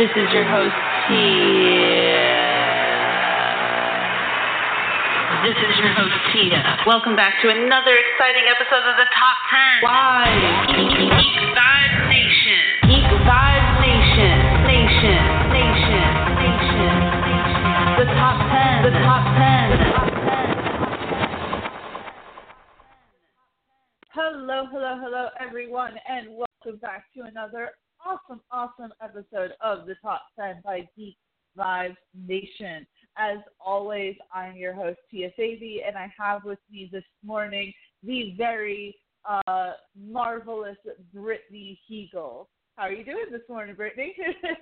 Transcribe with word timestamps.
This 0.00 0.08
is 0.16 0.32
your 0.32 0.48
host, 0.48 0.72
Tia. 1.12 2.24
This 5.44 5.60
is 5.60 5.76
your 5.76 5.92
host, 5.92 6.16
Tia. 6.32 6.56
Welcome 6.88 7.20
back 7.20 7.36
to 7.44 7.52
another 7.52 7.92
exciting 8.00 8.48
episode 8.48 8.80
of 8.88 8.96
the 8.96 9.04
Top 9.12 9.36
10. 9.52 9.84
Why? 9.84 10.24
Geek 10.72 10.96
Vibes 11.52 12.00
Nation. 12.08 12.64
Geek 12.88 13.12
Vibes 13.28 13.76
Nation. 13.84 14.40
Nation. 14.72 15.20
Nation. 15.52 16.08
Nation. 16.48 16.96
Nation. 17.20 18.00
The 18.00 18.08
Top 18.16 18.40
10. 18.40 18.80
The 18.80 18.96
Top 19.04 19.20
10. 19.36 19.68
The 19.68 19.84
Top 19.84 20.08
10. 20.08 20.48
Hello, 24.16 24.64
hello, 24.72 24.96
hello, 24.96 25.28
everyone, 25.38 25.92
and 26.08 26.32
welcome 26.32 26.80
back 26.80 27.04
to 27.12 27.28
another 27.28 27.76
awesome, 28.04 28.40
awesome 28.50 28.92
episode 29.02 29.52
of 29.60 29.86
the 29.86 29.94
Top 30.02 30.22
10 30.38 30.62
by 30.64 30.88
Geek 30.96 31.16
Vibes 31.56 31.96
Nation. 32.26 32.86
As 33.16 33.38
always, 33.64 34.14
I'm 34.32 34.56
your 34.56 34.72
host, 34.72 34.98
Tia 35.10 35.30
Fabi, 35.38 35.78
and 35.86 35.96
I 35.96 36.12
have 36.18 36.44
with 36.44 36.58
me 36.70 36.88
this 36.92 37.04
morning 37.24 37.72
the 38.02 38.34
very 38.36 38.96
uh, 39.28 39.72
marvelous 39.98 40.76
Brittany 41.12 41.78
Hegel. 41.88 42.48
How 42.76 42.84
are 42.84 42.92
you 42.92 43.04
doing 43.04 43.26
this 43.30 43.42
morning, 43.48 43.74
Brittany? 43.74 44.14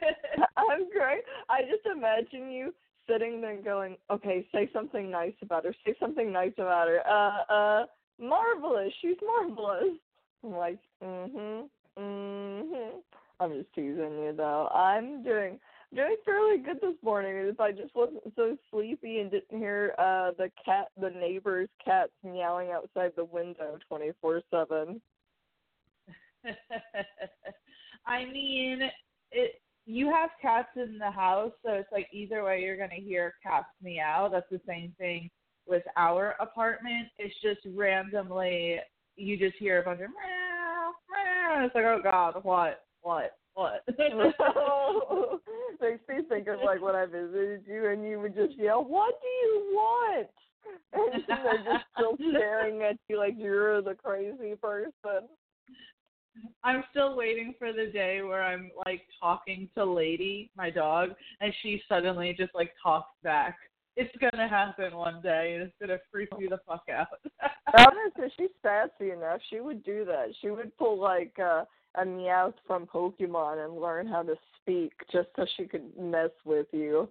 I'm 0.56 0.90
great. 0.90 1.22
I 1.48 1.62
just 1.62 1.86
imagine 1.86 2.50
you 2.50 2.74
sitting 3.08 3.40
there 3.40 3.56
going, 3.56 3.96
okay, 4.10 4.46
say 4.52 4.68
something 4.72 5.10
nice 5.10 5.34
about 5.42 5.64
her. 5.64 5.74
Say 5.86 5.94
something 6.00 6.32
nice 6.32 6.52
about 6.58 6.88
her. 6.88 7.00
Uh, 7.08 7.52
uh, 7.52 7.86
marvelous. 8.20 8.92
She's 9.00 9.16
marvelous. 9.24 9.94
I'm 10.44 10.52
like, 10.52 10.78
mhm, 11.02 11.68
mhm. 11.98 12.90
I'm 13.40 13.52
just 13.52 13.72
teasing 13.74 14.18
you 14.22 14.34
though. 14.36 14.68
I'm 14.74 15.22
doing 15.22 15.58
doing 15.94 16.16
fairly 16.24 16.58
good 16.58 16.80
this 16.80 16.96
morning. 17.02 17.36
If 17.36 17.60
I 17.60 17.72
just 17.72 17.94
wasn't 17.94 18.22
so 18.36 18.56
sleepy 18.70 19.20
and 19.20 19.30
didn't 19.30 19.58
hear 19.58 19.94
uh 19.98 20.32
the 20.36 20.50
cat, 20.64 20.88
the 21.00 21.10
neighbor's 21.10 21.68
cats 21.84 22.12
meowing 22.24 22.70
outside 22.70 23.12
the 23.16 23.24
window 23.24 23.78
twenty 23.88 24.10
four 24.20 24.42
seven. 24.50 25.00
I 28.06 28.24
mean, 28.24 28.80
it. 29.32 29.60
You 29.90 30.12
have 30.12 30.28
cats 30.42 30.68
in 30.76 30.98
the 30.98 31.10
house, 31.10 31.52
so 31.64 31.72
it's 31.72 31.90
like 31.90 32.08
either 32.12 32.44
way 32.44 32.60
you're 32.60 32.76
gonna 32.76 33.00
hear 33.02 33.32
cats 33.42 33.68
meow. 33.82 34.28
That's 34.30 34.50
the 34.50 34.60
same 34.66 34.94
thing 34.98 35.30
with 35.66 35.82
our 35.96 36.34
apartment. 36.40 37.08
It's 37.18 37.34
just 37.42 37.60
randomly 37.74 38.80
you 39.16 39.36
just 39.36 39.56
hear 39.56 39.80
a 39.80 39.84
bunch 39.84 40.00
of 40.00 40.10
meow, 40.10 40.92
meow. 41.10 41.64
It's 41.64 41.74
like, 41.74 41.84
oh 41.84 42.00
god, 42.02 42.34
what, 42.42 42.82
what, 43.08 43.38
what? 43.54 43.84
Makes 45.80 46.08
me 46.08 46.16
think 46.28 46.48
of 46.48 46.60
like 46.62 46.82
when 46.82 46.94
I 46.94 47.06
visited 47.06 47.62
you 47.66 47.88
and 47.88 48.04
you 48.04 48.20
would 48.20 48.34
just 48.34 48.58
yell, 48.58 48.84
"What 48.84 49.14
do 49.22 49.28
you 49.28 49.70
want?" 49.72 50.28
And 50.92 51.24
they're 51.26 51.64
just 51.64 51.84
still 51.94 52.16
staring 52.30 52.82
at 52.82 52.98
you 53.08 53.16
like 53.16 53.34
you're 53.38 53.80
the 53.80 53.94
crazy 53.94 54.54
person. 54.60 55.28
I'm 56.62 56.84
still 56.90 57.16
waiting 57.16 57.54
for 57.58 57.72
the 57.72 57.86
day 57.86 58.20
where 58.20 58.42
I'm 58.42 58.70
like 58.84 59.02
talking 59.18 59.70
to 59.74 59.84
Lady, 59.86 60.50
my 60.54 60.68
dog, 60.68 61.10
and 61.40 61.52
she 61.62 61.80
suddenly 61.88 62.34
just 62.38 62.54
like 62.54 62.72
talks 62.82 63.14
back. 63.22 63.56
It's 63.96 64.14
gonna 64.20 64.48
happen 64.48 64.94
one 64.94 65.22
day, 65.22 65.54
and 65.54 65.62
it's 65.62 65.74
gonna 65.80 65.98
freak 66.12 66.28
you 66.38 66.50
the 66.50 66.60
fuck 66.68 66.84
out. 66.92 67.06
Honestly, 67.78 68.30
she's 68.36 68.50
sassy 68.62 69.12
enough. 69.12 69.40
She 69.48 69.60
would 69.60 69.82
do 69.82 70.04
that. 70.04 70.26
She 70.42 70.50
would 70.50 70.76
pull 70.76 71.00
like 71.00 71.36
uh, 71.38 71.64
a 71.98 72.04
Meowth 72.04 72.54
from 72.66 72.86
Pokemon 72.86 73.64
and 73.64 73.80
learn 73.80 74.06
how 74.06 74.22
to 74.22 74.34
speak 74.60 74.92
just 75.12 75.28
so 75.36 75.44
she 75.56 75.64
could 75.64 75.84
mess 75.98 76.30
with 76.44 76.66
you. 76.72 77.08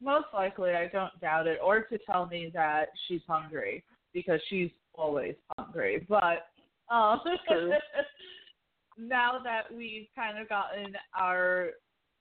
Most 0.00 0.26
likely, 0.34 0.70
I 0.70 0.88
don't 0.88 1.18
doubt 1.20 1.46
it, 1.46 1.58
or 1.62 1.80
to 1.80 1.98
tell 2.10 2.26
me 2.26 2.50
that 2.54 2.86
she's 3.06 3.22
hungry 3.26 3.84
because 4.12 4.40
she's 4.48 4.70
always 4.94 5.34
hungry. 5.58 6.06
But 6.08 6.48
um, 6.90 7.20
now 8.98 9.38
that 9.42 9.74
we've 9.74 10.06
kind 10.14 10.38
of 10.38 10.48
gotten 10.48 10.94
our 11.18 11.70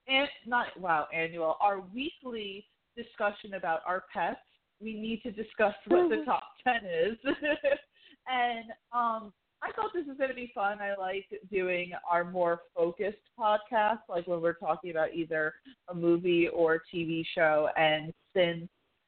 an, 0.07 0.28
not 0.46 0.68
wow 0.80 1.07
annual 1.13 1.57
our 1.62 1.81
weekly 1.94 2.66
discussion 2.96 3.56
about 3.56 3.80
our 3.85 4.03
pets, 4.13 4.40
we 4.81 4.94
need 4.94 5.22
to 5.24 5.31
discuss 5.31 5.74
what 5.88 6.09
the 6.09 6.24
top 6.25 6.44
ten 6.63 6.81
is. 6.85 7.18
and 8.28 8.66
um, 8.94 9.34
I 9.66 9.72
thought 9.72 9.92
this 9.94 10.06
was 10.08 10.18
going 10.18 10.30
to 10.30 10.36
be 10.36 10.52
fun. 10.53 10.80
I 10.80 10.96
like 10.96 11.26
doing 11.52 11.92
our 12.09 12.24
more 12.24 12.62
focused 12.76 13.18
podcast, 13.40 14.00
like 14.08 14.28
when 14.28 14.42
we're 14.42 14.53
talking 14.53 14.92
about 14.92 15.16
either 15.16 15.56
a 15.90 15.96
movie 15.96 16.48
or 16.50 16.81
TV 16.94 17.26
show. 17.34 17.70
And 17.75 18.14
since 18.36 18.68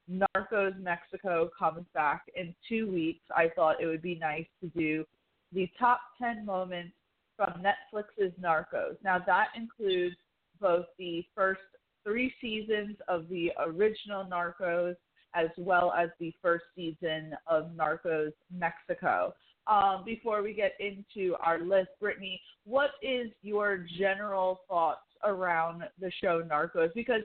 Narcos 0.09 0.79
Mexico 0.79 1.49
comes 1.57 1.85
back 1.93 2.23
in 2.35 2.55
two 2.67 2.91
weeks, 2.91 3.23
I 3.35 3.51
thought 3.55 3.81
it 3.81 3.85
would 3.85 4.01
be 4.01 4.15
nice 4.15 4.47
to 4.61 4.67
do 4.69 5.05
the 5.53 5.69
top 5.77 6.01
10 6.19 6.43
moments 6.43 6.93
from 7.35 7.61
Netflix's 7.61 8.33
Narcos. 8.41 8.95
Now, 9.03 9.19
that 9.27 9.49
includes 9.55 10.15
both 10.59 10.85
the 10.97 11.23
first 11.35 11.61
three 12.03 12.33
seasons 12.41 12.97
of 13.07 13.29
the 13.29 13.51
original 13.59 14.25
Narcos 14.25 14.95
as 15.35 15.49
well 15.57 15.93
as 15.95 16.09
the 16.19 16.33
first 16.41 16.63
season 16.75 17.35
of 17.45 17.71
Narcos 17.77 18.31
Mexico. 18.51 19.35
Um, 19.69 20.03
before 20.05 20.41
we 20.41 20.53
get 20.53 20.73
into 20.79 21.35
our 21.43 21.59
list, 21.59 21.89
Brittany, 21.99 22.41
what 22.63 22.91
is 23.01 23.31
your 23.41 23.85
general 23.97 24.61
thoughts 24.69 25.01
around 25.25 25.83
the 25.99 26.11
show 26.21 26.41
Narcos? 26.41 26.93
Because 26.93 27.21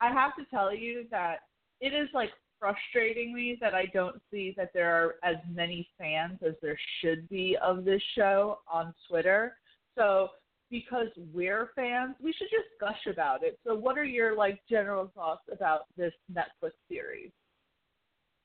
I 0.00 0.10
have 0.12 0.34
to 0.36 0.44
tell 0.50 0.74
you 0.74 1.04
that 1.12 1.36
it 1.80 1.94
is 1.94 2.08
like 2.12 2.30
frustrating 2.58 3.34
me 3.34 3.56
that 3.60 3.74
I 3.74 3.86
don't 3.86 4.20
see 4.30 4.54
that 4.56 4.70
there 4.72 4.94
are 4.94 5.14
as 5.22 5.36
many 5.52 5.88
fans 5.98 6.38
as 6.44 6.54
there 6.62 6.78
should 7.00 7.28
be 7.28 7.56
of 7.62 7.84
this 7.84 8.02
show 8.16 8.58
on 8.72 8.94
Twitter. 9.08 9.56
So 9.96 10.30
because 10.70 11.08
we're 11.32 11.70
fans, 11.76 12.16
we 12.22 12.32
should 12.32 12.48
just 12.50 12.68
gush 12.80 13.12
about 13.12 13.44
it. 13.44 13.58
So 13.64 13.74
what 13.74 13.98
are 13.98 14.04
your 14.04 14.36
like 14.36 14.60
general 14.68 15.12
thoughts 15.14 15.42
about 15.52 15.82
this 15.96 16.12
Netflix 16.32 16.72
series? 16.88 17.30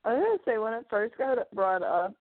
I 0.04 0.14
was 0.14 0.22
gonna 0.22 0.38
say 0.44 0.58
when 0.58 0.74
it 0.74 0.86
first 0.88 1.16
got 1.18 1.38
brought 1.52 1.82
up, 1.82 2.14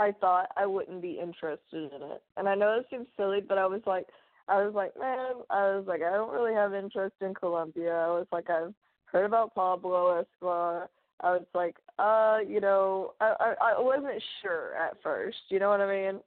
I 0.00 0.12
thought 0.12 0.48
I 0.56 0.66
wouldn't 0.66 1.02
be 1.02 1.20
interested 1.20 1.92
in 1.92 2.02
it, 2.02 2.22
and 2.36 2.48
I 2.48 2.54
know 2.54 2.78
it 2.78 2.86
seems 2.90 3.06
silly, 3.16 3.40
but 3.46 3.58
I 3.58 3.66
was 3.66 3.82
like, 3.86 4.06
I 4.48 4.64
was 4.64 4.74
like, 4.74 4.98
man, 4.98 5.34
I 5.50 5.76
was 5.76 5.84
like, 5.86 6.02
I 6.02 6.10
don't 6.10 6.32
really 6.32 6.54
have 6.54 6.74
interest 6.74 7.14
in 7.20 7.34
Colombia. 7.34 7.92
I 7.92 8.08
was 8.08 8.26
like, 8.32 8.50
I've 8.50 8.74
heard 9.04 9.26
about 9.26 9.54
Pablo 9.54 10.18
Escobar. 10.20 10.88
I 11.20 11.32
was 11.32 11.46
like, 11.54 11.76
uh, 11.98 12.38
you 12.48 12.60
know, 12.60 13.12
I 13.20 13.54
I, 13.60 13.72
I 13.76 13.80
wasn't 13.80 14.22
sure 14.42 14.74
at 14.74 14.96
first. 15.02 15.36
You 15.50 15.58
know 15.60 15.68
what 15.68 15.80
I 15.82 15.86
mean? 15.86 16.20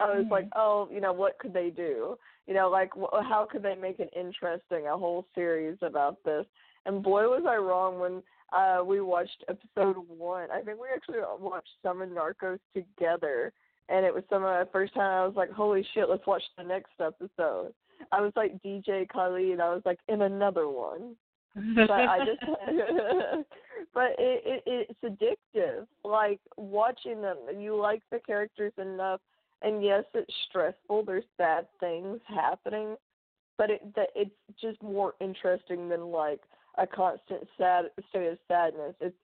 I 0.00 0.16
was 0.16 0.26
Mhm. 0.26 0.30
like, 0.30 0.48
oh, 0.54 0.88
you 0.92 1.00
know, 1.00 1.12
what 1.12 1.38
could 1.38 1.54
they 1.54 1.70
do? 1.70 2.18
You 2.46 2.54
know, 2.54 2.68
like 2.68 2.90
wh- 2.94 3.22
how 3.22 3.46
could 3.50 3.62
they 3.62 3.74
make 3.74 3.98
it 4.00 4.12
interesting, 4.14 4.86
a 4.86 4.98
whole 4.98 5.26
series 5.34 5.78
about 5.80 6.22
this? 6.24 6.44
And 6.84 7.02
boy, 7.02 7.28
was 7.28 7.44
I 7.48 7.56
wrong 7.56 7.98
when 7.98 8.22
uh 8.52 8.82
we 8.84 9.00
watched 9.00 9.44
episode 9.48 9.96
one. 10.08 10.50
I 10.50 10.60
think 10.60 10.78
we 10.80 10.88
actually 10.94 11.18
watched 11.40 11.68
some 11.82 12.02
of 12.02 12.08
Narcos 12.10 12.58
together, 12.74 13.52
and 13.88 14.04
it 14.04 14.14
was 14.14 14.24
some 14.30 14.44
of 14.44 14.58
the 14.58 14.72
first 14.72 14.94
time 14.94 15.22
I 15.22 15.26
was 15.26 15.36
like, 15.36 15.50
holy 15.50 15.86
shit, 15.94 16.08
let's 16.08 16.26
watch 16.26 16.42
the 16.56 16.64
next 16.64 16.92
episode. 17.00 17.72
I 18.12 18.20
was 18.20 18.32
like 18.36 18.62
DJ 18.62 19.08
Khaled. 19.08 19.60
I 19.60 19.72
was 19.72 19.82
like 19.84 19.98
in 20.08 20.22
another 20.22 20.68
one 20.68 21.16
but 21.74 21.90
I 21.90 22.18
just 22.24 22.40
but 23.94 24.10
it, 24.18 24.62
it 24.66 24.88
it's 24.90 25.00
addictive. 25.02 25.86
Like 26.04 26.40
watching 26.56 27.22
them, 27.22 27.36
you 27.58 27.76
like 27.76 28.02
the 28.10 28.18
characters 28.18 28.72
enough, 28.78 29.20
and 29.62 29.82
yes, 29.82 30.04
it's 30.14 30.32
stressful. 30.48 31.04
There's 31.04 31.24
bad 31.38 31.66
things 31.80 32.20
happening, 32.26 32.96
but 33.56 33.70
it 33.70 33.94
that 33.94 34.08
it's 34.14 34.30
just 34.60 34.82
more 34.82 35.14
interesting 35.20 35.88
than 35.88 36.10
like 36.10 36.40
a 36.78 36.86
constant 36.86 37.46
sad 37.56 37.86
state 38.10 38.28
of 38.28 38.38
sadness. 38.48 38.94
It's 39.00 39.16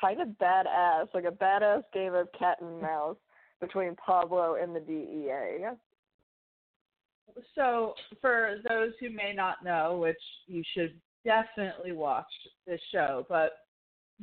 kind 0.00 0.20
of 0.20 0.28
badass, 0.40 1.08
like 1.14 1.24
a 1.24 1.30
badass 1.30 1.82
game 1.92 2.14
of 2.14 2.28
cat 2.38 2.58
and 2.60 2.80
mouse 2.80 3.16
between 3.60 3.94
Pablo 3.96 4.56
and 4.60 4.74
the 4.74 4.80
DEA. 4.80 5.66
so 7.54 7.94
for 8.20 8.56
those 8.68 8.92
who 9.00 9.10
may 9.10 9.32
not 9.34 9.64
know, 9.64 9.98
which 9.98 10.16
you 10.46 10.62
should 10.74 10.94
definitely 11.24 11.92
watch 11.92 12.26
this 12.66 12.80
show, 12.92 13.26
but 13.28 13.52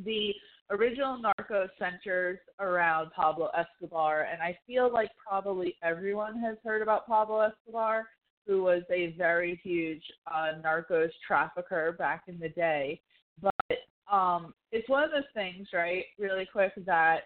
the 0.06 0.32
original 0.70 1.22
Narcos 1.22 1.70
centers 1.78 2.40
around 2.60 3.12
Pablo 3.12 3.50
Escobar, 3.58 4.28
and 4.32 4.42
I 4.42 4.58
feel 4.66 4.92
like 4.92 5.10
probably 5.28 5.76
everyone 5.84 6.40
has 6.40 6.58
heard 6.64 6.82
about 6.82 7.08
Pablo 7.08 7.42
Escobar, 7.42 8.06
who 8.48 8.64
was 8.64 8.84
a 8.92 9.14
very 9.18 9.60
huge 9.64 10.04
uh, 10.28 10.54
Narcos 10.64 11.10
trafficker 11.26 11.94
back 11.94 12.24
in 12.28 12.40
the 12.40 12.50
day. 12.50 13.00
But 13.42 14.14
um, 14.14 14.54
it's 14.72 14.90
one 14.90 15.04
of 15.04 15.12
those 15.12 15.24
things, 15.34 15.68
right? 15.74 16.06
Really 16.18 16.48
quick, 16.52 16.74
that 16.86 17.22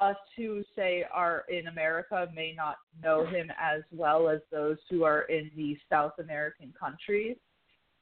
us 0.00 0.16
who 0.36 0.62
say 0.74 1.04
are 1.12 1.44
in 1.48 1.66
America 1.66 2.28
may 2.34 2.54
not 2.56 2.76
know 3.02 3.26
him 3.26 3.50
as 3.60 3.82
well 3.92 4.28
as 4.28 4.40
those 4.50 4.78
who 4.88 5.04
are 5.04 5.22
in 5.22 5.50
the 5.56 5.76
South 5.90 6.12
American 6.18 6.72
countries. 6.78 7.36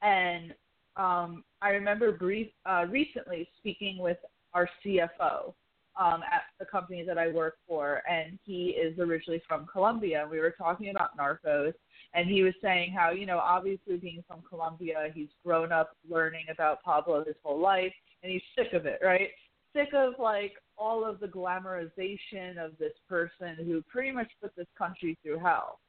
And 0.01 0.53
um, 0.95 1.43
I 1.61 1.69
remember 1.69 2.11
brief, 2.11 2.47
uh, 2.65 2.85
recently 2.89 3.47
speaking 3.57 3.97
with 3.97 4.17
our 4.53 4.69
CFO 4.85 5.53
um, 5.99 6.23
at 6.23 6.43
the 6.59 6.65
company 6.65 7.03
that 7.03 7.17
I 7.17 7.27
work 7.27 7.57
for, 7.67 8.01
and 8.09 8.39
he 8.43 8.69
is 8.69 8.97
originally 8.97 9.41
from 9.47 9.67
Colombia. 9.67 10.25
We 10.29 10.39
were 10.39 10.55
talking 10.57 10.89
about 10.89 11.17
Narcos, 11.17 11.73
and 12.13 12.27
he 12.27 12.41
was 12.41 12.53
saying 12.61 12.93
how, 12.93 13.11
you 13.11 13.25
know, 13.25 13.37
obviously 13.37 13.97
being 13.97 14.23
from 14.25 14.41
Colombia, 14.47 15.09
he's 15.13 15.27
grown 15.45 15.71
up 15.73 15.91
learning 16.09 16.45
about 16.49 16.81
Pablo 16.83 17.23
his 17.25 17.35
whole 17.43 17.59
life, 17.59 17.93
and 18.23 18.31
he's 18.31 18.41
sick 18.57 18.73
of 18.73 18.85
it, 18.85 18.99
right? 19.03 19.29
Sick 19.73 19.89
of 19.93 20.13
like 20.17 20.53
all 20.77 21.03
of 21.03 21.19
the 21.19 21.27
glamorization 21.27 22.57
of 22.57 22.77
this 22.79 22.93
person 23.07 23.57
who 23.57 23.83
pretty 23.83 24.11
much 24.11 24.31
put 24.41 24.55
this 24.55 24.67
country 24.77 25.17
through 25.21 25.39
hell. 25.39 25.79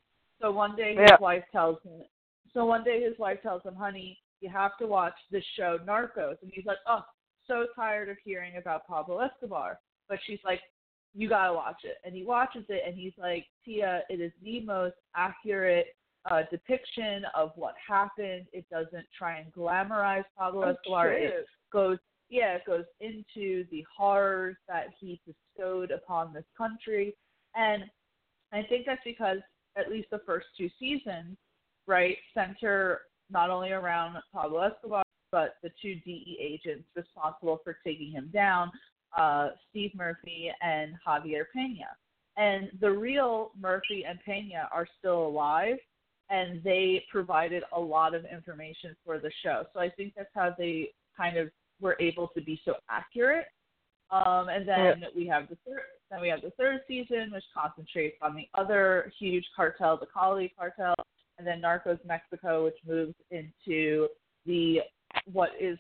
So 0.41 0.51
one 0.51 0.75
day 0.75 0.97
his 0.97 1.09
Yeah. 1.09 1.17
wife 1.21 1.45
tells 1.53 1.81
him. 1.83 2.05
So 2.53 2.65
one 2.65 2.83
day 2.83 3.01
his 3.01 3.17
wife 3.19 3.41
tells 3.43 3.63
him, 3.63 3.77
"Honey, 3.77 4.21
you 4.41 4.49
have 4.49 4.77
to 4.79 4.87
watch 4.89 5.15
this 5.31 5.45
show 5.57 5.79
Narcos," 5.79 6.43
and 6.43 6.51
he's 6.53 6.67
like, 6.67 6.79
"Oh, 6.87 7.05
so 7.47 7.69
tired 7.77 8.09
of 8.09 8.19
hearing 8.19 8.57
about 8.57 8.87
Pablo 8.87 9.21
Escobar." 9.21 9.79
But 10.11 10.19
she's 10.27 10.41
like, 10.45 10.61
"You 11.15 11.31
gotta 11.31 11.55
watch 11.55 11.85
it," 11.85 11.97
and 12.05 12.15
he 12.15 12.25
watches 12.25 12.67
it, 12.69 12.83
and 12.87 12.95
he's 12.95 13.15
like, 13.17 13.47
"Tia, 13.65 14.03
it 14.11 14.21
is 14.21 14.33
the 14.43 14.61
most 14.61 14.97
accurate 15.17 15.97
uh, 16.31 16.43
depiction 16.51 17.25
of 17.35 17.53
what 17.57 17.75
happened. 17.89 18.47
It 18.53 18.69
doesn't 18.71 19.07
try 19.17 19.39
and 19.39 19.51
glamorize 19.55 20.25
Pablo 20.37 20.69
Escobar. 20.69 21.13
It 21.13 21.47
goes 21.73 21.99
yeah, 22.31 22.55
it 22.55 22.63
goes 22.65 22.85
into 23.01 23.65
the 23.71 23.85
horrors 23.97 24.57
that 24.69 24.87
he 24.99 25.21
bestowed 25.27 25.91
upon 25.91 26.33
this 26.33 26.45
country. 26.57 27.15
And 27.57 27.85
I 28.53 28.63
think 28.69 28.87
that's 28.87 29.03
because 29.05 29.39
at 29.77 29.91
least 29.91 30.09
the 30.11 30.21
first 30.25 30.47
two 30.57 30.71
seasons, 30.79 31.37
right, 31.87 32.17
center 32.33 33.01
not 33.31 33.51
only 33.51 33.73
around 33.73 34.17
Pablo 34.33 34.61
Escobar, 34.61 35.03
but 35.33 35.57
the 35.63 35.71
two 35.83 35.97
DE 36.05 36.39
agents 36.41 36.89
responsible 36.95 37.61
for 37.65 37.79
taking 37.85 38.13
him 38.13 38.31
down, 38.33 38.71
uh, 39.17 39.49
Steve 39.69 39.93
Murphy 39.95 40.51
and 40.63 40.95
Javier 41.07 41.45
Pena. 41.55 41.87
And 42.37 42.71
the 42.81 42.91
real 42.91 43.51
Murphy 43.61 44.05
and 44.09 44.19
Pena 44.25 44.69
are 44.73 44.87
still 44.99 45.27
alive, 45.27 45.77
and 46.31 46.63
they 46.63 47.05
provided 47.11 47.65
a 47.75 47.81
lot 47.81 48.15
of 48.15 48.25
information 48.25 48.97
for 49.05 49.19
the 49.19 49.31
show. 49.43 49.65
So 49.75 49.81
I 49.81 49.91
think 49.91 50.15
that's 50.17 50.31
how 50.35 50.55
they 50.57 50.91
kind 51.17 51.37
of 51.37 51.49
were 51.81 51.97
able 52.01 52.29
to 52.29 52.41
be 52.41 52.61
so 52.65 52.75
accurate. 52.89 53.47
Um, 54.11 54.49
and 54.49 54.67
then 54.67 55.05
we 55.15 55.27
have 55.29 55.49
the 55.49 55.57
third, 55.67 55.83
then 56.11 56.21
we 56.21 56.29
have 56.29 56.41
the 56.43 56.51
third 56.59 56.81
season, 56.89 57.31
which 57.33 57.45
concentrates 57.55 58.17
on 58.23 58.35
the 58.35 58.49
other 58.55 59.13
huge 59.19 59.45
cartel, 59.55 59.97
the 59.97 60.07
Cali 60.07 60.53
cartel, 60.57 60.95
and 61.39 61.47
then 61.47 61.63
Narcos 61.63 61.99
Mexico, 62.05 62.65
which 62.65 62.77
moves 62.87 63.15
into 63.31 64.09
the 64.47 64.81
what 65.33 65.51
is 65.61 65.79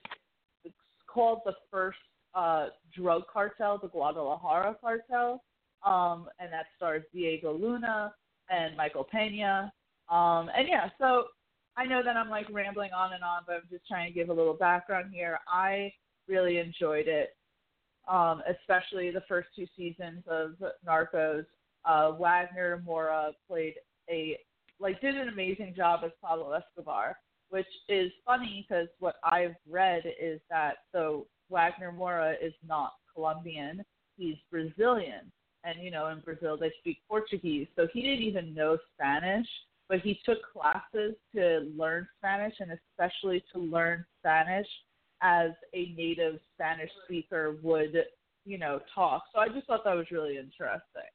called 1.06 1.41
the 1.44 1.55
first 1.71 1.99
uh, 2.35 2.69
drug 2.94 3.23
cartel, 3.32 3.79
the 3.79 3.88
Guadalajara 3.88 4.77
cartel, 4.81 5.43
um, 5.85 6.29
and 6.38 6.53
that 6.53 6.67
stars 6.77 7.03
Diego 7.12 7.53
Luna 7.53 8.12
and 8.50 8.77
Michael 8.77 9.06
Pena. 9.11 9.73
Um, 10.09 10.50
and 10.56 10.69
yeah, 10.69 10.88
so 10.99 11.25
I 11.77 11.87
know 11.87 12.03
that 12.05 12.17
I'm 12.17 12.31
like 12.31 12.47
rambling 12.50 12.93
on 12.93 13.12
and 13.12 13.23
on, 13.23 13.43
but 13.47 13.56
I'm 13.56 13.69
just 13.71 13.87
trying 13.87 14.09
to 14.09 14.15
give 14.15 14.29
a 14.29 14.32
little 14.32 14.55
background 14.55 15.11
here. 15.12 15.38
I 15.49 15.93
really 16.29 16.59
enjoyed 16.59 17.09
it, 17.09 17.37
um, 18.09 18.43
especially 18.49 19.11
the 19.11 19.23
first 19.29 19.49
two 19.55 19.67
seasons 19.77 20.23
of 20.27 20.53
Narcos. 20.87 21.47
Uh, 21.85 22.12
Wagner 22.12 22.82
Moura 22.87 23.32
played 23.49 23.75
a 24.11 24.38
like 24.79 25.00
did 25.00 25.15
an 25.15 25.29
amazing 25.29 25.75
job 25.77 26.00
as 26.05 26.11
Pablo 26.23 26.53
Escobar, 26.53 27.17
which 27.50 27.67
is 27.88 28.11
funny 28.25 28.67
because 28.69 28.88
what 28.99 29.17
I've 29.25 29.55
read 29.69 30.03
is 30.21 30.41
that 30.50 30.79
so 30.93 31.27
Wagner 31.50 31.93
Moura 31.93 32.35
is 32.41 32.55
not 32.67 32.94
Colombian, 33.14 33.85
he's 34.17 34.37
Brazilian, 34.50 35.31
and 35.64 35.82
you 35.82 35.91
know 35.91 36.08
in 36.08 36.20
Brazil 36.20 36.56
they 36.56 36.73
speak 36.79 36.99
Portuguese, 37.08 37.67
so 37.76 37.87
he 37.93 38.02
didn't 38.02 38.23
even 38.23 38.55
know 38.55 38.79
Spanish 38.94 39.47
but 39.91 39.99
he 39.99 40.20
took 40.25 40.38
classes 40.52 41.17
to 41.35 41.69
learn 41.76 42.06
Spanish 42.19 42.55
and 42.61 42.70
especially 42.70 43.43
to 43.52 43.58
learn 43.58 44.06
Spanish 44.20 44.69
as 45.20 45.50
a 45.75 45.93
native 45.97 46.38
Spanish 46.55 46.91
speaker 47.05 47.56
would, 47.61 47.96
you 48.46 48.56
know, 48.56 48.81
talk. 48.94 49.25
So 49.35 49.41
I 49.41 49.49
just 49.49 49.67
thought 49.67 49.82
that 49.85 49.96
was 49.96 50.06
really 50.12 50.38
interesting. 50.38 51.11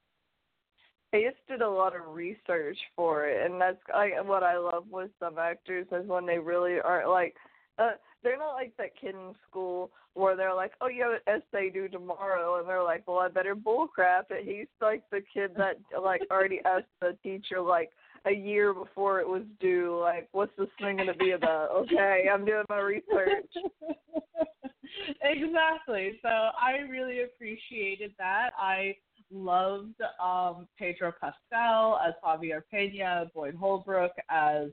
I 1.14 1.22
just 1.22 1.46
did 1.48 1.62
a 1.62 1.68
lot 1.68 1.96
of 1.96 2.14
research 2.14 2.76
for 2.94 3.26
it, 3.26 3.50
and 3.50 3.58
that's 3.58 3.78
I, 3.94 4.20
what 4.20 4.42
I 4.42 4.58
love 4.58 4.84
with 4.90 5.10
some 5.18 5.38
actors 5.38 5.86
is 5.90 6.06
when 6.06 6.26
they 6.26 6.38
really 6.38 6.78
are 6.78 7.08
like, 7.08 7.34
uh, 7.78 7.92
they're 8.26 8.36
not 8.36 8.54
like 8.54 8.76
that 8.76 8.98
kid 9.00 9.14
in 9.14 9.36
school 9.48 9.92
where 10.14 10.34
they're 10.34 10.52
like, 10.52 10.72
oh, 10.80 10.88
you 10.88 11.04
have 11.04 11.12
an 11.12 11.42
essay 11.54 11.70
due 11.70 11.86
tomorrow, 11.86 12.58
and 12.58 12.68
they're 12.68 12.82
like, 12.82 13.06
well, 13.06 13.18
I 13.20 13.28
better 13.28 13.54
bullcrap 13.54 14.24
it. 14.30 14.44
He's 14.44 14.66
like 14.80 15.04
the 15.12 15.20
kid 15.32 15.52
that 15.56 15.76
like 16.02 16.22
already 16.28 16.60
asked 16.66 16.86
the 17.00 17.16
teacher 17.22 17.60
like 17.60 17.90
a 18.26 18.32
year 18.32 18.74
before 18.74 19.20
it 19.20 19.28
was 19.28 19.44
due, 19.60 20.00
like, 20.00 20.28
what's 20.32 20.50
this 20.58 20.66
thing 20.80 20.96
gonna 20.96 21.14
be 21.14 21.30
about? 21.32 21.70
Okay, 21.70 22.24
I'm 22.32 22.44
doing 22.44 22.64
my 22.68 22.80
research. 22.80 23.46
exactly. 25.22 26.18
So 26.20 26.28
I 26.28 26.78
really 26.90 27.22
appreciated 27.22 28.12
that. 28.18 28.50
I 28.58 28.96
loved 29.30 30.00
um, 30.20 30.66
Pedro 30.76 31.12
Pascal 31.20 32.00
as 32.04 32.14
Javier 32.24 32.62
Pena, 32.72 33.30
Boyd 33.32 33.54
Holbrook 33.54 34.12
as 34.28 34.70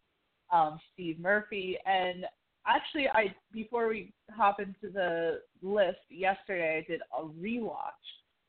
um, 0.51 0.79
Steve 0.94 1.19
Murphy, 1.19 1.77
and 1.85 2.25
actually, 2.68 3.07
I 3.10 3.33
before 3.51 3.88
we 3.88 4.13
hop 4.31 4.60
into 4.60 4.94
the 4.94 5.42
list, 5.62 6.00
yesterday 6.10 6.83
I 6.83 6.92
did 6.92 7.01
a 7.18 7.24
rewatch 7.25 7.92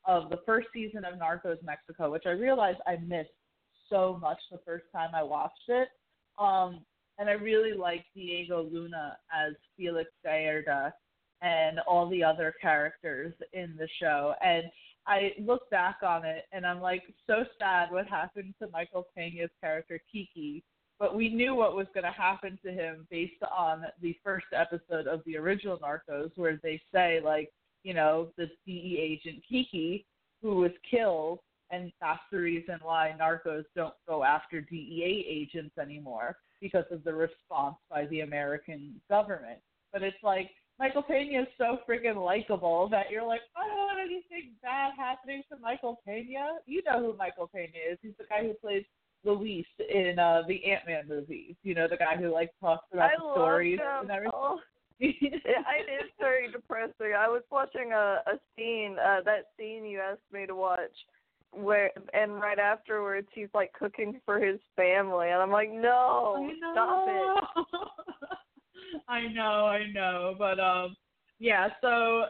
of 0.06 0.30
the 0.30 0.40
first 0.44 0.68
season 0.72 1.04
of 1.04 1.14
Narcos 1.18 1.62
Mexico, 1.62 2.10
which 2.10 2.24
I 2.26 2.30
realized 2.30 2.78
I 2.86 2.96
missed 2.96 3.30
so 3.88 4.18
much 4.20 4.38
the 4.50 4.58
first 4.64 4.84
time 4.92 5.10
I 5.14 5.22
watched 5.22 5.68
it. 5.68 5.88
Um, 6.38 6.80
and 7.18 7.28
I 7.28 7.34
really 7.34 7.74
liked 7.74 8.06
Diego 8.14 8.62
Luna 8.70 9.16
as 9.32 9.54
Felix 9.76 10.10
Gallardo 10.24 10.90
and 11.42 11.78
all 11.86 12.08
the 12.08 12.24
other 12.24 12.54
characters 12.60 13.32
in 13.52 13.74
the 13.78 13.88
show. 14.00 14.34
And 14.44 14.64
I 15.06 15.32
look 15.38 15.68
back 15.70 15.98
on 16.02 16.24
it 16.24 16.44
and 16.52 16.66
I'm 16.66 16.80
like 16.80 17.02
so 17.26 17.44
sad 17.58 17.90
what 17.90 18.06
happened 18.06 18.54
to 18.60 18.68
Michael 18.72 19.06
Pena's 19.16 19.50
character 19.60 20.00
Kiki. 20.10 20.64
But 20.98 21.16
we 21.16 21.28
knew 21.28 21.54
what 21.54 21.74
was 21.74 21.86
going 21.92 22.04
to 22.04 22.10
happen 22.10 22.58
to 22.64 22.70
him 22.70 23.06
based 23.10 23.42
on 23.56 23.84
the 24.00 24.16
first 24.22 24.46
episode 24.52 25.06
of 25.06 25.22
the 25.26 25.36
original 25.36 25.78
Narcos, 25.78 26.30
where 26.36 26.60
they 26.62 26.80
say, 26.92 27.20
like, 27.22 27.50
you 27.82 27.94
know, 27.94 28.28
the 28.36 28.46
DE 28.64 28.98
agent 29.00 29.42
Kiki, 29.48 30.06
who 30.42 30.56
was 30.56 30.72
killed, 30.88 31.40
and 31.70 31.92
that's 32.00 32.20
the 32.30 32.38
reason 32.38 32.78
why 32.82 33.14
narcos 33.18 33.64
don't 33.74 33.94
go 34.06 34.22
after 34.24 34.60
DEA 34.60 35.26
agents 35.28 35.76
anymore 35.78 36.36
because 36.60 36.84
of 36.90 37.02
the 37.04 37.12
response 37.12 37.76
by 37.90 38.06
the 38.06 38.20
American 38.20 39.00
government. 39.08 39.58
But 39.92 40.02
it's 40.02 40.22
like 40.22 40.50
Michael 40.78 41.02
Pena 41.02 41.42
is 41.42 41.48
so 41.56 41.78
freaking 41.88 42.22
likable 42.22 42.88
that 42.90 43.10
you're 43.10 43.26
like, 43.26 43.40
I 43.56 43.66
don't 43.68 43.76
want 43.76 43.98
anything 44.00 44.52
bad 44.62 44.92
happening 44.96 45.42
to 45.50 45.58
Michael 45.58 46.00
Pena. 46.06 46.58
You 46.66 46.82
know 46.86 47.00
who 47.00 47.16
Michael 47.16 47.48
Pena 47.52 47.72
is? 47.90 47.98
He's 48.02 48.14
the 48.18 48.24
guy 48.24 48.42
who 48.42 48.54
plays 48.54 48.84
Luis 49.24 49.66
in 49.78 50.18
uh 50.18 50.42
the 50.46 50.64
Ant 50.64 50.86
Man 50.86 51.04
movies. 51.08 51.54
You 51.62 51.74
know, 51.74 51.88
the 51.88 51.96
guy 51.96 52.16
who 52.16 52.32
like 52.32 52.50
talks 52.60 52.86
about 52.92 53.10
I 53.10 53.16
the 53.16 53.32
stories 53.32 53.78
him. 53.78 54.02
and 54.02 54.10
everything. 54.10 54.32
Oh. 54.34 54.60
it 55.00 56.04
is 56.04 56.10
very 56.20 56.50
depressing. 56.50 57.14
I 57.18 57.28
was 57.28 57.42
watching 57.50 57.92
a 57.92 58.22
a 58.26 58.38
scene, 58.56 58.96
uh 58.98 59.22
that 59.24 59.46
scene 59.58 59.84
you 59.84 60.00
asked 60.00 60.20
me 60.32 60.46
to 60.46 60.54
watch 60.54 60.94
where 61.52 61.90
and 62.12 62.40
right 62.40 62.58
afterwards 62.58 63.28
he's 63.32 63.48
like 63.54 63.72
cooking 63.72 64.20
for 64.24 64.38
his 64.40 64.58
family 64.76 65.30
and 65.30 65.40
I'm 65.40 65.50
like, 65.50 65.70
No, 65.70 66.48
stop 66.72 67.08
it. 67.08 67.78
I 69.08 69.26
know, 69.28 69.66
I 69.66 69.90
know, 69.92 70.34
but 70.38 70.58
um, 70.60 70.96
yeah. 71.38 71.68
So 71.80 72.26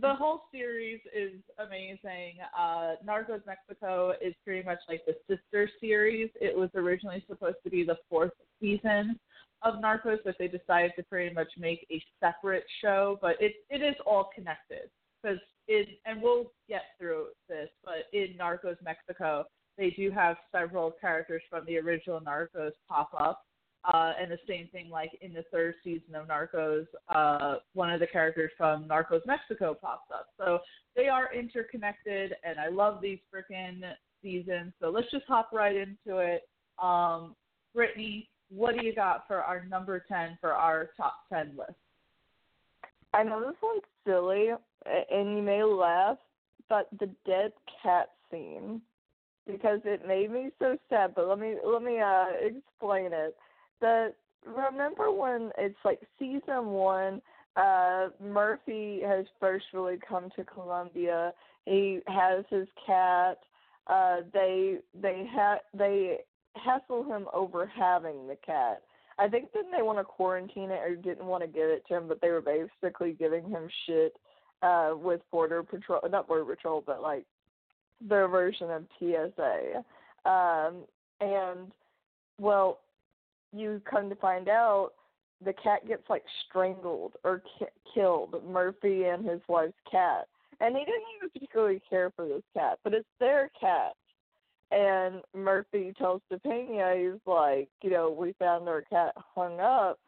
the 0.00 0.14
whole 0.14 0.42
series 0.52 1.00
is 1.14 1.40
amazing. 1.58 2.38
Uh, 2.56 2.94
Narcos 3.06 3.42
Mexico 3.46 4.12
is 4.20 4.34
pretty 4.44 4.64
much 4.64 4.78
like 4.88 5.02
the 5.06 5.14
sister 5.28 5.70
series. 5.80 6.30
It 6.40 6.56
was 6.56 6.70
originally 6.74 7.24
supposed 7.28 7.56
to 7.64 7.70
be 7.70 7.84
the 7.84 7.96
fourth 8.08 8.32
season 8.60 9.18
of 9.62 9.74
Narcos, 9.74 10.18
but 10.24 10.36
they 10.38 10.48
decided 10.48 10.92
to 10.96 11.02
pretty 11.04 11.34
much 11.34 11.48
make 11.58 11.86
a 11.90 12.02
separate 12.20 12.64
show. 12.82 13.18
But 13.20 13.36
it 13.40 13.54
it 13.70 13.82
is 13.82 13.94
all 14.06 14.30
connected 14.34 14.90
because 15.22 15.38
in 15.68 15.84
and 16.06 16.22
we'll 16.22 16.52
get 16.68 16.82
through 16.98 17.26
this, 17.48 17.68
but 17.84 18.06
in 18.12 18.34
Narcos 18.38 18.76
Mexico, 18.82 19.44
they 19.76 19.90
do 19.90 20.10
have 20.10 20.36
several 20.52 20.92
characters 21.00 21.42
from 21.48 21.64
the 21.66 21.78
original 21.78 22.20
Narcos 22.20 22.72
pop 22.88 23.10
up. 23.18 23.42
Uh, 23.84 24.12
and 24.20 24.30
the 24.30 24.38
same 24.46 24.68
thing, 24.68 24.90
like 24.90 25.10
in 25.20 25.32
the 25.32 25.44
third 25.52 25.74
season 25.84 26.14
of 26.14 26.26
Narcos, 26.26 26.86
uh, 27.08 27.56
one 27.74 27.90
of 27.90 28.00
the 28.00 28.06
characters 28.06 28.50
from 28.56 28.84
Narcos 28.84 29.24
Mexico 29.24 29.74
pops 29.80 30.10
up. 30.12 30.26
So 30.36 30.58
they 30.96 31.08
are 31.08 31.32
interconnected, 31.32 32.34
and 32.44 32.58
I 32.58 32.68
love 32.68 33.00
these 33.00 33.20
freaking 33.32 33.80
seasons. 34.22 34.72
So 34.80 34.90
let's 34.90 35.10
just 35.10 35.24
hop 35.28 35.50
right 35.52 35.76
into 35.76 36.18
it. 36.18 36.48
Um, 36.82 37.36
Brittany, 37.74 38.28
what 38.50 38.76
do 38.76 38.84
you 38.84 38.94
got 38.94 39.26
for 39.28 39.36
our 39.38 39.64
number 39.66 40.04
10 40.08 40.38
for 40.40 40.52
our 40.52 40.90
top 40.96 41.14
10 41.32 41.52
list? 41.56 41.78
I 43.14 43.22
know 43.22 43.40
this 43.40 43.56
one's 43.62 43.82
silly, 44.06 44.48
and 45.10 45.36
you 45.36 45.42
may 45.42 45.62
laugh, 45.62 46.18
but 46.68 46.88
the 46.98 47.08
dead 47.24 47.52
cat 47.82 48.08
scene 48.30 48.82
because 49.46 49.80
it 49.84 50.06
made 50.06 50.30
me 50.30 50.50
so 50.58 50.76
sad. 50.88 51.14
But 51.14 51.28
let 51.28 51.38
me 51.38 51.54
let 51.64 51.82
me 51.82 51.98
uh 52.00 52.26
explain 52.40 53.12
it. 53.12 53.36
The 53.80 54.12
remember 54.44 55.10
when 55.10 55.50
it's 55.58 55.78
like 55.84 56.00
season 56.18 56.66
one, 56.66 57.20
uh 57.56 58.08
Murphy 58.22 59.00
has 59.04 59.26
first 59.40 59.66
really 59.72 59.98
come 60.06 60.30
to 60.36 60.44
Colombia. 60.44 61.32
He 61.64 62.00
has 62.06 62.44
his 62.50 62.68
cat. 62.86 63.38
Uh 63.86 64.18
they 64.32 64.78
they 65.00 65.28
ha 65.30 65.58
they 65.74 66.18
hassle 66.56 67.04
him 67.04 67.26
over 67.32 67.66
having 67.66 68.26
the 68.26 68.36
cat. 68.44 68.82
I 69.18 69.28
think 69.28 69.52
didn't 69.52 69.72
they 69.72 69.82
want 69.82 69.98
to 69.98 70.04
quarantine 70.04 70.70
it 70.70 70.80
or 70.80 70.94
didn't 70.94 71.26
want 71.26 71.42
to 71.42 71.48
give 71.48 71.68
it 71.68 71.84
to 71.88 71.96
him, 71.96 72.08
but 72.08 72.20
they 72.20 72.30
were 72.30 72.40
basically 72.40 73.12
giving 73.12 73.48
him 73.48 73.68
shit 73.86 74.14
uh 74.62 74.92
with 74.96 75.20
border 75.30 75.62
patrol 75.62 76.00
not 76.10 76.26
border 76.26 76.44
patrol 76.44 76.82
but 76.84 77.00
like 77.00 77.24
their 78.00 78.28
version 78.28 78.70
of 78.70 78.84
TSA. 78.98 79.84
Um 80.24 80.84
and 81.20 81.72
well 82.40 82.80
you 83.52 83.80
come 83.88 84.08
to 84.08 84.16
find 84.16 84.48
out 84.48 84.90
the 85.44 85.52
cat 85.52 85.86
gets 85.86 86.02
like 86.08 86.24
strangled 86.48 87.12
or 87.24 87.42
ki- 87.58 87.66
killed 87.94 88.34
Murphy 88.46 89.04
and 89.04 89.24
his 89.24 89.40
wife's 89.48 89.74
cat. 89.90 90.26
And 90.60 90.76
he 90.76 90.84
didn't 90.84 91.02
even 91.16 91.30
particularly 91.30 91.80
care 91.88 92.10
for 92.16 92.26
this 92.26 92.42
cat 92.54 92.78
but 92.84 92.94
it's 92.94 93.08
their 93.20 93.50
cat. 93.60 93.92
And 94.70 95.22
Murphy 95.34 95.94
tells 95.96 96.20
to 96.30 96.38
Pena 96.40 96.94
he's 96.96 97.20
like 97.26 97.68
you 97.82 97.90
know 97.90 98.10
we 98.10 98.34
found 98.38 98.68
our 98.68 98.82
cat 98.82 99.14
hung 99.34 99.60
up. 99.60 99.98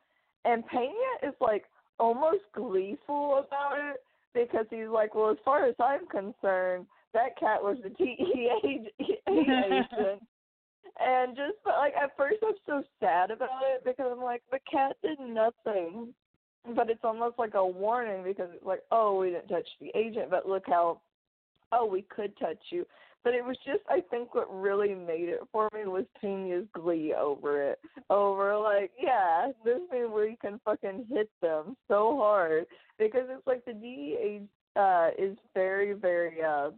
And 0.44 0.66
Pena 0.66 0.92
is 1.22 1.34
like 1.40 1.64
almost 1.98 2.44
gleeful 2.54 3.44
about 3.46 3.76
it 3.78 4.02
because 4.34 4.66
he's 4.70 4.88
like, 4.92 5.14
well, 5.14 5.30
as 5.30 5.36
far 5.44 5.66
as 5.66 5.74
I'm 5.78 6.06
concerned, 6.06 6.86
that 7.12 7.38
cat 7.38 7.62
was 7.62 7.76
a 7.84 7.90
DEA 7.90 8.88
agent. 9.28 10.22
And 10.98 11.36
just 11.36 11.58
like 11.66 11.94
at 11.94 12.16
first, 12.16 12.38
I'm 12.42 12.54
so 12.66 12.82
sad 12.98 13.30
about 13.30 13.62
it 13.74 13.84
because 13.84 14.06
I'm 14.10 14.22
like, 14.22 14.42
the 14.50 14.58
cat 14.70 14.96
did 15.02 15.18
nothing. 15.20 16.14
But 16.76 16.90
it's 16.90 17.04
almost 17.04 17.38
like 17.38 17.54
a 17.54 17.66
warning 17.66 18.22
because 18.22 18.50
it's 18.54 18.64
like, 18.64 18.82
oh, 18.90 19.18
we 19.18 19.30
didn't 19.30 19.48
touch 19.48 19.66
the 19.80 19.90
agent, 19.94 20.30
but 20.30 20.46
look 20.46 20.64
how, 20.66 21.00
oh, 21.72 21.86
we 21.86 22.02
could 22.02 22.36
touch 22.38 22.58
you. 22.68 22.84
But 23.24 23.34
it 23.34 23.44
was 23.44 23.56
just, 23.66 23.80
I 23.88 24.00
think, 24.10 24.34
what 24.34 24.52
really 24.54 24.94
made 24.94 25.28
it 25.28 25.40
for 25.52 25.68
me 25.74 25.84
was 25.84 26.04
Pena's 26.22 26.66
glee 26.74 27.14
over 27.14 27.70
it. 27.70 27.78
Over 28.08 28.56
like, 28.58 28.90
yeah, 28.98 29.48
this 29.64 29.80
means 29.92 30.10
we 30.14 30.36
can 30.40 30.60
fucking 30.64 31.06
hit 31.10 31.30
them 31.42 31.76
so 31.88 32.16
hard 32.16 32.66
because 32.98 33.24
it's 33.28 33.46
like 33.46 33.64
the 33.64 33.74
DEA 33.74 34.42
uh, 34.76 35.08
is 35.18 35.36
very, 35.54 35.92
very 35.92 36.42
uh, 36.42 36.70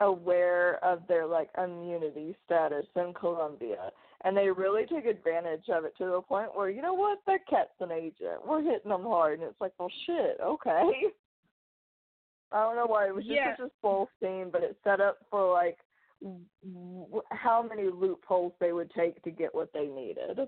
aware 0.00 0.82
of 0.84 1.02
their 1.08 1.26
like 1.26 1.50
immunity 1.62 2.36
status 2.44 2.86
in 2.96 3.12
Colombia, 3.18 3.90
and 4.24 4.36
they 4.36 4.50
really 4.50 4.86
take 4.86 5.06
advantage 5.06 5.68
of 5.68 5.84
it 5.84 5.96
to 5.98 6.06
the 6.06 6.20
point 6.20 6.54
where 6.56 6.70
you 6.70 6.82
know 6.82 6.94
what, 6.94 7.18
that 7.26 7.46
cat's 7.48 7.70
an 7.80 7.92
agent. 7.92 8.46
We're 8.46 8.62
hitting 8.62 8.90
them 8.90 9.02
hard, 9.02 9.40
and 9.40 9.48
it's 9.48 9.60
like, 9.60 9.72
well, 9.78 9.90
shit, 10.06 10.38
okay. 10.42 10.82
I 12.52 12.62
don't 12.62 12.76
know 12.76 12.86
why 12.86 13.06
it 13.06 13.14
was 13.14 13.24
just 13.24 13.36
Yeah. 13.36 13.56
such 13.56 13.66
a 13.66 13.70
small 13.80 14.08
scene, 14.20 14.48
but 14.50 14.62
it 14.62 14.76
set 14.82 15.00
up 15.00 15.18
for 15.30 15.52
like 15.52 15.78
w- 16.20 17.22
how 17.30 17.62
many 17.62 17.88
loopholes 17.88 18.52
they 18.60 18.72
would 18.72 18.90
take 18.90 19.22
to 19.22 19.30
get 19.30 19.54
what 19.54 19.72
they 19.72 19.86
needed. 19.86 20.40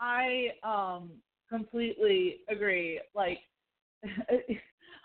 I 0.00 0.48
um 0.62 1.10
completely 1.48 2.40
agree. 2.48 3.00
Like 3.14 3.38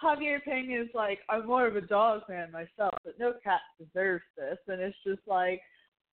Javier 0.03 0.43
Pena 0.43 0.81
is 0.81 0.89
like, 0.93 1.19
I'm 1.29 1.47
more 1.47 1.67
of 1.67 1.75
a 1.75 1.81
dog 1.81 2.21
fan 2.27 2.51
myself, 2.51 2.93
but 3.03 3.19
no 3.19 3.33
cat 3.43 3.61
deserves 3.79 4.23
this 4.37 4.57
and 4.67 4.81
it's 4.81 4.97
just 5.05 5.21
like 5.27 5.61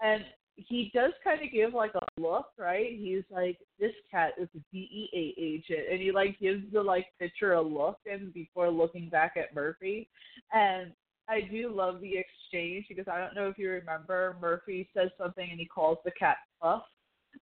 and 0.01 0.25
he 0.55 0.91
does 0.93 1.13
kind 1.23 1.41
of 1.41 1.53
give 1.53 1.73
like 1.73 1.93
a 1.95 2.21
look, 2.21 2.47
right? 2.59 2.91
He's 2.91 3.23
like, 3.31 3.59
This 3.79 3.93
cat 4.11 4.33
is 4.39 4.49
a 4.57 4.61
DEA 4.73 5.35
agent 5.39 5.87
and 5.91 6.01
he 6.01 6.13
like 6.13 6.39
gives 6.41 6.65
the 6.73 6.83
like 6.83 7.07
picture 7.19 7.55
a 7.55 7.63
look 7.63 7.99
and 8.11 8.33
before 8.33 8.71
looking 8.71 9.09
back 9.09 9.35
at 9.37 9.55
Murphy. 9.55 10.09
And 10.53 10.93
I 11.29 11.43
do 11.43 11.73
love 11.75 12.01
the 12.01 12.17
exchange 12.17 12.87
because 12.89 13.07
I 13.07 13.19
don't 13.19 13.35
know 13.35 13.49
if 13.49 13.59
you 13.59 13.71
remember 13.71 14.37
Murphy 14.41 14.89
says 14.97 15.11
something 15.19 15.49
and 15.49 15.61
he 15.61 15.67
calls 15.67 15.99
the 16.05 16.11
cat 16.19 16.39
Puff 16.61 16.83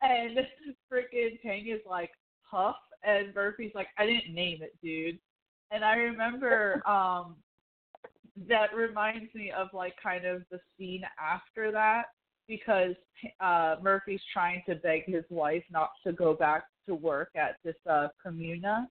and 0.03 0.39
freaking 0.93 1.75
is 1.75 1.81
like 1.89 2.11
Puff, 2.51 2.77
and 3.03 3.35
Murphy's 3.35 3.73
like, 3.75 3.89
I 3.99 4.07
didn't 4.07 4.35
name 4.35 4.61
it, 4.63 4.75
dude. 4.83 5.19
And 5.71 5.85
I 5.85 5.97
remember 5.97 6.83
um 6.87 7.37
that 8.49 8.75
reminds 8.75 9.35
me 9.35 9.51
of 9.51 9.69
like 9.73 9.95
kind 10.03 10.25
of 10.25 10.43
the 10.51 10.61
scene 10.77 11.03
after 11.21 11.73
that 11.73 12.05
because 12.47 12.95
uh 13.41 13.77
Murphy's 13.83 14.21
trying 14.33 14.63
to 14.69 14.77
beg 14.77 15.05
his 15.07 15.25
wife 15.29 15.65
not 15.71 15.91
to 16.07 16.13
go 16.13 16.35
back 16.35 16.65
to 16.87 16.95
work 16.95 17.31
at 17.35 17.57
this 17.65 17.77
uh 17.91 18.09
comuna, 18.25 18.87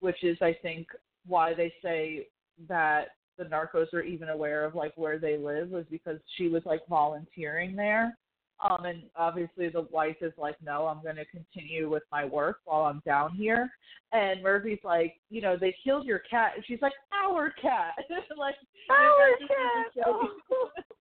which 0.00 0.22
is 0.22 0.38
I 0.40 0.56
think 0.62 0.88
why 1.26 1.54
they 1.54 1.72
say 1.82 2.26
that 2.68 3.08
the 3.38 3.44
narcos 3.44 3.92
are 3.92 4.02
even 4.02 4.30
aware 4.30 4.64
of 4.64 4.74
like 4.74 4.92
where 4.96 5.18
they 5.18 5.36
live 5.36 5.70
was 5.70 5.84
because 5.90 6.18
she 6.36 6.48
was 6.48 6.62
like 6.64 6.80
volunteering 6.88 7.76
there. 7.76 8.16
Um, 8.60 8.86
and 8.86 9.02
obviously 9.16 9.68
the 9.68 9.86
wife 9.90 10.16
is 10.22 10.32
like, 10.38 10.56
no, 10.64 10.86
I'm 10.86 11.02
going 11.02 11.16
to 11.16 11.26
continue 11.26 11.90
with 11.90 12.04
my 12.10 12.24
work 12.24 12.60
while 12.64 12.82
I'm 12.82 13.02
down 13.04 13.34
here. 13.34 13.70
And 14.12 14.42
Murphy's 14.42 14.78
like, 14.82 15.16
you 15.28 15.42
know, 15.42 15.56
they 15.60 15.74
killed 15.84 16.06
your 16.06 16.20
cat. 16.20 16.52
And 16.56 16.64
she's 16.66 16.80
like, 16.80 16.94
our 17.12 17.50
cat. 17.60 17.94
like, 18.38 18.54
Our 18.88 19.34
and 19.38 19.48
that 19.48 19.92
just 19.94 19.94
goes 19.94 19.94
to 19.94 20.02
show 20.02 20.22
you- 20.22 20.68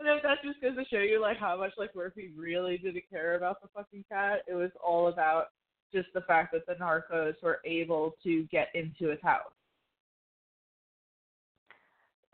and 0.00 0.08
if 0.08 0.22
that 0.22 0.38
just 0.42 0.60
goes 0.60 0.76
to 0.76 0.84
show 0.90 1.02
you 1.02 1.20
like 1.20 1.38
how 1.38 1.56
much 1.58 1.72
like 1.76 1.94
Murphy 1.94 2.30
really 2.36 2.78
didn't 2.78 3.04
care 3.10 3.36
about 3.36 3.60
the 3.60 3.68
fucking 3.74 4.04
cat. 4.10 4.40
It 4.48 4.54
was 4.54 4.70
all 4.82 5.08
about 5.08 5.46
just 5.92 6.08
the 6.14 6.20
fact 6.22 6.52
that 6.52 6.66
the 6.66 6.74
narcos 6.74 7.34
were 7.42 7.60
able 7.64 8.14
to 8.22 8.44
get 8.44 8.68
into 8.74 9.10
his 9.10 9.20
house. 9.22 9.52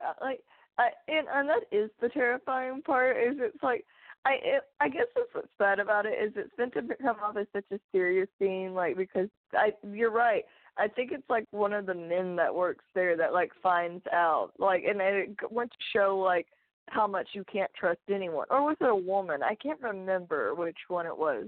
Uh, 0.05 0.13
like 0.21 0.41
I 0.79 0.89
and 1.09 1.27
and 1.33 1.49
that 1.49 1.63
is 1.71 1.91
the 2.01 2.09
terrifying 2.09 2.83
part 2.83 3.17
is 3.17 3.35
it's 3.39 3.63
like 3.63 3.85
I 4.25 4.35
it, 4.43 4.63
I 4.81 4.89
guess 4.89 5.07
that's 5.15 5.29
what's 5.33 5.49
sad 5.59 5.79
about 5.79 6.07
it 6.07 6.15
is 6.23 6.33
it's 6.37 6.53
meant 6.57 6.75
to 6.75 6.83
come 7.03 7.17
off 7.23 7.37
as 7.37 7.47
such 7.53 7.65
a 7.73 7.81
serious 7.91 8.29
scene 8.39 8.75
like 8.75 8.97
because 8.97 9.29
I 9.53 9.73
you're 9.93 10.11
right. 10.11 10.45
I 10.79 10.89
think 10.89 11.13
it's 11.13 11.29
like 11.29 11.47
one 11.51 11.73
of 11.73 11.87
the 11.87 11.95
men 11.95 12.37
that 12.37 12.55
works 12.55 12.85
there 12.95 13.17
that 13.17 13.33
like 13.33 13.51
finds 13.63 14.05
out 14.13 14.53
like 14.59 14.85
and 14.85 15.01
it 15.01 15.37
went 15.51 15.71
to 15.71 15.77
show 15.93 16.19
like 16.19 16.47
how 16.89 17.07
much 17.07 17.29
you 17.33 17.45
can't 17.51 17.71
trust 17.75 18.01
anyone 18.11 18.47
or 18.51 18.63
was 18.63 18.77
it 18.81 18.89
a 18.89 18.95
woman? 18.95 19.43
I 19.43 19.55
can't 19.57 19.81
remember 19.81 20.55
which 20.55 20.79
one 20.89 21.07
it 21.07 21.17
was. 21.17 21.47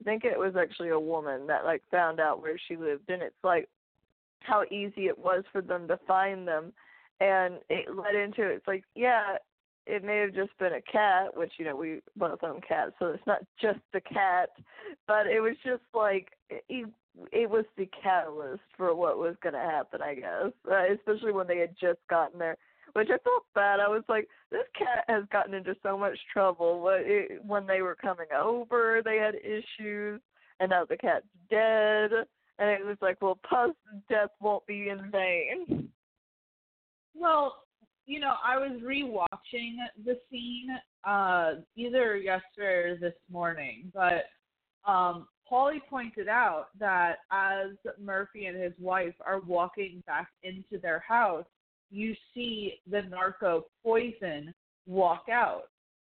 I 0.00 0.04
think 0.04 0.24
it 0.24 0.38
was 0.38 0.54
actually 0.58 0.90
a 0.90 1.00
woman 1.00 1.46
that 1.46 1.64
like 1.64 1.82
found 1.90 2.20
out 2.20 2.40
where 2.40 2.58
she 2.68 2.76
lived 2.76 3.10
and 3.10 3.22
it's 3.22 3.34
like 3.44 3.68
how 4.40 4.64
easy 4.70 5.06
it 5.06 5.18
was 5.18 5.44
for 5.52 5.60
them 5.60 5.88
to 5.88 5.98
find 6.06 6.48
them 6.48 6.72
and 7.20 7.56
it 7.68 7.94
led 7.94 8.14
into 8.14 8.42
it's 8.42 8.66
like 8.66 8.84
yeah 8.94 9.36
it 9.86 10.02
may 10.02 10.18
have 10.18 10.34
just 10.34 10.56
been 10.58 10.72
a 10.74 10.82
cat 10.82 11.36
which 11.36 11.52
you 11.58 11.64
know 11.64 11.76
we 11.76 12.00
both 12.16 12.42
own 12.42 12.60
cats 12.66 12.92
so 12.98 13.06
it's 13.06 13.26
not 13.26 13.40
just 13.60 13.80
the 13.92 14.00
cat 14.00 14.50
but 15.06 15.26
it 15.26 15.40
was 15.40 15.56
just 15.64 15.82
like 15.94 16.32
it, 16.50 16.88
it 17.32 17.48
was 17.48 17.64
the 17.76 17.88
catalyst 18.02 18.62
for 18.76 18.94
what 18.94 19.18
was 19.18 19.36
going 19.42 19.52
to 19.52 19.58
happen 19.58 20.00
i 20.02 20.14
guess 20.14 20.52
uh, 20.70 20.94
especially 20.94 21.32
when 21.32 21.46
they 21.46 21.58
had 21.58 21.74
just 21.80 21.98
gotten 22.08 22.38
there 22.38 22.56
which 22.94 23.08
i 23.10 23.18
felt 23.18 23.44
bad. 23.54 23.80
I 23.80 23.88
was 23.88 24.04
like 24.08 24.28
this 24.50 24.66
cat 24.78 25.04
has 25.08 25.24
gotten 25.32 25.54
into 25.54 25.74
so 25.82 25.98
much 25.98 26.16
trouble. 26.32 26.80
When 26.80 27.02
it, 27.04 27.44
when 27.44 27.66
they 27.66 27.82
were 27.82 27.96
coming 27.96 28.28
over 28.36 29.02
they 29.04 29.16
had 29.16 29.34
issues 29.34 30.20
and 30.60 30.70
now 30.70 30.84
the 30.84 30.96
cat's 30.96 31.26
dead 31.50 32.10
and 32.58 32.70
it 32.70 32.86
was 32.86 32.96
like 33.02 33.20
well 33.20 33.38
puff's 33.48 33.74
death 34.08 34.30
won't 34.40 34.66
be 34.66 34.88
in 34.88 35.10
vain. 35.10 35.88
Well, 37.16 37.63
you 38.06 38.20
know, 38.20 38.34
I 38.44 38.58
was 38.58 38.80
rewatching 38.82 39.76
the 40.04 40.18
scene 40.30 40.68
uh 41.04 41.54
either 41.76 42.16
yesterday 42.16 42.90
or 42.90 42.96
this 43.00 43.14
morning, 43.30 43.92
but 43.94 44.24
um 44.90 45.28
Paulie 45.50 45.80
pointed 45.90 46.28
out 46.28 46.68
that 46.78 47.16
as 47.30 47.72
Murphy 48.02 48.46
and 48.46 48.60
his 48.60 48.72
wife 48.78 49.14
are 49.24 49.40
walking 49.40 50.02
back 50.06 50.28
into 50.42 50.78
their 50.80 51.04
house, 51.06 51.44
you 51.90 52.14
see 52.32 52.80
the 52.90 53.02
narco 53.02 53.66
poison 53.82 54.54
walk 54.86 55.26
out. 55.30 55.64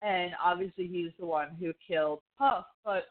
And 0.02 0.32
obviously 0.44 0.88
he's 0.88 1.12
the 1.18 1.26
one 1.26 1.50
who 1.61 1.73
killed 1.87 2.20
Puff. 2.38 2.64
But 2.85 3.04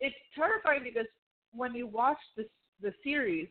it's 0.00 0.16
terrifying 0.34 0.82
because 0.82 1.06
when 1.52 1.74
you 1.74 1.86
watch 1.86 2.18
this 2.36 2.46
the 2.80 2.94
series, 3.04 3.48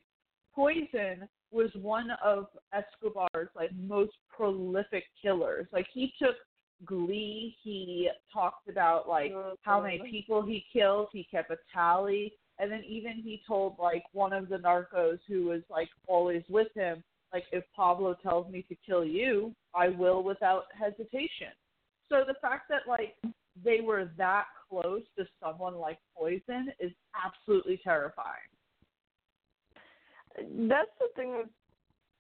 Poison 0.56 1.28
was 1.52 1.70
one 1.76 2.10
of 2.24 2.48
Escobar's 2.74 3.50
like 3.56 3.72
most 3.76 4.14
prolific 4.36 5.04
killers. 5.22 5.68
Like 5.72 5.88
he 5.94 6.14
took 6.22 6.36
glee. 6.86 7.56
He 7.64 8.10
talked 8.32 8.70
about 8.70 9.08
like 9.08 9.32
Oh, 9.34 9.56
how 9.62 9.82
many 9.82 10.00
people 10.10 10.42
he 10.42 10.66
killed. 10.72 11.08
He 11.12 11.28
kept 11.30 11.52
a 11.52 11.58
tally, 11.74 12.34
and 12.58 12.72
then 12.72 12.84
even 12.88 13.14
he 13.14 13.42
told 13.48 13.76
like 13.80 14.04
one 14.14 14.34
of 14.34 14.50
the 14.50 14.58
narcos 14.58 15.20
who 15.28 15.46
was 15.46 15.62
like 15.70 15.90
always 16.08 16.44
with 16.50 16.68
him, 16.76 17.04
like 17.34 17.44
if 17.52 17.64
Pablo 17.76 18.16
tells 18.22 18.52
me 18.52 18.64
to 18.70 18.76
kill 18.86 19.06
you, 19.06 19.54
I 19.74 19.90
will 19.90 20.24
without 20.24 20.64
hesitation. 20.78 21.54
So 22.10 22.24
the 22.26 22.36
fact 22.42 22.70
that 22.70 22.82
like 22.88 23.16
they 23.64 23.82
were 23.82 24.10
that 24.18 24.46
close 24.70 25.04
to 25.18 25.26
someone 25.42 25.76
like 25.76 26.00
Poison 26.18 26.72
is 26.80 26.92
absolutely 27.26 27.80
terrifying. 27.84 28.50
That's 30.38 30.92
the 31.00 31.08
thing 31.16 31.38
with 31.38 31.48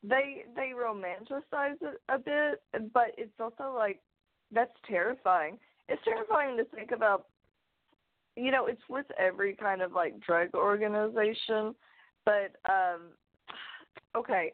they 0.03 0.43
they 0.55 0.71
romanticize 0.75 1.77
it 1.81 2.01
a 2.07 2.17
bit, 2.17 2.61
but 2.93 3.11
it's 3.17 3.31
also 3.39 3.75
like 3.75 3.99
that's 4.51 4.71
terrifying. 4.87 5.57
It's 5.87 6.03
terrifying 6.03 6.57
to 6.57 6.65
think 6.65 6.91
about. 6.91 7.25
You 8.35 8.51
know, 8.51 8.67
it's 8.67 8.81
with 8.89 9.05
every 9.17 9.55
kind 9.55 9.81
of 9.81 9.91
like 9.91 10.19
drug 10.21 10.49
organization, 10.53 11.75
but 12.25 12.55
um, 12.69 13.11
okay, 14.15 14.53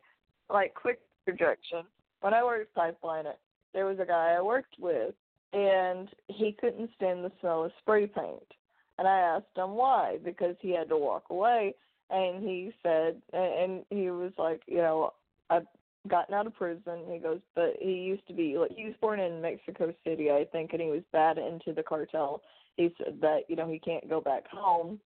like 0.50 0.74
quick 0.74 1.00
projection. 1.25 1.83
When 2.21 2.33
I 2.33 2.43
worked 2.43 2.74
Pipeline, 2.74 3.25
there 3.74 3.85
was 3.85 4.00
a 4.00 4.05
guy 4.05 4.35
I 4.38 4.41
worked 4.41 4.75
with, 4.79 5.13
and 5.53 6.09
he 6.27 6.55
couldn't 6.59 6.89
stand 6.95 7.24
the 7.24 7.31
smell 7.39 7.65
of 7.65 7.71
spray 7.79 8.07
paint. 8.07 8.51
And 8.97 9.07
I 9.07 9.19
asked 9.19 9.55
him 9.55 9.71
why, 9.71 10.17
because 10.24 10.55
he 10.62 10.71
had 10.71 10.89
to 10.89 10.97
walk 10.97 11.25
away 11.29 11.75
and 12.09 12.43
he 12.43 12.71
said 12.83 13.21
and 13.33 13.83
he 13.89 14.09
was 14.09 14.31
like 14.38 14.62
you 14.67 14.77
know 14.77 15.12
i've 15.50 15.65
gotten 16.07 16.35
out 16.35 16.45
of 16.45 16.53
prison. 16.53 17.03
He 17.12 17.17
goes 17.17 17.39
but 17.55 17.75
he 17.81 17.93
used 17.93 18.27
to 18.27 18.33
be 18.33 18.57
like 18.57 18.71
he 18.75 18.85
was 18.85 18.93
born 19.01 19.19
in 19.19 19.41
mexico 19.41 19.93
city 20.03 20.29
i 20.29 20.45
think 20.51 20.74
and 20.74 20.81
he 20.81 20.89
was 20.89 21.03
bad 21.12 21.38
into 21.38 21.74
the 21.74 21.83
cartel. 21.83 22.41
He 22.77 22.93
said 22.97 23.19
that 23.21 23.41
you 23.47 23.55
know 23.55 23.67
he 23.69 23.79
can't 23.79 24.09
go 24.09 24.21
back 24.21 24.47
home. 24.47 25.00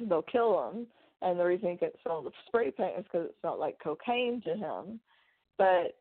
They'll 0.00 0.22
kill 0.22 0.70
him. 0.70 0.86
And 1.22 1.38
the 1.38 1.44
reason 1.44 1.70
he 1.70 1.76
couldn't 1.76 1.96
smell 2.02 2.22
the 2.22 2.32
spray 2.46 2.72
paint 2.72 2.98
is 2.98 3.04
because 3.04 3.26
it 3.26 3.36
smelled 3.40 3.60
like 3.60 3.78
cocaine 3.82 4.42
to 4.42 4.56
him. 4.56 5.00
But 5.56 5.96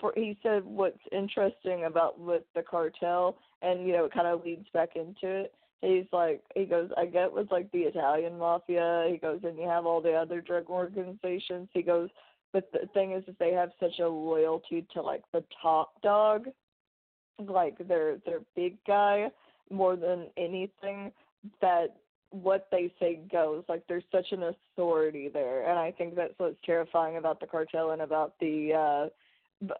for 0.00 0.12
he 0.14 0.38
said 0.42 0.64
what's 0.64 1.00
interesting 1.10 1.84
about 1.84 2.18
with 2.18 2.42
the 2.54 2.62
cartel 2.62 3.36
and 3.62 3.86
you 3.86 3.92
know 3.92 4.04
it 4.04 4.12
kind 4.12 4.26
of 4.26 4.44
leads 4.44 4.66
back 4.72 4.90
into 4.94 5.26
it 5.26 5.54
he's 5.82 6.06
like 6.12 6.42
he 6.54 6.64
goes 6.64 6.90
i 6.96 7.06
get 7.06 7.32
with 7.32 7.50
like 7.50 7.70
the 7.72 7.80
italian 7.80 8.38
mafia. 8.38 9.08
He 9.10 9.16
goes 9.16 9.40
and 9.42 9.58
you 9.58 9.68
have 9.68 9.86
all 9.86 10.00
the 10.00 10.12
other 10.12 10.40
drug 10.40 10.68
organizations. 10.68 11.68
He 11.72 11.82
goes 11.82 12.10
but 12.52 12.70
the 12.72 12.88
thing 12.92 13.12
is 13.12 13.24
that 13.26 13.38
they 13.38 13.52
have 13.52 13.70
such 13.78 13.98
a 14.00 14.08
loyalty 14.08 14.86
to 14.92 15.02
like 15.02 15.22
the 15.32 15.44
top 15.62 16.00
dog. 16.02 16.46
Like 17.38 17.78
their 17.86 18.18
their 18.26 18.40
big 18.54 18.76
guy 18.86 19.30
more 19.70 19.96
than 19.96 20.26
anything 20.36 21.12
that 21.62 21.96
what 22.30 22.68
they 22.70 22.92
say 23.00 23.20
goes. 23.32 23.64
Like 23.68 23.84
there's 23.88 24.04
such 24.12 24.32
an 24.32 24.42
authority 24.42 25.28
there. 25.32 25.68
And 25.68 25.78
i 25.78 25.90
think 25.92 26.14
that's 26.14 26.34
what's 26.36 26.56
terrifying 26.64 27.16
about 27.16 27.40
the 27.40 27.46
cartel 27.46 27.92
and 27.92 28.02
about 28.02 28.34
the 28.40 28.72
uh 28.74 29.08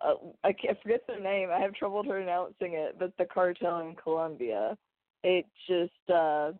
uh, 0.02 0.14
I 0.45 0.52
can't 0.52 0.80
forget 0.83 1.00
the 1.07 1.23
name. 1.23 1.49
I 1.50 1.59
have 1.59 1.73
trouble 1.73 2.04
pronouncing 2.04 2.75
it, 2.75 2.97
but 2.99 3.16
the 3.16 3.25
cartel 3.25 3.78
in 3.80 3.97
Colombia 3.97 4.76
it 5.23 5.47
just 5.67 6.11
uh 6.15 6.53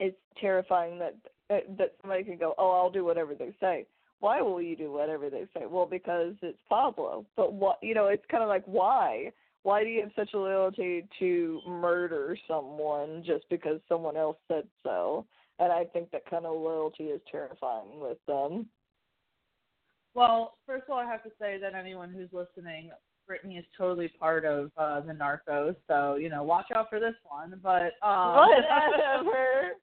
it's 0.00 0.16
terrifying 0.40 0.98
that 0.98 1.16
that 1.48 1.94
somebody 2.00 2.24
can 2.24 2.36
go 2.36 2.54
oh 2.58 2.70
i'll 2.70 2.90
do 2.90 3.04
whatever 3.04 3.34
they 3.34 3.54
say. 3.60 3.86
Why 4.20 4.42
will 4.42 4.60
you 4.60 4.74
do 4.74 4.90
whatever 4.90 5.30
they 5.30 5.46
say? 5.54 5.66
Well 5.66 5.86
because 5.86 6.34
it's 6.42 6.58
pablo. 6.68 7.24
But 7.36 7.52
what 7.52 7.78
you 7.82 7.94
know 7.94 8.06
it's 8.06 8.24
kind 8.30 8.42
of 8.42 8.48
like 8.48 8.64
why? 8.66 9.32
Why 9.62 9.82
do 9.82 9.90
you 9.90 10.00
have 10.02 10.12
such 10.16 10.34
a 10.34 10.38
loyalty 10.38 11.06
to 11.18 11.60
murder 11.66 12.36
someone 12.46 13.22
just 13.26 13.44
because 13.50 13.80
someone 13.88 14.16
else 14.16 14.36
said 14.48 14.64
so? 14.82 15.26
And 15.60 15.72
i 15.72 15.84
think 15.84 16.10
that 16.12 16.28
kind 16.30 16.46
of 16.46 16.56
loyalty 16.56 17.04
is 17.04 17.20
terrifying 17.30 18.00
with 18.00 18.18
them. 18.26 18.66
Well, 20.14 20.54
first 20.66 20.84
of 20.88 20.90
all, 20.90 20.98
I 20.98 21.04
have 21.04 21.22
to 21.24 21.30
say 21.38 21.58
that 21.60 21.74
anyone 21.74 22.10
who's 22.10 22.28
listening, 22.32 22.90
Brittany 23.28 23.58
is 23.58 23.64
totally 23.76 24.08
part 24.18 24.44
of 24.44 24.72
uh, 24.78 25.00
the 25.00 25.12
Narcos, 25.12 25.76
so 25.86 26.16
you 26.16 26.30
know, 26.30 26.42
watch 26.42 26.66
out 26.74 26.88
for 26.88 26.98
this 26.98 27.14
one. 27.22 27.60
But 27.62 27.92
um, 28.02 28.34
whatever 28.48 29.74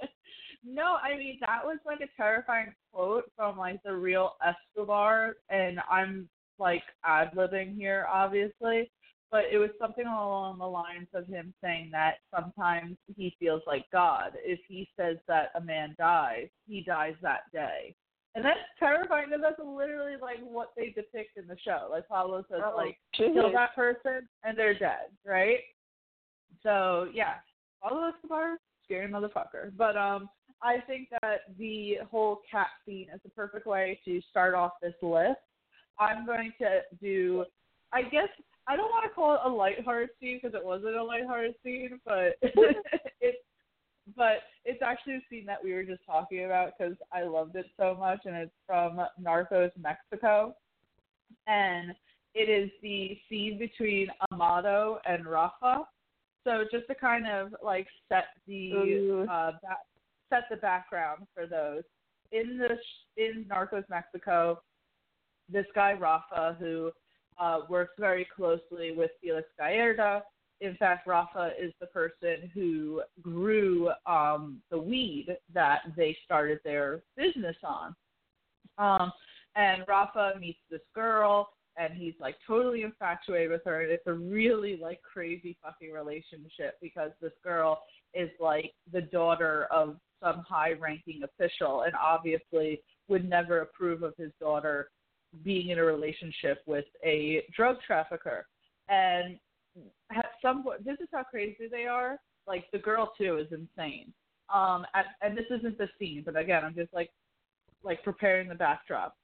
no, 0.64 0.96
I 1.02 1.16
mean 1.16 1.38
that 1.40 1.64
was 1.64 1.78
like 1.84 2.00
a 2.00 2.16
terrifying 2.16 2.74
quote 2.92 3.24
from 3.34 3.56
like 3.56 3.82
the 3.82 3.96
real 3.96 4.32
Escobar, 4.46 5.36
and 5.48 5.80
I'm 5.90 6.28
like 6.58 6.82
ad 7.04 7.30
libbing 7.34 7.74
here, 7.74 8.06
obviously, 8.12 8.90
but 9.30 9.44
it 9.50 9.58
was 9.58 9.70
something 9.80 10.06
along 10.06 10.58
the 10.58 10.66
lines 10.66 11.08
of 11.14 11.26
him 11.26 11.54
saying 11.62 11.90
that 11.92 12.16
sometimes 12.34 12.96
he 13.16 13.34
feels 13.40 13.62
like 13.66 13.84
God. 13.92 14.32
If 14.44 14.60
he 14.68 14.88
says 14.98 15.16
that 15.26 15.50
a 15.54 15.60
man 15.60 15.94
dies, 15.98 16.48
he 16.66 16.82
dies 16.82 17.14
that 17.22 17.42
day. 17.52 17.94
And 18.34 18.44
that's 18.44 18.58
terrifying 18.78 19.26
because 19.28 19.42
that's 19.42 19.58
literally 19.58 20.16
like 20.20 20.38
what 20.40 20.72
they 20.76 20.86
depict 20.90 21.36
in 21.36 21.46
the 21.46 21.56
show. 21.64 21.88
Like 21.90 22.08
Pablo 22.08 22.44
says, 22.50 22.60
Oh, 22.64 22.76
like 22.76 22.96
jeez. 23.18 23.32
kill 23.34 23.52
that 23.52 23.74
person 23.74 24.28
and 24.44 24.56
they're 24.56 24.78
dead, 24.78 25.10
right? 25.24 25.58
So 26.62 27.08
yeah, 27.12 27.34
Pablo 27.82 28.10
Escobar, 28.14 28.58
scary 28.84 29.10
motherfucker. 29.10 29.72
But 29.76 29.96
um, 29.96 30.28
I 30.62 30.78
think 30.86 31.08
that 31.22 31.56
the 31.58 31.98
whole 32.10 32.40
cat 32.50 32.68
scene 32.86 33.06
is 33.14 33.20
the 33.22 33.30
perfect 33.30 33.66
way 33.66 33.98
to 34.04 34.20
start 34.30 34.54
off 34.54 34.72
this 34.82 34.94
list. 35.02 35.38
I'm 35.98 36.26
going 36.26 36.52
to 36.58 36.80
do, 37.00 37.44
I 37.92 38.02
guess 38.02 38.28
I 38.68 38.76
don't 38.76 38.90
want 38.90 39.04
to 39.04 39.10
call 39.10 39.34
it 39.34 39.40
a 39.44 39.48
lighthearted 39.48 40.10
scene 40.20 40.38
because 40.42 40.54
it 40.54 40.64
wasn't 40.64 40.96
a 40.96 41.02
lighthearted 41.02 41.54
scene, 41.64 41.98
but 42.04 42.36
it's 42.42 43.38
but 44.16 44.42
it's 44.64 44.82
actually 44.82 45.14
a 45.14 45.22
scene 45.30 45.46
that 45.46 45.62
we 45.62 45.72
were 45.72 45.84
just 45.84 46.00
talking 46.06 46.44
about 46.44 46.72
because 46.78 46.96
I 47.12 47.22
loved 47.24 47.56
it 47.56 47.66
so 47.78 47.96
much, 47.98 48.20
and 48.24 48.36
it's 48.36 48.52
from 48.66 49.00
Narcos 49.20 49.70
Mexico, 49.80 50.54
and 51.46 51.92
it 52.34 52.48
is 52.48 52.70
the 52.82 53.18
scene 53.28 53.58
between 53.58 54.08
Amado 54.30 54.98
and 55.06 55.26
Rafa. 55.26 55.84
So 56.44 56.64
just 56.70 56.86
to 56.88 56.94
kind 56.94 57.26
of 57.26 57.54
like 57.62 57.86
set 58.08 58.26
the 58.46 59.26
uh, 59.30 59.52
ba- 59.62 59.76
set 60.30 60.44
the 60.50 60.56
background 60.56 61.26
for 61.34 61.46
those 61.46 61.82
in 62.32 62.58
the 62.58 62.76
in 63.22 63.44
Narcos 63.44 63.84
Mexico, 63.88 64.60
this 65.50 65.66
guy 65.74 65.92
Rafa 65.94 66.56
who 66.58 66.90
uh, 67.38 67.60
works 67.68 67.94
very 67.98 68.26
closely 68.34 68.92
with 68.96 69.10
Felix 69.20 69.48
Gallardo. 69.58 70.22
In 70.60 70.74
fact, 70.76 71.06
Rafa 71.06 71.52
is 71.60 71.72
the 71.80 71.86
person 71.86 72.50
who 72.52 73.02
grew 73.22 73.90
um, 74.06 74.60
the 74.70 74.78
weed 74.78 75.36
that 75.54 75.82
they 75.96 76.16
started 76.24 76.58
their 76.64 77.02
business 77.16 77.56
on. 77.62 77.94
Um, 78.76 79.12
and 79.54 79.84
Rafa 79.86 80.34
meets 80.40 80.58
this 80.70 80.80
girl, 80.94 81.50
and 81.76 81.94
he's 81.94 82.14
like 82.20 82.36
totally 82.46 82.82
infatuated 82.82 83.50
with 83.50 83.62
her, 83.64 83.82
and 83.82 83.92
it's 83.92 84.06
a 84.06 84.12
really 84.12 84.76
like 84.76 85.00
crazy 85.02 85.56
fucking 85.62 85.92
relationship 85.92 86.76
because 86.82 87.10
this 87.20 87.32
girl 87.44 87.80
is 88.14 88.30
like 88.40 88.72
the 88.92 89.02
daughter 89.02 89.68
of 89.70 89.96
some 90.20 90.44
high-ranking 90.48 91.22
official, 91.22 91.82
and 91.82 91.94
obviously 91.94 92.82
would 93.08 93.28
never 93.28 93.60
approve 93.60 94.02
of 94.02 94.14
his 94.18 94.32
daughter 94.40 94.90
being 95.44 95.68
in 95.68 95.78
a 95.78 95.84
relationship 95.84 96.62
with 96.66 96.86
a 97.04 97.44
drug 97.54 97.76
trafficker. 97.86 98.46
And 98.88 99.38
at 100.14 100.26
some 100.42 100.62
point, 100.62 100.84
this 100.84 100.98
is 101.00 101.08
how 101.12 101.22
crazy 101.24 101.68
they 101.70 101.84
are. 101.84 102.18
Like 102.46 102.64
the 102.72 102.78
girl 102.78 103.12
too 103.18 103.38
is 103.38 103.46
insane. 103.52 104.12
Um, 104.52 104.86
at, 104.94 105.06
and 105.20 105.36
this 105.36 105.44
isn't 105.50 105.76
the 105.76 105.88
scene, 105.98 106.22
but 106.24 106.38
again, 106.38 106.64
I'm 106.64 106.74
just 106.74 106.92
like, 106.94 107.10
like 107.82 108.02
preparing 108.02 108.48
the 108.48 108.54
backdrop. 108.54 109.16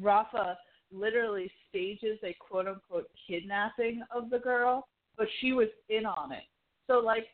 Rafa 0.00 0.56
literally 0.90 1.50
stages 1.68 2.18
a 2.24 2.34
quote 2.40 2.66
unquote 2.66 3.10
kidnapping 3.28 4.02
of 4.14 4.30
the 4.30 4.38
girl, 4.38 4.88
but 5.16 5.26
she 5.40 5.52
was 5.52 5.68
in 5.88 6.06
on 6.06 6.32
it. 6.32 6.44
So 6.86 6.98
like, 6.98 7.26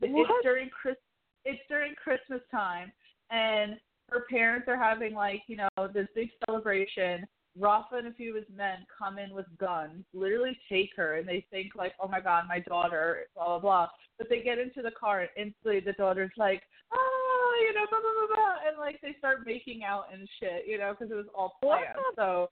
it's 0.00 0.30
during 0.42 0.70
Chris, 0.70 0.96
it's 1.44 1.60
during 1.68 1.94
Christmas 1.94 2.40
time, 2.50 2.92
and 3.30 3.76
her 4.10 4.24
parents 4.30 4.68
are 4.68 4.76
having 4.76 5.14
like 5.14 5.42
you 5.48 5.56
know 5.56 5.68
this 5.92 6.06
big 6.14 6.30
celebration. 6.46 7.26
Rafa 7.58 7.96
and 7.96 8.06
a 8.06 8.12
few 8.12 8.30
of 8.30 8.36
his 8.36 8.56
men 8.56 8.86
come 8.96 9.18
in 9.18 9.34
with 9.34 9.46
guns, 9.58 10.04
literally 10.14 10.58
take 10.68 10.90
her, 10.96 11.16
and 11.16 11.28
they 11.28 11.44
think 11.50 11.74
like, 11.74 11.94
"Oh 12.00 12.08
my 12.08 12.20
God, 12.20 12.44
my 12.48 12.60
daughter," 12.60 13.26
blah 13.34 13.46
blah 13.46 13.58
blah. 13.58 13.88
But 14.18 14.28
they 14.28 14.42
get 14.42 14.58
into 14.58 14.82
the 14.82 14.90
car, 14.90 15.20
and 15.20 15.30
instantly 15.36 15.80
the 15.80 15.92
daughter's 15.92 16.32
like, 16.36 16.62
"Oh, 16.92 17.66
you 17.66 17.74
know, 17.74 17.86
blah 17.90 18.00
blah 18.00 18.26
blah 18.26 18.36
blah," 18.36 18.68
and 18.68 18.78
like 18.78 19.00
they 19.02 19.14
start 19.18 19.44
making 19.44 19.84
out 19.84 20.06
and 20.12 20.28
shit, 20.40 20.66
you 20.66 20.78
know, 20.78 20.94
because 20.98 21.10
it 21.10 21.14
was 21.14 21.26
all 21.34 21.58
planned. 21.60 21.98
So 22.16 22.48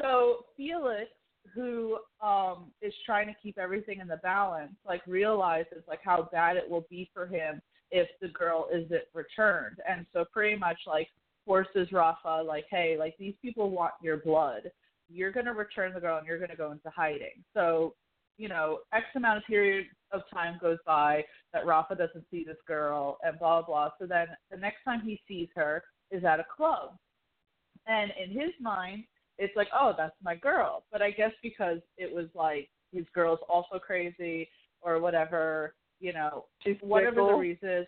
so 0.00 0.46
Felix, 0.56 1.10
who 1.54 1.98
um 2.22 2.72
is 2.80 2.94
trying 3.04 3.26
to 3.26 3.34
keep 3.42 3.58
everything 3.58 4.00
in 4.00 4.08
the 4.08 4.18
balance, 4.18 4.72
like 4.86 5.02
realizes 5.06 5.82
like 5.86 6.00
how 6.02 6.28
bad 6.32 6.56
it 6.56 6.68
will 6.68 6.86
be 6.88 7.10
for 7.12 7.26
him 7.26 7.60
if 7.90 8.08
the 8.20 8.28
girl 8.28 8.68
isn't 8.72 9.04
returned, 9.12 9.78
and 9.88 10.06
so 10.12 10.24
pretty 10.32 10.56
much 10.56 10.78
like 10.86 11.08
forces 11.48 11.90
Rafa 11.90 12.44
like, 12.46 12.66
hey, 12.70 12.96
like 12.98 13.14
these 13.18 13.32
people 13.40 13.70
want 13.70 13.94
your 14.02 14.18
blood, 14.18 14.70
you're 15.08 15.32
going 15.32 15.46
to 15.46 15.54
return 15.54 15.94
the 15.94 16.00
girl 16.00 16.18
and 16.18 16.26
you're 16.26 16.38
going 16.38 16.50
to 16.50 16.56
go 16.56 16.70
into 16.70 16.90
hiding. 16.94 17.42
So, 17.54 17.94
you 18.36 18.48
know, 18.48 18.80
X 18.92 19.06
amount 19.16 19.38
of 19.38 19.44
period 19.44 19.86
of 20.12 20.20
time 20.32 20.58
goes 20.60 20.76
by 20.86 21.24
that 21.54 21.64
Rafa 21.64 21.94
doesn't 21.94 22.26
see 22.30 22.44
this 22.44 22.58
girl 22.66 23.16
and 23.22 23.38
blah, 23.38 23.62
blah. 23.62 23.88
So 23.98 24.06
then 24.06 24.26
the 24.50 24.58
next 24.58 24.84
time 24.84 25.00
he 25.00 25.18
sees 25.26 25.48
her 25.56 25.82
is 26.10 26.22
at 26.22 26.38
a 26.38 26.44
club. 26.54 26.90
And 27.86 28.12
in 28.22 28.30
his 28.38 28.50
mind, 28.60 29.04
it's 29.38 29.56
like, 29.56 29.68
oh, 29.74 29.94
that's 29.96 30.14
my 30.22 30.36
girl. 30.36 30.84
But 30.92 31.00
I 31.00 31.10
guess 31.10 31.32
because 31.42 31.78
it 31.96 32.14
was 32.14 32.26
like 32.34 32.68
his 32.92 33.06
girl's 33.14 33.40
also 33.48 33.78
crazy 33.78 34.50
or 34.82 35.00
whatever, 35.00 35.74
you 35.98 36.12
know, 36.12 36.44
She's 36.62 36.76
whatever 36.82 37.16
the 37.16 37.32
reason 37.32 37.68
is. 37.70 37.86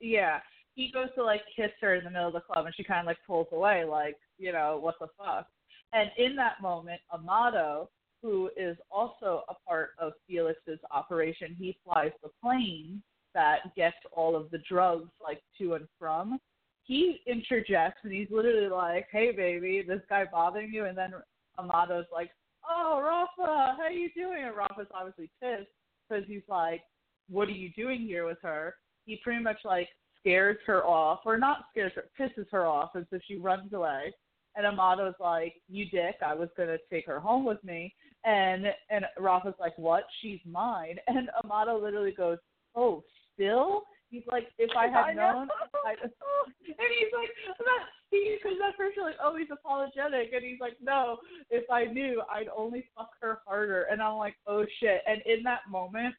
Yeah, 0.00 0.40
he 0.74 0.90
goes 0.92 1.08
to 1.16 1.24
like 1.24 1.42
kiss 1.54 1.70
her 1.80 1.94
in 1.94 2.04
the 2.04 2.10
middle 2.10 2.28
of 2.28 2.34
the 2.34 2.40
club, 2.40 2.66
and 2.66 2.74
she 2.74 2.84
kind 2.84 3.00
of 3.00 3.06
like 3.06 3.18
pulls 3.26 3.48
away, 3.52 3.84
like 3.84 4.16
you 4.38 4.52
know 4.52 4.78
what 4.80 4.96
the 5.00 5.08
fuck. 5.18 5.46
And 5.92 6.10
in 6.18 6.36
that 6.36 6.62
moment, 6.62 7.00
Amado, 7.12 7.90
who 8.22 8.50
is 8.56 8.76
also 8.90 9.42
a 9.48 9.54
part 9.66 9.90
of 9.98 10.12
Felix's 10.28 10.78
operation, 10.90 11.56
he 11.58 11.76
flies 11.84 12.12
the 12.22 12.30
plane 12.42 13.02
that 13.34 13.74
gets 13.76 13.96
all 14.12 14.36
of 14.36 14.50
the 14.50 14.58
drugs 14.68 15.10
like 15.22 15.42
to 15.58 15.74
and 15.74 15.86
from. 15.98 16.38
He 16.84 17.20
interjects 17.26 18.00
and 18.02 18.12
he's 18.12 18.30
literally 18.30 18.68
like, 18.68 19.08
"Hey, 19.10 19.32
baby, 19.32 19.82
this 19.82 20.02
guy 20.08 20.24
bothering 20.24 20.72
you?" 20.72 20.86
And 20.86 20.96
then 20.96 21.14
Amado's 21.58 22.06
like, 22.12 22.30
"Oh, 22.68 23.00
Rafa, 23.00 23.76
how 23.76 23.88
you 23.88 24.10
doing?" 24.14 24.44
And 24.44 24.56
Rafa's 24.56 24.88
obviously 24.92 25.30
pissed 25.42 25.70
because 26.08 26.24
he's 26.26 26.48
like, 26.48 26.82
"What 27.28 27.48
are 27.48 27.52
you 27.52 27.70
doing 27.76 28.00
here 28.00 28.26
with 28.26 28.38
her?" 28.42 28.76
He 29.06 29.16
pretty 29.22 29.42
much 29.42 29.58
like 29.64 29.88
scares 30.20 30.58
her 30.66 30.84
off, 30.84 31.20
or 31.24 31.38
not 31.38 31.66
scares 31.70 31.92
her, 31.94 32.04
pisses 32.18 32.46
her 32.50 32.66
off, 32.66 32.90
and 32.94 33.06
so 33.10 33.18
she 33.26 33.36
runs 33.36 33.72
away. 33.72 34.12
And 34.56 34.66
Amado's 34.66 35.14
like, 35.20 35.54
"You 35.68 35.86
dick! 35.90 36.16
I 36.24 36.34
was 36.34 36.48
gonna 36.56 36.78
take 36.90 37.06
her 37.06 37.20
home 37.20 37.44
with 37.44 37.62
me." 37.62 37.94
And 38.24 38.66
and 38.90 39.06
Rafa's 39.18 39.54
like, 39.58 39.76
"What? 39.78 40.04
She's 40.20 40.40
mine." 40.44 40.98
And 41.06 41.30
Amado 41.44 41.78
literally 41.78 42.12
goes, 42.12 42.38
"Oh, 42.74 43.04
still?" 43.34 43.84
He's 44.10 44.26
like, 44.26 44.48
"If 44.58 44.70
I 44.76 44.88
had 44.88 45.14
know. 45.14 45.32
known." 45.32 45.48
I, 45.86 45.92
and 46.02 46.90
he's 46.98 47.12
like, 47.14 47.30
"That 47.58 47.86
because 48.10 48.58
that 48.58 48.76
person 48.76 49.04
like, 49.04 49.14
oh, 49.22 49.36
he's 49.36 49.50
apologetic," 49.52 50.32
and 50.34 50.44
he's 50.44 50.60
like, 50.60 50.76
"No, 50.82 51.18
if 51.48 51.70
I 51.70 51.84
knew, 51.84 52.22
I'd 52.30 52.48
only 52.54 52.88
fuck 52.96 53.10
her 53.20 53.40
harder." 53.46 53.82
And 53.84 54.02
I'm 54.02 54.16
like, 54.16 54.34
"Oh 54.46 54.64
shit!" 54.80 55.02
And 55.06 55.22
in 55.26 55.44
that 55.44 55.60
moment, 55.70 56.14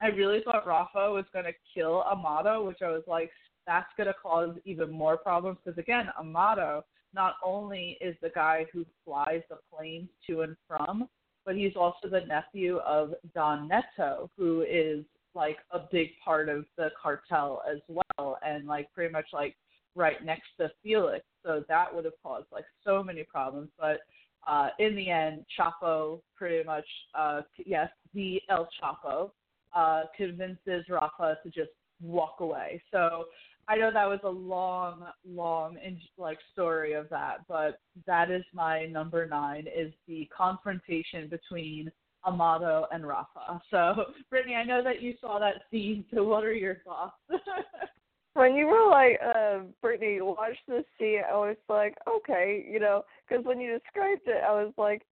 I 0.00 0.08
really 0.08 0.40
thought 0.44 0.66
Rafa 0.66 1.10
was 1.10 1.26
gonna 1.32 1.52
kill 1.74 2.02
Amado, 2.02 2.66
which 2.66 2.82
I 2.82 2.88
was 2.90 3.02
like, 3.06 3.30
that's 3.66 3.90
gonna 3.96 4.14
cause 4.20 4.56
even 4.64 4.90
more 4.90 5.16
problems 5.16 5.58
because 5.64 5.78
again, 5.78 6.08
Amado 6.18 6.84
not 7.12 7.34
only 7.44 7.98
is 8.00 8.16
the 8.22 8.30
guy 8.30 8.66
who 8.72 8.84
flies 9.04 9.42
the 9.48 9.58
planes 9.72 10.08
to 10.26 10.42
and 10.42 10.56
from, 10.66 11.08
but 11.44 11.56
he's 11.56 11.76
also 11.76 12.08
the 12.08 12.20
nephew 12.20 12.78
of 12.78 13.14
Don 13.34 13.68
Neto, 13.68 14.30
who 14.36 14.62
is 14.62 15.04
like 15.34 15.58
a 15.70 15.80
big 15.90 16.08
part 16.24 16.48
of 16.48 16.64
the 16.76 16.90
cartel 17.00 17.62
as 17.70 17.78
well, 17.88 18.38
and 18.42 18.66
like 18.66 18.92
pretty 18.92 19.12
much 19.12 19.26
like 19.32 19.56
right 19.94 20.24
next 20.24 20.48
to 20.58 20.70
Felix. 20.82 21.24
So 21.44 21.64
that 21.68 21.94
would 21.94 22.04
have 22.04 22.14
caused 22.22 22.46
like 22.52 22.66
so 22.84 23.02
many 23.02 23.24
problems. 23.24 23.70
But 23.78 24.00
uh, 24.46 24.68
in 24.78 24.94
the 24.94 25.10
end, 25.10 25.44
Chapo 25.58 26.20
pretty 26.36 26.64
much, 26.64 26.86
uh, 27.14 27.42
yes, 27.64 27.90
the 28.14 28.40
El 28.48 28.68
Chapo 28.80 29.30
uh, 29.74 30.02
convinces 30.16 30.84
Rafa 30.88 31.38
to 31.42 31.50
just 31.50 31.70
walk 32.02 32.36
away. 32.40 32.82
So 32.90 33.26
I 33.68 33.76
know 33.76 33.90
that 33.92 34.08
was 34.08 34.20
a 34.24 34.28
long, 34.28 35.04
long 35.24 35.76
like 36.18 36.38
story 36.52 36.94
of 36.94 37.08
that, 37.10 37.46
but 37.48 37.80
that 38.06 38.30
is 38.30 38.42
my 38.52 38.86
number 38.86 39.26
nine 39.26 39.66
is 39.66 39.92
the 40.08 40.28
confrontation 40.36 41.28
between 41.28 41.90
Amado 42.26 42.86
and 42.90 43.06
Rafa. 43.06 43.60
So 43.70 44.06
Brittany, 44.28 44.56
I 44.56 44.64
know 44.64 44.82
that 44.82 45.00
you 45.00 45.14
saw 45.20 45.38
that 45.38 45.62
scene. 45.70 46.04
So 46.12 46.24
what 46.24 46.44
are 46.44 46.52
your 46.52 46.78
thoughts? 46.84 47.14
when 48.34 48.54
you 48.54 48.66
were 48.66 48.88
like, 48.90 49.20
uh, 49.24 49.60
Brittany, 49.80 50.20
watch 50.20 50.56
this 50.66 50.84
scene, 50.98 51.22
I 51.30 51.34
was 51.34 51.56
like, 51.68 51.96
okay, 52.08 52.66
you 52.68 52.80
know, 52.80 53.04
because 53.28 53.44
when 53.44 53.60
you 53.60 53.78
described 53.78 54.22
it, 54.26 54.42
I 54.46 54.52
was 54.52 54.72
like, 54.76 55.02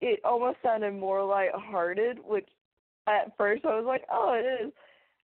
it 0.00 0.20
almost 0.24 0.58
sounded 0.62 0.94
more 0.94 1.24
lighthearted, 1.24 2.18
which 2.24 2.48
at 3.06 3.36
first 3.36 3.64
I 3.64 3.76
was 3.76 3.84
like, 3.86 4.04
oh, 4.10 4.34
it 4.34 4.66
is. 4.66 4.72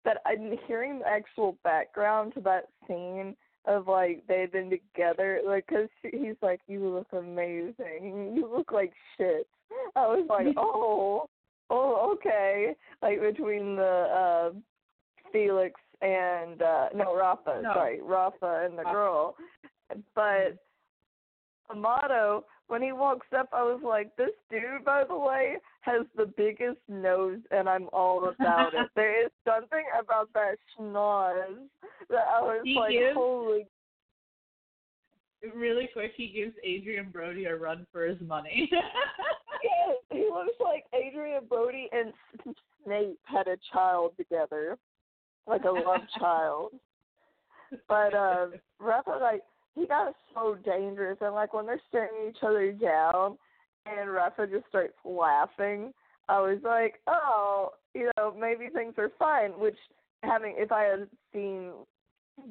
But 0.05 0.23
I'm 0.25 0.53
hearing 0.67 1.01
the 1.01 1.09
actual 1.09 1.59
background 1.65 2.35
to 2.35 2.41
that 2.43 2.69
scene 2.87 3.37
of 3.67 3.89
like 3.89 4.23
they've 4.29 4.53
been 4.53 4.71
together, 4.71 5.41
like, 5.45 5.67
cause 5.67 5.89
he's 6.03 6.37
like, 6.43 6.61
you 6.69 6.89
look 6.89 7.09
amazing, 7.13 8.33
you 8.37 8.49
look 8.55 8.71
like 8.73 8.93
shit. 9.17 9.49
I 9.97 10.07
was 10.07 10.27
like, 10.29 10.47
oh, 10.57 11.29
oh, 11.71 12.13
okay. 12.15 12.77
Like 13.03 13.21
between 13.21 13.77
the 13.77 13.83
uh, 13.83 14.53
Felix 15.33 15.81
and 16.03 16.63
uh 16.63 16.89
no 16.95 17.17
Rafa, 17.17 17.61
No. 17.63 17.73
sorry, 17.75 18.01
Rafa 18.03 18.67
and 18.69 18.79
the 18.79 18.85
girl. 18.85 19.35
But 20.15 20.57
Amado, 21.71 22.45
when 22.69 22.83
he 22.83 22.93
walks 22.93 23.27
up, 23.37 23.49
I 23.53 23.63
was 23.63 23.81
like, 23.85 24.15
this 24.17 24.31
dude, 24.51 24.85
by 24.85 25.05
the 25.05 25.17
way, 25.17 25.57
has 25.87 26.05
the 26.17 26.27
biggest 26.37 26.79
nose, 26.89 27.39
and 27.51 27.69
I'm 27.69 27.89
all 27.93 28.29
about 28.29 28.75
it. 28.75 28.91
There 28.97 29.25
is 29.25 29.31
something 29.47 29.85
about 29.99 30.29
that 30.35 30.57
schnoz 30.79 31.57
that 32.11 32.25
I 32.37 32.41
was 32.43 32.61
He 32.65 32.75
like, 32.75 32.93
is. 32.95 33.15
holy. 33.15 33.67
really 35.55 35.89
quick, 35.93 36.13
he 36.17 36.29
gives 36.29 36.55
Adrien 36.67 37.11
Brody 37.11 37.45
a 37.47 37.57
run 37.57 37.87
for 37.93 38.05
his 38.07 38.21
money. 38.21 38.71
Yes, 39.65 39.97
he 40.13 40.29
looks 40.31 40.53
like 40.61 40.85
Adrien 40.95 41.45
Brody 41.49 41.89
and 41.91 42.13
Snape 42.85 43.19
had 43.25 43.49
a 43.49 43.57
child 43.73 44.13
together, 44.17 44.77
like 45.47 45.65
a 45.65 45.71
love 45.71 46.03
child. 46.21 46.73
But 47.89 48.15
um, 48.15 48.53
Rafa, 48.79 49.19
like, 49.21 49.43
he 49.75 49.87
got 49.87 50.15
so 50.35 50.57
dangerous, 50.65 51.17
and 51.23 51.35
like 51.35 51.55
when 51.55 51.67
they're 51.67 51.81
staring 51.89 52.29
each 52.29 52.43
other 52.43 52.71
down, 52.71 53.39
and 53.87 54.11
Rafa 54.11 54.47
just 54.47 54.67
starts 54.69 54.95
laughing, 55.05 55.93
I 56.29 56.41
was 56.41 56.59
like, 56.65 57.01
oh, 57.07 57.71
you 57.95 58.11
know, 58.17 58.35
maybe 58.39 58.69
things 58.69 58.95
are 58.99 59.13
fine. 59.19 59.51
Which, 59.53 59.77
having 60.23 60.55
if 60.59 60.73
I 60.73 60.85
had 60.85 61.09
seen 61.33 61.71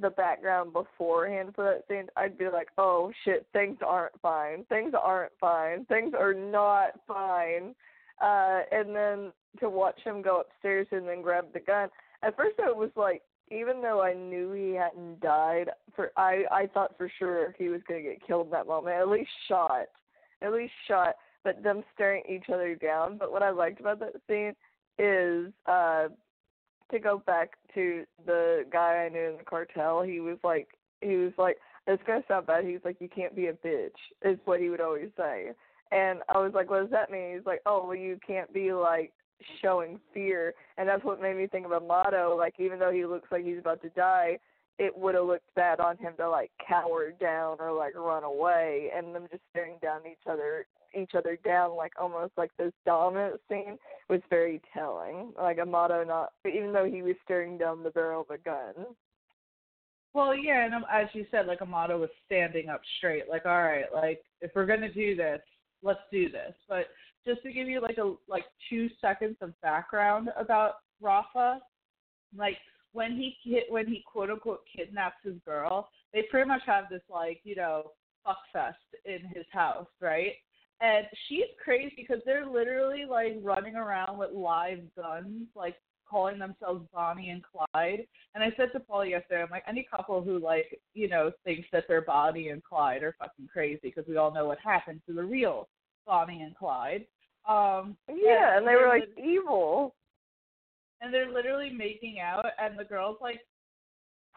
the 0.01 0.09
background 0.09 0.73
beforehand 0.73 1.53
for 1.55 1.63
that 1.63 1.83
scene, 1.87 2.07
I'd 2.15 2.37
be 2.37 2.49
like, 2.49 2.69
oh 2.77 3.11
shit, 3.23 3.45
things 3.53 3.77
aren't 3.85 4.19
fine. 4.21 4.65
Things 4.65 4.93
aren't 4.99 5.33
fine. 5.39 5.85
Things 5.85 6.13
are 6.17 6.33
not 6.33 6.99
fine. 7.07 7.75
Uh, 8.21 8.61
and 8.71 8.95
then 8.95 9.31
to 9.59 9.69
watch 9.69 9.99
him 10.03 10.21
go 10.21 10.41
upstairs 10.41 10.87
and 10.91 11.07
then 11.07 11.21
grab 11.21 11.45
the 11.53 11.59
gun. 11.59 11.89
At 12.23 12.35
first, 12.35 12.55
it 12.59 12.75
was 12.75 12.91
like, 12.95 13.21
even 13.51 13.81
though 13.81 14.01
I 14.01 14.13
knew 14.13 14.53
he 14.53 14.73
hadn't 14.73 15.19
died, 15.19 15.69
for 15.95 16.11
I 16.17 16.43
I 16.51 16.67
thought 16.73 16.97
for 16.97 17.11
sure 17.19 17.53
he 17.59 17.69
was 17.69 17.81
gonna 17.87 18.01
get 18.01 18.25
killed 18.25 18.47
in 18.47 18.51
that 18.51 18.67
moment, 18.67 18.95
at 18.95 19.07
least 19.07 19.29
shot, 19.47 19.85
at 20.41 20.51
least 20.51 20.73
shot. 20.87 21.15
But 21.45 21.63
them 21.63 21.83
staring 21.93 22.23
each 22.27 22.49
other 22.53 22.75
down. 22.75 23.17
But 23.17 23.31
what 23.31 23.43
I 23.43 23.51
liked 23.51 23.79
about 23.79 23.99
that 23.99 24.19
scene 24.27 24.53
is 24.99 25.53
uh 25.67 26.09
to 26.91 26.99
go 26.99 27.21
back 27.25 27.51
to 27.73 28.03
the 28.25 28.63
guy 28.71 29.05
I 29.05 29.09
knew 29.09 29.29
in 29.29 29.37
the 29.37 29.43
cartel, 29.43 30.01
he 30.01 30.19
was 30.19 30.37
like 30.43 30.67
he 31.01 31.15
was 31.15 31.33
like 31.37 31.57
it's 31.87 32.03
gonna 32.07 32.23
sound 32.27 32.47
bad, 32.47 32.65
he's 32.65 32.79
like, 32.83 32.97
You 32.99 33.07
can't 33.07 33.35
be 33.35 33.47
a 33.47 33.53
bitch 33.53 33.91
is 34.23 34.39
what 34.45 34.59
he 34.59 34.69
would 34.69 34.81
always 34.81 35.09
say. 35.15 35.51
And 35.91 36.19
I 36.33 36.39
was 36.39 36.51
like, 36.53 36.69
What 36.69 36.81
does 36.81 36.91
that 36.91 37.11
mean? 37.11 37.35
He's 37.35 37.45
like, 37.45 37.61
Oh 37.65 37.85
well 37.85 37.95
you 37.95 38.19
can't 38.25 38.51
be 38.51 38.73
like 38.73 39.13
showing 39.61 39.99
fear 40.13 40.53
and 40.77 40.87
that's 40.87 41.03
what 41.03 41.21
made 41.21 41.35
me 41.37 41.45
think 41.45 41.65
of 41.65 41.71
Amado, 41.71 42.35
like 42.35 42.55
even 42.57 42.79
though 42.79 42.91
he 42.91 43.05
looks 43.05 43.31
like 43.31 43.45
he's 43.45 43.59
about 43.59 43.81
to 43.83 43.89
die, 43.89 44.39
it 44.77 44.97
would 44.97 45.15
have 45.15 45.25
looked 45.25 45.53
bad 45.55 45.79
on 45.79 45.97
him 45.97 46.13
to 46.17 46.29
like 46.29 46.51
cower 46.67 47.11
down 47.11 47.57
or 47.59 47.71
like 47.71 47.95
run 47.95 48.23
away 48.23 48.89
and 48.95 49.15
them 49.15 49.27
just 49.31 49.43
staring 49.51 49.77
down 49.81 50.01
each 50.05 50.17
other 50.29 50.65
each 50.95 51.11
other 51.13 51.37
down 51.43 51.75
like 51.75 51.91
almost 51.99 52.31
like 52.37 52.51
this 52.57 52.71
dominant 52.85 53.39
scene 53.49 53.77
was 54.09 54.21
very 54.29 54.61
telling. 54.73 55.33
Like 55.37 55.59
Amado 55.59 56.03
not 56.03 56.31
even 56.45 56.73
though 56.73 56.85
he 56.85 57.01
was 57.01 57.15
staring 57.23 57.57
down 57.57 57.83
the 57.83 57.89
barrel 57.89 58.21
of 58.21 58.33
a 58.33 58.37
gun. 58.37 58.73
well, 60.13 60.35
yeah, 60.35 60.65
and 60.65 60.73
um, 60.73 60.85
as 60.91 61.07
you 61.13 61.25
said, 61.31 61.47
like 61.47 61.61
Amado 61.61 61.99
was 61.99 62.09
standing 62.25 62.69
up 62.69 62.81
straight, 62.97 63.23
like, 63.29 63.45
all 63.45 63.63
right, 63.63 63.85
like 63.93 64.21
if 64.41 64.51
we're 64.55 64.65
gonna 64.65 64.91
do 64.91 65.15
this, 65.15 65.41
let's 65.83 65.99
do 66.11 66.29
this. 66.29 66.53
But 66.67 66.87
just 67.25 67.43
to 67.43 67.51
give 67.51 67.67
you 67.67 67.81
like 67.81 67.97
a 67.97 68.13
like 68.27 68.45
two 68.69 68.89
seconds 69.01 69.37
of 69.41 69.59
background 69.61 70.29
about 70.37 70.75
Rafa, 71.01 71.59
like 72.35 72.57
when 72.95 73.11
he 73.17 73.35
hit 73.43 73.65
when 73.69 73.85
he 73.85 74.03
quote 74.11 74.29
unquote 74.29 74.61
kidnaps 74.73 75.17
his 75.23 75.35
girl, 75.45 75.89
they 76.13 76.23
pretty 76.31 76.47
much 76.47 76.61
have 76.65 76.85
this 76.89 77.01
like 77.09 77.41
you 77.43 77.55
know 77.55 77.91
fuck 78.23 78.39
fest 78.51 78.77
in 79.05 79.19
his 79.35 79.45
house, 79.51 79.87
right? 80.01 80.33
And 80.81 81.05
she's 81.27 81.45
crazy 81.63 81.93
because 81.95 82.21
they're 82.25 82.45
literally 82.45 83.05
like 83.09 83.37
running 83.41 83.75
around 83.75 84.17
with 84.17 84.31
live 84.31 84.79
guns, 84.95 85.47
like 85.55 85.75
calling 86.09 86.39
themselves 86.39 86.85
Bonnie 86.93 87.29
and 87.29 87.43
Clyde. 87.43 88.05
And 88.33 88.43
I 88.43 88.51
said 88.57 88.69
to 88.73 88.79
Paul 88.79 89.05
yesterday, 89.05 89.41
I'm 89.43 89.49
like, 89.49 89.63
any 89.67 89.87
couple 89.89 90.21
who 90.21 90.39
like, 90.39 90.79
you 90.93 91.07
know, 91.07 91.31
thinks 91.43 91.67
that 91.71 91.85
they're 91.87 92.01
Bonnie 92.01 92.49
and 92.49 92.63
Clyde 92.63 93.03
are 93.03 93.15
fucking 93.19 93.47
crazy 93.51 93.79
because 93.83 94.05
we 94.07 94.17
all 94.17 94.33
know 94.33 94.45
what 94.47 94.57
happened 94.63 95.01
to 95.07 95.13
the 95.13 95.23
real 95.23 95.67
Bonnie 96.05 96.41
and 96.41 96.55
Clyde. 96.55 97.05
Um, 97.47 97.95
Yeah, 98.09 98.57
and 98.57 98.67
they 98.67 98.71
they're 98.71 98.87
were 98.87 98.87
like 98.87 99.09
evil. 99.23 99.95
And 101.01 101.13
they're 101.13 101.31
literally 101.31 101.69
making 101.69 102.19
out, 102.19 102.45
and 102.59 102.77
the 102.77 102.83
girl's 102.83 103.17
like 103.21 103.39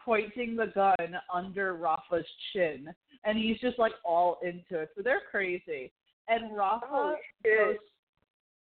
pointing 0.03 0.55
the 0.55 0.67
gun 0.67 1.15
under 1.33 1.75
Rafa's 1.75 2.25
chin, 2.53 2.87
and 3.25 3.37
he's 3.37 3.59
just 3.59 3.77
like 3.79 3.93
all 4.05 4.37
into 4.43 4.81
it. 4.81 4.89
So 4.95 5.01
they're 5.03 5.21
crazy. 5.29 5.91
And 6.27 6.55
Rafa 6.55 6.85
Oh 6.91 7.15
goes, 7.43 7.75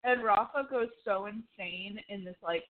and 0.03 0.23
Rafa 0.23 0.67
goes 0.69 0.89
so 1.05 1.27
insane 1.27 1.99
in 2.09 2.23
this 2.23 2.35
like 2.41 2.63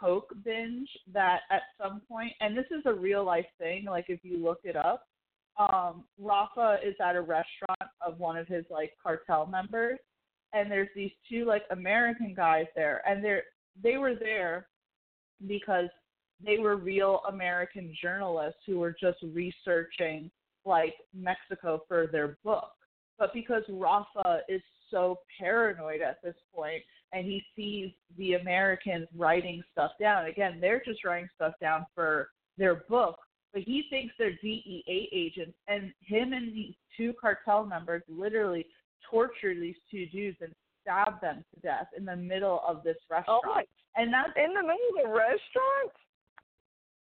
coke 0.00 0.34
binge 0.44 0.88
that 1.12 1.40
at 1.50 1.62
some 1.80 2.02
point, 2.08 2.32
and 2.40 2.56
this 2.56 2.66
is 2.70 2.82
a 2.86 2.92
real 2.92 3.24
life 3.24 3.46
thing. 3.58 3.84
Like 3.84 4.06
if 4.08 4.20
you 4.22 4.42
look 4.42 4.60
it 4.64 4.76
up, 4.76 5.04
um, 5.58 6.04
Rafa 6.18 6.78
is 6.84 6.94
at 7.04 7.16
a 7.16 7.20
restaurant 7.20 7.90
of 8.06 8.18
one 8.18 8.36
of 8.36 8.46
his 8.46 8.64
like 8.70 8.92
cartel 9.02 9.46
members, 9.46 9.98
and 10.52 10.70
there's 10.70 10.88
these 10.94 11.12
two 11.28 11.44
like 11.44 11.62
American 11.70 12.34
guys 12.34 12.66
there, 12.74 13.02
and 13.08 13.24
they're 13.24 13.44
they 13.82 13.96
were 13.96 14.14
there 14.14 14.68
because 15.46 15.88
they 16.44 16.58
were 16.58 16.76
real 16.76 17.22
American 17.28 17.94
journalists 18.00 18.60
who 18.66 18.78
were 18.78 18.94
just 18.98 19.18
researching 19.22 20.30
like 20.64 20.94
Mexico 21.14 21.82
for 21.88 22.06
their 22.06 22.38
book. 22.44 22.72
But 23.18 23.32
because 23.32 23.62
Rafa 23.68 24.40
is 24.48 24.60
so 24.90 25.20
paranoid 25.38 26.00
at 26.02 26.22
this 26.22 26.34
point 26.54 26.82
and 27.12 27.24
he 27.24 27.42
sees 27.54 27.90
the 28.18 28.34
Americans 28.34 29.08
writing 29.16 29.62
stuff 29.72 29.92
down, 29.98 30.26
again, 30.26 30.58
they're 30.60 30.82
just 30.84 31.04
writing 31.04 31.28
stuff 31.34 31.54
down 31.60 31.86
for 31.94 32.28
their 32.58 32.82
book, 32.88 33.16
but 33.52 33.62
he 33.62 33.84
thinks 33.88 34.14
they're 34.18 34.38
DEA 34.42 35.08
agents 35.12 35.56
and 35.68 35.92
him 36.00 36.32
and 36.32 36.54
these 36.54 36.74
two 36.96 37.14
cartel 37.18 37.64
members 37.64 38.02
literally 38.08 38.66
tortured 39.08 39.58
these 39.60 39.76
two 39.90 40.06
dudes 40.06 40.38
and 40.40 40.52
stabbed 40.86 41.20
them 41.20 41.44
to 41.54 41.60
death 41.60 41.88
in 41.96 42.04
the 42.04 42.14
middle 42.14 42.62
of 42.66 42.84
this 42.84 42.96
restaurant. 43.10 43.42
Oh 43.44 43.54
my! 43.54 43.64
And 43.96 44.12
that's 44.12 44.30
In 44.36 44.54
the 44.54 44.62
middle 44.62 44.76
of 44.98 45.04
the 45.04 45.08
restaurant? 45.08 45.92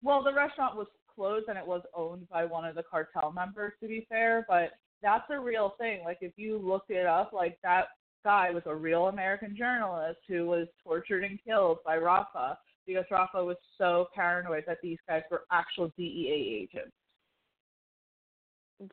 well, 0.03 0.23
the 0.23 0.33
restaurant 0.33 0.77
was 0.77 0.87
closed 1.14 1.47
and 1.49 1.59
it 1.59 1.66
was 1.66 1.83
owned 1.94 2.29
by 2.29 2.44
one 2.44 2.64
of 2.64 2.75
the 2.75 2.83
cartel 2.83 3.33
members, 3.33 3.73
to 3.81 3.88
be 3.88 4.07
fair. 4.09 4.44
But 4.49 4.70
that's 5.03 5.25
a 5.31 5.38
real 5.38 5.75
thing. 5.79 6.03
Like 6.05 6.18
if 6.20 6.33
you 6.37 6.59
look 6.59 6.85
it 6.88 7.07
up, 7.07 7.33
like 7.33 7.59
that 7.62 7.88
guy 8.25 8.51
was 8.51 8.62
a 8.66 8.75
real 8.75 9.07
American 9.09 9.55
journalist 9.57 10.20
who 10.29 10.47
was 10.47 10.66
tortured 10.83 11.25
and 11.25 11.38
killed 11.44 11.79
by 11.85 11.97
Rafa 11.99 12.59
because 12.87 13.05
Rafa 13.11 13.42
was 13.44 13.57
so 13.79 14.09
paranoid 14.14 14.64
that 14.66 14.79
these 14.83 14.99
guys 15.09 15.23
were 15.31 15.44
actual 15.53 15.92
DEA 15.97 16.68
agents. 16.70 16.92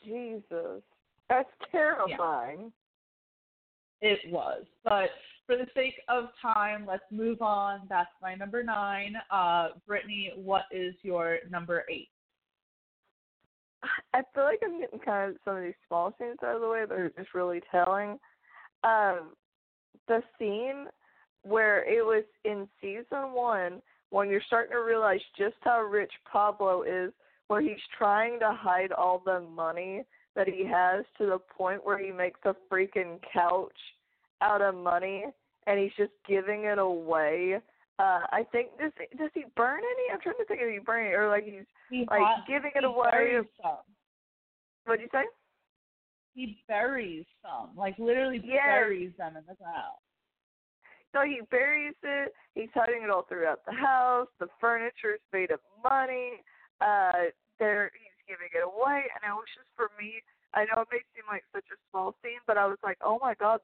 Jesus, 0.06 0.82
that's 1.30 1.50
terrifying. 1.72 2.72
It 4.02 4.20
was. 4.32 4.64
But 4.84 5.10
for 5.46 5.56
the 5.58 5.68
sake 5.76 5.96
of 6.08 6.26
time, 6.42 6.86
let's 6.88 7.04
move 7.12 7.42
on. 7.42 7.82
That's 7.90 8.10
my 8.22 8.36
number 8.36 8.64
nine. 8.64 9.16
Uh, 9.30 9.70
Brittany, 9.86 10.32
what 10.36 10.64
is 10.72 10.96
your 11.04 11.38
number 11.50 11.84
eight? 11.90 12.10
I 14.14 14.22
feel 14.34 14.44
like 14.44 14.60
I'm 14.64 14.80
getting 14.80 15.00
kind 15.00 15.32
of 15.32 15.38
some 15.44 15.58
of 15.58 15.64
these 15.64 15.74
small 15.88 16.14
scenes 16.20 16.38
out 16.44 16.56
of 16.56 16.62
the 16.62 16.70
way 16.70 16.84
that 16.88 16.94
are 16.94 17.12
just 17.18 17.34
really 17.34 17.62
telling. 17.72 18.20
Um, 18.84 19.34
the 20.08 20.22
scene 20.38 20.86
where 21.44 21.84
it 21.84 22.04
was 22.04 22.24
in 22.46 22.68
season 22.80 23.34
one 23.34 23.82
when 24.10 24.30
you're 24.30 24.42
starting 24.46 24.72
to 24.72 24.84
realize 24.84 25.22
just 25.38 25.56
how 25.62 25.82
rich 25.82 26.12
Pablo 26.32 26.84
is, 26.84 27.12
where 27.48 27.62
he's 27.62 27.78
trying 27.98 28.40
to 28.40 28.52
hide 28.54 28.92
all 28.92 29.22
the 29.26 29.42
money 29.54 30.04
that 30.36 30.48
he 30.48 30.66
has 30.66 31.04
to 31.18 31.26
the 31.26 31.40
point 31.40 31.86
where 31.86 31.98
he 31.98 32.12
makes 32.12 32.40
a 32.46 32.56
freaking 32.72 33.20
couch 33.34 33.78
out 34.42 34.62
of 34.62 34.76
money 34.76 35.26
and 35.68 35.80
he's 35.80 35.92
just 35.98 36.12
giving 36.28 36.64
it 36.66 36.78
away. 36.80 37.60
Uh, 38.00 38.22
I 38.32 38.46
think 38.52 38.70
does 38.80 38.92
does 39.18 39.30
he 39.34 39.44
burn 39.56 39.80
any? 39.80 40.14
I'm 40.14 40.22
trying 40.22 40.36
to 40.40 40.46
think 40.46 40.60
if 40.64 40.72
he 40.72 40.80
burn 40.80 41.06
any 41.06 41.16
or 41.16 41.30
like 41.30 41.44
he's 41.46 41.66
He 41.90 42.08
like 42.10 42.26
giving 42.48 42.72
it 42.76 42.82
he 42.82 42.86
away. 42.86 43.10
buries 43.12 43.46
some. 43.62 43.78
What'd 44.86 45.02
you 45.02 45.10
say? 45.12 45.26
He 46.34 46.64
buries 46.68 47.26
some, 47.44 47.76
like 47.76 48.00
literally 48.00 48.42
Yes. 48.44 48.66
buries 48.66 49.12
them 49.18 49.36
in 49.38 49.44
the 49.48 49.56
ground. 49.56 50.00
So 51.14 51.22
he 51.24 51.42
buries 51.52 51.96
it. 52.04 52.34
He's 52.56 52.70
hiding 52.74 53.04
it 53.04 53.10
all 53.10 53.24
throughout 53.24 53.66
the 53.66 53.74
house. 53.74 54.28
The 54.40 54.48
furniture's 54.60 55.20
made 55.34 55.52
of 55.52 55.60
money. 55.84 56.42
Uh, 56.80 57.30
there 57.60 57.92
giving 58.32 58.56
it 58.56 58.64
away, 58.64 59.12
and 59.12 59.28
it 59.28 59.36
was 59.36 59.52
just 59.52 59.68
for 59.76 59.92
me. 60.00 60.24
I 60.56 60.64
know 60.64 60.88
it 60.88 60.92
may 60.92 61.04
seem 61.12 61.28
like 61.28 61.44
such 61.52 61.68
a 61.68 61.80
small 61.92 62.16
scene, 62.24 62.40
but 62.48 62.56
I 62.56 62.68
was 62.68 62.80
like, 62.84 62.98
oh 63.04 63.20
my 63.20 63.36
god, 63.36 63.60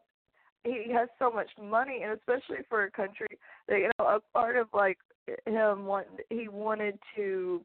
he 0.64 0.92
has 0.92 1.08
so 1.20 1.32
much 1.32 1.48
money, 1.62 2.02
and 2.04 2.12
especially 2.12 2.64
for 2.68 2.84
a 2.84 2.92
country 2.92 3.40
that 3.68 3.80
you 3.80 3.90
know, 4.00 4.06
a 4.06 4.20
part 4.36 4.58
of 4.58 4.68
like 4.74 4.98
him 5.46 5.86
want 5.86 6.08
he 6.30 6.48
wanted 6.48 7.00
to. 7.16 7.62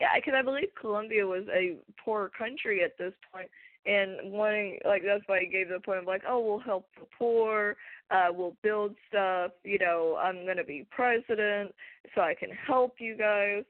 Yeah, 0.00 0.08
because 0.16 0.32
I 0.34 0.42
believe 0.42 0.68
Colombia 0.80 1.26
was 1.26 1.44
a 1.52 1.76
poor 2.02 2.30
country 2.36 2.82
at 2.82 2.96
this 2.96 3.12
point, 3.32 3.50
and 3.84 4.32
wanting 4.32 4.78
like 4.86 5.02
that's 5.04 5.24
why 5.26 5.40
he 5.40 5.46
gave 5.46 5.68
the 5.68 5.80
point 5.80 6.00
of 6.00 6.06
like, 6.06 6.22
oh, 6.28 6.40
we'll 6.40 6.58
help 6.58 6.86
the 6.98 7.06
poor, 7.18 7.76
uh, 8.10 8.28
we'll 8.30 8.56
build 8.62 8.94
stuff. 9.08 9.52
You 9.62 9.78
know, 9.78 10.18
I'm 10.20 10.46
gonna 10.46 10.64
be 10.64 10.86
president, 10.90 11.74
so 12.14 12.22
I 12.22 12.34
can 12.34 12.50
help 12.66 12.94
you 12.98 13.16
guys. 13.16 13.64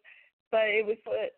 But 0.50 0.66
it 0.66 0.84
was 0.84 0.96
uh, 1.06 1.30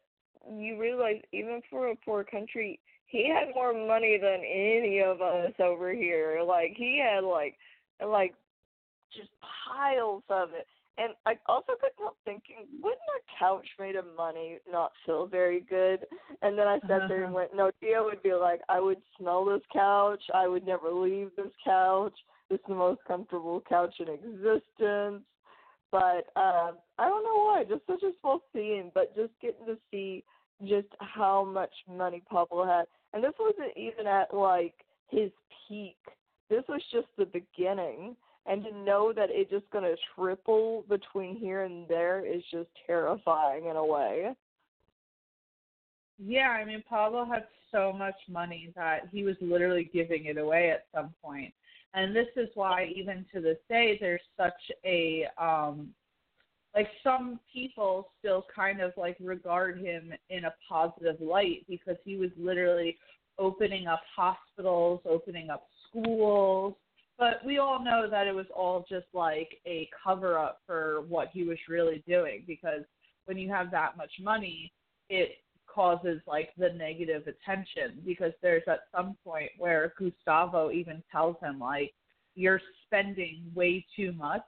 you 0.50 0.78
realize 0.78 1.20
even 1.32 1.60
for 1.70 1.88
a 1.88 1.96
poor 1.96 2.24
country, 2.24 2.80
he 3.06 3.28
had 3.28 3.54
more 3.54 3.72
money 3.72 4.18
than 4.20 4.40
any 4.44 5.00
of 5.00 5.20
us 5.20 5.52
over 5.58 5.92
here. 5.92 6.42
Like 6.46 6.74
he 6.76 7.02
had 7.02 7.24
like 7.24 7.56
like 8.04 8.34
just 9.14 9.30
piles 9.68 10.22
of 10.28 10.50
it. 10.50 10.66
And 10.98 11.14
I 11.24 11.38
also 11.46 11.72
couldn't 11.80 11.98
help 11.98 12.16
thinking, 12.24 12.66
wouldn't 12.82 13.00
a 13.00 13.38
couch 13.38 13.66
made 13.78 13.96
of 13.96 14.04
money 14.16 14.58
not 14.70 14.92
feel 15.06 15.26
very 15.26 15.60
good? 15.60 16.00
And 16.42 16.58
then 16.58 16.68
I 16.68 16.78
sat 16.80 17.08
there 17.08 17.24
and 17.24 17.34
uh-huh. 17.34 17.34
went, 17.34 17.56
no, 17.56 17.70
Tia 17.80 18.02
would 18.02 18.22
be 18.22 18.34
like, 18.34 18.60
I 18.68 18.78
would 18.78 19.00
smell 19.18 19.44
this 19.46 19.62
couch. 19.72 20.22
I 20.34 20.46
would 20.48 20.66
never 20.66 20.90
leave 20.92 21.30
this 21.36 21.52
couch. 21.64 22.12
This 22.50 22.58
is 22.60 22.66
the 22.68 22.74
most 22.74 23.00
comfortable 23.08 23.62
couch 23.66 23.94
in 24.00 24.08
existence. 24.08 25.24
But 25.92 26.32
uh, 26.36 26.72
I 26.98 27.06
don't 27.08 27.22
know 27.22 27.44
why, 27.44 27.64
just 27.68 27.86
such 27.86 28.02
a 28.02 28.12
small 28.20 28.40
scene, 28.52 28.90
but 28.94 29.14
just 29.14 29.30
getting 29.42 29.66
to 29.66 29.76
see 29.90 30.24
just 30.66 30.88
how 30.98 31.44
much 31.44 31.72
money 31.86 32.22
Pablo 32.28 32.66
had. 32.66 32.86
And 33.12 33.22
this 33.22 33.34
wasn't 33.38 33.76
even 33.76 34.06
at 34.06 34.34
like 34.34 34.74
his 35.10 35.30
peak. 35.68 35.98
This 36.48 36.64
was 36.68 36.82
just 36.90 37.08
the 37.18 37.26
beginning 37.26 38.16
and 38.46 38.64
to 38.64 38.76
know 38.76 39.12
that 39.14 39.28
it's 39.30 39.50
just 39.50 39.70
going 39.70 39.84
to 39.84 39.96
triple 40.16 40.84
between 40.88 41.36
here 41.36 41.62
and 41.62 41.86
there 41.88 42.24
is 42.26 42.42
just 42.50 42.68
terrifying 42.86 43.66
in 43.66 43.76
a 43.76 43.84
way. 43.84 44.30
Yeah, 46.18 46.48
I 46.50 46.64
mean 46.64 46.82
Pablo 46.88 47.24
had 47.24 47.44
so 47.70 47.92
much 47.92 48.16
money 48.28 48.72
that 48.76 49.08
he 49.10 49.24
was 49.24 49.36
literally 49.40 49.90
giving 49.92 50.26
it 50.26 50.38
away 50.38 50.70
at 50.70 50.86
some 50.94 51.12
point. 51.22 51.52
And 51.94 52.14
this 52.16 52.28
is 52.36 52.48
why 52.54 52.92
even 52.94 53.24
to 53.34 53.40
this 53.40 53.58
day 53.68 53.98
there's 54.00 54.20
such 54.36 54.52
a 54.84 55.26
um 55.38 55.90
like 56.74 56.88
some 57.04 57.38
people 57.52 58.08
still 58.18 58.46
kind 58.54 58.80
of 58.80 58.92
like 58.96 59.16
regard 59.20 59.78
him 59.78 60.12
in 60.30 60.46
a 60.46 60.54
positive 60.66 61.20
light 61.20 61.66
because 61.68 61.96
he 62.02 62.16
was 62.16 62.30
literally 62.38 62.96
opening 63.38 63.86
up 63.86 64.00
hospitals, 64.16 65.00
opening 65.04 65.50
up 65.50 65.66
schools, 65.88 66.74
but 67.18 67.44
we 67.44 67.58
all 67.58 67.84
know 67.84 68.08
that 68.10 68.26
it 68.26 68.34
was 68.34 68.46
all 68.54 68.84
just 68.88 69.06
like 69.12 69.60
a 69.66 69.88
cover 70.02 70.38
up 70.38 70.60
for 70.66 71.02
what 71.08 71.28
he 71.32 71.44
was 71.44 71.58
really 71.68 72.02
doing 72.06 72.42
because 72.46 72.82
when 73.26 73.36
you 73.36 73.50
have 73.50 73.70
that 73.70 73.96
much 73.96 74.12
money, 74.20 74.72
it 75.08 75.36
causes 75.72 76.20
like 76.26 76.50
the 76.56 76.70
negative 76.70 77.22
attention 77.22 78.00
because 78.04 78.32
there's 78.42 78.62
at 78.66 78.80
some 78.94 79.16
point 79.24 79.50
where 79.58 79.92
Gustavo 79.98 80.70
even 80.70 81.02
tells 81.10 81.36
him 81.42 81.58
like 81.58 81.92
you're 82.34 82.60
spending 82.86 83.42
way 83.54 83.84
too 83.96 84.12
much 84.12 84.42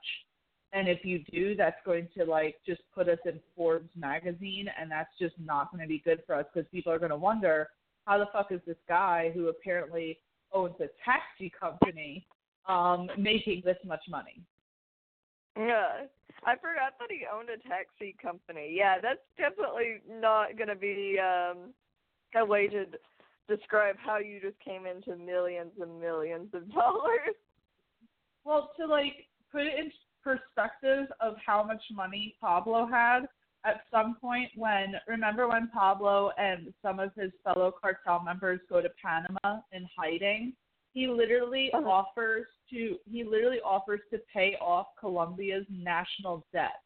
and 0.73 0.87
if 0.87 1.03
you 1.03 1.23
do 1.31 1.55
that's 1.55 1.79
going 1.85 2.07
to 2.17 2.25
like 2.25 2.55
just 2.65 2.81
put 2.93 3.09
us 3.09 3.19
in 3.25 3.39
Forbes 3.55 3.89
magazine 3.95 4.67
and 4.79 4.91
that's 4.91 5.09
just 5.19 5.35
not 5.39 5.71
going 5.71 5.81
to 5.81 5.87
be 5.87 6.01
good 6.03 6.21
for 6.25 6.35
us 6.35 6.45
because 6.53 6.67
people 6.71 6.91
are 6.91 6.99
going 6.99 7.11
to 7.11 7.17
wonder 7.17 7.67
how 8.05 8.17
the 8.17 8.27
fuck 8.31 8.51
is 8.51 8.61
this 8.67 8.77
guy 8.87 9.31
who 9.33 9.47
apparently 9.47 10.19
owns 10.53 10.75
a 10.79 10.87
taxi 11.03 11.51
company 11.59 12.25
um 12.67 13.09
making 13.17 13.61
this 13.65 13.77
much 13.85 14.01
money 14.09 14.41
Yeah. 15.57 16.07
I 16.45 16.55
forgot 16.55 16.93
that 16.99 17.09
he 17.09 17.25
owned 17.31 17.49
a 17.49 17.57
taxi 17.67 18.15
company. 18.21 18.73
Yeah, 18.77 18.97
that's 19.01 19.23
definitely 19.37 20.01
not 20.09 20.57
going 20.57 20.67
to 20.67 20.75
be 20.75 21.17
um 21.19 21.73
a 22.35 22.45
way 22.45 22.67
to 22.67 22.85
describe 23.47 23.95
how 23.97 24.17
you 24.17 24.39
just 24.41 24.59
came 24.59 24.85
into 24.85 25.15
millions 25.15 25.71
and 25.81 25.99
millions 25.99 26.49
of 26.53 26.71
dollars. 26.73 27.35
Well, 28.43 28.71
to 28.79 28.85
like 28.85 29.27
put 29.51 29.61
it 29.61 29.79
in 29.79 29.91
perspective 30.23 31.07
of 31.21 31.35
how 31.45 31.63
much 31.63 31.81
money 31.91 32.35
Pablo 32.41 32.87
had 32.87 33.21
at 33.63 33.81
some 33.91 34.15
point 34.21 34.49
when 34.55 34.93
remember 35.07 35.47
when 35.47 35.69
Pablo 35.69 36.31
and 36.37 36.73
some 36.81 36.99
of 36.99 37.11
his 37.15 37.31
fellow 37.43 37.73
cartel 37.79 38.23
members 38.23 38.59
go 38.69 38.81
to 38.81 38.89
Panama 39.01 39.61
in 39.71 39.87
hiding, 39.97 40.53
he 40.95 41.07
literally 41.07 41.69
Uh-huh. 41.73 41.87
offers 41.87 42.47
to 42.71 42.97
he 43.05 43.23
literally 43.23 43.59
offers 43.63 43.99
to 44.11 44.17
pay 44.33 44.55
off 44.61 44.87
Colombia's 44.99 45.67
national 45.69 46.47
debt 46.53 46.79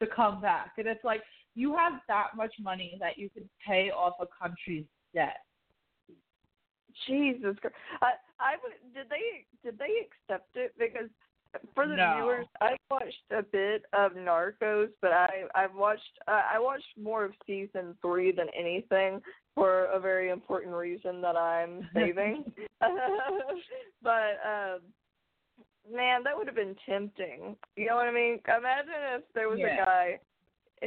to 0.00 0.06
come 0.06 0.40
back. 0.40 0.72
And 0.78 0.86
it's 0.86 1.04
like 1.04 1.22
you 1.54 1.76
have 1.76 1.94
that 2.06 2.28
much 2.36 2.54
money 2.60 2.96
that 3.00 3.18
you 3.18 3.28
could 3.28 3.48
pay 3.66 3.90
off 3.90 4.14
a 4.20 4.26
country's 4.40 4.86
debt. 5.12 5.38
Jesus 7.06 7.56
Christ. 7.60 7.76
I 8.00 8.12
I 8.38 8.52
would 8.62 8.94
did 8.94 9.08
they 9.10 9.44
did 9.64 9.78
they 9.78 9.92
accept 10.06 10.56
it 10.56 10.72
because 10.78 11.10
for 11.74 11.86
the 11.86 11.96
No. 11.96 12.14
viewers 12.16 12.46
I 12.60 12.76
watched 12.90 13.24
a 13.30 13.42
bit 13.42 13.84
of 13.92 14.12
Narcos 14.12 14.90
but 15.00 15.12
I 15.12 15.44
I've 15.54 15.74
watched 15.74 16.18
uh, 16.28 16.42
I 16.52 16.58
watched 16.58 16.86
more 17.00 17.24
of 17.24 17.32
season 17.46 17.96
3 18.02 18.32
than 18.32 18.48
anything 18.58 19.20
for 19.54 19.84
a 19.86 20.00
very 20.00 20.30
important 20.30 20.74
reason 20.74 21.20
that 21.22 21.36
I'm 21.36 21.88
saving. 21.94 22.44
but 24.02 24.38
um 24.44 24.80
man 25.92 26.22
that 26.24 26.36
would 26.36 26.46
have 26.46 26.56
been 26.56 26.76
tempting. 26.84 27.56
You 27.76 27.86
know 27.86 27.96
what 27.96 28.06
I 28.08 28.12
mean? 28.12 28.40
Imagine 28.48 28.92
if 29.14 29.22
there 29.34 29.48
was 29.48 29.58
Yeah. 29.60 29.82
a 29.82 29.84
guy 29.84 30.20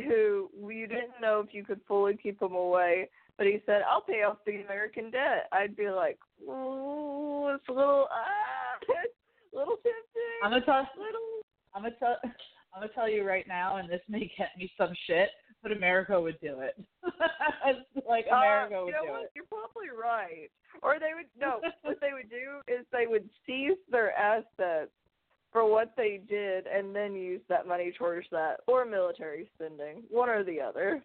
who 0.04 0.50
you 0.70 0.88
didn't 0.88 1.20
know 1.22 1.40
if 1.40 1.54
you 1.54 1.64
could 1.64 1.82
fully 1.88 2.16
keep 2.18 2.42
him 2.42 2.54
away 2.54 3.10
but 3.40 3.48
he 3.48 3.64
said, 3.66 3.84
"I'll 3.90 4.02
pay 4.02 4.24
off 4.24 4.38
the 4.46 4.62
American 4.64 5.10
debt." 5.10 5.48
I'd 5.54 5.74
be 5.78 5.90
like, 5.90 6.20
"Ooh, 6.44 7.48
it's 7.56 7.68
a 7.70 7.72
little, 7.72 8.06
ah, 8.12 8.78
little 9.54 9.78
tempting." 9.78 10.40
I'm 10.44 10.52
gonna 10.52 10.66
tell 10.66 10.88
little. 10.98 11.42
I'm 11.74 11.84
gonna 11.84 11.96
tell 12.00 12.18
I'm 12.74 12.82
gonna 12.82 12.94
tell 12.94 13.10
you 13.10 13.24
right 13.24 13.48
now, 13.48 13.78
and 13.78 13.90
this 13.90 14.02
may 14.08 14.32
get 14.38 14.50
me 14.58 14.72
some 14.78 14.94
shit, 15.08 15.30
but 15.64 15.72
America 15.72 16.20
would 16.20 16.40
do 16.42 16.60
it. 16.60 16.80
like 18.08 18.26
America 18.32 18.76
uh, 18.76 18.86
would 18.86 18.88
you 18.88 18.94
know 18.94 19.06
do 19.06 19.12
what? 19.12 19.24
it. 19.24 19.32
You're 19.36 19.46
probably 19.46 19.90
right. 19.90 20.50
Or 20.82 21.00
they 21.00 21.14
would 21.16 21.28
no. 21.40 21.60
what 21.82 22.00
they 22.02 22.14
would 22.14 22.30
do 22.30 22.62
is 22.68 22.86
they 22.92 23.08
would 23.08 23.30
seize 23.46 23.78
their 23.92 24.14
assets 24.18 24.92
for 25.52 25.70
what 25.70 25.94
they 25.98 26.22
did, 26.30 26.68
and 26.68 26.96
then 26.96 27.16
use 27.16 27.42
that 27.50 27.68
money 27.68 27.92
towards 27.98 28.28
that, 28.32 28.58
or 28.68 28.86
military 28.86 29.50
spending, 29.56 30.04
one 30.10 30.30
or 30.30 30.44
the 30.44 30.62
other. 30.62 31.02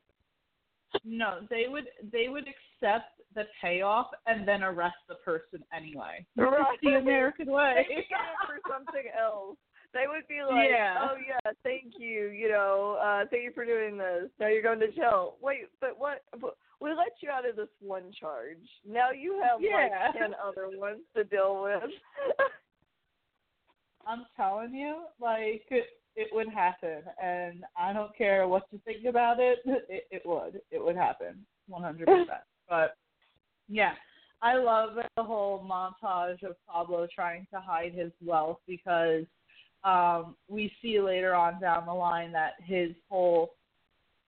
No, 1.05 1.41
they 1.51 1.65
would 1.69 1.87
they 2.13 2.29
would 2.29 2.45
accept 2.47 3.21
the 3.35 3.45
payoff 3.61 4.09
and 4.27 4.47
then 4.47 4.63
arrest 4.63 4.97
the 5.09 5.17
person 5.17 5.65
anyway. 5.77 6.25
Right. 6.37 6.79
the 6.83 6.97
American 6.99 7.51
way. 7.51 7.87
They 7.89 7.95
would 7.95 7.99
use 7.99 8.07
it 8.11 8.47
for 8.47 8.59
something 8.71 9.05
else. 9.21 9.57
They 9.93 10.05
would 10.09 10.27
be 10.29 10.43
like, 10.43 10.69
Yeah. 10.71 10.97
"Oh 11.11 11.17
yeah, 11.17 11.53
thank 11.63 11.95
you. 11.99 12.29
You 12.29 12.49
know, 12.49 12.99
uh, 13.01 13.25
thank 13.31 13.45
you 13.45 13.53
for 13.55 13.65
doing 13.65 13.97
this. 13.97 14.29
Now 14.41 14.49
you're 14.49 14.63
going 14.63 14.81
to 14.81 14.91
jail. 14.93 15.37
Wait, 15.41 15.69
but 15.81 15.99
what? 15.99 16.23
But 16.41 16.57
we 16.81 16.91
let 16.91 17.13
you 17.23 17.31
out 17.31 17.49
of 17.49 17.55
this 17.57 17.69
one 17.81 18.11
charge. 18.19 18.59
Now 18.89 19.11
you 19.13 19.41
have 19.43 19.61
Yeah. 19.61 19.89
like 20.05 20.13
ten 20.19 20.35
other 20.45 20.69
ones 20.79 21.01
to 21.17 21.25
deal 21.25 21.63
with." 21.63 21.91
I'm 24.07 24.27
telling 24.37 24.75
you, 24.75 25.05
like 25.21 25.65
it 26.17 26.29
would 26.33 26.49
happen, 26.49 27.03
and 27.23 27.65
I 27.77 27.93
don't 27.93 28.17
care 28.17 28.47
what 28.47 28.65
you 28.71 28.81
think 28.85 29.05
about 29.05 29.39
it. 29.41 29.59
It, 29.89 30.07
it 30.11 30.23
would. 30.25 30.61
It 30.71 30.83
would 30.83 30.97
happen, 30.97 31.45
100. 31.69 32.07
percent 32.07 32.29
But 32.69 32.97
yeah, 33.69 33.93
I 34.43 34.57
love 34.57 34.91
the 35.17 35.23
whole 35.23 35.67
montage 35.69 36.43
of 36.43 36.57
Pablo 36.67 37.07
trying 37.15 37.47
to 37.53 37.61
hide 37.61 37.93
his 37.95 38.13
wealth 38.23 38.59
because 38.67 39.25
um, 39.85 40.37
we 40.49 40.73
see 40.81 41.01
later 41.01 41.35
on 41.35 41.61
down 41.61 41.87
the 41.87 41.93
line 41.93 42.33
that 42.33 42.53
his 42.65 42.91
whole 43.09 43.53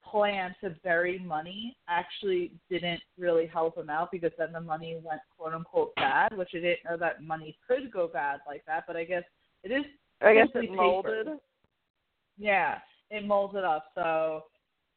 plan 0.05 0.55
to 0.63 0.71
bury 0.85 1.19
money 1.19 1.77
actually 1.89 2.53
didn't 2.71 3.01
really 3.19 3.47
help 3.47 3.77
him 3.77 3.91
out 3.91 4.11
because 4.13 4.31
then 4.39 4.53
the 4.53 4.61
money 4.61 5.01
went 5.03 5.21
quote 5.37 5.55
unquote 5.55 5.95
bad, 5.97 6.37
which 6.37 6.51
I 6.55 6.59
didn't 6.59 6.85
know 6.89 6.97
that 6.99 7.23
money 7.23 7.57
could 7.67 7.91
go 7.91 8.09
bad 8.09 8.41
like 8.47 8.65
that. 8.67 8.85
But 8.87 8.97
I 8.97 9.05
guess 9.05 9.25
it 9.65 9.73
is 9.73 9.85
I 10.23 10.35
guess 10.35 10.49
it 10.55 10.61
paper. 10.63 10.75
molded. 10.75 11.27
Yeah, 12.39 12.79
it 13.11 13.27
molds 13.27 13.55
it 13.57 13.65
up. 13.65 13.87
So, 13.95 14.45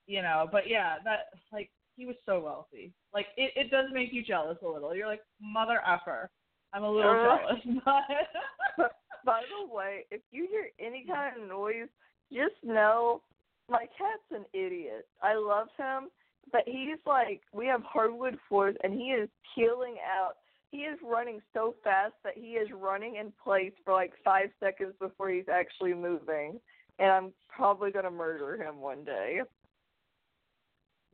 you 0.08 0.22
know, 0.22 0.48
but 0.52 0.68
yeah, 0.68 0.96
that 1.04 1.28
like 1.52 1.70
he 1.96 2.06
was 2.06 2.16
so 2.26 2.40
wealthy. 2.40 2.94
Like 3.14 3.28
it, 3.38 3.52
it 3.56 3.72
does 3.72 3.86
make 3.94 4.14
you 4.14 4.24
jealous 4.24 4.58
a 4.64 4.68
little. 4.68 4.96
You're 4.96 5.08
like 5.08 5.22
mother 5.42 5.82
effer. 5.88 6.30
I'm 6.74 6.84
a 6.84 6.92
little 6.92 7.12
Uh. 7.12 7.38
jealous, 7.38 7.82
but 8.78 8.92
By 9.26 9.42
the 9.50 9.74
way, 9.74 10.06
if 10.12 10.22
you 10.32 10.48
hear 10.50 10.70
any 10.80 11.04
kind 11.06 11.42
of 11.42 11.48
noise, 11.50 11.90
just 12.32 12.56
know 12.64 13.22
my 13.70 13.86
cat's 13.98 14.24
an 14.32 14.46
idiot. 14.54 15.08
I 15.22 15.36
love 15.36 15.68
him, 15.78 16.10
but 16.52 16.62
he's 16.66 16.98
like 17.06 17.42
we 17.54 17.66
have 17.68 17.84
hardwood 17.84 18.38
floors 18.48 18.76
and 18.84 18.94
he 18.94 19.08
is 19.10 19.30
peeling 19.56 19.96
out. 20.06 20.36
He 20.72 20.80
is 20.80 21.00
running 21.04 21.42
so 21.54 21.76
fast 21.84 22.14
that 22.24 22.38
he 22.38 22.52
is 22.52 22.70
running 22.72 23.16
in 23.16 23.34
place 23.44 23.74
for 23.84 23.94
like 23.94 24.14
five 24.24 24.50
seconds 24.60 24.94
before 25.00 25.30
he's 25.32 25.50
actually 25.52 25.94
moving. 25.94 26.60
And 27.00 27.10
I'm 27.10 27.34
probably 27.48 27.92
gonna 27.92 28.12
murder 28.12 28.62
him 28.62 28.80
one 28.82 29.04
day. 29.04 29.42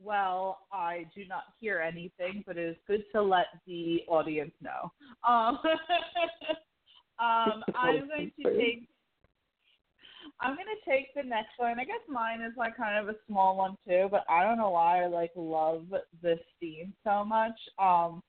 well, 0.02 0.58
I 0.72 1.06
do 1.14 1.24
not 1.26 1.44
hear 1.60 1.80
anything, 1.80 2.44
but 2.46 2.58
it 2.58 2.68
is 2.68 2.76
good 2.86 3.04
to 3.12 3.22
let 3.22 3.46
the 3.66 4.02
audience 4.08 4.52
know. 4.60 4.92
Um, 5.26 5.58
um, 7.18 7.64
I'm 7.74 8.06
going 8.08 8.32
to 8.38 8.58
take. 8.58 8.88
I'm 10.40 10.56
gonna 10.56 10.70
take 10.86 11.14
the 11.14 11.22
next 11.22 11.52
one. 11.56 11.78
I 11.80 11.84
guess 11.84 12.00
mine 12.08 12.42
is 12.42 12.52
like 12.58 12.76
kind 12.76 12.98
of 12.98 13.14
a 13.14 13.18
small 13.26 13.56
one 13.56 13.76
too, 13.88 14.08
but 14.10 14.24
I 14.28 14.42
don't 14.42 14.58
know 14.58 14.70
why 14.70 15.02
I 15.02 15.06
like 15.06 15.30
love 15.34 15.86
this 16.22 16.40
scene 16.60 16.92
so 17.04 17.24
much. 17.24 17.58
Um, 17.78 18.22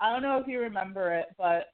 I 0.00 0.10
don't 0.12 0.22
know 0.22 0.38
if 0.38 0.46
you 0.46 0.60
remember 0.60 1.14
it, 1.14 1.26
but 1.38 1.66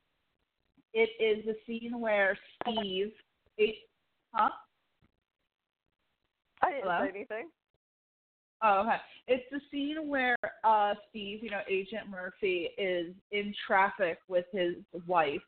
it 0.93 1.11
is 1.19 1.45
the 1.45 1.57
scene 1.67 1.99
where 1.99 2.37
Steve, 2.63 3.13
it, 3.57 3.75
huh? 4.33 4.51
I 6.71 6.75
didn't 6.75 6.91
Hello? 6.91 7.05
say 7.05 7.11
anything. 7.17 7.49
Oh, 8.63 8.81
okay. 8.83 8.97
It's 9.27 9.45
the 9.51 9.61
scene 9.71 10.09
where 10.09 10.37
uh 10.65 10.95
Steve, 11.09 11.43
you 11.43 11.51
know, 11.51 11.61
Agent 11.69 12.09
Murphy 12.09 12.69
is 12.79 13.15
in 13.33 13.55
traffic 13.67 14.19
with 14.29 14.45
his 14.53 14.75
wife 15.07 15.41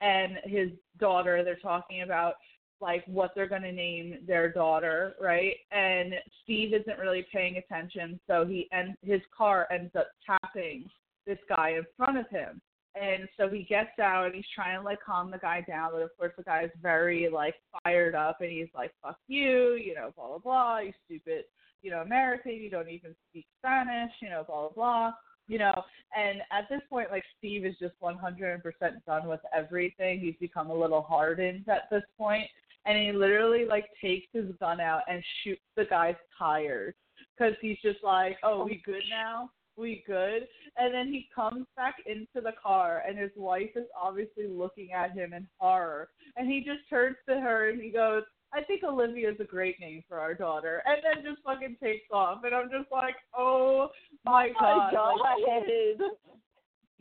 and 0.00 0.38
his 0.44 0.70
daughter. 0.98 1.42
They're 1.44 1.56
talking 1.56 2.02
about 2.02 2.34
like 2.80 3.04
what 3.06 3.32
they're 3.34 3.48
going 3.48 3.62
to 3.62 3.72
name 3.72 4.20
their 4.26 4.50
daughter, 4.50 5.14
right? 5.20 5.54
And 5.70 6.14
Steve 6.42 6.72
isn't 6.72 6.98
really 6.98 7.26
paying 7.30 7.58
attention, 7.58 8.18
so 8.26 8.46
he 8.46 8.68
and 8.72 8.94
his 9.02 9.20
car 9.36 9.68
ends 9.70 9.94
up 9.94 10.08
tapping 10.24 10.88
this 11.26 11.38
guy 11.48 11.70
in 11.76 11.84
front 11.96 12.16
of 12.16 12.28
him. 12.30 12.60
And 13.00 13.28
so 13.36 13.48
he 13.48 13.62
gets 13.62 13.98
out 14.00 14.26
and 14.26 14.34
he's 14.34 14.44
trying 14.54 14.78
to 14.78 14.84
like 14.84 14.98
calm 15.04 15.30
the 15.30 15.38
guy 15.38 15.64
down, 15.66 15.92
but 15.92 16.02
of 16.02 16.10
course 16.18 16.32
the 16.36 16.42
guy's 16.42 16.70
very 16.82 17.28
like 17.28 17.54
fired 17.84 18.14
up 18.14 18.38
and 18.40 18.50
he's 18.50 18.68
like, 18.74 18.92
"Fuck 19.02 19.18
you," 19.28 19.74
you 19.74 19.94
know, 19.94 20.10
blah 20.16 20.26
blah 20.26 20.38
blah, 20.38 20.78
you 20.78 20.92
stupid 21.04 21.44
you 21.82 21.90
know, 21.90 22.00
American, 22.00 22.52
you 22.52 22.70
don't 22.70 22.88
even 22.88 23.14
speak 23.28 23.46
Spanish, 23.58 24.12
you 24.20 24.30
know, 24.30 24.44
blah, 24.46 24.68
blah, 24.68 24.72
blah, 24.74 25.12
you 25.48 25.58
know. 25.58 25.82
And 26.16 26.40
at 26.52 26.68
this 26.68 26.80
point, 26.90 27.10
like, 27.10 27.24
Steve 27.38 27.64
is 27.64 27.74
just 27.80 27.94
100% 28.02 28.60
done 29.06 29.28
with 29.28 29.40
everything. 29.54 30.20
He's 30.20 30.34
become 30.40 30.70
a 30.70 30.74
little 30.74 31.02
hardened 31.02 31.68
at 31.68 31.88
this 31.90 32.04
point, 32.18 32.46
And 32.86 32.98
he 32.98 33.12
literally, 33.12 33.66
like, 33.66 33.86
takes 34.00 34.26
his 34.32 34.46
gun 34.58 34.80
out 34.80 35.02
and 35.08 35.22
shoots 35.42 35.62
the 35.76 35.84
guy's 35.84 36.16
tires 36.38 36.94
because 37.36 37.54
he's 37.60 37.78
just 37.82 38.02
like, 38.02 38.36
oh, 38.42 38.64
we 38.64 38.82
good 38.84 39.02
now? 39.10 39.50
We 39.80 40.04
good? 40.06 40.46
And 40.76 40.92
then 40.94 41.08
he 41.08 41.28
comes 41.34 41.66
back 41.76 41.96
into 42.06 42.40
the 42.42 42.52
car, 42.62 43.02
and 43.08 43.18
his 43.18 43.30
wife 43.36 43.70
is 43.74 43.86
obviously 44.00 44.46
looking 44.46 44.92
at 44.92 45.12
him 45.12 45.32
in 45.32 45.46
horror. 45.58 46.10
And 46.36 46.48
he 46.50 46.60
just 46.60 46.88
turns 46.88 47.16
to 47.28 47.40
her 47.40 47.70
and 47.70 47.80
he 47.80 47.90
goes, 47.90 48.22
I 48.52 48.62
think 48.62 48.82
Olivia 48.82 49.30
is 49.30 49.40
a 49.40 49.44
great 49.44 49.78
name 49.80 50.02
for 50.08 50.18
our 50.18 50.34
daughter, 50.34 50.82
and 50.84 50.98
then 51.04 51.24
just 51.24 51.42
fucking 51.44 51.76
takes 51.82 52.06
off, 52.12 52.42
and 52.44 52.54
I'm 52.54 52.68
just 52.68 52.90
like, 52.90 53.14
oh 53.36 53.90
my 54.24 54.48
god, 54.58 54.92
God. 54.92 55.14
Like, 55.20 56.10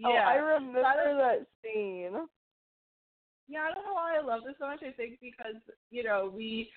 Oh, 0.06 0.14
yeah, 0.14 0.28
I 0.30 0.36
remember 0.36 0.82
that 0.82 1.46
scene. 1.62 2.14
yeah. 3.50 3.60
I 3.70 3.74
don't 3.74 3.84
know 3.84 3.94
why 3.94 4.18
I 4.18 4.22
love 4.22 4.42
this 4.46 4.56
so 4.60 4.68
much. 4.68 4.80
I 4.82 4.92
think 4.92 5.20
because 5.22 5.60
you 5.92 6.04
know 6.04 6.32
we 6.34 6.70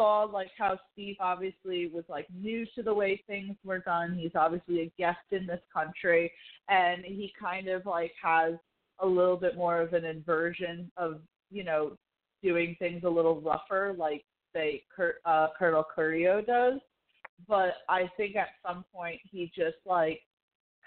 saw 0.00 0.22
like 0.22 0.50
how 0.56 0.78
Steve 0.92 1.16
obviously 1.20 1.88
was 1.88 2.04
like 2.08 2.26
new 2.34 2.64
to 2.74 2.82
the 2.82 2.94
way 2.94 3.22
things 3.26 3.54
were 3.64 3.80
done. 3.80 4.14
He's 4.18 4.34
obviously 4.34 4.80
a 4.80 4.92
guest 4.96 5.18
in 5.30 5.46
this 5.46 5.60
country, 5.72 6.32
and 6.70 7.04
he 7.04 7.32
kind 7.38 7.68
of 7.68 7.84
like 7.84 8.12
has 8.22 8.54
a 9.00 9.06
little 9.06 9.36
bit 9.36 9.56
more 9.56 9.80
of 9.82 9.92
an 9.92 10.06
inversion 10.06 10.90
of 10.96 11.20
you 11.50 11.64
know 11.64 11.98
doing 12.42 12.76
things 12.78 13.02
a 13.04 13.08
little 13.08 13.42
rougher, 13.42 13.94
like 13.98 14.24
say 14.54 14.82
Cur- 14.94 15.18
uh, 15.26 15.48
Colonel 15.58 15.84
Carrillo 15.94 16.40
does. 16.40 16.80
But 17.46 17.74
I 17.88 18.10
think 18.16 18.36
at 18.36 18.48
some 18.66 18.86
point 18.94 19.20
he 19.30 19.52
just 19.54 19.76
like 19.84 20.20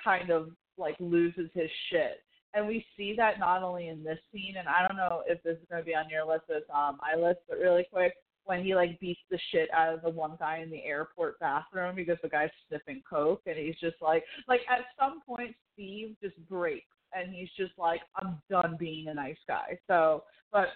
kind 0.03 0.31
of 0.31 0.49
like 0.79 0.95
loses 0.99 1.51
his 1.53 1.69
shit. 1.91 2.21
And 2.55 2.67
we 2.67 2.83
see 2.97 3.13
that 3.17 3.39
not 3.39 3.61
only 3.61 3.89
in 3.89 4.03
this 4.03 4.19
scene, 4.31 4.55
and 4.57 4.67
I 4.67 4.87
don't 4.87 4.97
know 4.97 5.21
if 5.27 5.41
this 5.43 5.57
is 5.57 5.67
going 5.69 5.81
to 5.81 5.85
be 5.85 5.95
on 5.95 6.09
your 6.09 6.25
list, 6.25 6.43
but 6.47 6.57
it's 6.57 6.69
on 6.73 6.97
my 7.01 7.19
list. 7.19 7.39
But 7.49 7.57
really 7.57 7.85
quick, 7.91 8.13
when 8.45 8.63
he 8.63 8.75
like 8.75 8.99
beats 8.99 9.21
the 9.29 9.39
shit 9.51 9.69
out 9.73 9.93
of 9.93 10.01
the 10.01 10.09
one 10.09 10.35
guy 10.39 10.57
in 10.57 10.69
the 10.69 10.83
airport 10.83 11.39
bathroom 11.39 11.95
because 11.95 12.17
the 12.21 12.29
guy's 12.29 12.49
sniffing 12.67 13.01
coke 13.09 13.41
and 13.45 13.57
he's 13.57 13.79
just 13.79 13.95
like 14.01 14.23
like 14.47 14.61
at 14.69 14.85
some 14.99 15.21
point 15.21 15.55
Steve 15.73 16.15
just 16.21 16.35
breaks 16.49 16.85
and 17.13 17.33
he's 17.33 17.49
just 17.57 17.73
like 17.77 18.01
I'm 18.15 18.41
done 18.49 18.75
being 18.79 19.07
a 19.07 19.13
nice 19.13 19.37
guy. 19.47 19.77
So, 19.87 20.23
but 20.51 20.67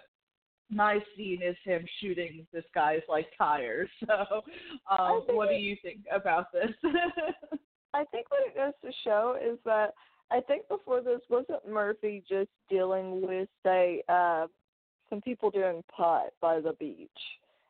my 0.69 0.99
scene 1.15 1.41
is 1.41 1.55
him 1.63 1.85
shooting 2.01 2.45
this 2.53 2.65
guy's 2.73 3.01
like 3.09 3.27
tires. 3.37 3.89
So, 4.07 4.43
um, 4.89 5.23
what 5.27 5.49
do 5.49 5.55
you 5.55 5.75
think 5.81 5.99
about 6.11 6.51
this? 6.51 6.71
I 7.93 8.03
think 8.11 8.29
what 8.29 8.41
it 8.45 8.55
goes 8.55 8.73
to 8.83 8.91
show 9.03 9.37
is 9.41 9.57
that 9.65 9.93
I 10.31 10.41
think 10.41 10.67
before 10.67 11.01
this 11.01 11.21
wasn't 11.29 11.67
Murphy 11.67 12.23
just 12.27 12.49
dealing 12.69 13.25
with 13.25 13.49
say 13.63 14.03
uh 14.09 14.47
some 15.09 15.21
people 15.21 15.49
doing 15.49 15.83
pot 15.95 16.27
by 16.41 16.59
the 16.59 16.73
beach 16.73 17.09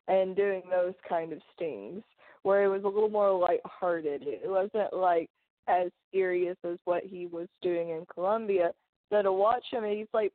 and 0.07 0.35
doing 0.35 0.63
those 0.69 0.93
kind 1.07 1.33
of 1.33 1.39
stings 1.55 2.03
where 2.43 2.63
it 2.63 2.69
was 2.69 2.83
a 2.83 2.87
little 2.87 3.09
more 3.09 3.37
light-hearted. 3.37 4.23
It 4.25 4.41
wasn't 4.45 4.93
like 4.93 5.29
as 5.67 5.89
serious 6.13 6.55
as 6.63 6.77
what 6.85 7.03
he 7.03 7.27
was 7.27 7.47
doing 7.61 7.89
in 7.89 8.05
Colombia. 8.13 8.71
So 9.09 9.21
to 9.21 9.33
watch 9.33 9.65
him, 9.71 9.83
he's 9.83 10.07
like, 10.13 10.31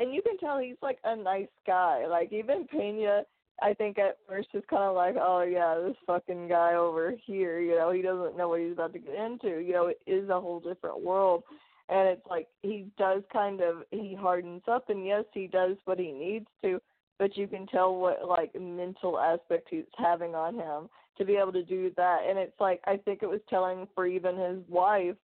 and 0.00 0.12
you 0.14 0.22
can 0.22 0.38
tell 0.38 0.58
he's 0.58 0.76
like 0.82 0.98
a 1.04 1.14
nice 1.14 1.48
guy. 1.66 2.06
Like 2.06 2.32
even 2.32 2.66
Pena, 2.66 3.22
I 3.62 3.74
think 3.74 3.98
at 3.98 4.18
first 4.28 4.48
is 4.54 4.64
kind 4.68 4.84
of 4.84 4.96
like, 4.96 5.16
oh 5.20 5.42
yeah, 5.42 5.78
this 5.84 5.96
fucking 6.06 6.48
guy 6.48 6.74
over 6.74 7.14
here. 7.24 7.60
You 7.60 7.76
know, 7.76 7.92
he 7.92 8.02
doesn't 8.02 8.36
know 8.36 8.48
what 8.48 8.60
he's 8.60 8.72
about 8.72 8.92
to 8.94 8.98
get 8.98 9.14
into. 9.14 9.60
You 9.60 9.72
know, 9.72 9.86
it 9.86 10.00
is 10.06 10.28
a 10.28 10.40
whole 10.40 10.60
different 10.60 11.02
world. 11.02 11.44
And 11.88 12.08
it's 12.08 12.26
like 12.28 12.48
he 12.62 12.86
does 12.98 13.22
kind 13.32 13.60
of 13.60 13.82
he 13.90 14.16
hardens 14.18 14.62
up, 14.66 14.88
and 14.88 15.06
yes, 15.06 15.24
he 15.34 15.46
does 15.46 15.76
what 15.84 15.98
he 15.98 16.12
needs 16.12 16.46
to 16.62 16.80
but 17.18 17.36
you 17.36 17.46
can 17.46 17.66
tell 17.66 17.94
what 17.94 18.26
like 18.26 18.58
mental 18.60 19.18
aspect 19.18 19.68
he's 19.70 19.84
having 19.96 20.34
on 20.34 20.54
him 20.54 20.88
to 21.16 21.24
be 21.24 21.36
able 21.36 21.52
to 21.52 21.62
do 21.62 21.90
that 21.96 22.20
and 22.28 22.38
it's 22.38 22.58
like 22.60 22.80
i 22.86 22.96
think 22.96 23.22
it 23.22 23.28
was 23.28 23.40
telling 23.48 23.86
for 23.94 24.06
even 24.06 24.36
his 24.36 24.58
wife 24.68 25.16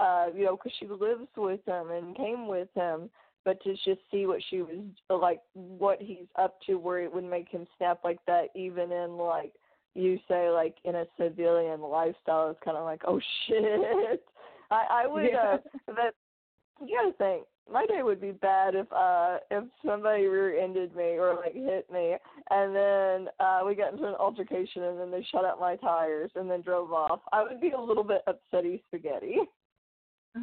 uh 0.00 0.26
you 0.34 0.44
know 0.44 0.56
because 0.56 0.72
she 0.78 0.86
lives 0.86 1.28
with 1.36 1.60
him 1.66 1.90
and 1.90 2.16
came 2.16 2.46
with 2.46 2.68
him 2.74 3.10
but 3.44 3.62
to 3.62 3.72
just 3.84 4.00
see 4.10 4.26
what 4.26 4.40
she 4.50 4.62
was 4.62 4.78
like 5.10 5.40
what 5.52 6.00
he's 6.00 6.26
up 6.36 6.58
to 6.66 6.74
where 6.74 7.00
it 7.00 7.12
would 7.12 7.24
make 7.24 7.48
him 7.48 7.66
snap 7.76 7.98
like 8.04 8.18
that 8.26 8.46
even 8.54 8.92
in 8.92 9.16
like 9.16 9.52
you 9.94 10.18
say 10.28 10.48
like 10.48 10.76
in 10.84 10.94
a 10.94 11.04
civilian 11.20 11.80
lifestyle 11.80 12.50
it's 12.50 12.60
kind 12.64 12.76
of 12.76 12.84
like 12.84 13.02
oh 13.06 13.20
shit 13.46 14.22
i 14.70 14.84
i 14.90 15.06
would 15.06 15.24
yeah. 15.24 15.56
uh 15.88 15.92
that 15.94 16.14
you 16.86 16.98
gotta 16.98 17.12
think 17.18 17.46
my 17.70 17.86
day 17.86 18.02
would 18.02 18.20
be 18.20 18.32
bad 18.32 18.74
if 18.74 18.86
uh 18.92 19.38
if 19.50 19.64
somebody 19.84 20.26
rear-ended 20.26 20.94
me 20.96 21.16
or 21.18 21.34
like 21.36 21.54
hit 21.54 21.90
me 21.92 22.16
and 22.50 22.74
then 22.74 23.28
uh 23.40 23.60
we 23.66 23.74
got 23.74 23.92
into 23.92 24.06
an 24.06 24.14
altercation 24.18 24.82
and 24.84 24.98
then 24.98 25.10
they 25.10 25.24
shut 25.30 25.44
out 25.44 25.60
my 25.60 25.76
tires 25.76 26.30
and 26.34 26.50
then 26.50 26.60
drove 26.62 26.92
off 26.92 27.20
i 27.32 27.42
would 27.42 27.60
be 27.60 27.70
a 27.70 27.80
little 27.80 28.04
bit 28.04 28.22
upsetty 28.28 28.80
spaghetti 28.88 29.36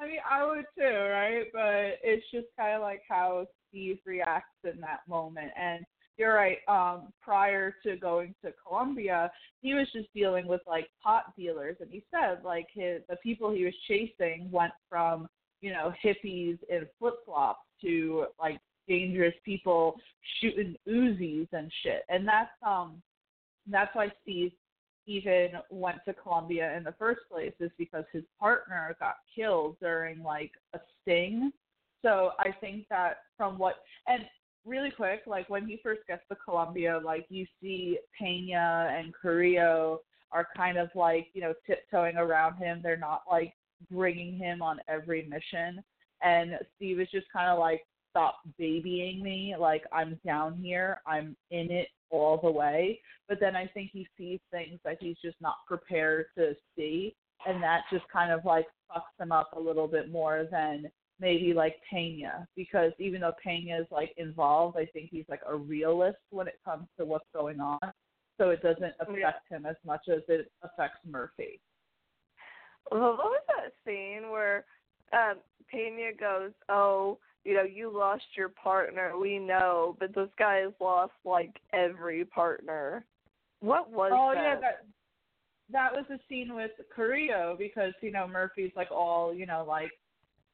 I 0.00 0.06
mean, 0.06 0.18
I 0.30 0.46
would 0.46 0.64
too, 0.78 0.84
right? 0.84 1.46
But 1.52 1.98
it's 2.02 2.24
just 2.32 2.46
kind 2.56 2.74
of 2.74 2.82
like 2.82 3.02
how 3.08 3.46
Steve 3.68 3.98
reacts 4.06 4.58
in 4.64 4.80
that 4.80 5.00
moment. 5.08 5.50
And 5.60 5.84
you're 6.18 6.34
right. 6.34 6.58
Um, 6.66 7.12
prior 7.22 7.76
to 7.84 7.96
going 7.96 8.34
to 8.44 8.52
Colombia, 8.66 9.30
he 9.62 9.74
was 9.74 9.86
just 9.92 10.12
dealing 10.12 10.46
with 10.46 10.60
like 10.66 10.88
pot 11.02 11.34
dealers, 11.36 11.76
and 11.80 11.90
he 11.90 12.02
said 12.10 12.44
like 12.44 12.66
his 12.74 13.02
the 13.08 13.16
people 13.16 13.52
he 13.52 13.64
was 13.64 13.74
chasing 13.86 14.48
went 14.50 14.72
from 14.88 15.28
you 15.60 15.72
know 15.72 15.92
hippies 16.04 16.58
in 16.68 16.86
flip 16.98 17.14
flops 17.24 17.60
to 17.82 18.26
like 18.40 18.58
dangerous 18.88 19.34
people 19.44 19.94
shooting 20.40 20.74
Uzis 20.88 21.48
and 21.52 21.70
shit. 21.82 22.02
And 22.08 22.26
that's 22.26 22.50
um 22.66 23.00
that's 23.70 23.94
why 23.94 24.10
Steve 24.22 24.52
even 25.06 25.50
went 25.70 25.98
to 26.06 26.12
Colombia 26.12 26.76
in 26.76 26.84
the 26.84 26.94
first 26.98 27.20
place 27.30 27.52
is 27.60 27.70
because 27.78 28.04
his 28.12 28.24
partner 28.38 28.96
got 29.00 29.16
killed 29.34 29.76
during 29.80 30.22
like 30.22 30.52
a 30.74 30.80
sting. 31.00 31.52
So 32.02 32.32
I 32.38 32.50
think 32.60 32.86
that 32.90 33.18
from 33.36 33.58
what 33.58 33.76
and 34.06 34.24
really 34.68 34.90
quick, 34.90 35.22
like 35.26 35.48
when 35.48 35.66
he 35.66 35.80
first 35.82 36.02
gets 36.06 36.22
to 36.30 36.36
Colombia, 36.44 37.00
like 37.04 37.26
you 37.28 37.46
see 37.60 37.98
Pena 38.18 38.94
and 38.96 39.12
Carrillo 39.20 40.00
are 40.30 40.46
kind 40.56 40.76
of 40.76 40.88
like 40.94 41.28
you 41.32 41.40
know 41.40 41.54
tiptoeing 41.66 42.16
around 42.16 42.56
him. 42.56 42.80
They're 42.82 42.96
not 42.96 43.22
like 43.30 43.54
bringing 43.90 44.36
him 44.36 44.62
on 44.62 44.78
every 44.88 45.26
mission. 45.28 45.82
And 46.22 46.58
Steve 46.76 47.00
is 47.00 47.08
just 47.12 47.26
kind 47.32 47.48
of 47.48 47.58
like, 47.58 47.82
stop 48.10 48.40
babying 48.58 49.22
me. 49.22 49.54
Like 49.58 49.84
I'm 49.92 50.18
down 50.26 50.54
here. 50.54 51.00
I'm 51.06 51.36
in 51.50 51.70
it 51.70 51.88
all 52.10 52.40
the 52.42 52.50
way. 52.50 53.00
But 53.28 53.38
then 53.40 53.54
I 53.54 53.66
think 53.66 53.90
he 53.92 54.08
sees 54.16 54.40
things 54.50 54.78
that 54.84 54.98
he's 55.00 55.16
just 55.22 55.36
not 55.40 55.56
prepared 55.66 56.26
to 56.36 56.54
see, 56.76 57.14
and 57.46 57.62
that 57.62 57.82
just 57.92 58.04
kind 58.12 58.32
of 58.32 58.44
like 58.44 58.66
fucks 58.90 59.22
him 59.22 59.32
up 59.32 59.50
a 59.56 59.60
little 59.60 59.86
bit 59.86 60.10
more 60.10 60.46
than 60.50 60.90
maybe 61.20 61.52
like 61.52 61.76
Pena 61.90 62.46
because 62.56 62.92
even 62.98 63.20
though 63.20 63.34
Pena 63.42 63.80
is 63.80 63.86
like 63.90 64.12
involved, 64.16 64.76
I 64.76 64.86
think 64.86 65.10
he's 65.10 65.24
like 65.28 65.40
a 65.46 65.54
realist 65.54 66.18
when 66.30 66.48
it 66.48 66.60
comes 66.64 66.86
to 66.98 67.04
what's 67.04 67.26
going 67.34 67.60
on. 67.60 67.78
So 68.36 68.50
it 68.50 68.62
doesn't 68.62 68.94
affect 69.00 69.18
yeah. 69.18 69.56
him 69.56 69.66
as 69.66 69.76
much 69.84 70.02
as 70.08 70.22
it 70.28 70.50
affects 70.62 71.00
Murphy. 71.08 71.60
Well, 72.90 73.16
what 73.16 73.18
was 73.18 73.42
that 73.48 73.72
scene 73.84 74.30
where 74.30 74.64
um 75.12 75.36
Pena 75.70 76.12
goes, 76.18 76.52
"Oh, 76.68 77.18
you 77.44 77.54
know, 77.54 77.64
you 77.64 77.90
lost 77.90 78.24
your 78.36 78.48
partner. 78.48 79.18
We 79.18 79.38
know, 79.38 79.96
but 79.98 80.14
this 80.14 80.30
guy 80.38 80.58
has 80.58 80.72
lost 80.80 81.12
like 81.24 81.54
every 81.72 82.24
partner." 82.24 83.04
What 83.60 83.90
was 83.90 84.12
oh, 84.14 84.32
that? 84.34 84.42
yeah, 84.42 84.60
that 84.60 84.86
that 85.70 85.92
was 85.92 86.04
a 86.10 86.18
scene 86.28 86.54
with 86.54 86.70
Carrillo 86.94 87.56
because 87.58 87.92
you 88.00 88.10
know 88.10 88.26
Murphy's 88.26 88.72
like 88.76 88.90
all 88.90 89.34
you 89.34 89.46
know 89.46 89.64
like 89.66 89.90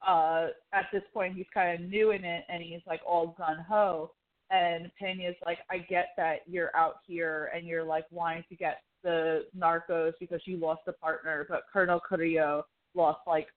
uh 0.07 0.49
at 0.73 0.87
this 0.93 1.03
point 1.13 1.35
he's 1.35 1.47
kind 1.53 1.83
of 1.83 1.89
new 1.89 2.11
in 2.11 2.25
it 2.25 2.45
and 2.49 2.63
he's 2.63 2.81
like 2.87 3.01
all 3.07 3.35
gun 3.39 3.65
ho 3.69 4.11
and 4.51 4.91
Pena's 5.01 5.37
like 5.45 5.59
I 5.71 5.79
get 5.79 6.09
that 6.17 6.41
you're 6.47 6.75
out 6.77 6.97
here 7.07 7.51
and 7.55 7.67
you're 7.67 7.85
like 7.85 8.05
wanting 8.11 8.45
to 8.49 8.57
get 8.57 8.83
the 9.03 9.47
narcos 9.57 10.13
because 10.21 10.41
you 10.45 10.57
lost 10.57 10.83
a 10.87 10.93
partner 10.93 11.47
but 11.49 11.63
Colonel 11.73 12.01
Carrillo 12.01 12.67
lost 12.95 13.21
like 13.27 13.49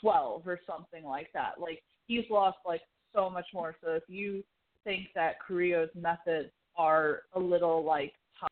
12 0.00 0.46
or 0.46 0.58
something 0.66 1.04
like 1.04 1.28
that. 1.34 1.52
Like 1.58 1.82
he's 2.06 2.24
lost 2.30 2.58
like 2.66 2.82
so 3.14 3.30
much 3.30 3.46
more. 3.54 3.74
So 3.82 3.92
if 3.92 4.02
you 4.08 4.42
think 4.82 5.08
that 5.14 5.36
Carrillo's 5.46 5.90
methods 5.94 6.50
are 6.76 7.22
a 7.34 7.38
little 7.38 7.84
like 7.84 8.12
tough 8.38 8.50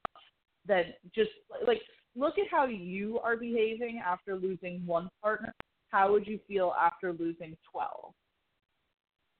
then 0.66 0.84
just 1.14 1.30
like 1.66 1.80
look 2.14 2.38
at 2.38 2.46
how 2.50 2.66
you 2.66 3.18
are 3.18 3.36
behaving 3.36 4.00
after 4.04 4.36
losing 4.36 4.84
one 4.86 5.10
partner 5.20 5.52
how 5.92 6.10
would 6.10 6.26
you 6.26 6.40
feel 6.48 6.74
after 6.80 7.12
losing 7.12 7.56
12? 7.70 8.14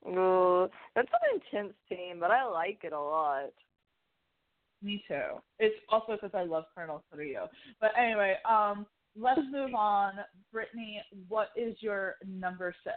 Ooh, 0.09 0.69
that's 0.95 1.09
an 1.09 1.41
intense 1.41 1.75
team, 1.89 2.19
but 2.21 2.31
I 2.31 2.45
like 2.45 2.81
it 2.83 2.93
a 2.93 3.01
lot. 3.01 3.53
Me 4.83 5.03
too. 5.09 5.41
It's 5.59 5.75
also 5.89 6.13
because 6.15 6.33
I 6.35 6.45
love 6.45 6.65
Colonel 6.75 7.05
Carrillo. 7.11 7.49
But 7.81 7.93
anyway, 7.99 8.37
um, 8.49 8.85
let's 9.19 9.41
move 9.51 9.75
on. 9.75 10.15
Brittany, 10.53 11.01
what 11.29 11.49
is 11.57 11.77
your 11.81 12.17
number 12.27 12.75
six? 12.85 12.97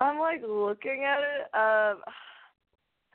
I'm 0.00 0.18
like 0.18 0.42
looking 0.46 1.04
at 1.04 1.20
it. 1.20 1.54
Um, 1.54 2.02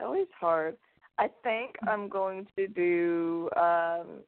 always 0.00 0.26
hard. 0.40 0.76
I 1.18 1.28
think 1.42 1.74
I'm 1.86 2.08
going 2.08 2.46
to 2.56 2.68
do 2.68 3.50
um 3.56 4.22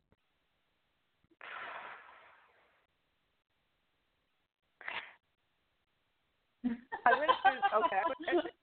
I'm 7.06 7.14
gonna 7.14 7.32
choose. 7.44 7.62
Okay. 7.74 8.50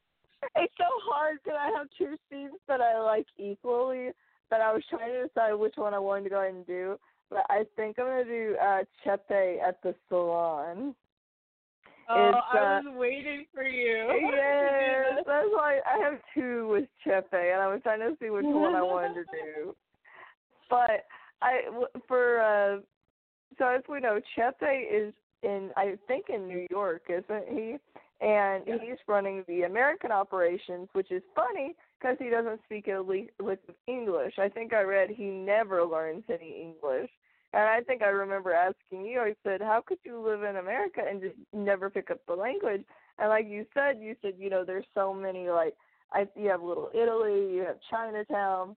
It's 0.55 0.73
so 0.77 0.85
hard 1.09 1.39
because 1.43 1.57
I 1.59 1.75
have 1.77 1.87
two 1.97 2.15
scenes 2.29 2.53
that 2.67 2.79
I 2.79 2.99
like 3.01 3.25
equally, 3.37 4.11
but 4.49 4.61
I 4.61 4.71
was 4.71 4.83
trying 4.89 5.11
to 5.11 5.27
decide 5.27 5.53
which 5.53 5.73
one 5.77 5.93
I 5.93 5.99
wanted 5.99 6.25
to 6.25 6.29
go 6.29 6.41
ahead 6.41 6.53
and 6.53 6.65
do. 6.65 6.99
But 7.29 7.45
I 7.49 7.63
think 7.75 7.97
I'm 7.99 8.05
gonna 8.05 8.23
do 8.23 8.55
uh 8.61 8.83
Chepe 9.03 9.59
at 9.67 9.81
the 9.81 9.93
salon. 10.07 10.95
Oh, 12.09 12.29
it's, 12.29 12.37
I 12.53 12.57
uh, 12.57 12.81
was 12.83 12.95
waiting 12.97 13.45
for 13.53 13.63
you. 13.63 14.07
Yes, 14.31 15.23
that's 15.25 15.47
why 15.51 15.79
I 15.85 16.03
have 16.03 16.19
two 16.33 16.69
with 16.69 16.85
Chepe, 17.05 17.33
and 17.33 17.61
I 17.61 17.67
was 17.67 17.81
trying 17.83 17.99
to 17.99 18.15
see 18.21 18.29
which 18.29 18.45
one 18.45 18.75
I 18.75 18.81
wanted 18.81 19.15
to 19.15 19.23
do. 19.23 19.75
But 20.69 21.05
I 21.41 21.61
for 22.07 22.41
uh, 22.41 22.81
so 23.57 23.67
as 23.67 23.83
we 23.89 23.99
know, 24.01 24.19
Chepe 24.35 24.85
is 24.91 25.13
in 25.43 25.71
I 25.77 25.97
think 26.07 26.25
in 26.29 26.47
New 26.47 26.67
York, 26.69 27.03
isn't 27.09 27.47
he? 27.49 27.77
And 28.19 28.65
Yeah. 28.65 28.77
he's 28.79 28.97
running 29.07 29.43
the 29.43 29.63
American 29.63 30.11
operations, 30.11 30.89
which 30.93 31.11
is 31.11 31.23
funny 31.35 31.75
because 31.99 32.17
he 32.17 32.29
doesn't 32.29 32.63
speak 32.63 32.87
a 32.87 32.99
li- 32.99 33.29
lick 33.39 33.59
of 33.67 33.75
English. 33.85 34.39
I 34.39 34.49
think 34.49 34.73
I 34.73 34.81
read 34.81 35.09
he 35.09 35.29
never 35.29 35.83
learns 35.83 36.23
any 36.29 36.61
English. 36.61 37.11
And 37.53 37.63
I 37.63 37.81
think 37.81 38.01
I 38.01 38.07
remember 38.07 38.53
asking 38.53 39.05
you, 39.05 39.21
I 39.21 39.35
said, 39.43 39.61
How 39.61 39.81
could 39.81 39.99
you 40.03 40.19
live 40.19 40.43
in 40.43 40.57
America 40.57 41.01
and 41.07 41.21
just 41.21 41.37
never 41.53 41.89
pick 41.89 42.11
up 42.11 42.25
the 42.25 42.35
language? 42.35 42.83
And 43.19 43.29
like 43.29 43.47
you 43.47 43.65
said, 43.73 43.99
you 43.99 44.15
said, 44.21 44.33
you 44.37 44.49
know, 44.49 44.63
there's 44.65 44.85
so 44.93 45.13
many 45.13 45.49
like 45.49 45.75
I 46.11 46.27
you 46.35 46.49
have 46.49 46.61
Little 46.61 46.89
Italy, 46.93 47.53
you 47.53 47.63
have 47.65 47.77
Chinatown, 47.89 48.75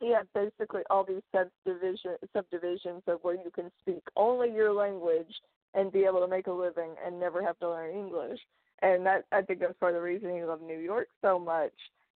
you 0.00 0.14
have 0.14 0.26
basically 0.34 0.82
all 0.90 1.04
these 1.04 1.22
subdivision 1.34 2.16
subdivisions 2.34 3.02
of 3.06 3.18
where 3.22 3.34
you 3.34 3.50
can 3.54 3.70
speak 3.80 4.02
only 4.16 4.52
your 4.52 4.72
language 4.72 5.32
and 5.74 5.92
be 5.92 6.04
able 6.04 6.20
to 6.20 6.28
make 6.28 6.46
a 6.46 6.52
living 6.52 6.94
and 7.04 7.20
never 7.20 7.42
have 7.42 7.58
to 7.58 7.68
learn 7.68 7.94
English. 7.94 8.40
And 8.82 9.06
that 9.06 9.24
I 9.32 9.42
think 9.42 9.60
that's 9.60 9.78
part 9.78 9.94
of 9.94 10.00
the 10.00 10.04
reason 10.04 10.34
he 10.34 10.44
loved 10.44 10.62
New 10.62 10.78
York 10.78 11.08
so 11.22 11.38
much 11.38 11.72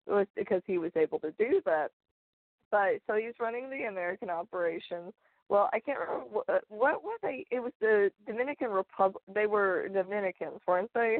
was 0.07 0.28
because 0.36 0.62
he 0.66 0.78
was 0.78 0.91
able 0.95 1.20
to 1.20 1.32
do 1.32 1.62
that. 1.66 1.91
But 2.72 3.01
so 3.07 3.16
he's 3.16 3.34
running 3.39 3.70
the 3.70 3.86
American 3.86 4.30
operations. 4.30 5.14
Well, 5.47 5.70
I 5.74 5.80
can't 5.80 5.99
remember 5.99 6.26
what, 6.32 6.49
uh, 6.49 6.60
what 6.70 7.03
were 7.03 7.18
they. 7.22 7.45
It 7.49 7.60
was 7.60 7.72
the 7.82 8.12
Dominican 8.28 8.70
Republic. 8.70 9.24
They 9.34 9.47
were 9.47 9.89
Dominicans, 9.89 10.60
weren't 10.68 10.91
they? 10.93 11.20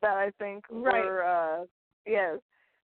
That 0.00 0.16
I 0.16 0.30
think 0.38 0.64
right. 0.70 1.04
were 1.04 1.24
uh 1.24 1.64
yes. 2.06 2.38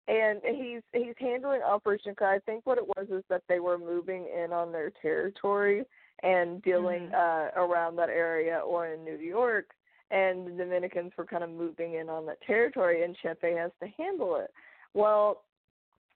And 0.09 0.41
he's 0.43 0.81
he's 0.93 1.15
handling 1.19 1.61
Operation. 1.61 2.15
I 2.21 2.39
think 2.45 2.65
what 2.65 2.77
it 2.77 2.87
was 2.87 3.07
is 3.09 3.23
that 3.29 3.43
they 3.47 3.59
were 3.59 3.77
moving 3.77 4.27
in 4.27 4.51
on 4.51 4.71
their 4.71 4.91
territory 5.01 5.83
and 6.23 6.61
dealing 6.63 7.09
mm-hmm. 7.11 7.59
uh 7.59 7.63
around 7.63 7.95
that 7.97 8.09
area 8.09 8.59
or 8.59 8.87
in 8.87 9.05
New 9.05 9.17
York 9.17 9.67
and 10.11 10.47
the 10.47 10.63
Dominicans 10.63 11.11
were 11.17 11.25
kind 11.25 11.43
of 11.43 11.49
moving 11.49 11.95
in 11.95 12.09
on 12.09 12.25
that 12.27 12.41
territory, 12.41 13.03
and 13.03 13.15
Chepe 13.23 13.57
has 13.57 13.71
to 13.81 13.87
handle 13.97 14.37
it. 14.37 14.51
Well, 14.93 15.43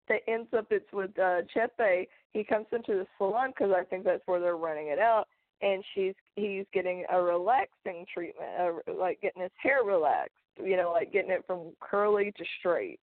that 0.07 0.21
ends 0.27 0.49
up 0.57 0.67
it's 0.71 0.91
with 0.91 1.17
uh, 1.17 1.41
Chepe. 1.53 2.07
He 2.33 2.43
comes 2.43 2.67
into 2.71 2.93
the 2.93 3.07
salon 3.17 3.49
because 3.49 3.71
I 3.75 3.83
think 3.83 4.03
that's 4.03 4.21
where 4.25 4.39
they're 4.39 4.57
running 4.57 4.87
it 4.87 4.99
out, 4.99 5.27
and 5.61 5.83
she's 5.93 6.13
he's 6.35 6.65
getting 6.73 7.05
a 7.11 7.21
relaxing 7.21 8.05
treatment, 8.13 8.49
uh, 8.59 8.93
like 8.93 9.21
getting 9.21 9.41
his 9.41 9.51
hair 9.61 9.83
relaxed. 9.83 10.33
You 10.61 10.77
know, 10.77 10.91
like 10.91 11.13
getting 11.13 11.31
it 11.31 11.43
from 11.47 11.71
curly 11.79 12.33
to 12.37 12.43
straight. 12.59 12.99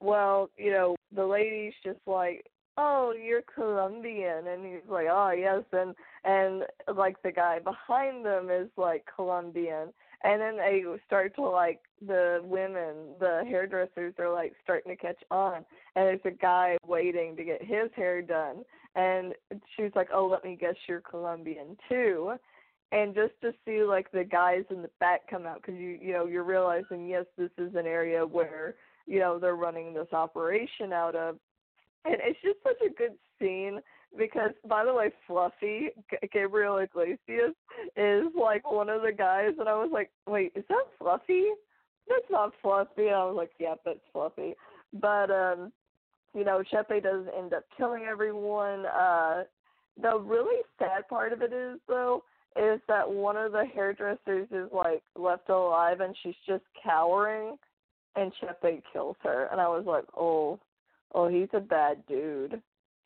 Well, 0.00 0.48
you 0.56 0.70
know, 0.70 0.96
the 1.14 1.26
lady's 1.26 1.72
just 1.84 1.98
like, 2.06 2.46
oh, 2.78 3.12
you're 3.12 3.42
Colombian, 3.42 4.46
and 4.46 4.64
he's 4.64 4.88
like, 4.88 5.08
oh 5.10 5.32
yes, 5.32 5.64
and 5.72 5.94
and 6.24 6.62
like 6.96 7.20
the 7.22 7.32
guy 7.32 7.58
behind 7.58 8.24
them 8.24 8.48
is 8.50 8.68
like 8.76 9.04
Colombian, 9.14 9.92
and 10.22 10.40
then 10.40 10.56
they 10.56 10.82
start 11.04 11.34
to 11.34 11.42
like 11.42 11.80
the 12.06 12.40
women, 12.44 13.14
the 13.18 13.42
hairdressers 13.48 14.14
are 14.18 14.32
like 14.32 14.52
starting 14.62 14.92
to 14.92 14.96
catch 14.96 15.22
on, 15.30 15.56
and 15.96 16.06
there's 16.06 16.20
a 16.24 16.30
guy 16.30 16.76
waiting 16.86 17.36
to 17.36 17.44
get 17.44 17.60
his 17.60 17.90
hair 17.96 18.22
done, 18.22 18.64
and 18.94 19.34
she's 19.76 19.90
like, 19.96 20.08
oh, 20.14 20.26
let 20.26 20.44
me 20.44 20.56
guess 20.58 20.76
you're 20.88 21.00
Colombian 21.00 21.76
too. 21.88 22.34
And 22.90 23.14
just 23.14 23.34
to 23.42 23.52
see 23.64 23.82
like 23.82 24.10
the 24.12 24.24
guys 24.24 24.64
in 24.70 24.82
the 24.82 24.90
back 25.00 25.28
come 25.28 25.46
out, 25.46 25.60
because 25.62 25.78
you 25.78 25.98
you 26.00 26.12
know 26.12 26.26
you're 26.26 26.44
realizing 26.44 27.08
yes 27.08 27.26
this 27.36 27.50
is 27.58 27.74
an 27.74 27.86
area 27.86 28.24
where 28.24 28.76
you 29.06 29.18
know 29.18 29.38
they're 29.38 29.56
running 29.56 29.92
this 29.92 30.12
operation 30.12 30.92
out 30.92 31.16
of, 31.16 31.36
and 32.04 32.16
it's 32.20 32.38
just 32.42 32.58
such 32.62 32.80
a 32.86 32.94
good 32.94 33.14
scene 33.38 33.80
because 34.16 34.50
by 34.68 34.84
the 34.84 34.94
way, 34.94 35.10
Fluffy 35.26 35.90
Gabriel 36.32 36.78
Iglesias 36.78 37.54
is 37.96 38.24
like 38.38 38.70
one 38.70 38.88
of 38.88 39.02
the 39.02 39.12
guys, 39.12 39.52
and 39.58 39.68
I 39.68 39.74
was 39.74 39.90
like, 39.92 40.10
wait, 40.26 40.52
is 40.54 40.64
that 40.68 40.84
Fluffy? 40.98 41.44
That's 42.08 42.30
not 42.30 42.52
Fluffy. 42.62 43.06
And 43.06 43.16
I 43.16 43.24
was 43.24 43.36
like, 43.36 43.50
yep, 43.58 43.80
that's 43.84 43.98
Fluffy. 44.12 44.54
But 44.94 45.30
um, 45.30 45.72
you 46.34 46.44
know, 46.44 46.62
Chepe 46.62 47.02
doesn't 47.02 47.34
end 47.36 47.52
up 47.52 47.64
killing 47.76 48.04
everyone. 48.04 48.86
Uh, 48.86 49.44
the 50.00 50.18
really 50.18 50.62
sad 50.78 51.08
part 51.08 51.32
of 51.32 51.42
it 51.42 51.52
is 51.52 51.78
though 51.88 52.22
is 52.56 52.80
that 52.88 53.08
one 53.08 53.36
of 53.36 53.52
the 53.52 53.64
hairdressers 53.74 54.48
is 54.50 54.68
like 54.72 55.02
left 55.16 55.48
alive 55.48 56.00
and 56.00 56.16
she's 56.22 56.34
just 56.46 56.64
cowering 56.82 57.56
and 58.16 58.32
Chepe 58.40 58.82
kills 58.92 59.16
her 59.22 59.48
and 59.50 59.60
I 59.60 59.68
was 59.68 59.84
like, 59.86 60.04
Oh, 60.16 60.58
oh 61.14 61.28
he's 61.28 61.48
a 61.52 61.60
bad 61.60 62.04
dude. 62.06 62.60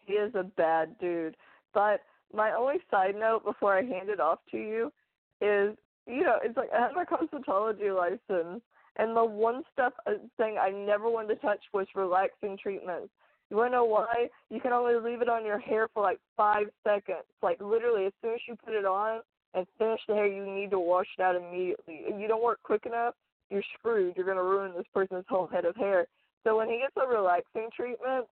He 0.04 0.14
is 0.14 0.34
a 0.34 0.42
bad 0.42 0.98
dude. 0.98 1.36
But 1.74 2.00
my 2.34 2.52
only 2.52 2.76
side 2.90 3.14
note 3.14 3.44
before 3.44 3.76
I 3.76 3.82
hand 3.82 4.08
it 4.08 4.20
off 4.20 4.40
to 4.50 4.56
you 4.56 4.92
is, 5.40 5.76
you 6.06 6.22
know, 6.22 6.38
it's 6.42 6.56
like 6.56 6.70
I 6.74 6.80
have 6.80 6.96
a 6.96 7.04
cosmetology 7.04 7.94
license, 7.94 8.62
and 8.96 9.16
the 9.16 9.24
one 9.24 9.62
stuff 9.72 9.92
uh, 10.06 10.12
thing 10.36 10.56
I 10.60 10.70
never 10.70 11.10
wanted 11.10 11.34
to 11.34 11.40
touch 11.40 11.60
was 11.72 11.86
relaxing 11.94 12.58
treatments. 12.60 13.10
You 13.50 13.56
want 13.58 13.72
to 13.72 13.76
know 13.76 13.84
why? 13.84 14.28
You 14.50 14.60
can 14.60 14.72
only 14.72 14.94
leave 14.94 15.20
it 15.20 15.28
on 15.28 15.44
your 15.44 15.58
hair 15.58 15.88
for 15.92 16.02
like 16.02 16.18
five 16.36 16.68
seconds. 16.84 17.24
Like 17.42 17.60
literally, 17.60 18.06
as 18.06 18.12
soon 18.22 18.34
as 18.34 18.40
you 18.48 18.56
put 18.64 18.74
it 18.74 18.86
on 18.86 19.20
and 19.54 19.66
finish 19.78 20.00
the 20.08 20.14
hair, 20.14 20.26
you 20.26 20.46
need 20.46 20.70
to 20.70 20.78
wash 20.78 21.08
it 21.18 21.22
out 21.22 21.36
immediately. 21.36 22.00
If 22.06 22.20
you 22.20 22.28
don't 22.28 22.42
work 22.42 22.60
quick 22.62 22.86
enough, 22.86 23.14
you're 23.50 23.62
screwed. 23.78 24.16
You're 24.16 24.26
gonna 24.26 24.42
ruin 24.42 24.72
this 24.74 24.86
person's 24.94 25.26
whole 25.28 25.46
head 25.46 25.66
of 25.66 25.76
hair. 25.76 26.06
So 26.44 26.56
when 26.56 26.68
he 26.68 26.78
gets 26.78 26.94
a 26.96 27.06
relaxing 27.06 27.68
treatment, 27.74 28.26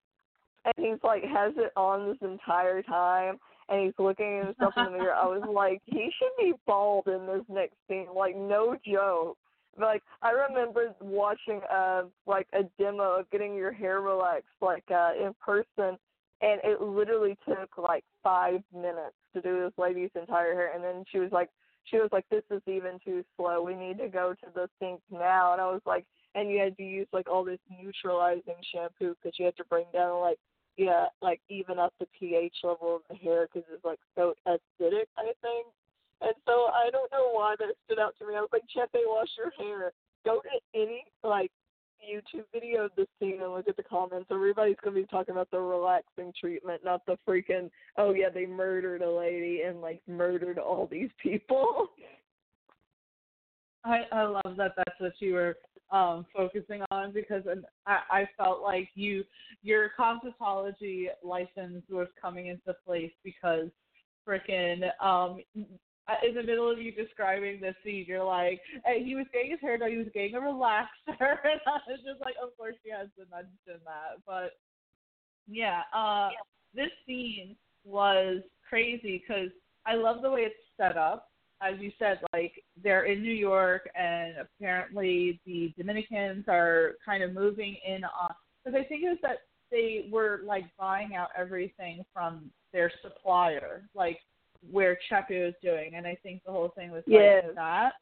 and 0.65 0.75
he's 0.77 1.03
like 1.03 1.23
has 1.25 1.53
it 1.57 1.73
on 1.77 2.09
this 2.09 2.19
entire 2.21 2.83
time 2.83 3.39
and 3.69 3.85
he's 3.85 3.95
looking 3.99 4.41
at 4.41 4.47
himself 4.47 4.75
in 4.77 4.85
the 4.85 4.91
mirror. 4.91 5.15
I 5.15 5.27
was 5.27 5.43
like, 5.55 5.81
he 5.87 6.11
should 6.19 6.33
be 6.39 6.53
bald 6.67 7.07
in 7.07 7.25
this 7.27 7.45
next 7.49 7.77
scene. 7.89 8.09
Like 8.15 8.37
no 8.37 8.77
joke. 8.85 9.39
But, 9.79 9.87
like 9.87 10.03
I 10.21 10.33
remember 10.33 10.93
watching 11.01 11.61
uh 11.73 12.03
like 12.27 12.49
a 12.53 12.65
demo 12.79 13.21
of 13.21 13.31
getting 13.31 13.55
your 13.55 13.73
hair 13.73 14.01
relaxed 14.01 14.49
like 14.61 14.85
uh 14.91 15.13
in 15.17 15.33
person 15.41 15.97
and 16.43 16.61
it 16.65 16.83
literally 16.83 17.39
took 17.47 17.79
like 17.79 18.05
five 18.23 18.63
minutes 18.75 19.15
to 19.35 19.41
do 19.41 19.61
this 19.61 19.73
lady's 19.79 20.11
entire 20.15 20.55
hair 20.55 20.73
and 20.75 20.83
then 20.83 21.05
she 21.11 21.19
was 21.19 21.31
like 21.31 21.51
she 21.85 21.97
was 21.97 22.11
like, 22.13 22.27
This 22.31 22.43
is 22.51 22.61
even 22.67 22.99
too 23.05 23.25
slow. 23.37 23.63
We 23.63 23.75
need 23.75 23.99
to 23.99 24.09
go 24.09 24.35
to 24.35 24.47
the 24.55 24.69
sink 24.81 25.01
now 25.11 25.53
and 25.53 25.61
I 25.61 25.67
was 25.67 25.83
like 25.87 26.05
and 26.35 26.51
you 26.51 26.59
had 26.59 26.76
to 26.76 26.83
use 26.83 27.09
like 27.12 27.28
all 27.28 27.45
this 27.45 27.59
neutralizing 27.70 28.61
shampoo 28.72 29.14
because 29.20 29.39
you 29.39 29.45
had 29.45 29.57
to 29.57 29.64
bring 29.64 29.87
down 29.93 30.20
like 30.20 30.39
yeah, 30.76 31.07
like 31.20 31.41
even 31.51 31.78
up 31.78 31.93
the 32.01 32.07
pH 32.18 32.57
level 32.64 32.97
of 32.97 33.03
the 33.11 33.16
hair 33.16 33.47
because 33.47 33.68
it's 33.72 33.85
like 33.85 33.99
so 34.14 34.35
acidic, 34.47 35.07
I 35.18 35.33
think. 35.43 35.66
And 36.22 36.35
so 36.47 36.68
I 36.72 36.89
don't 36.91 37.11
know 37.12 37.31
why 37.33 37.55
that 37.59 37.74
stood 37.85 37.99
out 37.99 38.14
to 38.18 38.26
me. 38.26 38.35
I 38.35 38.41
was 38.41 38.51
like, 38.53 38.62
Chepe, 38.74 39.01
wash 39.07 39.28
your 39.37 39.51
hair. 39.59 39.93
Go 40.24 40.41
to 40.41 40.81
any 40.81 41.05
like 41.22 41.51
YouTube 42.01 42.45
video 42.53 42.87
of 42.87 42.93
this 42.97 43.09
scene 43.18 43.41
and 43.43 43.53
look 43.53 43.68
at 43.68 43.76
the 43.76 43.83
comments. 43.83 44.28
Everybody's 44.31 44.76
gonna 44.83 44.97
be 44.97 45.07
talking 45.07 45.33
about 45.33 45.51
the 45.51 45.61
relaxing 45.61 46.33
treatment, 46.39 46.83
not 46.85 47.05
the 47.07 47.16
freaking 47.28 47.70
oh 47.99 48.14
yeah, 48.14 48.28
they 48.33 48.47
murdered 48.47 49.03
a 49.03 49.11
lady 49.11 49.62
and 49.66 49.81
like 49.83 50.01
murdered 50.07 50.59
all 50.59 50.89
these 50.91 51.11
people. 51.22 51.89
I 53.85 54.03
I 54.12 54.22
love 54.24 54.57
that 54.57 54.72
that's 54.76 55.01
what 55.01 55.12
you 55.20 55.35
were 55.35 55.57
um, 55.91 56.26
focusing 56.35 56.83
on 56.91 57.12
because 57.12 57.43
I, 57.87 57.99
I 58.11 58.28
felt 58.37 58.62
like 58.62 58.89
you 58.95 59.24
your 59.62 59.91
cosmetology 59.99 61.07
license 61.24 61.85
was 61.91 62.09
coming 62.20 62.47
into 62.47 62.74
place 62.87 63.12
because 63.24 63.68
freaking 64.28 64.83
um 65.03 65.41
in 65.55 66.35
the 66.35 66.43
middle 66.43 66.70
of 66.70 66.78
you 66.78 66.93
describing 66.93 67.61
this 67.61 67.74
scene, 67.85 68.05
you're 68.09 68.24
like, 68.24 68.61
hey, 68.85 69.03
he 69.05 69.14
was 69.14 69.26
getting 69.33 69.53
his 69.53 69.61
hair 69.61 69.78
done, 69.78 69.91
he 69.91 69.97
was 69.97 70.09
getting 70.12 70.35
a 70.35 70.41
relaxer, 70.41 70.85
and 71.09 71.61
I 71.66 71.78
was 71.87 72.01
just 72.05 72.20
like, 72.20 72.35
of 72.43 72.57
course 72.57 72.74
she 72.85 72.91
has 72.91 73.09
to 73.16 73.24
mention 73.31 73.81
that. 73.85 74.18
But 74.26 74.53
yeah, 75.47 75.83
uh, 75.95 76.31
yeah. 76.33 76.43
this 76.74 76.91
scene 77.07 77.57
was 77.85 78.39
crazy 78.68 79.22
because 79.26 79.51
I 79.87 79.95
love 79.95 80.22
the 80.22 80.31
way 80.31 80.41
it's 80.41 80.55
set 80.76 80.97
up 80.97 81.30
as 81.63 81.79
you 81.79 81.93
said, 81.99 82.21
like 82.33 82.53
they're 82.83 83.05
in 83.05 83.23
New 83.23 83.35
York, 83.35 83.89
and 83.95 84.35
apparently 84.39 85.41
the 85.47 85.73
Dominicans 85.77 86.45
are 86.49 86.93
kind 87.05 87.23
of 87.23 87.33
moving 87.33 87.77
in 87.87 88.05
on. 88.05 88.35
Because 88.65 88.79
I 88.79 88.85
think 88.85 89.05
it 89.05 89.09
was 89.09 89.19
that 89.23 89.39
they 89.71 90.09
were 90.11 90.41
like 90.45 90.65
buying 90.79 91.15
out 91.15 91.29
everything 91.37 92.05
from 92.13 92.51
their 92.73 92.91
supplier, 93.03 93.83
like 93.95 94.19
where 94.71 94.99
Chepe 95.09 95.45
was 95.45 95.55
doing, 95.63 95.95
and 95.95 96.07
I 96.07 96.17
think 96.23 96.43
the 96.45 96.53
whole 96.53 96.73
thing 96.77 96.91
was 96.91 97.03
like 97.07 97.55
that. 97.55 97.93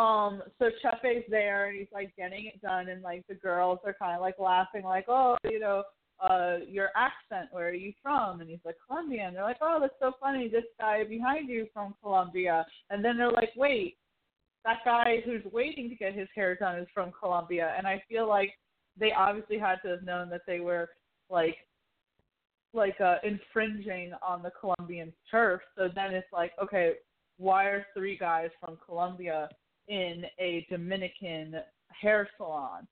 Um, 0.00 0.42
so 0.58 0.70
Chepe's 0.82 1.28
there 1.28 1.68
and 1.68 1.78
he's 1.78 1.88
like 1.92 2.14
getting 2.16 2.46
it 2.46 2.60
done, 2.62 2.88
and 2.88 3.02
like 3.02 3.26
the 3.28 3.34
girls 3.34 3.78
are 3.84 3.94
kind 3.94 4.14
of 4.14 4.20
like 4.20 4.38
laughing, 4.38 4.84
like, 4.84 5.06
oh, 5.08 5.36
you 5.44 5.58
know, 5.58 5.82
uh, 6.22 6.58
your 6.68 6.90
accent, 6.96 7.48
where 7.52 7.68
are 7.68 7.74
you 7.74 7.92
from? 8.02 8.40
And 8.40 8.50
he's 8.50 8.58
like, 8.64 8.76
Colombia. 8.86 9.24
And 9.26 9.34
they're 9.34 9.44
like, 9.44 9.58
oh, 9.60 9.78
that's 9.80 9.94
so 10.00 10.12
funny. 10.20 10.48
This 10.48 10.64
guy 10.78 11.04
behind 11.04 11.48
you 11.48 11.66
from 11.72 11.94
Colombia. 12.02 12.66
And 12.90 13.04
then 13.04 13.16
they're 13.16 13.32
like, 13.32 13.50
wait, 13.56 13.96
that 14.64 14.78
guy 14.84 15.22
who's 15.24 15.42
waiting 15.52 15.88
to 15.88 15.94
get 15.94 16.14
his 16.14 16.28
hair 16.34 16.54
done 16.54 16.78
is 16.78 16.88
from 16.92 17.12
Colombia. 17.18 17.74
And 17.76 17.86
I 17.86 18.02
feel 18.08 18.28
like 18.28 18.52
they 18.98 19.12
obviously 19.12 19.58
had 19.58 19.76
to 19.82 19.88
have 19.88 20.02
known 20.02 20.28
that 20.30 20.42
they 20.46 20.60
were 20.60 20.90
like, 21.30 21.56
like 22.72 23.00
uh, 23.00 23.16
infringing 23.24 24.12
on 24.22 24.42
the 24.42 24.52
Colombian 24.60 25.12
turf. 25.30 25.60
So 25.76 25.88
then 25.94 26.12
it's 26.14 26.32
like, 26.32 26.52
okay, 26.62 26.94
why 27.38 27.64
are 27.64 27.86
three 27.96 28.16
guys 28.18 28.50
from 28.60 28.78
Colombia 28.84 29.48
in 29.88 30.24
a 30.38 30.66
Dominican 30.70 31.56
hair 31.88 32.28
salon? 32.36 32.86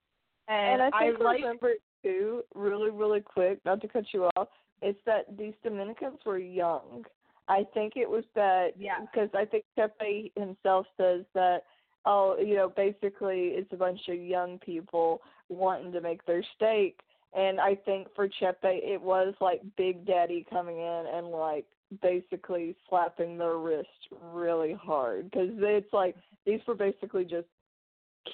And, 0.48 0.80
and 0.80 0.94
I 0.94 1.00
think 1.00 1.20
I 1.20 1.24
like, 1.24 1.40
remember 1.40 1.72
too, 2.02 2.42
really, 2.54 2.90
really 2.90 3.20
quick, 3.20 3.58
not 3.64 3.80
to 3.82 3.88
cut 3.88 4.04
you 4.12 4.28
off, 4.36 4.48
it's 4.82 4.98
that 5.06 5.36
these 5.36 5.54
Dominicans 5.62 6.18
were 6.24 6.38
young. 6.38 7.04
I 7.48 7.64
think 7.74 7.94
it 7.96 8.08
was 8.08 8.24
that 8.34 8.74
yeah. 8.78 9.00
because 9.00 9.30
I 9.34 9.44
think 9.44 9.64
Chepe 9.76 10.32
himself 10.36 10.86
says 10.96 11.24
that 11.34 11.62
oh, 12.08 12.36
you 12.38 12.54
know, 12.54 12.72
basically 12.74 13.52
it's 13.54 13.72
a 13.72 13.76
bunch 13.76 14.00
of 14.08 14.16
young 14.16 14.58
people 14.58 15.20
wanting 15.48 15.92
to 15.92 16.00
make 16.00 16.24
their 16.24 16.42
stake. 16.56 17.00
And 17.34 17.60
I 17.60 17.74
think 17.74 18.08
for 18.16 18.28
Chepe, 18.28 18.56
it 18.62 19.00
was 19.00 19.34
like 19.40 19.60
Big 19.76 20.06
Daddy 20.06 20.46
coming 20.48 20.78
in 20.78 21.04
and 21.12 21.28
like 21.28 21.66
basically 22.02 22.74
slapping 22.88 23.36
their 23.36 23.58
wrist 23.58 23.88
really 24.32 24.74
hard 24.74 25.30
because 25.30 25.50
it's 25.52 25.92
like 25.92 26.16
these 26.46 26.60
were 26.66 26.74
basically 26.74 27.24
just 27.24 27.46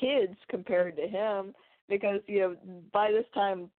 kids 0.01 0.37
compared 0.49 0.97
to 0.97 1.07
him 1.07 1.55
because 1.89 2.21
you 2.27 2.41
know 2.41 2.57
by 2.93 3.11
this 3.11 3.27
time 3.35 3.71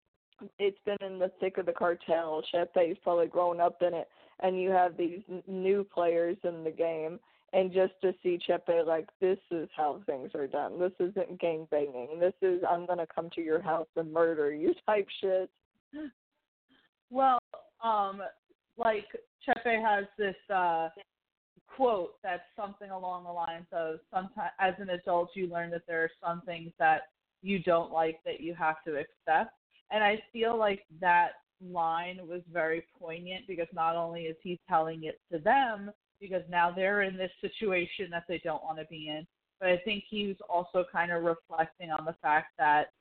it's 0.60 0.78
been 0.86 0.98
in 1.02 1.20
the 1.20 1.32
thick 1.40 1.58
of 1.58 1.66
the 1.66 1.72
cartel. 1.72 2.44
Chepe's 2.54 2.98
probably 3.04 3.28
grown 3.28 3.60
up 3.60 3.82
in 3.82 3.94
it, 3.94 4.08
and 4.42 4.62
you 4.62 4.70
have 4.70 4.98
these 4.98 5.22
new 5.48 5.84
players 5.84 6.38
in 6.44 6.64
the 6.64 6.72
game. 6.72 7.20
And 7.54 7.72
just 7.72 7.94
to 8.02 8.14
see 8.22 8.38
Chepe 8.46 8.86
like 8.86 9.08
this 9.22 9.38
is 9.50 9.70
how 9.78 10.02
things 10.06 10.32
are 10.36 10.48
done. 10.48 10.78
This 10.78 10.92
isn't 11.00 11.40
gang 11.40 11.68
banging. 11.72 12.20
This 12.20 12.34
is 12.42 12.62
I'm 12.70 12.86
gonna 12.86 13.08
come 13.14 13.30
to 13.36 13.42
your 13.42 13.62
house 13.62 13.88
and 13.96 14.12
murder 14.12 14.54
you 14.54 14.74
type 14.86 15.08
shit. 15.22 15.50
Well, 17.10 17.40
um, 17.82 18.22
like 18.78 19.06
Chepe 19.46 19.82
has 19.82 20.06
this 20.18 20.36
uh 20.54 20.90
quote 21.76 22.16
that's 22.24 22.44
something 22.56 22.92
along 22.92 23.24
the 23.24 23.32
lines 23.32 23.68
of 23.72 24.00
sometimes 24.14 24.52
as 24.60 24.74
an 24.80 24.90
adult 24.90 25.30
you 25.34 25.48
learn 25.48 25.70
that 25.72 25.82
there 25.88 26.04
are 26.04 26.12
some 26.24 26.42
things 26.46 26.72
that 26.80 27.04
you 27.46 27.60
don't 27.60 27.92
like 27.92 28.20
that 28.26 28.40
you 28.40 28.54
have 28.54 28.76
to 28.86 28.96
accept 28.96 29.52
and 29.92 30.04
I 30.04 30.22
feel 30.34 30.58
like 30.58 30.86
that 31.00 31.32
line 31.62 32.20
was 32.28 32.42
very 32.52 32.84
poignant 33.00 33.48
because 33.48 33.68
not 33.74 33.96
only 33.96 34.24
is 34.24 34.36
he 34.42 34.60
telling 34.68 35.04
it 35.04 35.20
to 35.32 35.40
them 35.40 35.92
because 36.20 36.44
now 36.50 36.72
they're 36.72 37.04
in 37.04 37.18
this 37.18 37.32
situation 37.42 38.08
that 38.12 38.24
they 38.28 38.42
don't 38.44 38.64
want 38.64 38.80
to 38.80 38.86
be 38.86 39.10
in, 39.10 39.26
but 39.60 39.70
I 39.70 39.78
think 39.86 40.04
he's 40.10 40.36
also 40.50 40.86
kind 40.92 41.12
of 41.12 41.24
reflecting 41.24 41.92
on 41.92 42.06
the 42.06 42.16
fact 42.22 42.54
that, 42.58 42.92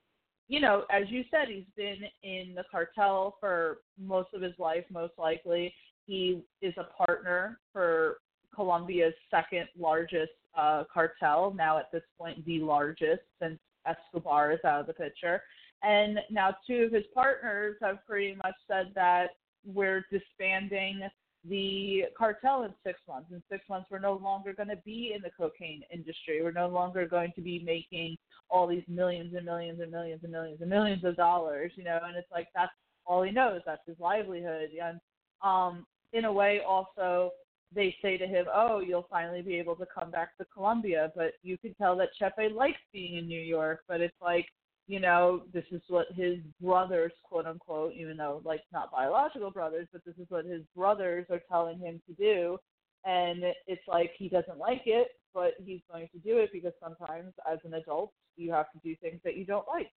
you 0.48 0.60
know, 0.60 0.84
as 0.90 1.04
you 1.08 1.24
said, 1.30 1.48
he's 1.48 1.64
been 1.76 2.02
in 2.22 2.54
the 2.54 2.64
cartel 2.70 3.36
for 3.40 3.78
most 3.98 4.28
of 4.34 4.42
his 4.42 4.54
life, 4.58 4.84
most 4.90 5.14
likely. 5.18 5.72
He 6.06 6.42
is 6.60 6.74
a 6.76 6.84
partner 7.04 7.60
for 7.72 8.18
Colombia's 8.54 9.14
second 9.30 9.68
largest 9.78 10.32
uh, 10.56 10.84
cartel, 10.92 11.52
now 11.56 11.78
at 11.78 11.90
this 11.90 12.02
point 12.18 12.44
the 12.44 12.60
largest 12.60 13.22
since 13.40 13.58
Escobar 13.86 14.52
is 14.52 14.60
out 14.64 14.80
of 14.80 14.86
the 14.86 14.92
picture. 14.92 15.42
And 15.82 16.18
now 16.30 16.56
two 16.66 16.84
of 16.84 16.92
his 16.92 17.04
partners 17.12 17.76
have 17.82 18.06
pretty 18.06 18.36
much 18.36 18.54
said 18.66 18.92
that 18.94 19.30
we're 19.66 20.06
disbanding 20.10 21.02
the 21.46 22.04
cartel 22.16 22.62
in 22.62 22.72
six 22.84 22.98
months. 23.06 23.28
In 23.30 23.42
six 23.50 23.68
months, 23.68 23.88
we're 23.90 23.98
no 23.98 24.14
longer 24.14 24.54
going 24.54 24.68
to 24.68 24.76
be 24.76 25.12
in 25.14 25.22
the 25.22 25.30
cocaine 25.36 25.82
industry. 25.92 26.42
We're 26.42 26.52
no 26.52 26.68
longer 26.68 27.06
going 27.06 27.32
to 27.36 27.42
be 27.42 27.62
making 27.62 28.16
all 28.48 28.66
these 28.66 28.84
millions 28.88 29.34
and 29.34 29.44
millions 29.44 29.80
and 29.80 29.90
millions 29.90 30.20
and 30.22 30.32
millions 30.32 30.60
and 30.60 30.70
millions 30.70 31.04
of 31.04 31.16
dollars, 31.16 31.72
you 31.76 31.84
know. 31.84 31.98
And 32.06 32.16
it's 32.16 32.30
like 32.32 32.48
that's 32.54 32.72
all 33.06 33.22
he 33.22 33.30
knows. 33.30 33.60
That's 33.66 33.82
his 33.86 33.96
livelihood. 34.00 34.70
And 34.82 35.00
um, 35.42 35.86
in 36.14 36.24
a 36.24 36.32
way, 36.32 36.60
also 36.66 37.32
they 37.72 37.94
say 38.02 38.16
to 38.16 38.26
him, 38.26 38.46
"Oh, 38.52 38.80
you'll 38.80 39.06
finally 39.10 39.42
be 39.42 39.54
able 39.56 39.76
to 39.76 39.86
come 39.86 40.10
back 40.10 40.36
to 40.38 40.44
Colombia." 40.46 41.12
But 41.14 41.34
you 41.42 41.58
can 41.58 41.74
tell 41.74 41.96
that 41.96 42.10
Chepe 42.20 42.52
likes 42.54 42.80
being 42.92 43.16
in 43.16 43.26
New 43.26 43.40
York. 43.40 43.84
But 43.88 44.00
it's 44.00 44.20
like 44.20 44.46
you 44.86 45.00
know, 45.00 45.42
this 45.52 45.64
is 45.70 45.80
what 45.88 46.06
his 46.14 46.38
brothers, 46.60 47.12
quote 47.22 47.46
unquote, 47.46 47.94
even 47.94 48.16
though 48.16 48.42
like 48.44 48.60
not 48.72 48.92
biological 48.92 49.50
brothers, 49.50 49.88
but 49.92 50.04
this 50.04 50.16
is 50.18 50.26
what 50.28 50.44
his 50.44 50.62
brothers 50.76 51.26
are 51.30 51.40
telling 51.50 51.78
him 51.78 52.00
to 52.06 52.14
do. 52.14 52.58
And 53.04 53.42
it's 53.66 53.86
like 53.88 54.12
he 54.16 54.28
doesn't 54.28 54.58
like 54.58 54.82
it, 54.86 55.08
but 55.32 55.54
he's 55.64 55.80
going 55.90 56.08
to 56.12 56.18
do 56.18 56.38
it 56.38 56.50
because 56.52 56.72
sometimes 56.82 57.32
as 57.50 57.58
an 57.64 57.74
adult 57.74 58.12
you 58.36 58.52
have 58.52 58.70
to 58.72 58.78
do 58.82 58.94
things 58.96 59.20
that 59.24 59.36
you 59.36 59.44
don't 59.44 59.66
like. 59.68 59.90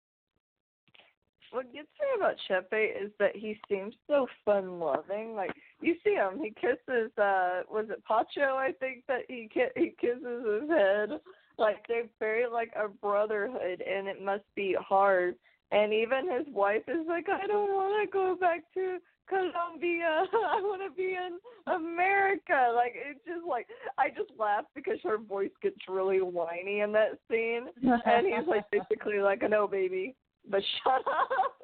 What 1.55 1.71
gets 1.71 1.87
me 2.01 2.07
about 2.17 2.35
Chepe 2.49 3.01
is 3.01 3.11
that 3.17 3.33
he 3.33 3.57
seems 3.69 3.95
so 4.07 4.27
fun 4.43 4.77
loving. 4.77 5.35
Like 5.35 5.51
you 5.79 5.95
see 6.03 6.15
him, 6.15 6.41
he 6.43 6.49
kisses 6.49 7.17
uh 7.17 7.61
was 7.71 7.85
it 7.89 8.03
Pacho 8.03 8.57
I 8.57 8.73
think 8.77 9.03
that 9.07 9.21
he 9.29 9.49
ki- 9.53 9.71
he 9.77 9.95
kisses 9.97 10.61
his 10.61 10.69
head? 10.69 11.11
Like 11.57 11.77
they're 11.87 12.09
very 12.19 12.45
like 12.45 12.73
a 12.75 12.89
brotherhood 12.89 13.81
and 13.81 14.09
it 14.09 14.21
must 14.21 14.43
be 14.53 14.75
hard. 14.77 15.35
And 15.71 15.93
even 15.93 16.29
his 16.29 16.45
wife 16.53 16.83
is 16.89 17.07
like 17.07 17.29
i 17.29 17.47
don't 17.47 17.71
want 17.71 18.05
to 18.05 18.11
go 18.11 18.35
back 18.35 18.65
to 18.73 18.97
colombia. 19.29 20.25
I 20.33 20.59
want 20.61 20.81
to 20.81 20.93
be 20.93 21.15
in 21.15 21.39
america. 21.73 22.73
Like 22.75 22.95
it's 22.95 23.23
just 23.25 23.47
like 23.47 23.67
i 23.97 24.09
just 24.09 24.37
laugh 24.37 24.65
because 24.75 24.97
her 25.03 25.17
voice 25.17 25.55
gets 25.61 25.79
really 25.87 26.19
whiny 26.19 26.81
in 26.81 26.91
that 26.91 27.17
scene. 27.31 27.67
And 28.05 28.27
he's 28.27 28.45
like 28.45 28.65
basically 28.71 29.19
like 29.19 29.41
no 29.49 29.69
baby 29.69 30.15
but 30.49 30.61
shut 30.83 31.03
up 31.07 31.55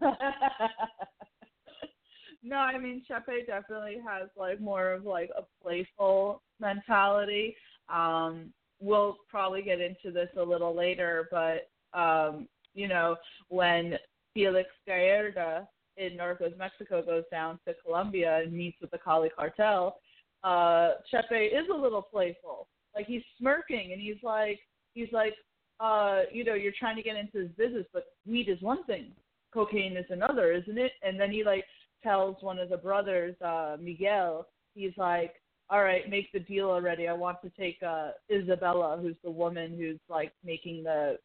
no, 2.42 2.56
I 2.56 2.78
mean 2.78 3.02
Chepe 3.08 3.46
definitely 3.46 3.98
has 4.06 4.28
like 4.36 4.60
more 4.60 4.92
of 4.92 5.04
like 5.04 5.30
a 5.36 5.42
playful 5.62 6.42
mentality. 6.58 7.54
Um, 7.88 8.52
we'll 8.80 9.18
probably 9.28 9.62
get 9.62 9.80
into 9.80 10.10
this 10.12 10.28
a 10.38 10.42
little 10.42 10.74
later, 10.74 11.28
but 11.30 11.68
um, 11.98 12.48
you 12.74 12.88
know, 12.88 13.16
when 13.48 13.96
Felix 14.32 14.68
Gallardo 14.86 15.68
in 15.96 16.16
Narcos 16.16 16.56
Mexico 16.56 17.02
goes 17.02 17.24
down 17.30 17.58
to 17.66 17.74
Colombia 17.84 18.40
and 18.42 18.52
meets 18.52 18.80
with 18.80 18.90
the 18.90 18.98
Cali 18.98 19.28
cartel, 19.28 19.96
uh, 20.44 20.92
Chepe 21.12 21.52
is 21.52 21.68
a 21.72 21.76
little 21.76 22.02
playful. 22.02 22.68
Like 22.94 23.06
he's 23.06 23.22
smirking 23.38 23.92
and 23.92 24.00
he's 24.00 24.22
like 24.22 24.60
he's 24.94 25.12
like, 25.12 25.34
uh, 25.80 26.22
you 26.30 26.44
know, 26.44 26.54
you're 26.54 26.72
trying 26.78 26.96
to 26.96 27.02
get 27.02 27.16
into 27.16 27.48
this 27.48 27.52
business, 27.56 27.86
but 27.92 28.04
weed 28.26 28.48
is 28.48 28.60
one 28.60 28.84
thing, 28.84 29.12
cocaine 29.52 29.96
is 29.96 30.06
another, 30.10 30.52
isn't 30.52 30.78
it? 30.78 30.92
And 31.02 31.18
then 31.18 31.30
he 31.30 31.42
like 31.42 31.64
tells 32.02 32.36
one 32.42 32.58
of 32.58 32.68
the 32.68 32.76
brothers, 32.76 33.34
uh, 33.42 33.76
Miguel, 33.80 34.46
he's 34.74 34.92
like, 34.96 35.34
all 35.70 35.82
right, 35.82 36.10
make 36.10 36.30
the 36.32 36.40
deal 36.40 36.68
already. 36.68 37.06
I 37.08 37.12
want 37.12 37.38
to 37.42 37.50
take 37.50 37.78
uh, 37.86 38.10
Isabella, 38.30 38.98
who's 39.00 39.16
the 39.22 39.30
woman 39.30 39.76
who's 39.78 40.00
like 40.08 40.32
making 40.44 40.82
the 40.82 41.16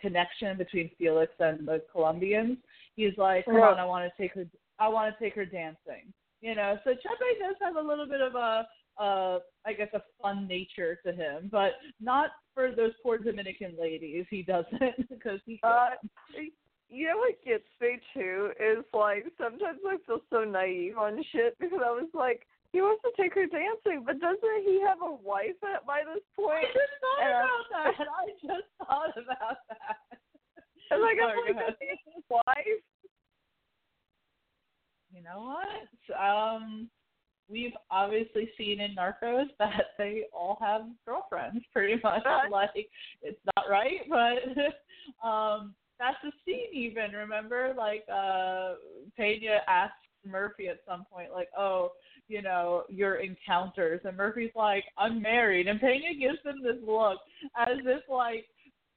connection 0.00 0.58
between 0.58 0.90
Felix 0.98 1.32
and 1.40 1.66
the 1.66 1.82
Colombians. 1.90 2.58
He's 2.96 3.16
like, 3.16 3.46
come 3.46 3.56
on, 3.56 3.78
I 3.78 3.84
want 3.84 4.04
to 4.04 4.22
take 4.22 4.34
her. 4.34 4.44
I 4.78 4.88
want 4.88 5.14
to 5.16 5.24
take 5.24 5.34
her 5.34 5.46
dancing. 5.46 6.12
You 6.40 6.54
know, 6.54 6.76
so 6.84 6.90
Chepe 6.90 7.38
does 7.40 7.56
have 7.62 7.76
a 7.76 7.80
little 7.80 8.06
bit 8.06 8.20
of 8.20 8.34
a, 8.34 8.66
uh, 8.98 9.38
I 9.66 9.72
guess, 9.76 9.88
a 9.94 10.02
fun 10.20 10.46
nature 10.46 10.98
to 11.04 11.12
him, 11.12 11.48
but 11.50 11.72
not 12.00 12.30
for 12.54 12.70
those 12.74 12.92
poor 13.02 13.18
Dominican 13.18 13.74
ladies. 13.80 14.26
He 14.30 14.42
doesn't 14.42 15.08
because 15.10 15.40
he. 15.46 15.60
Uh, 15.62 15.90
you 16.88 17.08
know 17.08 17.18
what 17.18 17.34
gets 17.44 17.64
me 17.80 17.98
too 18.12 18.50
is 18.60 18.84
like 18.92 19.24
sometimes 19.36 19.80
I 19.86 19.96
feel 20.06 20.20
so 20.30 20.44
naive 20.44 20.96
on 20.96 21.22
shit 21.32 21.58
because 21.58 21.80
I 21.84 21.90
was 21.90 22.08
like, 22.14 22.46
he 22.72 22.82
wants 22.82 23.02
to 23.02 23.22
take 23.22 23.34
her 23.34 23.46
dancing, 23.46 24.02
but 24.04 24.20
doesn't 24.20 24.62
he 24.66 24.82
have 24.86 24.98
a 25.02 25.14
wife 25.22 25.58
at 25.62 25.86
by 25.86 26.02
this 26.02 26.22
point? 26.34 26.58
I 26.58 26.74
just 26.74 26.94
thought 27.02 27.22
and, 27.22 27.34
about 27.34 27.66
that. 27.70 28.06
I 28.18 28.26
just 28.42 28.68
thought 28.78 29.14
about 29.14 29.58
that. 29.70 30.18
And 30.90 31.02
like, 31.02 31.18
I'm 31.22 31.38
like, 31.38 31.66
does 31.66 31.76
he 31.80 31.86
have 31.86 32.22
a 32.30 32.34
wife? 32.34 32.82
You 35.14 35.22
know 35.22 35.54
what? 35.54 36.18
Um, 36.18 36.90
we've 37.48 37.72
obviously 37.90 38.48
seen 38.56 38.80
in 38.80 38.94
Narcos 38.94 39.46
that 39.58 39.84
they 39.98 40.24
all 40.32 40.58
have 40.60 40.82
girlfriends, 41.06 41.64
pretty 41.72 42.00
much. 42.02 42.22
like, 42.50 42.88
it's 43.22 43.40
not 43.56 43.66
right, 43.70 44.00
but 44.08 45.26
um, 45.26 45.74
that's 45.98 46.16
the 46.22 46.32
scene. 46.44 46.72
Even 46.72 47.12
remember, 47.12 47.74
like, 47.76 48.04
uh, 48.12 48.74
Pena 49.16 49.58
asks 49.68 49.94
Murphy 50.26 50.68
at 50.68 50.80
some 50.88 51.04
point, 51.12 51.30
like, 51.32 51.48
"Oh, 51.56 51.92
you 52.28 52.42
know, 52.42 52.84
your 52.88 53.16
encounters. 53.16 54.00
And 54.04 54.16
Murphy's 54.16 54.50
like, 54.54 54.84
I'm 54.96 55.20
married. 55.20 55.68
And 55.68 55.80
Pena 55.80 56.14
gives 56.18 56.38
him 56.44 56.62
this 56.62 56.82
look 56.86 57.18
as 57.56 57.78
if 57.84 58.02
like 58.08 58.46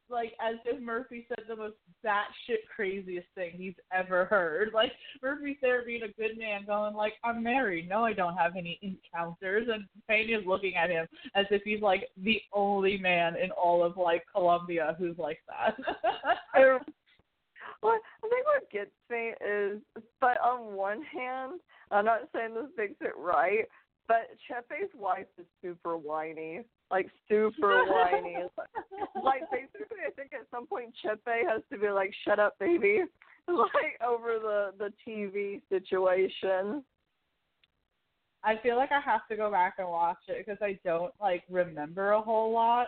like 0.10 0.34
as 0.42 0.56
if 0.66 0.82
Murphy 0.82 1.26
said 1.28 1.46
the 1.48 1.56
most 1.56 1.76
batshit 2.06 2.66
craziest 2.74 3.28
thing 3.36 3.52
he's 3.56 3.76
ever 3.94 4.26
heard. 4.26 4.72
Like 4.74 4.92
Murphy's 5.22 5.58
there 5.62 5.84
being 5.86 6.04
a 6.04 6.22
good 6.22 6.38
man, 6.38 6.66
going 6.66 6.96
like, 6.96 7.14
"I'm 7.24 7.44
married. 7.44 7.90
No, 7.90 8.04
I 8.04 8.14
don't 8.14 8.38
have 8.38 8.56
any 8.56 8.80
encounters." 8.82 9.68
And 9.72 9.86
Pena's 10.10 10.46
looking 10.46 10.76
at 10.76 10.90
him 10.90 11.08
as 11.36 11.46
if 11.52 11.64
he's 11.64 11.82
like 11.82 12.10
the 12.24 12.42
only 12.54 12.98
man 12.98 13.36
in 13.36 13.52
all 13.52 13.84
of 13.84 13.98
like 13.98 14.24
Colombia 14.34 14.96
who's 14.98 15.18
like 15.18 15.40
that. 15.48 15.76
well, 17.82 18.00
I 18.24 18.30
think 18.30 18.46
what 18.46 18.72
gets 18.72 18.92
me 19.10 19.34
is, 19.46 19.82
but 20.20 20.40
on 20.42 20.76
one 20.76 21.02
hand, 21.04 21.60
I'm 21.92 22.06
not 22.06 22.30
saying 22.34 22.54
this 22.54 22.72
makes 22.78 22.96
it 23.02 23.14
right, 23.18 23.66
but 24.08 24.30
Chepe's 24.48 24.94
wife 24.96 25.28
is 25.38 25.46
super 25.62 25.98
whiny, 25.98 26.64
like 26.92 27.10
super 27.30 27.84
whiny. 27.86 28.38
like 29.24 29.42
basically, 29.52 29.98
I 30.06 30.12
think 30.12 30.32
at 30.34 30.48
some 30.52 30.68
point 30.68 30.94
Chepe 31.04 31.48
has 31.48 31.62
to 31.72 31.78
be 31.78 31.90
like, 31.90 32.14
"Shut 32.26 32.40
up, 32.40 32.58
baby," 32.60 33.02
like 33.48 34.00
over 34.06 34.40
the 34.40 34.72
the 34.78 34.94
TV 35.06 35.62
situation. 35.70 36.84
I 38.44 38.56
feel 38.62 38.78
like 38.78 38.92
I 38.92 39.02
have 39.02 39.28
to 39.30 39.36
go 39.36 39.52
back 39.52 39.76
and 39.78 39.90
watch 39.90 40.18
it 40.28 40.46
because 40.46 40.62
I 40.62 40.80
don't 40.86 41.14
like 41.20 41.44
remember 41.50 42.12
a 42.12 42.22
whole 42.22 42.52
lot. 42.52 42.88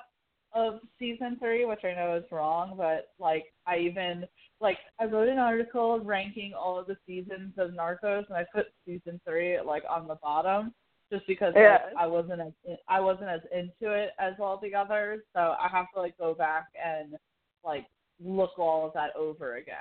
of 0.54 0.80
season 0.98 1.38
three, 1.40 1.66
which 1.66 1.84
I 1.84 1.94
know 1.94 2.16
is 2.16 2.32
wrong, 2.32 2.76
but 2.78 3.10
like 3.20 3.46
I 3.68 3.78
even 3.78 4.26
like 4.62 4.78
I 5.00 5.06
wrote 5.06 5.30
an 5.30 5.40
article 5.40 6.00
ranking 6.00 6.54
all 6.54 6.80
of 6.80 6.88
the 6.88 6.98
seasons 7.06 7.54
of 7.58 7.72
Narcos, 7.72 8.28
and 8.28 8.38
I 8.38 8.46
put 8.54 8.68
season 8.86 9.20
three 9.28 9.60
like 9.62 9.84
on 9.90 10.08
the 10.08 10.16
bottom 10.16 10.74
just 11.12 11.26
because 11.28 11.54
Yeah. 11.56 11.80
like, 11.86 11.96
I 11.98 12.08
wasn't 12.08 12.42
as 12.42 12.54
I 12.88 13.00
wasn't 13.00 13.30
as 13.30 13.42
into 13.52 13.94
it 13.94 14.12
as 14.20 14.34
all 14.40 14.58
the 14.58 14.76
others, 14.76 15.22
so 15.34 15.56
I 15.60 15.68
have 15.70 15.92
to 15.94 16.00
like 16.00 16.18
go 16.18 16.34
back 16.34 16.68
and 16.84 17.18
like 17.64 17.86
look 18.24 18.58
all 18.60 18.86
of 18.86 18.94
that 18.94 19.16
over 19.16 19.56
again. 19.56 19.78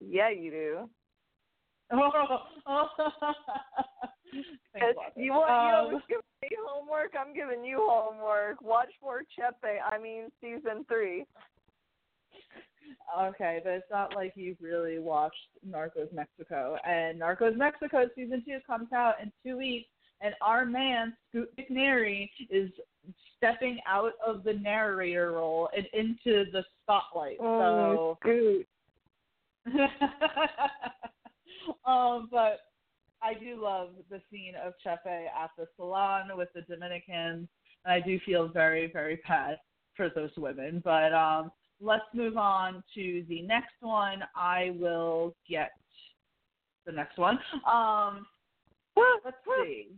Yeah, 0.00 0.30
you 0.30 0.50
do. 0.50 0.90
You 5.14 5.32
want 5.32 5.50
you 5.50 5.74
Um, 5.74 5.74
always 5.74 6.02
give 6.08 6.20
me 6.42 6.48
homework. 6.66 7.12
I'm 7.18 7.34
giving 7.34 7.64
you 7.64 7.86
homework. 7.86 8.62
Watch 8.62 8.88
for 9.00 9.20
Chepe. 9.36 9.78
I 9.84 9.98
mean, 9.98 10.32
season 10.40 10.84
three. 10.88 11.26
Okay, 13.18 13.60
but 13.62 13.72
it's 13.74 13.90
not 13.90 14.14
like 14.14 14.32
you've 14.36 14.60
really 14.60 14.98
watched 14.98 15.36
Narcos 15.68 16.12
Mexico. 16.12 16.76
And 16.86 17.20
Narcos 17.20 17.56
Mexico 17.56 18.08
season 18.14 18.42
two 18.46 18.58
comes 18.66 18.90
out 18.94 19.14
in 19.22 19.30
two 19.44 19.58
weeks, 19.58 19.88
and 20.22 20.34
our 20.40 20.64
man 20.64 21.14
Scoot 21.28 21.50
McNairy 21.58 22.30
is 22.50 22.70
stepping 23.36 23.78
out 23.86 24.12
of 24.24 24.44
the 24.44 24.54
narrator 24.54 25.32
role 25.32 25.68
and 25.76 25.86
into 25.92 26.50
the 26.52 26.64
spotlight. 26.82 27.38
Oh, 27.40 28.16
Scoot. 28.20 28.66
Um, 31.86 32.28
but 32.30 32.60
I 33.22 33.34
do 33.34 33.62
love 33.62 33.90
the 34.10 34.20
scene 34.30 34.54
of 34.62 34.72
Chepe 34.84 35.06
at 35.06 35.50
the 35.56 35.66
salon 35.76 36.30
with 36.36 36.48
the 36.54 36.62
Dominicans, 36.62 37.48
and 37.84 37.92
I 37.92 38.00
do 38.00 38.18
feel 38.26 38.48
very, 38.48 38.90
very 38.92 39.20
bad 39.28 39.58
for 39.96 40.10
those 40.14 40.30
women. 40.36 40.82
But 40.84 41.12
um, 41.12 41.52
let's 41.80 42.04
move 42.14 42.36
on 42.36 42.82
to 42.94 43.24
the 43.28 43.42
next 43.42 43.74
one. 43.80 44.22
I 44.34 44.74
will 44.78 45.34
get 45.48 45.70
the 46.86 46.92
next 46.92 47.18
one. 47.18 47.38
Um, 47.70 48.26
let's 49.24 49.36
see. 49.46 49.88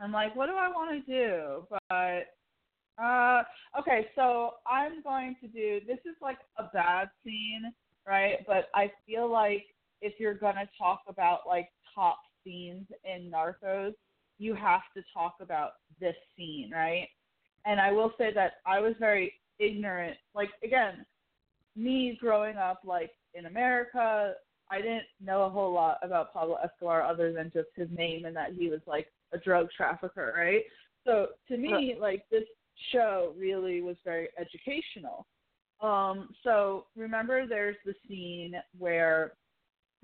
I'm 0.00 0.12
like, 0.12 0.36
what 0.36 0.46
do 0.46 0.52
I 0.56 0.68
want 0.68 1.06
to 1.06 1.12
do? 1.12 1.66
But 1.70 3.02
uh, 3.02 3.42
okay, 3.78 4.06
so 4.14 4.54
I'm 4.66 5.02
going 5.02 5.36
to 5.42 5.48
do. 5.48 5.80
This 5.86 5.98
is 6.06 6.16
like 6.22 6.38
a 6.58 6.64
bad 6.72 7.08
scene, 7.24 7.72
right? 8.06 8.38
But 8.46 8.68
I 8.74 8.90
feel 9.06 9.30
like 9.30 9.64
if 10.00 10.14
you're 10.18 10.34
gonna 10.34 10.68
talk 10.78 11.02
about 11.08 11.40
like 11.46 11.68
top 11.94 12.18
scenes 12.44 12.86
in 13.04 13.30
Narcos, 13.30 13.94
you 14.38 14.54
have 14.54 14.82
to 14.96 15.02
talk 15.12 15.36
about 15.40 15.72
this 16.00 16.16
scene, 16.36 16.70
right? 16.72 17.08
And 17.64 17.80
I 17.80 17.92
will 17.92 18.12
say 18.18 18.32
that 18.34 18.54
I 18.66 18.80
was 18.80 18.94
very 18.98 19.32
ignorant. 19.58 20.16
Like 20.34 20.50
again, 20.62 21.04
me 21.74 22.18
growing 22.20 22.56
up 22.56 22.80
like 22.84 23.10
in 23.34 23.46
America, 23.46 24.34
I 24.70 24.80
didn't 24.80 25.04
know 25.24 25.44
a 25.44 25.50
whole 25.50 25.72
lot 25.72 25.98
about 26.02 26.32
Pablo 26.32 26.56
Escobar 26.62 27.02
other 27.02 27.32
than 27.32 27.50
just 27.52 27.68
his 27.74 27.88
name 27.96 28.24
and 28.24 28.34
that 28.36 28.52
he 28.52 28.68
was 28.68 28.80
like 28.86 29.08
a 29.32 29.38
drug 29.38 29.68
trafficker, 29.76 30.34
right? 30.36 30.62
So 31.04 31.28
to 31.48 31.56
me, 31.56 31.96
like 32.00 32.24
this 32.30 32.44
show 32.92 33.32
really 33.38 33.80
was 33.80 33.96
very 34.04 34.28
educational. 34.38 35.26
Um, 35.80 36.30
so 36.42 36.86
remember 36.96 37.46
there's 37.46 37.76
the 37.84 37.94
scene 38.08 38.54
where 38.78 39.32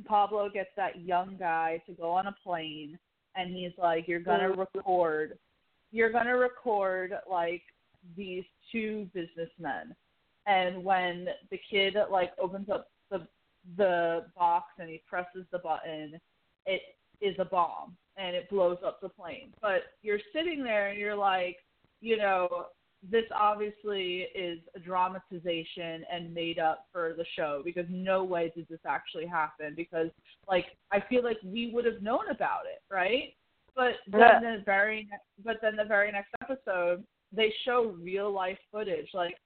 Pablo 0.04 0.48
gets 0.48 0.70
that 0.76 1.00
young 1.00 1.36
guy 1.38 1.82
to 1.86 1.92
go 1.92 2.10
on 2.10 2.26
a 2.26 2.34
plane 2.44 2.98
and 3.34 3.54
he's 3.54 3.72
like, 3.78 4.06
You're 4.06 4.20
gonna 4.20 4.50
record 4.50 5.38
you're 5.92 6.10
gonna 6.10 6.36
record 6.36 7.12
like 7.30 7.62
these 8.16 8.44
two 8.72 9.08
businessmen 9.14 9.94
and 10.46 10.82
when 10.82 11.28
the 11.50 11.60
kid 11.70 11.94
like 12.10 12.32
opens 12.42 12.68
up 12.68 12.88
the 13.10 13.26
the 13.76 14.26
box 14.36 14.66
and 14.78 14.88
he 14.88 15.02
presses 15.08 15.46
the 15.52 15.58
button, 15.58 16.18
it 16.66 16.82
is 17.20 17.36
a 17.38 17.44
bomb 17.44 17.96
and 18.16 18.36
it 18.36 18.50
blows 18.50 18.78
up 18.84 19.00
the 19.00 19.08
plane. 19.08 19.52
But 19.60 19.82
you're 20.02 20.20
sitting 20.32 20.62
there 20.62 20.88
and 20.88 20.98
you're 20.98 21.16
like, 21.16 21.56
you 22.00 22.16
know, 22.16 22.66
this 23.08 23.24
obviously 23.34 24.26
is 24.34 24.60
a 24.76 24.78
dramatization 24.78 26.04
and 26.12 26.32
made 26.32 26.58
up 26.58 26.86
for 26.92 27.14
the 27.16 27.24
show 27.34 27.60
because 27.64 27.86
no 27.88 28.22
way 28.22 28.52
did 28.54 28.66
this 28.68 28.80
actually 28.86 29.26
happen 29.26 29.74
because 29.76 30.08
like 30.48 30.66
I 30.92 31.00
feel 31.08 31.24
like 31.24 31.38
we 31.44 31.70
would 31.72 31.84
have 31.84 32.00
known 32.02 32.28
about 32.30 32.62
it, 32.66 32.80
right? 32.92 33.34
But 33.74 33.94
then 34.06 34.20
Yeah. 34.20 34.40
the 34.40 34.62
very 34.64 35.04
ne- 35.10 35.18
but 35.44 35.60
then 35.60 35.76
the 35.76 35.84
very 35.84 36.12
next 36.12 36.30
episode 36.42 37.04
they 37.32 37.52
show 37.64 37.96
real 38.00 38.30
life 38.30 38.58
footage 38.70 39.08
like 39.14 39.36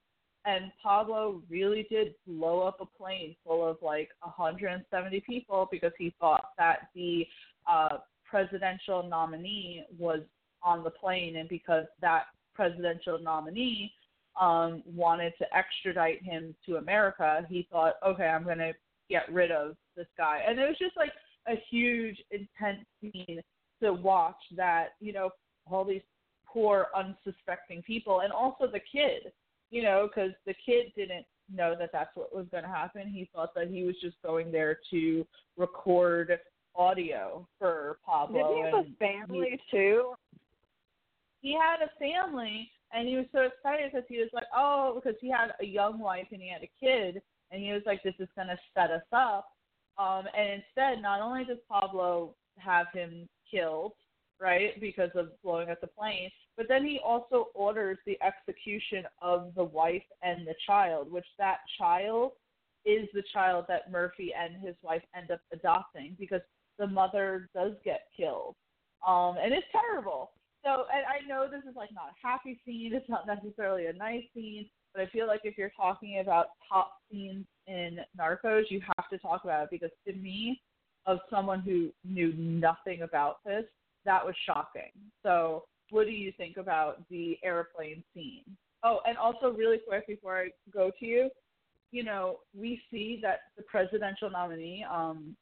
and 0.47 0.71
Pablo 0.81 1.41
really 1.49 1.85
did 1.89 2.15
blow 2.25 2.61
up 2.61 2.79
a 2.79 2.85
plane 2.85 3.35
full 3.45 3.67
of 3.67 3.77
like 3.81 4.09
170 4.21 5.19
people 5.19 5.67
because 5.69 5.91
he 5.97 6.15
thought 6.19 6.51
that 6.57 6.87
the 6.95 7.27
uh, 7.69 7.97
presidential 8.23 9.03
nominee 9.03 9.83
was 9.99 10.21
on 10.63 10.85
the 10.85 10.89
plane, 10.89 11.35
and 11.35 11.49
because 11.49 11.85
that 12.01 12.23
presidential 12.55 13.19
nominee 13.21 13.91
um, 14.39 14.81
wanted 14.85 15.33
to 15.37 15.45
extradite 15.55 16.23
him 16.23 16.55
to 16.65 16.77
America, 16.77 17.45
he 17.49 17.67
thought, 17.69 17.95
okay, 18.05 18.25
I'm 18.25 18.45
going 18.45 18.57
to 18.57 18.73
get 19.09 19.31
rid 19.31 19.51
of 19.51 19.75
this 19.97 20.07
guy. 20.17 20.39
And 20.47 20.57
it 20.57 20.67
was 20.67 20.77
just 20.79 20.95
like 20.95 21.11
a 21.47 21.61
huge, 21.69 22.17
intense 22.31 22.85
scene 23.01 23.41
to 23.83 23.93
watch 23.93 24.41
that, 24.55 24.93
you 25.01 25.11
know, 25.11 25.29
all 25.69 25.83
these 25.83 26.01
poor, 26.45 26.87
unsuspecting 26.95 27.81
people, 27.83 28.21
and 28.21 28.31
also 28.31 28.65
the 28.65 28.79
kid 28.79 29.33
you 29.69 29.83
know, 29.83 30.07
because 30.07 30.31
the 30.45 30.53
kid 30.65 30.91
didn't 30.95 31.25
know 31.53 31.75
that 31.77 31.89
that's 31.93 32.15
what 32.15 32.35
was 32.35 32.45
going 32.51 32.63
to 32.63 32.69
happen. 32.69 33.07
He 33.07 33.29
thought 33.33 33.53
that 33.55 33.69
he 33.69 33.83
was 33.83 33.95
just 34.01 34.15
going 34.23 34.51
there 34.51 34.79
to 34.91 35.25
record 35.57 36.39
audio 36.75 37.47
for 37.57 37.97
Pablo. 38.05 38.55
Did 38.55 38.57
he 38.57 38.63
have 38.63 38.85
a 38.85 38.97
family 38.99 39.59
too? 39.71 40.13
He, 41.41 41.49
he 41.49 41.57
had 41.59 41.81
a 41.81 41.89
family, 41.99 42.69
and 42.91 43.07
he 43.07 43.15
was 43.15 43.25
so 43.31 43.41
excited 43.41 43.91
because 43.91 44.05
he 44.07 44.19
was 44.19 44.29
like, 44.33 44.47
oh, 44.55 44.93
because 44.95 45.17
he 45.21 45.29
had 45.29 45.49
a 45.61 45.65
young 45.65 45.99
wife 45.99 46.27
and 46.31 46.41
he 46.41 46.49
had 46.49 46.63
a 46.63 46.71
kid, 46.79 47.21
and 47.51 47.63
he 47.63 47.71
was 47.71 47.83
like, 47.85 48.03
this 48.03 48.15
is 48.19 48.27
going 48.35 48.47
to 48.47 48.57
set 48.73 48.91
us 48.91 49.01
up. 49.13 49.49
Um, 49.97 50.25
and 50.37 50.61
instead, 50.61 51.01
not 51.01 51.21
only 51.21 51.43
does 51.43 51.57
Pablo 51.69 52.35
have 52.57 52.87
him 52.93 53.27
killed, 53.49 53.93
right, 54.39 54.79
because 54.79 55.09
of 55.15 55.29
blowing 55.43 55.69
up 55.69 55.81
the 55.81 55.87
plane, 55.87 56.29
but 56.57 56.67
then 56.67 56.83
he 56.83 56.99
also 57.05 57.49
orders 57.53 57.99
the 58.05 58.17
execution 58.21 59.03
of 59.21 59.53
the 59.55 59.63
wife 59.63 60.03
and 60.23 60.45
the 60.45 60.55
child, 60.65 61.11
which 61.11 61.25
that 61.37 61.59
child 61.77 62.31
is 62.83 63.07
the 63.13 63.23
child 63.31 63.65
that 63.67 63.91
Murphy 63.91 64.33
and 64.33 64.61
his 64.61 64.75
wife 64.81 65.03
end 65.15 65.29
up 65.29 65.41
adopting 65.53 66.15
because 66.19 66.41
the 66.79 66.87
mother 66.87 67.49
does 67.53 67.73
get 67.85 68.07
killed. 68.15 68.55
Um, 69.07 69.35
and 69.41 69.53
it's 69.53 69.67
terrible. 69.71 70.31
So, 70.63 70.85
and 70.93 71.05
I 71.05 71.25
know 71.27 71.47
this 71.47 71.63
is 71.69 71.75
like 71.75 71.89
not 71.93 72.09
a 72.09 72.27
happy 72.27 72.59
scene, 72.65 72.91
it's 72.93 73.07
not 73.07 73.27
necessarily 73.27 73.85
a 73.85 73.93
nice 73.93 74.23
scene, 74.33 74.67
but 74.93 75.03
I 75.03 75.07
feel 75.07 75.27
like 75.27 75.41
if 75.43 75.57
you're 75.57 75.71
talking 75.77 76.19
about 76.19 76.47
top 76.67 76.93
scenes 77.11 77.45
in 77.67 77.99
Narcos, 78.19 78.63
you 78.69 78.81
have 78.97 79.09
to 79.09 79.17
talk 79.19 79.43
about 79.43 79.65
it 79.65 79.69
because 79.71 79.91
to 80.07 80.13
me, 80.13 80.59
of 81.05 81.19
someone 81.29 81.61
who 81.61 81.89
knew 82.03 82.33
nothing 82.33 83.03
about 83.03 83.37
this, 83.45 83.63
that 84.05 84.25
was 84.25 84.35
shocking. 84.45 84.91
So, 85.23 85.63
what 85.89 86.05
do 86.05 86.11
you 86.11 86.31
think 86.37 86.57
about 86.57 87.07
the 87.09 87.37
airplane 87.43 88.03
scene? 88.13 88.43
Oh, 88.83 88.99
and 89.07 89.17
also 89.17 89.51
really 89.51 89.79
quick 89.87 90.07
before 90.07 90.39
I 90.39 90.49
go 90.71 90.91
to 90.99 91.05
you, 91.05 91.29
you 91.91 92.03
know, 92.03 92.39
we 92.55 92.81
see 92.91 93.19
that 93.21 93.39
the 93.55 93.63
presidential 93.63 94.29
nominee, 94.29 94.85
um, 94.91 95.35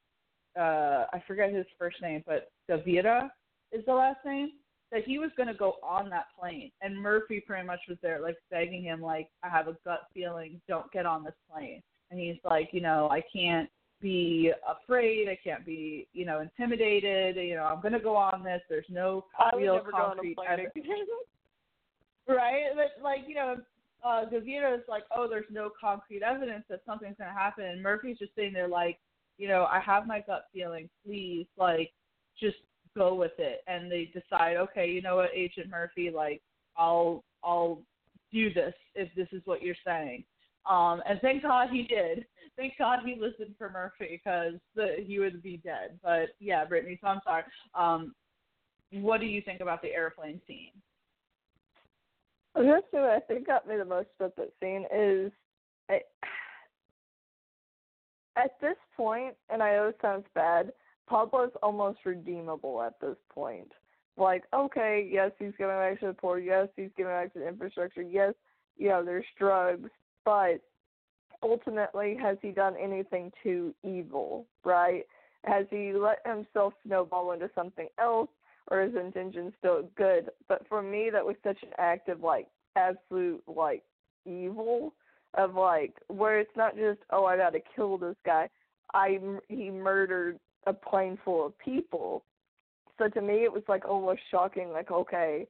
uh, 0.58 1.06
I 1.12 1.22
forget 1.28 1.54
his 1.54 1.66
first 1.78 2.02
name, 2.02 2.24
but 2.26 2.52
Gaviria 2.70 3.30
is 3.72 3.84
the 3.86 3.94
last 3.94 4.20
name. 4.26 4.52
That 4.92 5.04
he 5.04 5.18
was 5.18 5.32
going 5.36 5.48
to 5.48 5.56
go 5.56 5.78
on 5.84 6.10
that 6.12 6.28
plane, 6.40 6.72
and 6.80 6.96
Murphy 6.96 7.44
pretty 7.46 7.66
much 7.66 7.80
was 7.90 7.98
there, 8.04 8.22
like 8.22 8.38
begging 8.52 8.84
him, 8.84 9.02
like, 9.02 9.28
"I 9.44 9.50
have 9.50 9.68
a 9.68 9.76
gut 9.84 10.04
feeling, 10.14 10.62
don't 10.70 10.90
get 10.92 11.08
on 11.08 11.24
this 11.24 11.34
plane." 11.52 11.82
And 12.12 12.20
he's 12.20 12.38
like, 12.46 12.70
"You 12.72 12.82
know, 12.82 13.10
I 13.10 13.22
can't 13.22 13.68
be 14.02 14.52
afraid. 14.68 15.30
I 15.30 15.38
can't 15.44 15.66
be, 15.66 16.08
you 16.14 16.26
know, 16.26 16.42
intimidated. 16.42 17.36
You 17.38 17.56
know, 17.56 17.64
I'm 17.64 17.82
going 17.82 17.94
to 17.94 18.00
go 18.00 18.16
on 18.16 18.44
this. 18.44 18.62
There's 18.70 18.86
no 18.90 19.26
I 19.40 19.56
real 19.56 19.76
never 19.76 19.92
go 19.92 19.98
on 19.98 20.20
a 20.20 20.34
concrete 20.34 20.38
evidence." 20.48 20.74
right? 22.28 22.64
But 22.76 23.04
like 23.04 23.20
you 23.28 23.36
know, 23.36 23.58
uh, 24.06 24.26
is 24.32 24.82
like, 24.88 25.04
oh, 25.16 25.28
there's 25.28 25.46
no 25.50 25.70
concrete 25.80 26.22
evidence 26.22 26.64
that 26.70 26.82
something's 26.86 27.18
gonna 27.18 27.34
happen, 27.34 27.66
and 27.66 27.82
Murphy's 27.82 28.20
just 28.20 28.36
sitting 28.36 28.54
there 28.54 28.68
like, 28.68 29.00
you 29.38 29.48
know, 29.48 29.66
I 29.70 29.80
have 29.80 30.08
my 30.08 30.22
gut 30.22 30.46
feeling. 30.54 30.90
Please, 31.06 31.48
like, 31.58 31.92
just 32.40 32.58
go 32.96 33.16
with 33.16 33.34
it. 33.38 33.64
And 33.68 33.92
they 33.92 34.12
decide, 34.14 34.58
okay, 34.58 34.90
you 34.90 35.02
know 35.02 35.18
what, 35.18 35.30
Agent 35.34 35.70
Murphy, 35.70 36.12
like, 36.14 36.42
I'll 36.78 37.24
I'll 37.44 37.80
do 38.32 38.54
this 38.54 38.74
if 38.96 39.10
this 39.16 39.28
is 39.32 39.42
what 39.46 39.62
you're 39.62 39.76
saying. 39.86 40.24
Um, 40.68 41.02
and 41.08 41.20
thank 41.22 41.44
God 41.44 41.70
he 41.72 41.84
did. 41.84 42.26
Thank 42.58 42.74
God 42.80 43.00
he 43.06 43.16
listened 43.20 43.56
for 43.58 43.70
Murphy 43.70 44.22
because 44.24 44.54
he 45.06 45.20
would 45.20 45.44
be 45.44 45.58
dead. 45.58 46.00
But 46.02 46.30
yeah, 46.40 46.66
Brittany. 46.66 46.98
So 47.02 47.08
I'm 47.08 47.22
sorry. 47.24 47.44
Um, 47.74 48.16
what 48.92 49.20
do 49.20 49.26
you 49.26 49.42
think 49.42 49.62
about 49.62 49.82
the 49.82 49.94
airplane 49.94 50.40
scene? 50.48 50.72
The 52.54 52.62
thing 52.90 53.02
that 53.02 53.10
I 53.10 53.20
think 53.20 53.46
got 53.48 53.68
me 53.68 53.76
the 53.76 53.84
most 53.84 54.08
about 54.18 54.38
that 54.38 54.52
scene 54.62 54.86
is, 54.96 55.32
I, 55.90 56.00
at 58.38 58.52
this 58.62 58.78
point, 58.96 59.36
and 59.50 59.62
I 59.62 59.74
know 59.74 59.88
it 59.90 59.98
sounds 60.02 60.26
bad, 60.34 60.72
Pablo's 61.10 61.52
almost 61.62 62.00
redeemable 62.06 62.82
at 62.82 63.00
this 63.02 63.18
point. 63.30 63.72
Like, 64.18 64.46
okay, 64.54 65.08
yes, 65.12 65.32
he's 65.38 65.52
giving 65.58 65.76
back 65.76 66.00
to 66.00 66.08
the 66.08 66.14
poor. 66.14 66.40
Yes, 66.40 66.70
he's 66.78 66.92
giving 66.96 67.12
back 67.12 67.34
to 67.34 67.40
the 67.40 67.48
infrastructure. 67.48 68.02
Yes, 68.02 68.34
you 68.78 68.88
know, 68.88 69.04
there's 69.04 69.26
drugs, 69.38 69.90
but 70.26 70.62
ultimately, 71.42 72.18
has 72.22 72.38
he 72.42 72.52
done 72.52 72.76
anything 72.82 73.32
too 73.42 73.74
evil? 73.84 74.46
Right? 74.64 75.04
Has 75.46 75.66
he 75.70 75.94
let 75.94 76.26
himself 76.26 76.74
snowball 76.86 77.32
into 77.32 77.50
something 77.54 77.88
else, 78.00 78.30
or 78.70 78.82
is 78.82 78.94
his 78.94 79.06
intention 79.06 79.54
still 79.60 79.88
good? 79.96 80.30
But 80.48 80.68
for 80.68 80.82
me, 80.82 81.10
that 81.12 81.26
was 81.26 81.36
such 81.44 81.62
an 81.62 81.70
act 81.78 82.10
of 82.10 82.22
like 82.22 82.48
absolute 82.76 83.44
like 83.48 83.84
evil 84.26 84.94
of 85.36 85.56
like 85.56 85.94
where 86.08 86.40
it's 86.40 86.56
not 86.56 86.76
just 86.76 87.00
oh 87.12 87.26
I 87.26 87.38
got 87.38 87.54
to 87.54 87.60
kill 87.76 87.98
this 87.98 88.16
guy. 88.26 88.50
I 88.94 89.20
he 89.48 89.70
murdered 89.70 90.40
a 90.66 90.74
plane 90.74 91.18
full 91.24 91.46
of 91.46 91.58
people. 91.60 92.24
So 92.98 93.08
to 93.10 93.22
me, 93.22 93.44
it 93.44 93.52
was 93.52 93.64
like 93.68 93.86
almost 93.86 94.22
shocking. 94.32 94.72
Like 94.72 94.92
okay, 94.92 95.48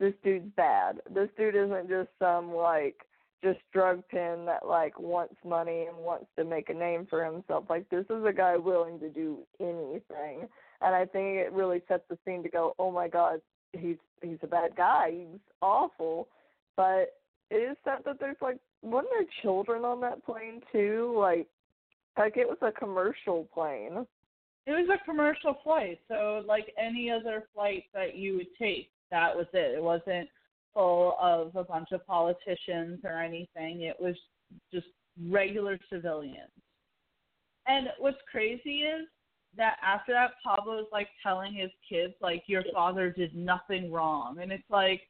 this 0.00 0.14
dude's 0.22 0.50
bad. 0.56 1.00
This 1.12 1.28
dude 1.36 1.56
isn't 1.56 1.88
just 1.88 2.08
some 2.18 2.54
like 2.54 2.96
just 3.42 3.58
drug 3.72 4.02
pin 4.08 4.44
that 4.46 4.66
like 4.66 4.98
wants 4.98 5.34
money 5.44 5.86
and 5.88 5.96
wants 5.96 6.26
to 6.38 6.44
make 6.44 6.70
a 6.70 6.74
name 6.74 7.06
for 7.08 7.24
himself. 7.24 7.64
Like 7.68 7.88
this 7.90 8.06
is 8.10 8.24
a 8.26 8.32
guy 8.32 8.56
willing 8.56 8.98
to 9.00 9.08
do 9.08 9.38
anything. 9.60 10.48
And 10.80 10.94
I 10.94 11.04
think 11.06 11.38
it 11.38 11.52
really 11.52 11.82
sets 11.88 12.04
the 12.08 12.18
scene 12.24 12.42
to 12.42 12.48
go, 12.48 12.74
Oh 12.78 12.90
my 12.90 13.08
god, 13.08 13.40
he's 13.72 13.96
he's 14.22 14.38
a 14.42 14.46
bad 14.46 14.76
guy, 14.76 15.10
he's 15.12 15.40
awful. 15.60 16.28
But 16.76 17.14
it 17.50 17.56
is 17.56 17.76
sad 17.84 18.00
that 18.04 18.18
there's 18.18 18.36
like 18.40 18.58
wasn't 18.82 19.12
there 19.12 19.26
children 19.42 19.84
on 19.84 20.00
that 20.00 20.24
plane 20.24 20.60
too? 20.72 21.14
Like 21.18 21.46
like 22.16 22.36
it 22.36 22.48
was 22.48 22.58
a 22.62 22.72
commercial 22.72 23.48
plane. 23.52 24.06
It 24.66 24.70
was 24.70 24.88
a 24.88 25.04
commercial 25.04 25.58
flight, 25.62 26.00
so 26.08 26.42
like 26.46 26.72
any 26.78 27.10
other 27.10 27.44
flight 27.54 27.84
that 27.92 28.16
you 28.16 28.36
would 28.36 28.46
take, 28.58 28.88
that 29.10 29.36
was 29.36 29.46
it. 29.52 29.76
It 29.76 29.82
wasn't 29.82 30.28
full 30.74 31.16
of 31.20 31.54
a 31.56 31.64
bunch 31.64 31.92
of 31.92 32.06
politicians 32.06 33.00
or 33.04 33.22
anything. 33.22 33.82
It 33.82 33.96
was 33.98 34.16
just 34.72 34.86
regular 35.28 35.78
civilians. 35.90 36.50
And 37.66 37.88
what's 37.98 38.18
crazy 38.30 38.80
is 38.80 39.06
that 39.56 39.76
after 39.82 40.12
that, 40.12 40.32
Pablo's 40.44 40.86
like 40.92 41.08
telling 41.22 41.54
his 41.54 41.70
kids, 41.88 42.14
like, 42.20 42.42
your 42.46 42.64
father 42.74 43.10
did 43.10 43.34
nothing 43.34 43.90
wrong. 43.90 44.38
And 44.40 44.52
it's 44.52 44.68
like, 44.68 45.02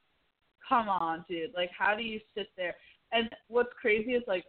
come 0.67 0.87
on, 0.87 1.25
dude. 1.27 1.51
Like, 1.55 1.71
how 1.77 1.95
do 1.95 2.03
you 2.03 2.19
sit 2.35 2.47
there? 2.55 2.75
And 3.11 3.29
what's 3.47 3.73
crazy 3.79 4.11
is, 4.11 4.23
like, 4.27 4.45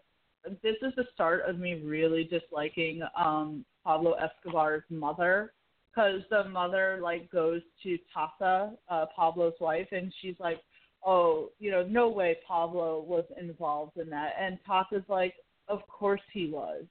this 0.62 0.76
is 0.82 0.92
the 0.96 1.04
start 1.12 1.42
of 1.48 1.58
me 1.58 1.82
really 1.84 2.22
disliking 2.22 3.02
um 3.18 3.64
Pablo 3.84 4.14
Escobar's 4.14 4.84
mother 4.90 5.52
because 5.96 6.20
the 6.30 6.44
mother 6.44 6.98
like 7.02 7.30
goes 7.30 7.62
to 7.82 7.98
Tata, 8.12 8.72
uh, 8.88 9.06
Pablo's 9.16 9.54
wife, 9.60 9.88
and 9.92 10.12
she's 10.20 10.36
like, 10.38 10.60
oh, 11.06 11.50
you 11.58 11.70
know, 11.70 11.82
no 11.84 12.08
way 12.08 12.36
Pablo 12.46 13.00
was 13.00 13.24
involved 13.40 13.96
in 13.96 14.10
that. 14.10 14.32
And 14.38 14.58
Tata's 14.66 15.08
like, 15.08 15.34
of 15.68 15.86
course 15.88 16.20
he 16.32 16.50
was. 16.50 16.84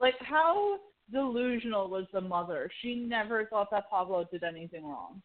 Like, 0.00 0.14
how 0.20 0.78
delusional 1.12 1.88
was 1.88 2.06
the 2.12 2.20
mother? 2.20 2.70
She 2.82 2.96
never 2.96 3.44
thought 3.46 3.70
that 3.70 3.90
Pablo 3.90 4.26
did 4.32 4.42
anything 4.42 4.84
wrong. 4.84 5.22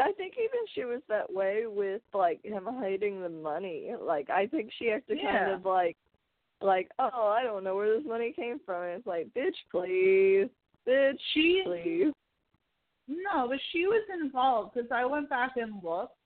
I 0.00 0.10
think 0.12 0.34
even 0.38 0.60
she 0.74 0.84
was 0.84 1.02
that 1.08 1.32
way 1.32 1.66
with 1.66 2.02
like 2.12 2.44
him 2.44 2.66
hiding 2.68 3.22
the 3.22 3.28
money. 3.28 3.92
Like 4.00 4.28
I 4.28 4.46
think 4.48 4.70
she 4.76 4.86
had 4.86 5.06
to 5.06 5.14
yeah. 5.14 5.38
kind 5.38 5.52
of 5.52 5.64
like 5.64 5.96
like, 6.64 6.90
oh, 6.98 7.34
I 7.38 7.42
don't 7.42 7.62
know 7.62 7.76
where 7.76 7.94
this 7.94 8.06
money 8.06 8.32
came 8.34 8.58
from. 8.64 8.82
And 8.82 8.98
it's 8.98 9.06
like, 9.06 9.28
bitch, 9.36 9.54
please, 9.70 10.48
bitch, 10.88 11.18
she, 11.32 11.62
please. 11.64 12.12
No, 13.06 13.46
but 13.48 13.58
she 13.70 13.86
was 13.86 14.02
involved 14.20 14.74
because 14.74 14.90
I 14.90 15.04
went 15.04 15.28
back 15.28 15.52
and 15.56 15.74
looked, 15.82 16.16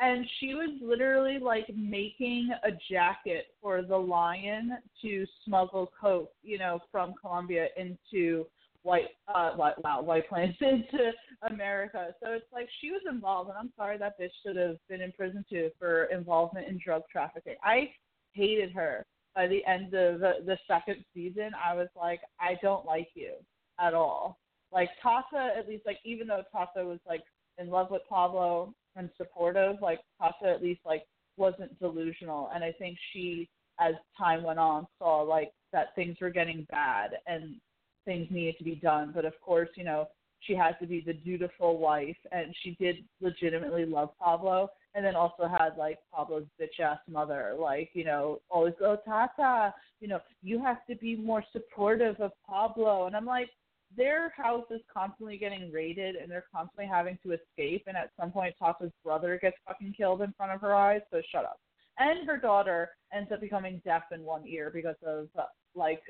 and 0.00 0.26
she 0.38 0.54
was 0.54 0.70
literally 0.80 1.38
like 1.38 1.66
making 1.76 2.50
a 2.64 2.70
jacket 2.90 3.46
for 3.60 3.82
the 3.82 3.96
lion 3.96 4.78
to 5.02 5.26
smuggle 5.44 5.90
coke, 6.00 6.30
you 6.42 6.58
know, 6.58 6.80
from 6.90 7.14
Colombia 7.20 7.68
into 7.76 8.46
white 8.82 9.08
uh 9.34 9.50
wow 9.56 10.00
white 10.02 10.28
plains 10.28 10.54
into 10.60 11.10
America. 11.50 12.14
So 12.22 12.32
it's 12.32 12.46
like 12.52 12.68
she 12.80 12.90
was 12.90 13.02
involved 13.10 13.50
and 13.50 13.58
I'm 13.58 13.72
sorry 13.76 13.98
that 13.98 14.18
bitch 14.20 14.30
should 14.44 14.56
have 14.56 14.76
been 14.88 15.00
in 15.00 15.12
prison 15.12 15.44
too 15.50 15.70
for 15.78 16.04
involvement 16.04 16.68
in 16.68 16.78
drug 16.82 17.02
trafficking. 17.10 17.56
I 17.62 17.90
hated 18.32 18.72
her. 18.72 19.04
By 19.34 19.46
the 19.46 19.64
end 19.66 19.94
of 19.94 20.20
the, 20.20 20.32
the 20.44 20.58
second 20.66 21.04
season, 21.14 21.50
I 21.64 21.72
was 21.74 21.86
like, 21.94 22.20
I 22.40 22.58
don't 22.60 22.84
like 22.84 23.08
you 23.14 23.34
at 23.78 23.94
all. 23.94 24.38
Like 24.72 24.88
Tata, 25.00 25.52
at 25.56 25.68
least 25.68 25.86
like 25.86 25.98
even 26.04 26.26
though 26.26 26.42
Tata 26.50 26.84
was 26.84 26.98
like 27.06 27.22
in 27.58 27.68
love 27.68 27.90
with 27.90 28.02
Pablo 28.08 28.74
and 28.98 29.08
supportive. 29.16 29.76
Like 29.80 30.00
Tasha 30.20 30.54
at 30.54 30.62
least 30.62 30.80
like 30.84 31.04
wasn't 31.36 31.78
delusional, 31.78 32.50
and 32.54 32.62
I 32.62 32.72
think 32.72 32.98
she, 33.12 33.48
as 33.80 33.94
time 34.16 34.42
went 34.42 34.58
on, 34.58 34.86
saw 34.98 35.22
like 35.22 35.52
that 35.72 35.94
things 35.94 36.16
were 36.20 36.30
getting 36.30 36.66
bad 36.70 37.12
and 37.26 37.56
things 38.04 38.26
needed 38.30 38.56
to 38.58 38.64
be 38.64 38.74
done. 38.74 39.12
But 39.14 39.24
of 39.24 39.34
course, 39.40 39.68
you 39.76 39.84
know, 39.84 40.08
she 40.40 40.54
had 40.54 40.78
to 40.80 40.86
be 40.86 41.02
the 41.04 41.14
dutiful 41.14 41.78
wife, 41.78 42.16
and 42.32 42.54
she 42.62 42.76
did 42.80 42.96
legitimately 43.20 43.86
love 43.86 44.10
Pablo. 44.20 44.70
And 44.94 45.04
then 45.04 45.14
also 45.14 45.46
had 45.46 45.76
like 45.76 45.98
Pablo's 46.12 46.46
bitch 46.60 46.80
ass 46.82 46.98
mother, 47.08 47.54
like 47.58 47.90
you 47.92 48.04
know, 48.04 48.40
always 48.50 48.74
go 48.80 48.98
Tata, 49.04 49.72
you 50.00 50.08
know, 50.08 50.18
you 50.42 50.60
have 50.62 50.84
to 50.88 50.96
be 50.96 51.14
more 51.14 51.44
supportive 51.52 52.18
of 52.20 52.32
Pablo. 52.48 53.06
And 53.06 53.14
I'm 53.14 53.26
like, 53.26 53.50
their 53.96 54.30
house 54.30 54.66
is 54.70 54.80
constantly 54.92 55.38
getting 55.38 55.72
raided 55.72 56.16
and 56.16 56.30
they're 56.30 56.44
constantly 56.52 56.86
having 56.86 57.18
to 57.22 57.32
escape 57.32 57.84
and 57.86 57.96
at 57.96 58.10
some 58.18 58.30
point 58.30 58.54
Tata's 58.58 58.92
brother 59.02 59.38
gets 59.40 59.56
fucking 59.66 59.94
killed 59.96 60.22
in 60.22 60.32
front 60.36 60.52
of 60.52 60.60
her 60.60 60.74
eyes, 60.74 61.00
so 61.10 61.20
shut 61.30 61.44
up. 61.44 61.60
And 61.98 62.28
her 62.28 62.36
daughter 62.36 62.90
ends 63.12 63.32
up 63.32 63.40
becoming 63.40 63.80
deaf 63.84 64.02
in 64.12 64.22
one 64.22 64.46
ear 64.46 64.70
because 64.72 64.96
of 65.06 65.28
like 65.74 66.02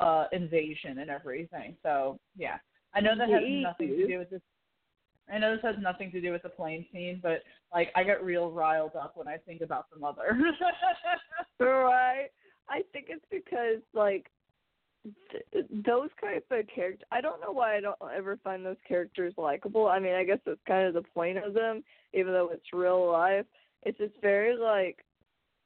uh 0.00 0.26
invasion 0.32 0.98
and 0.98 1.10
everything. 1.10 1.76
So 1.82 2.18
yeah. 2.36 2.56
I 2.94 3.00
know 3.00 3.16
that 3.18 3.28
has 3.28 3.42
nothing 3.44 3.88
to 3.88 4.06
do 4.06 4.18
with 4.18 4.30
this 4.30 4.40
I 5.32 5.38
know 5.38 5.54
this 5.54 5.64
has 5.64 5.76
nothing 5.80 6.10
to 6.12 6.20
do 6.20 6.32
with 6.32 6.42
the 6.42 6.50
plane 6.50 6.84
scene, 6.92 7.20
but 7.22 7.42
like 7.72 7.90
I 7.96 8.04
get 8.04 8.22
real 8.22 8.50
riled 8.50 8.94
up 8.94 9.16
when 9.16 9.26
I 9.26 9.38
think 9.38 9.62
about 9.62 9.86
the 9.92 9.98
mother. 9.98 10.38
right. 11.60 12.28
I 12.68 12.82
think 12.92 13.06
it's 13.08 13.24
because 13.30 13.82
like 13.94 14.26
th- 15.30 15.66
those 15.70 16.10
kinds 16.20 16.42
of 16.50 16.66
characters. 16.74 17.06
I 17.12 17.20
don't 17.20 17.40
know 17.40 17.52
why 17.52 17.76
I 17.76 17.80
don't 17.80 17.98
ever 18.14 18.38
find 18.42 18.64
those 18.64 18.76
characters 18.86 19.34
likable. 19.36 19.86
I 19.86 19.98
mean, 19.98 20.14
I 20.14 20.24
guess 20.24 20.38
that's 20.44 20.60
kind 20.66 20.86
of 20.86 20.94
the 20.94 21.02
point 21.02 21.38
of 21.38 21.54
them, 21.54 21.82
even 22.12 22.32
though 22.32 22.50
it's 22.52 22.72
real 22.72 23.10
life. 23.10 23.46
It's 23.82 23.98
just 23.98 24.14
very 24.22 24.56
like 24.56 25.04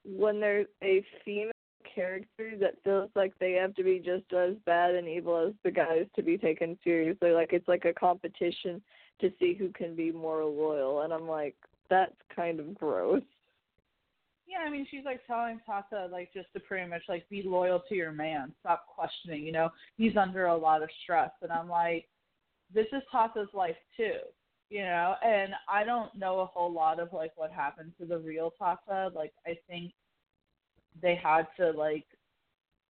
when 0.05 0.41
there's 0.41 0.67
a 0.83 1.05
female 1.25 1.53
character 1.95 2.53
that 2.61 2.75
feels 2.85 3.11
like 3.15 3.33
they 3.39 3.53
have 3.53 3.75
to 3.75 3.83
be 3.83 3.99
just 3.99 4.33
as 4.33 4.55
bad 4.67 4.95
and 4.95 5.09
evil 5.09 5.49
as 5.49 5.55
the 5.65 5.71
guys 5.71 6.07
to 6.17 6.23
be 6.23 6.37
taken 6.37 6.79
seriously. 6.85 7.31
Like 7.31 7.53
it's 7.53 7.69
like 7.69 7.85
a 7.85 7.93
competition 7.93 8.83
to 9.21 9.31
see 9.39 9.55
who 9.55 9.71
can 9.71 9.97
be 9.97 10.13
more 10.13 10.45
loyal, 10.45 11.03
and 11.03 11.13
I'm 11.13 11.29
like, 11.29 11.57
that's 11.91 12.15
kind 12.35 12.61
of 12.61 12.75
gross. 12.75 13.23
Yeah, 14.49 14.67
I 14.67 14.71
mean, 14.71 14.87
she's 14.91 15.05
like 15.05 15.21
telling 15.27 15.61
Tata 15.67 16.09
like 16.11 16.33
just 16.33 16.49
to 16.55 16.61
pretty 16.61 16.89
much 16.89 17.03
like 17.07 17.29
be 17.29 17.43
loyal 17.45 17.83
to 17.89 17.95
your 17.95 18.13
man, 18.13 18.55
stop 18.61 18.87
questioning. 18.87 19.45
You 19.45 19.53
know, 19.53 19.69
he's 19.99 20.17
under 20.17 20.47
a 20.47 20.57
lot 20.57 20.83
of 20.83 20.89
stress, 21.03 21.31
and 21.43 21.53
I'm 21.53 21.69
like, 21.69 22.07
this 22.73 22.87
is 22.93 23.03
Tata's 23.13 23.49
life 23.53 23.77
too. 23.95 24.15
You 24.71 24.83
know, 24.83 25.15
and 25.23 25.53
I 25.69 25.85
don't 25.85 26.15
know 26.15 26.41
a 26.41 26.47
whole 26.47 26.73
lot 26.73 26.99
of 26.99 27.13
like 27.13 27.33
what 27.37 27.51
happened 27.51 27.93
to 28.01 28.07
the 28.07 28.19
real 28.19 28.53
Tata. 28.59 29.11
Like, 29.15 29.33
I 29.47 29.59
think 29.69 29.93
they 31.01 31.15
had 31.23 31.47
to 31.59 31.71
like 31.73 32.07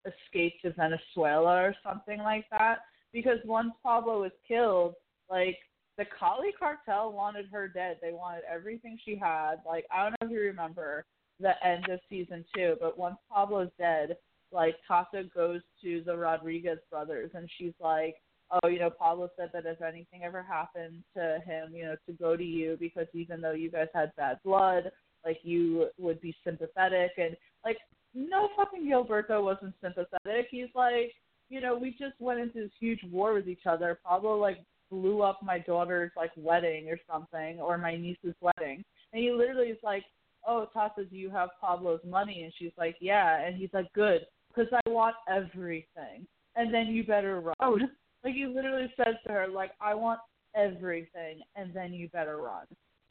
escape 0.06 0.62
to 0.62 0.74
Venezuela 0.74 1.64
or 1.64 1.76
something 1.84 2.20
like 2.20 2.46
that 2.52 2.80
because 3.12 3.40
once 3.46 3.74
Pablo 3.82 4.22
was 4.22 4.32
killed, 4.48 4.94
like 5.28 5.58
the 5.98 6.06
Cali 6.20 6.52
cartel 6.58 7.12
wanted 7.12 7.48
her 7.52 7.68
dead. 7.68 7.98
They 8.00 8.12
wanted 8.12 8.44
everything 8.52 9.00
she 9.04 9.16
had. 9.16 9.56
Like 9.66 9.86
I 9.92 10.04
don't 10.04 10.12
know 10.12 10.28
if 10.28 10.32
you 10.32 10.42
remember, 10.42 11.06
the 11.40 11.54
end 11.66 11.90
of 11.90 12.00
season 12.10 12.46
two. 12.56 12.76
But 12.80 12.98
once 12.98 13.18
Pablo's 13.32 13.70
dead, 13.78 14.18
like 14.52 14.76
Tata 14.88 15.24
goes 15.34 15.62
to 15.84 16.04
the 16.06 16.16
Rodriguez 16.16 16.80
brothers 16.90 17.32
and 17.34 17.50
she's 17.58 17.74
like, 17.82 18.16
Oh, 18.50 18.70
you 18.70 18.80
know, 18.80 18.90
Pablo 18.90 19.30
said 19.36 19.50
that 19.52 19.66
if 19.66 19.82
anything 19.82 20.24
ever 20.24 20.42
happened 20.42 21.04
to 21.18 21.40
him, 21.46 21.76
you 21.76 21.84
know, 21.84 21.96
to 22.06 22.14
go 22.14 22.38
to 22.38 22.44
you 22.44 22.78
because 22.80 23.08
even 23.14 23.42
though 23.42 23.52
you 23.52 23.70
guys 23.70 23.88
had 23.94 24.16
bad 24.16 24.40
blood, 24.46 24.90
like 25.26 25.40
you 25.44 25.88
would 25.98 26.22
be 26.22 26.34
sympathetic 26.46 27.12
and 27.18 27.36
like 27.66 27.78
no 28.14 28.50
fucking 28.56 28.86
Gilberto 28.86 29.44
wasn't 29.44 29.74
sympathetic. 29.82 30.48
He's 30.50 30.70
like, 30.74 31.12
you 31.50 31.60
know, 31.60 31.78
we 31.78 31.92
just 31.92 32.20
went 32.20 32.40
into 32.40 32.62
this 32.62 32.72
huge 32.80 33.02
war 33.12 33.34
with 33.34 33.50
each 33.50 33.66
other. 33.66 34.00
Pablo 34.06 34.38
like 34.38 34.60
blew 34.90 35.22
up 35.22 35.40
my 35.44 35.60
daughter's 35.60 36.12
like 36.16 36.32
wedding 36.38 36.90
or 36.90 36.98
something 37.12 37.60
or 37.60 37.78
my 37.78 37.98
niece's 37.98 38.36
wedding. 38.40 38.84
And 39.12 39.22
he 39.22 39.32
literally 39.32 39.68
is 39.68 39.78
like, 39.84 40.04
"Oh, 40.48 40.68
Tata, 40.74 41.06
do 41.06 41.16
you 41.16 41.30
have 41.30 41.50
Pablo's 41.62 42.02
money?" 42.06 42.44
And 42.44 42.54
she's 42.58 42.72
like, 42.78 42.96
"Yeah." 43.00 43.42
And 43.42 43.56
he's 43.56 43.70
like, 43.74 43.92
"Good, 43.94 44.22
because 44.50 44.72
I 44.74 44.90
want 44.90 45.16
everything." 45.30 46.26
And 46.56 46.74
then 46.74 46.88
you 46.88 47.04
better 47.04 47.42
run. 47.42 47.56
Oh. 47.60 47.80
Like 48.24 48.34
he 48.34 48.48
literally 48.48 48.92
says 48.98 49.14
to 49.26 49.32
her, 49.32 49.48
like, 49.48 49.72
"I 49.80 49.94
want 49.94 50.20
everything, 50.56 51.42
and 51.56 51.72
then 51.72 51.94
you 51.94 52.10
better 52.10 52.38
run." 52.38 52.66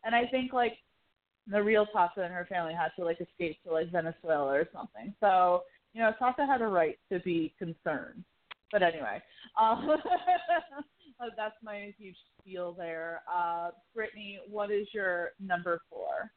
And 0.04 0.16
I 0.16 0.26
think 0.26 0.52
like 0.52 0.78
the 1.46 1.62
real 1.62 1.86
Tata 1.86 2.22
and 2.22 2.34
her 2.34 2.44
family 2.46 2.74
had 2.74 2.90
to 2.98 3.04
like 3.04 3.20
escape 3.20 3.56
to 3.62 3.72
like 3.72 3.90
Venezuela 3.92 4.52
or 4.52 4.68
something. 4.74 5.14
So 5.20 5.62
you 5.94 6.02
know, 6.02 6.12
Tata 6.18 6.44
had 6.44 6.60
a 6.60 6.66
right 6.66 6.98
to 7.10 7.20
be 7.20 7.54
concerned. 7.58 8.24
But 8.72 8.82
anyway, 8.82 9.22
um, 9.58 9.88
that's 11.36 11.54
my 11.62 11.94
huge 11.98 12.16
spiel 12.38 12.74
there. 12.76 13.22
Uh, 13.32 13.70
Brittany, 13.94 14.38
what 14.48 14.70
is 14.70 14.86
your 14.92 15.30
number 15.40 15.80
four? 15.88 16.30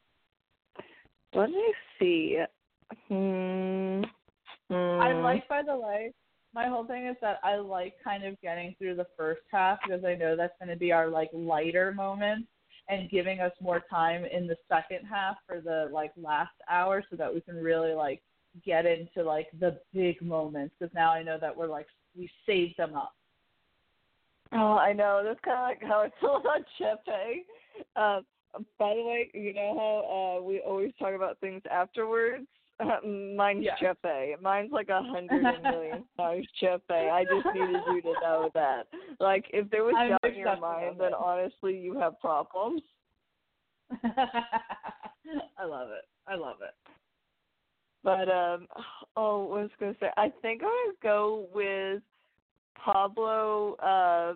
Let 1.34 1.50
me 1.50 1.74
see. 1.98 2.38
Hmm. 3.08 4.02
I 4.70 5.12
hmm. 5.12 5.22
like, 5.22 5.48
by 5.48 5.62
the 5.62 5.76
way, 5.76 6.12
my 6.54 6.66
whole 6.66 6.84
thing 6.84 7.06
is 7.06 7.16
that 7.20 7.38
I 7.44 7.56
like 7.56 7.94
kind 8.02 8.24
of 8.24 8.40
getting 8.40 8.74
through 8.78 8.96
the 8.96 9.06
first 9.16 9.42
half 9.52 9.78
because 9.84 10.04
I 10.04 10.14
know 10.14 10.36
that's 10.36 10.54
going 10.58 10.70
to 10.70 10.76
be 10.76 10.92
our 10.92 11.08
like 11.08 11.30
lighter 11.32 11.92
moments 11.92 12.48
and 12.88 13.08
giving 13.08 13.40
us 13.40 13.52
more 13.60 13.82
time 13.88 14.24
in 14.24 14.48
the 14.48 14.56
second 14.68 15.06
half 15.08 15.36
for 15.46 15.60
the 15.60 15.88
like 15.92 16.12
last 16.16 16.54
hour 16.68 17.04
so 17.08 17.16
that 17.16 17.32
we 17.32 17.40
can 17.40 17.56
really 17.56 17.92
like 17.92 18.20
get 18.66 18.84
into 18.84 19.22
like 19.22 19.46
the 19.60 19.78
big 19.94 20.20
moments 20.20 20.74
because 20.78 20.92
now 20.92 21.12
I 21.12 21.22
know 21.22 21.38
that 21.40 21.56
we're 21.56 21.68
like 21.68 21.86
we 22.16 22.28
saved 22.46 22.76
them 22.76 22.96
up. 22.96 23.14
Oh, 24.52 24.76
I 24.76 24.92
know. 24.92 25.22
That's 25.24 25.38
kind 25.44 25.58
of 25.58 25.64
like 25.68 25.82
how 25.88 26.00
it's 26.02 26.14
all 26.22 26.42
on 26.48 26.64
Chepe. 26.78 27.44
Um, 27.94 28.24
by 28.78 28.94
the 28.94 29.02
way, 29.02 29.30
you 29.34 29.54
know 29.54 29.74
how 29.76 30.38
uh, 30.38 30.42
we 30.42 30.60
always 30.60 30.92
talk 30.98 31.14
about 31.14 31.38
things 31.40 31.62
afterwards? 31.70 32.46
Mine's 33.04 33.64
Yeah. 33.64 34.34
Mine's 34.40 34.72
like 34.72 34.88
a 34.88 35.02
hundred 35.02 35.62
million 35.62 36.04
times 36.16 36.46
Chepe. 36.60 36.80
I 36.90 37.24
just 37.24 37.46
needed 37.54 37.82
you 37.88 38.02
to 38.02 38.12
know 38.22 38.50
that. 38.54 38.86
Like, 39.18 39.46
if 39.52 39.70
there 39.70 39.84
was 39.84 39.94
I'm 39.98 40.10
doubt 40.10 40.24
in 40.24 40.34
your 40.36 40.58
mind, 40.58 40.96
then 40.98 41.08
it. 41.08 41.14
honestly, 41.18 41.78
you 41.78 41.98
have 41.98 42.18
problems. 42.20 42.82
I 44.04 45.64
love 45.64 45.88
it. 45.90 46.06
I 46.26 46.36
love 46.36 46.56
it. 46.62 46.74
But 48.02 48.30
um, 48.30 48.66
oh, 49.16 49.44
what 49.44 49.60
was 49.62 49.70
I 49.78 49.80
gonna 49.80 49.96
say? 50.00 50.08
I 50.16 50.32
think 50.40 50.62
I'm 50.62 50.68
gonna 50.68 50.96
go 51.02 51.48
with 51.54 52.02
Pablo 52.82 53.74
uh 53.74 54.34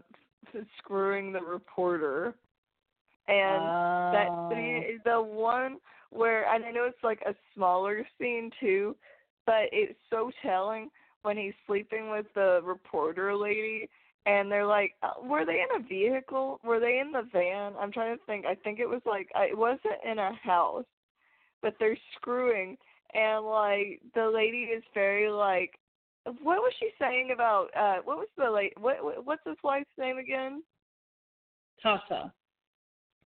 screwing 0.78 1.32
the 1.32 1.40
reporter, 1.40 2.34
and 3.28 3.62
that 4.14 4.28
Oh. 4.30 4.48
scene 4.50 4.82
is 4.82 5.02
the 5.04 5.20
one 5.20 5.80
where, 6.10 6.46
and 6.52 6.64
I 6.64 6.70
know 6.70 6.84
it's 6.84 7.02
like 7.02 7.22
a 7.22 7.34
smaller 7.54 8.06
scene 8.18 8.50
too, 8.60 8.96
but 9.46 9.68
it's 9.72 9.98
so 10.10 10.30
telling 10.42 10.90
when 11.22 11.36
he's 11.36 11.54
sleeping 11.66 12.10
with 12.10 12.26
the 12.34 12.60
reporter 12.62 13.34
lady, 13.34 13.88
and 14.26 14.50
they're 14.50 14.66
like, 14.66 14.94
uh, 15.02 15.20
were 15.22 15.44
they 15.44 15.60
in 15.60 15.68
a 15.76 15.86
vehicle? 15.86 16.60
Were 16.64 16.80
they 16.80 16.98
in 16.98 17.12
the 17.12 17.22
van? 17.32 17.74
I'm 17.78 17.92
trying 17.92 18.16
to 18.16 18.24
think. 18.24 18.46
I 18.46 18.54
think 18.54 18.78
it 18.78 18.88
was 18.88 19.02
like 19.04 19.30
it 19.34 19.56
wasn't 19.56 20.02
in 20.04 20.18
a 20.18 20.32
house, 20.34 20.86
but 21.62 21.74
they're 21.78 21.98
screwing, 22.16 22.78
and 23.14 23.44
like 23.44 24.00
the 24.14 24.26
lady 24.28 24.64
is 24.64 24.82
very 24.94 25.30
like. 25.30 25.78
What 26.42 26.62
was 26.62 26.72
she 26.78 26.88
saying 26.98 27.32
about 27.34 27.68
uh 27.76 27.96
what 28.04 28.16
was 28.16 28.28
the 28.38 28.50
late 28.50 28.72
what 28.78 29.04
what- 29.04 29.24
what's 29.26 29.44
his 29.44 29.58
wife's 29.62 29.90
name 29.98 30.16
again? 30.18 30.62
Tata. 31.82 32.32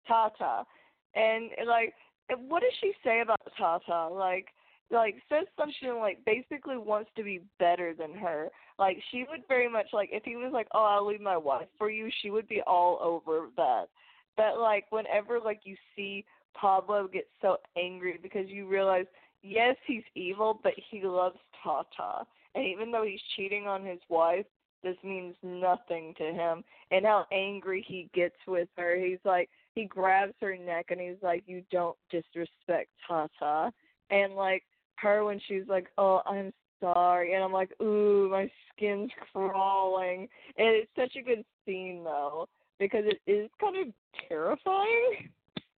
Tata, 0.08 0.66
and 1.16 1.49
like, 1.68 1.93
what 2.47 2.62
does 2.62 2.74
she 2.82 2.93
say 3.03 3.22
about 3.22 3.39
Tata? 3.58 4.14
Like, 4.14 4.47
like 4.89 5.16
says 5.28 5.45
something 5.58 5.99
like 5.99 6.24
basically 6.26 6.78
wants 6.78 7.10
to 7.16 7.24
be 7.24 7.41
better 7.60 7.93
than 7.93 8.14
her. 8.14 8.49
Like 8.80 8.97
she 9.12 9.26
would 9.30 9.41
very 9.47 9.70
much 9.70 9.88
like 9.93 10.10
if 10.12 10.24
he 10.24 10.36
was 10.36 10.51
like, 10.53 10.68
oh, 10.74 10.84
I'll 10.84 11.05
leave 11.05 11.22
my 11.22 11.38
wife 11.38 11.68
for 11.78 11.89
you, 11.89 12.10
she 12.22 12.30
would 12.30 12.47
be 12.47 12.62
all 12.66 12.99
over 13.01 13.47
that. 13.58 13.86
But 14.38 14.60
like 14.60 14.86
whenever 14.91 15.39
like 15.39 15.62
you 15.64 15.76
see 15.95 16.26
Pablo 16.53 17.08
get 17.12 17.28
so 17.41 17.58
angry 17.78 18.20
because 18.22 18.47
you 18.47 18.68
realize 18.68 19.05
yes 19.43 19.76
he's 19.86 20.03
evil 20.16 20.60
but 20.64 20.74
he 20.89 21.01
loves 21.03 21.38
Tata 21.64 22.26
and 22.55 22.66
even 22.66 22.91
though 22.91 23.03
he's 23.03 23.20
cheating 23.36 23.68
on 23.68 23.86
his 23.86 23.99
wife 24.10 24.45
this 24.84 24.95
means 25.03 25.36
nothing 25.43 26.14
to 26.18 26.24
him 26.24 26.64
and 26.91 27.05
how 27.05 27.26
angry 27.32 27.86
he 27.88 28.10
gets 28.14 28.36
with 28.47 28.68
her 28.78 28.97
he's 28.97 29.20
like 29.26 29.49
he 29.78 29.86
grabs 29.86 30.34
her 30.41 30.57
neck 30.57 30.88
and 30.89 30.99
he's 30.99 31.21
like 31.21 31.43
you 31.45 31.61
don't 31.71 31.95
disrespect 32.09 32.89
Tata. 33.07 33.71
And 34.09 34.34
like 34.34 34.63
her 34.95 35.23
when 35.23 35.39
she's 35.47 35.67
like 35.67 35.88
oh 35.99 36.21
I'm 36.25 36.51
sorry. 36.80 37.34
And 37.34 37.43
I'm 37.43 37.53
like 37.53 37.69
ooh 37.82 38.28
my 38.32 38.49
skin's 38.73 39.11
crawling. 39.32 40.28
And 40.57 40.67
it's 40.69 40.91
such 40.95 41.15
a 41.15 41.21
good 41.23 41.45
scene 41.65 42.03
though 42.03 42.47
because 42.80 43.03
it 43.05 43.21
is 43.32 43.49
kind 43.61 43.88
of 43.88 43.93
terrifying 44.28 45.30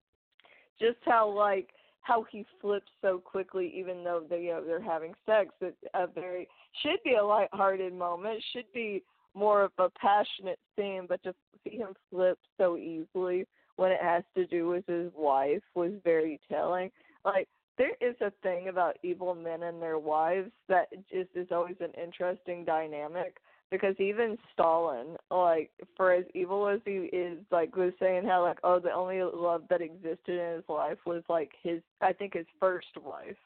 just 0.80 0.98
how 1.04 1.30
like 1.30 1.70
how 2.02 2.26
he 2.32 2.46
flips 2.62 2.90
so 3.02 3.18
quickly 3.20 3.72
even 3.76 4.04
though 4.06 4.24
they 4.30 4.44
you 4.44 4.52
know 4.52 4.64
they're 4.66 4.82
having 4.82 5.14
sex. 5.26 5.50
It's 5.60 5.76
a 5.94 6.08
very 6.08 6.48
should 6.82 7.04
be 7.04 7.16
a 7.16 7.26
light-hearted 7.26 7.94
moment 7.94 8.42
should 8.54 8.72
be 8.74 9.04
more 9.36 9.64
of 9.64 9.72
a 9.78 9.90
passionate 9.90 10.60
scene 10.78 11.06
but 11.08 11.22
to 11.24 11.34
see 11.66 11.76
him 11.76 11.90
flip 12.10 12.40
so 12.58 12.78
easily 12.78 13.46
when 13.80 13.92
it 13.92 14.02
has 14.02 14.24
to 14.36 14.46
do 14.48 14.68
with 14.68 14.86
his 14.88 15.10
wife 15.16 15.62
was 15.74 15.94
very 16.04 16.40
telling 16.50 16.92
like 17.24 17.48
there 17.78 17.96
is 18.02 18.16
a 18.20 18.32
thing 18.44 18.68
about 18.68 18.98
evil 19.04 19.34
men 19.34 19.64
and 19.64 19.82
their 19.82 19.98
wives 19.98 20.52
that 20.68 20.90
just 21.10 21.30
is 21.34 21.48
always 21.50 21.78
an 21.80 21.92
interesting 22.02 22.66
dynamic 22.66 23.38
because 23.72 23.96
even 24.00 24.38
Stalin, 24.52 25.16
like 25.32 25.70
for 25.96 26.12
as 26.12 26.26
evil 26.34 26.68
as 26.68 26.82
he 26.86 27.08
is, 27.16 27.38
like 27.52 27.76
was 27.78 27.94
saying 28.00 28.26
how 28.26 28.44
like 28.44 28.60
oh 28.64 28.80
the 28.80 28.92
only 28.92 29.22
love 29.22 29.64
that 29.70 29.82
existed 29.82 30.40
in 30.40 30.56
his 30.56 30.64
life 30.68 30.98
was 31.06 31.24
like 31.30 31.52
his 31.64 31.82
I 32.02 32.12
think 32.12 32.34
his 32.34 32.48
first 32.60 32.88
wife. 33.02 33.38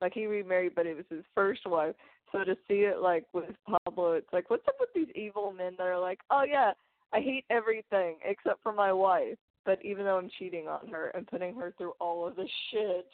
Like 0.00 0.14
he 0.14 0.26
remarried, 0.26 0.74
but 0.74 0.86
it 0.86 0.96
was 0.96 1.04
his 1.10 1.24
first 1.34 1.66
wife. 1.66 1.94
So 2.30 2.44
to 2.44 2.56
see 2.66 2.86
it 2.86 3.02
like 3.02 3.24
with 3.34 3.50
Pablo, 3.84 4.12
it's 4.12 4.32
like 4.32 4.48
what's 4.48 4.66
up 4.68 4.76
with 4.80 4.90
these 4.94 5.14
evil 5.14 5.52
men 5.52 5.74
that 5.76 5.86
are 5.86 6.00
like 6.00 6.20
oh 6.30 6.44
yeah 6.48 6.72
I 7.12 7.20
hate 7.20 7.44
everything 7.50 8.16
except 8.24 8.62
for 8.62 8.72
my 8.72 8.92
wife, 8.92 9.36
but 9.64 9.78
even 9.84 10.04
though 10.04 10.18
I'm 10.18 10.30
cheating 10.38 10.68
on 10.68 10.88
her 10.88 11.08
and 11.14 11.26
putting 11.26 11.54
her 11.54 11.74
through 11.76 11.92
all 12.00 12.26
of 12.26 12.36
this 12.36 12.50
shit. 12.70 13.06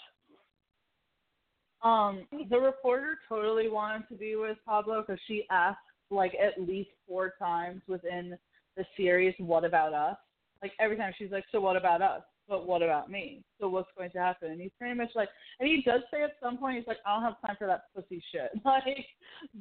Um, 1.83 2.27
the 2.51 2.59
reporter 2.59 3.19
totally 3.29 3.69
wanted 3.69 4.09
to 4.09 4.15
be 4.15 4.35
with 4.35 4.57
Pablo 4.67 5.03
because 5.03 5.21
she 5.27 5.45
asked 5.51 5.79
like 6.11 6.33
at 6.35 6.61
least 6.61 6.91
four 7.07 7.35
times 7.39 7.83
within 7.87 8.37
the 8.77 8.85
series, 8.97 9.35
"What 9.39 9.65
about 9.65 9.93
us?" 9.93 10.17
Like 10.63 10.73
every 10.81 10.97
time 10.97 11.13
she's 11.17 11.31
like, 11.31 11.45
"So 11.53 11.61
what 11.61 11.77
about 11.77 12.03
us?" 12.03 12.23
But 12.49 12.67
what 12.67 12.83
about 12.83 13.11
me? 13.11 13.45
So 13.61 13.69
what's 13.69 13.91
going 13.97 14.11
to 14.13 14.19
happen? 14.19 14.51
And 14.51 14.61
he's 14.61 14.73
pretty 14.79 14.95
much 14.95 15.11
like, 15.15 15.29
and 15.61 15.69
he 15.69 15.83
does 15.83 16.01
say 16.11 16.23
at 16.23 16.33
some 16.43 16.57
point, 16.57 16.79
he's 16.79 16.87
like, 16.87 16.99
"I 17.07 17.15
don't 17.15 17.23
have 17.23 17.41
time 17.43 17.57
for 17.57 17.67
that 17.67 17.85
pussy 17.95 18.23
shit." 18.33 18.51
Like, 18.65 19.07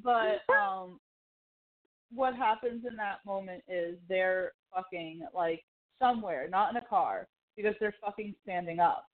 but 0.04 0.42
um, 0.56 1.00
what 2.14 2.36
happens 2.36 2.86
in 2.90 2.96
that 2.96 3.20
moment 3.26 3.64
is 3.68 3.98
they're 4.08 4.54
fucking 4.74 5.22
like 5.36 5.64
somewhere, 6.00 6.48
not 6.50 6.72
in 6.72 6.78
a 6.78 6.86
car, 6.86 7.28
because 7.56 7.76
they're 7.80 7.96
fucking 8.04 8.36
standing 8.44 8.80
up. 8.80 9.06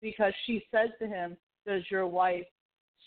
Because 0.00 0.32
she 0.46 0.64
says 0.72 0.90
to 1.00 1.08
him, 1.08 1.36
Does 1.66 1.82
your 1.90 2.06
wife 2.06 2.46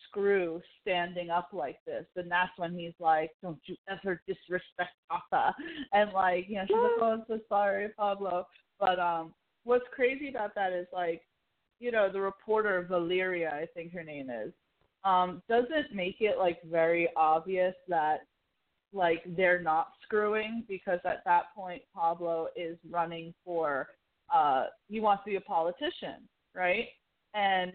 screw 0.07 0.61
standing 0.81 1.29
up 1.29 1.49
like 1.53 1.77
this? 1.85 2.05
And 2.15 2.29
that's 2.29 2.51
when 2.57 2.77
he's 2.77 2.93
like, 2.99 3.31
Don't 3.41 3.59
you 3.65 3.75
ever 3.89 4.21
disrespect 4.27 4.91
Papa 5.09 5.55
and 5.93 6.11
like, 6.11 6.45
you 6.49 6.55
know, 6.55 6.65
she's 6.67 6.75
like, 6.75 6.91
Oh, 6.99 7.13
I'm 7.13 7.23
so 7.27 7.39
sorry, 7.47 7.89
Pablo. 7.97 8.45
But 8.79 8.99
um 8.99 9.33
what's 9.63 9.85
crazy 9.93 10.29
about 10.29 10.55
that 10.55 10.73
is 10.73 10.87
like, 10.91 11.21
you 11.79 11.91
know, 11.91 12.11
the 12.11 12.21
reporter 12.21 12.85
Valeria, 12.87 13.49
I 13.49 13.65
think 13.73 13.93
her 13.93 14.03
name 14.03 14.29
is, 14.29 14.51
um, 15.03 15.41
doesn't 15.49 15.93
make 15.93 16.17
it 16.19 16.37
like 16.37 16.59
very 16.63 17.09
obvious 17.15 17.73
that 17.87 18.21
like 18.93 19.23
they're 19.37 19.61
not 19.61 19.89
screwing 20.03 20.63
because 20.67 20.99
at 21.05 21.23
that 21.25 21.53
point 21.55 21.81
Pablo 21.93 22.47
is 22.55 22.77
running 22.89 23.33
for 23.45 23.87
uh 24.33 24.65
he 24.87 24.99
wants 24.99 25.23
to 25.23 25.31
be 25.31 25.35
a 25.37 25.41
politician, 25.41 26.27
right? 26.55 26.87
And 27.33 27.73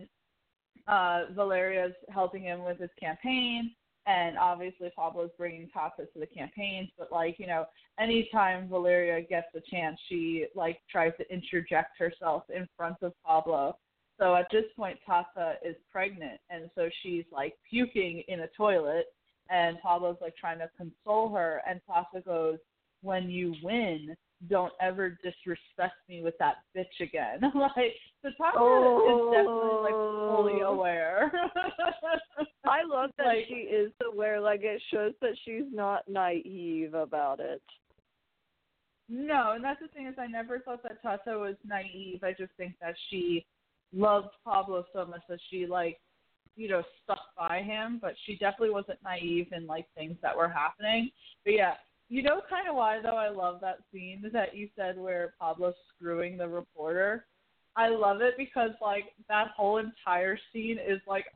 uh 0.86 1.24
Valeria's 1.34 1.94
helping 2.10 2.42
him 2.42 2.64
with 2.64 2.78
his 2.78 2.90
campaign 3.00 3.72
and 4.06 4.38
obviously 4.38 4.90
Pablo's 4.94 5.30
bringing 5.36 5.68
Tata 5.70 6.06
to 6.12 6.20
the 6.20 6.26
campaigns, 6.26 6.88
but 6.96 7.10
like, 7.10 7.36
you 7.38 7.46
know, 7.48 7.66
anytime 7.98 8.68
Valeria 8.68 9.20
gets 9.20 9.48
a 9.56 9.60
chance, 9.68 9.98
she 10.08 10.46
like 10.54 10.78
tries 10.90 11.12
to 11.18 11.32
interject 11.32 11.98
herself 11.98 12.44
in 12.54 12.68
front 12.76 12.96
of 13.02 13.12
Pablo. 13.24 13.76
So 14.18 14.36
at 14.36 14.46
this 14.52 14.64
point 14.76 14.98
Tata 15.04 15.54
is 15.64 15.74
pregnant 15.90 16.40
and 16.50 16.70
so 16.74 16.88
she's 17.02 17.24
like 17.32 17.54
puking 17.68 18.22
in 18.28 18.40
a 18.40 18.48
toilet 18.56 19.06
and 19.50 19.80
Pablo's 19.80 20.16
like 20.20 20.36
trying 20.36 20.58
to 20.58 20.70
console 20.76 21.32
her, 21.34 21.62
and 21.68 21.80
Pasta 21.86 22.20
goes, 22.20 22.58
"When 23.02 23.30
you 23.30 23.54
win, 23.62 24.16
don't 24.48 24.72
ever 24.80 25.18
disrespect 25.22 25.94
me 26.08 26.22
with 26.22 26.34
that 26.38 26.56
bitch 26.76 27.00
again." 27.00 27.40
like 27.54 27.94
so, 28.22 28.30
Pasta 28.38 28.58
oh. 28.58 29.30
is 29.30 29.36
definitely 29.36 29.82
like 29.82 29.92
fully 30.36 30.62
oh. 30.62 30.74
aware. 30.74 31.32
I 32.64 32.82
love 32.84 33.10
that 33.18 33.26
like, 33.26 33.46
she 33.48 33.54
is 33.54 33.92
aware. 34.12 34.40
Like 34.40 34.60
it 34.62 34.82
shows 34.92 35.12
that 35.20 35.36
she's 35.44 35.64
not 35.72 36.02
naive 36.08 36.94
about 36.94 37.40
it. 37.40 37.62
No, 39.08 39.52
and 39.52 39.62
that's 39.62 39.80
the 39.80 39.88
thing 39.88 40.06
is 40.06 40.14
I 40.18 40.26
never 40.26 40.58
thought 40.58 40.82
that 40.82 41.02
Tasha 41.02 41.38
was 41.38 41.54
naive. 41.64 42.24
I 42.24 42.32
just 42.32 42.50
think 42.56 42.74
that 42.80 42.96
she 43.08 43.46
loved 43.92 44.30
Pablo 44.44 44.84
so 44.92 45.04
much 45.04 45.22
that 45.28 45.38
she 45.48 45.66
like 45.66 45.98
you 46.56 46.68
know, 46.68 46.82
stuck 47.04 47.20
by 47.36 47.60
him. 47.62 47.98
But 48.00 48.14
she 48.24 48.32
definitely 48.36 48.70
wasn't 48.70 48.98
naive 49.04 49.48
in 49.52 49.66
like 49.66 49.86
things 49.94 50.16
that 50.22 50.36
were 50.36 50.48
happening. 50.48 51.10
But 51.44 51.54
yeah, 51.54 51.74
you 52.08 52.22
know, 52.22 52.40
kind 52.48 52.68
of 52.68 52.76
why 52.76 53.00
though 53.02 53.16
I 53.16 53.28
love 53.28 53.60
that 53.60 53.78
scene 53.92 54.22
that 54.32 54.56
you 54.56 54.68
said 54.76 54.98
where 54.98 55.34
Pablo's 55.40 55.74
screwing 55.94 56.36
the 56.36 56.48
reporter. 56.48 57.26
I 57.76 57.88
love 57.88 58.22
it 58.22 58.34
because 58.38 58.70
like 58.80 59.04
that 59.28 59.48
whole 59.54 59.78
entire 59.78 60.38
scene 60.52 60.78
is 60.78 61.00
like 61.06 61.26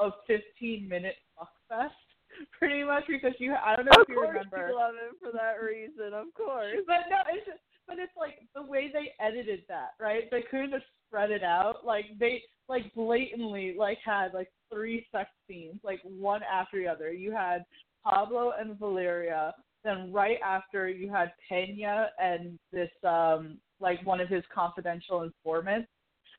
a 0.00 0.10
15 0.26 0.88
minute 0.88 1.16
fuck 1.36 1.50
fest 1.68 1.94
pretty 2.58 2.84
much 2.84 3.04
because 3.08 3.32
you 3.38 3.54
I 3.54 3.74
don't 3.76 3.86
know 3.86 3.92
of 3.96 4.02
if 4.02 4.08
you 4.08 4.14
course 4.14 4.28
remember. 4.28 4.68
you 4.68 4.76
love 4.76 4.94
it 4.94 5.16
for 5.20 5.32
that 5.32 5.62
reason, 5.64 6.14
of 6.14 6.32
course. 6.34 6.76
But 6.86 7.10
no, 7.10 7.16
it's 7.32 7.46
just, 7.46 7.58
but 7.86 7.98
it's 7.98 8.12
like 8.16 8.38
the 8.54 8.62
way 8.62 8.90
they 8.92 9.12
edited 9.24 9.62
that, 9.68 9.94
right? 9.98 10.30
They 10.30 10.42
couldn't 10.50 10.72
have 10.72 10.82
spread 11.06 11.30
it 11.30 11.42
out. 11.42 11.84
Like 11.84 12.06
they 12.20 12.42
like 12.68 12.94
blatantly 12.94 13.74
like 13.76 13.98
had 14.04 14.34
like 14.34 14.50
three 14.72 15.06
sex 15.12 15.30
scenes, 15.48 15.80
like 15.82 16.00
one 16.02 16.40
after 16.42 16.78
the 16.78 16.88
other. 16.88 17.12
You 17.12 17.32
had 17.32 17.64
Pablo 18.04 18.52
and 18.58 18.78
Valeria, 18.78 19.54
then 19.84 20.12
right 20.12 20.38
after 20.44 20.88
you 20.88 21.10
had 21.10 21.32
Pena 21.48 22.08
and 22.18 22.58
this 22.72 22.90
um 23.04 23.58
like 23.80 24.04
one 24.04 24.20
of 24.20 24.28
his 24.28 24.42
confidential 24.52 25.22
informants. 25.22 25.88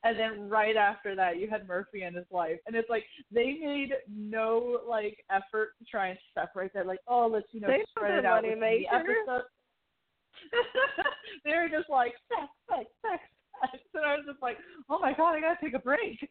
And 0.02 0.18
then 0.18 0.48
right 0.48 0.76
after 0.76 1.14
that, 1.16 1.38
you 1.38 1.48
had 1.48 1.68
Murphy 1.68 2.02
and 2.02 2.16
his 2.16 2.24
wife, 2.30 2.58
and 2.66 2.74
it's 2.74 2.88
like 2.88 3.04
they 3.30 3.58
made 3.62 3.92
no 4.08 4.80
like 4.88 5.18
effort 5.30 5.72
to 5.78 5.84
try 5.90 6.08
and 6.08 6.18
separate 6.32 6.72
that. 6.72 6.86
Like, 6.86 7.00
oh, 7.06 7.28
let's 7.30 7.46
you 7.52 7.60
know 7.60 7.68
They 7.68 7.84
spread 7.90 8.18
it 8.18 8.24
out 8.24 8.42
the 8.42 8.84
episode. 8.90 9.44
they 11.44 11.50
were 11.50 11.68
just 11.68 11.90
like 11.90 12.14
sex, 12.28 12.48
sex, 12.68 12.90
sex. 13.02 13.22
And 13.94 14.04
I 14.04 14.16
was 14.16 14.24
just 14.26 14.42
like, 14.42 14.56
oh 14.88 14.98
my 14.98 15.12
god, 15.12 15.36
I 15.36 15.40
gotta 15.40 15.58
take 15.62 15.74
a 15.74 15.78
break. 15.78 16.18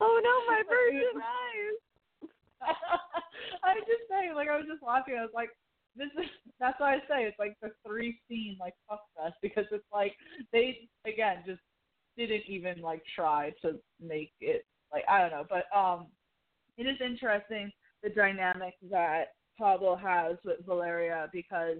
Oh 0.00 0.20
no, 0.20 0.52
my 0.52 0.60
virgin 0.68 1.16
eyes. 1.16 2.28
I 3.64 3.72
was 3.72 3.84
just 3.86 4.04
saying, 4.10 4.34
like 4.34 4.48
I 4.48 4.56
was 4.56 4.66
just 4.68 4.82
laughing. 4.82 5.16
I 5.18 5.22
was 5.22 5.32
like, 5.32 5.48
this 5.96 6.08
is 6.18 6.28
that's 6.60 6.78
why 6.78 6.94
I 6.94 6.98
say 7.08 7.24
it's 7.24 7.38
like 7.38 7.56
the 7.62 7.70
three 7.86 8.18
scene 8.28 8.56
like 8.60 8.74
fuck 8.88 9.00
fest 9.16 9.36
because 9.40 9.64
it's 9.70 9.86
like 9.92 10.14
they 10.52 10.88
again 11.06 11.38
just 11.46 11.60
didn't 12.16 12.44
even 12.48 12.80
like 12.80 13.02
try 13.14 13.52
to 13.62 13.78
make 14.00 14.32
it 14.40 14.66
like 14.92 15.04
I 15.08 15.20
don't 15.20 15.30
know, 15.30 15.46
but 15.48 15.64
um, 15.76 16.06
it 16.76 16.84
is 16.84 16.96
interesting 17.04 17.70
the 18.02 18.10
dynamic 18.10 18.74
that 18.90 19.28
Pablo 19.58 19.96
has 19.96 20.36
with 20.44 20.64
Valeria 20.66 21.28
because 21.32 21.78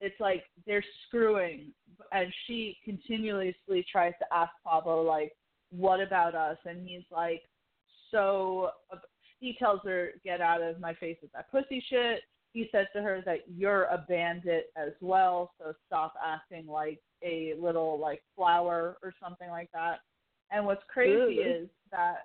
it's 0.00 0.18
like 0.20 0.44
they're 0.66 0.84
screwing 1.06 1.72
and 2.12 2.32
she 2.46 2.76
continuously 2.84 3.84
tries 3.90 4.12
to 4.18 4.26
ask 4.32 4.50
Pablo 4.64 5.02
like 5.02 5.32
what 5.70 6.00
about 6.00 6.34
us? 6.34 6.56
And 6.64 6.86
he's 6.86 7.04
like 7.10 7.42
so 8.10 8.70
he 9.40 9.54
tells 9.58 9.80
her 9.84 10.10
get 10.24 10.40
out 10.40 10.62
of 10.62 10.80
my 10.80 10.94
face 10.94 11.18
with 11.22 11.32
that 11.32 11.50
pussy 11.50 11.84
shit. 11.88 12.22
He 12.52 12.68
says 12.72 12.86
to 12.94 13.02
her 13.02 13.22
that 13.26 13.40
you're 13.46 13.84
a 13.84 14.04
bandit 14.08 14.70
as 14.76 14.92
well 15.00 15.52
so 15.58 15.74
stop 15.86 16.14
acting 16.24 16.66
like 16.66 17.00
a 17.22 17.54
little 17.60 17.98
like 17.98 18.22
flower 18.34 18.96
or 19.02 19.12
something 19.22 19.50
like 19.50 19.70
that. 19.72 20.00
And 20.50 20.64
what's 20.64 20.82
crazy 20.92 21.38
Ooh. 21.38 21.62
is 21.62 21.68
that 21.90 22.24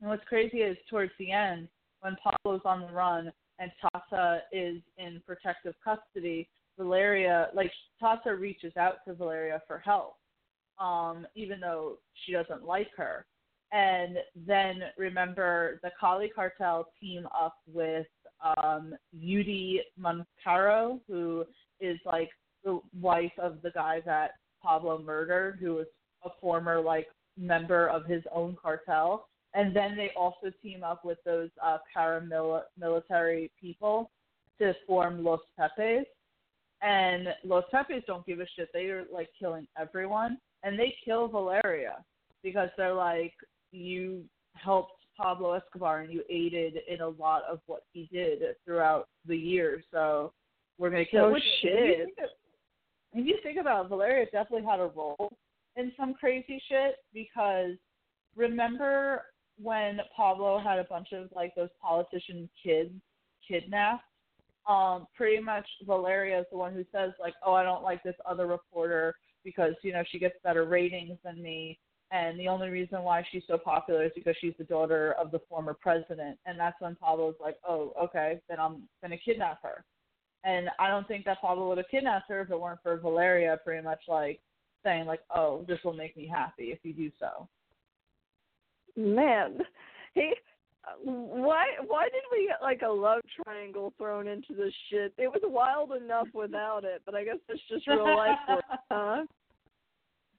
and 0.00 0.10
what's 0.10 0.24
crazy 0.24 0.58
is 0.58 0.76
towards 0.90 1.12
the 1.18 1.32
end 1.32 1.68
when 2.00 2.16
Pablo's 2.22 2.60
on 2.64 2.82
the 2.82 2.92
run 2.92 3.32
and 3.58 3.70
Tata 3.80 4.40
is 4.52 4.82
in 4.98 5.22
protective 5.26 5.74
custody, 5.82 6.48
Valeria 6.78 7.48
like 7.54 7.70
Tata 8.00 8.34
reaches 8.34 8.72
out 8.76 8.96
to 9.06 9.14
Valeria 9.14 9.62
for 9.66 9.78
help, 9.78 10.16
um, 10.78 11.26
even 11.34 11.60
though 11.60 11.98
she 12.24 12.32
doesn't 12.32 12.64
like 12.64 12.90
her. 12.96 13.26
And 13.72 14.18
then 14.46 14.80
remember 14.96 15.80
the 15.82 15.90
Cali 15.98 16.28
cartel 16.28 16.88
team 17.00 17.26
up 17.38 17.56
with 17.72 18.06
um 18.58 18.94
Judy 19.18 19.82
Moncada, 19.98 20.98
who 21.08 21.44
is 21.80 21.98
like 22.04 22.30
the 22.64 22.80
wife 23.00 23.32
of 23.38 23.62
the 23.62 23.70
guy 23.70 24.00
that 24.06 24.32
Pablo 24.62 25.02
murdered, 25.02 25.58
who 25.60 25.74
was 25.74 25.86
a 26.24 26.30
former 26.40 26.80
like 26.80 27.08
member 27.36 27.88
of 27.88 28.06
his 28.06 28.22
own 28.32 28.56
cartel 28.60 29.28
and 29.56 29.74
then 29.74 29.96
they 29.96 30.10
also 30.14 30.52
team 30.62 30.84
up 30.84 31.02
with 31.04 31.16
those 31.24 31.48
uh, 31.64 31.78
paramilitary 31.96 33.50
people 33.58 34.10
to 34.58 34.74
form 34.86 35.24
Los 35.24 35.40
Pepes. 35.58 36.06
And 36.82 37.28
Los 37.44 37.64
Pepes 37.70 38.04
don't 38.06 38.26
give 38.26 38.40
a 38.40 38.46
shit. 38.54 38.68
They 38.72 38.86
are 38.86 39.04
like 39.12 39.28
killing 39.38 39.66
everyone, 39.78 40.38
and 40.62 40.78
they 40.78 40.94
kill 41.04 41.28
Valeria 41.28 42.04
because 42.42 42.68
they're 42.76 42.94
like, 42.94 43.32
you 43.72 44.24
helped 44.54 44.92
Pablo 45.16 45.52
Escobar 45.52 46.00
and 46.00 46.12
you 46.12 46.22
aided 46.28 46.78
in 46.88 47.00
a 47.00 47.08
lot 47.08 47.42
of 47.50 47.60
what 47.66 47.82
he 47.92 48.08
did 48.12 48.40
throughout 48.64 49.08
the 49.26 49.36
year, 49.36 49.82
So 49.90 50.32
we're 50.78 50.90
gonna 50.90 51.04
kill. 51.04 51.26
Oh, 51.26 51.32
Which, 51.32 51.42
shit. 51.62 51.72
If 51.72 51.98
you, 51.98 52.04
think 52.04 52.18
of, 52.18 52.30
if 53.14 53.26
you 53.26 53.38
think 53.42 53.58
about 53.58 53.86
it, 53.86 53.88
Valeria 53.88 54.26
definitely 54.26 54.66
had 54.66 54.80
a 54.80 54.90
role 54.94 55.32
in 55.76 55.92
some 55.96 56.14
crazy 56.14 56.62
shit 56.68 56.96
because 57.14 57.72
remember 58.34 59.22
when 59.60 60.00
Pablo 60.14 60.58
had 60.58 60.78
a 60.78 60.84
bunch 60.84 61.12
of 61.12 61.28
like 61.34 61.54
those 61.54 61.70
politician 61.80 62.48
kids 62.62 62.92
kidnapped, 63.48 64.04
um, 64.66 65.06
pretty 65.14 65.40
much 65.40 65.66
Valeria 65.86 66.40
is 66.40 66.46
the 66.50 66.58
one 66.58 66.72
who 66.72 66.84
says 66.92 67.12
like, 67.20 67.34
"Oh, 67.44 67.54
I 67.54 67.62
don't 67.62 67.82
like 67.82 68.02
this 68.02 68.16
other 68.28 68.46
reporter 68.46 69.14
because 69.44 69.74
you 69.82 69.92
know 69.92 70.02
she 70.10 70.18
gets 70.18 70.34
better 70.42 70.64
ratings 70.64 71.18
than 71.24 71.40
me, 71.40 71.78
and 72.10 72.38
the 72.38 72.48
only 72.48 72.68
reason 72.68 73.02
why 73.02 73.24
she's 73.30 73.44
so 73.46 73.58
popular 73.58 74.04
is 74.04 74.12
because 74.14 74.34
she's 74.40 74.54
the 74.58 74.64
daughter 74.64 75.12
of 75.12 75.30
the 75.30 75.40
former 75.48 75.74
president." 75.74 76.38
And 76.46 76.58
that's 76.58 76.80
when 76.80 76.96
Pablo's 76.96 77.36
like, 77.40 77.56
"Oh, 77.66 77.92
okay, 78.02 78.40
then 78.48 78.58
I'm 78.58 78.88
gonna 79.02 79.18
kidnap 79.18 79.62
her." 79.62 79.84
And 80.44 80.68
I 80.78 80.88
don't 80.88 81.06
think 81.08 81.24
that 81.24 81.40
Pablo 81.40 81.68
would 81.68 81.78
have 81.78 81.88
kidnapped 81.90 82.28
her 82.28 82.40
if 82.40 82.50
it 82.50 82.60
weren't 82.60 82.82
for 82.82 82.96
Valeria, 82.98 83.58
pretty 83.64 83.84
much 83.84 84.00
like 84.08 84.40
saying 84.82 85.06
like, 85.06 85.20
"Oh, 85.34 85.64
this 85.68 85.78
will 85.84 85.94
make 85.94 86.16
me 86.16 86.26
happy 86.26 86.72
if 86.72 86.80
you 86.82 86.92
do 86.92 87.10
so." 87.20 87.48
Man, 88.96 89.58
he. 90.14 90.34
Why? 91.02 91.66
Why 91.86 92.04
did 92.04 92.22
we 92.30 92.48
get 92.48 92.62
like 92.62 92.82
a 92.82 92.90
love 92.90 93.20
triangle 93.42 93.92
thrown 93.98 94.28
into 94.28 94.54
this 94.54 94.72
shit? 94.90 95.12
It 95.18 95.28
was 95.28 95.40
wild 95.44 95.92
enough 95.92 96.28
without 96.32 96.84
it, 96.84 97.02
but 97.04 97.14
I 97.14 97.24
guess 97.24 97.36
it's 97.48 97.60
just 97.68 97.86
real 97.86 98.16
life, 98.16 98.38
us, 98.48 98.62
huh? 98.90 99.24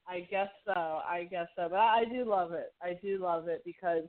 I 0.07 0.21
guess 0.31 0.49
so. 0.65 0.71
I 0.71 1.27
guess 1.29 1.47
so. 1.55 1.67
But 1.69 1.79
I 1.79 2.05
do 2.05 2.23
love 2.25 2.53
it. 2.53 2.73
I 2.81 2.97
do 3.01 3.19
love 3.21 3.47
it 3.47 3.61
because 3.65 4.03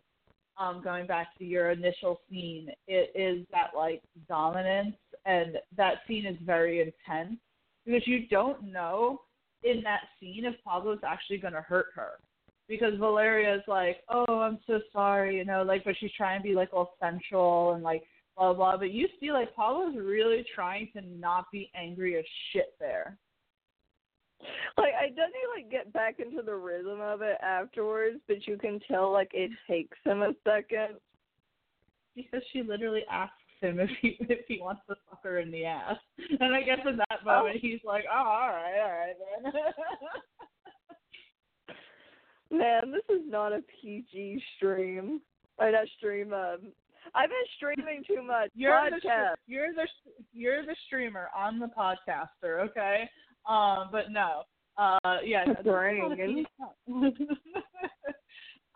um 0.56 0.82
going 0.82 1.06
back 1.06 1.36
to 1.39 1.44
your 1.44 1.70
initial 1.70 2.20
scene, 2.31 2.70
it 2.86 3.12
is 3.15 3.47
that 3.52 3.70
like 3.77 4.02
dominance 4.28 4.97
and 5.27 5.59
that 5.77 5.97
scene 6.06 6.27
is 6.27 6.36
very 6.44 6.81
intense 6.81 7.39
because 7.85 8.06
you 8.06 8.27
don't 8.28 8.62
know 8.62 9.20
in 9.65 9.82
that 9.82 10.02
scene 10.20 10.44
if 10.44 10.55
Pablo's 10.65 11.01
actually 11.06 11.39
gonna 11.39 11.62
hurt 11.62 11.86
her. 11.94 12.12
Because 12.69 12.95
Valeria's 12.99 13.62
like, 13.66 13.99
Oh, 14.09 14.40
I'm 14.40 14.59
so 14.66 14.81
sorry, 14.93 15.36
you 15.36 15.45
know, 15.45 15.62
like 15.62 15.85
but 15.85 15.95
she's 15.99 16.12
trying 16.16 16.40
to 16.40 16.49
be 16.49 16.55
like 16.55 16.73
all 16.73 16.95
sensual 17.01 17.73
and 17.73 17.82
like 17.82 18.03
blah 18.36 18.53
blah 18.53 18.77
but 18.77 18.93
you 18.93 19.09
see 19.19 19.32
like 19.32 19.55
Pablo's 19.57 19.97
really 19.97 20.45
trying 20.55 20.89
to 20.95 21.01
not 21.03 21.47
be 21.53 21.70
angry 21.74 22.16
as 22.19 22.24
shit 22.53 22.74
there. 22.78 23.19
Like, 24.77 24.93
I 24.95 25.09
doesn't 25.09 25.55
like 25.57 25.70
get 25.70 25.93
back 25.93 26.20
into 26.20 26.43
the 26.43 26.55
rhythm 26.55 27.01
of 27.01 27.23
it 27.23 27.39
afterwards, 27.43 28.20
but 28.28 28.47
you 28.47 28.57
can 28.57 28.78
tell 28.89 29.11
like 29.12 29.31
it 29.35 29.51
takes 29.69 29.99
him 30.05 30.23
a 30.23 30.32
second. 30.47 30.97
because 32.15 32.43
she 32.53 32.62
literally 32.62 33.03
asks 33.11 33.35
him 33.61 33.81
if 33.81 33.90
he 34.01 34.16
if 34.20 34.47
he 34.47 34.61
wants 34.61 34.82
to 34.89 34.95
fuck 35.11 35.23
her 35.24 35.40
in 35.40 35.51
the 35.51 35.65
ass, 35.65 35.97
and 36.40 36.55
I 36.55 36.62
guess 36.62 36.78
in 36.86 36.97
that 36.99 37.19
oh. 37.23 37.27
moment 37.27 37.57
Oh. 37.57 37.61
he's 37.61 37.81
like, 37.85 38.05
"Oh, 38.09 38.16
all 38.16 38.49
right, 38.49 38.81
all 38.81 38.93
right 38.93 39.15
then." 39.43 39.53
Man, 42.50 42.92
this 42.92 43.04
is 43.14 43.22
not 43.28 43.52
a 43.52 43.62
PG 43.80 44.42
stream. 44.56 45.20
I 45.60 45.70
not 45.70 45.88
stream. 45.98 46.32
Um, 46.32 46.72
I've 47.14 47.28
been 47.28 47.38
streaming 47.56 48.02
too 48.06 48.22
much. 48.22 48.50
you're 48.54 48.72
the 48.90 48.96
Podcast. 48.96 49.32
str- 49.32 49.40
you're 49.46 49.74
the 49.74 49.86
you're 50.32 50.64
the 50.64 50.76
streamer. 50.86 51.28
I'm 51.36 51.58
the 51.58 51.68
podcaster. 51.68 52.60
Okay, 52.68 53.08
um, 53.48 53.88
but 53.92 54.10
no, 54.10 54.42
uh, 54.76 55.18
yeah, 55.24 55.44
no, 55.46 55.52
this 55.52 55.60
is 55.60 55.66
not 55.66 55.70
a 55.70 55.72
Bragging. 55.72 56.46
PG 56.86 57.16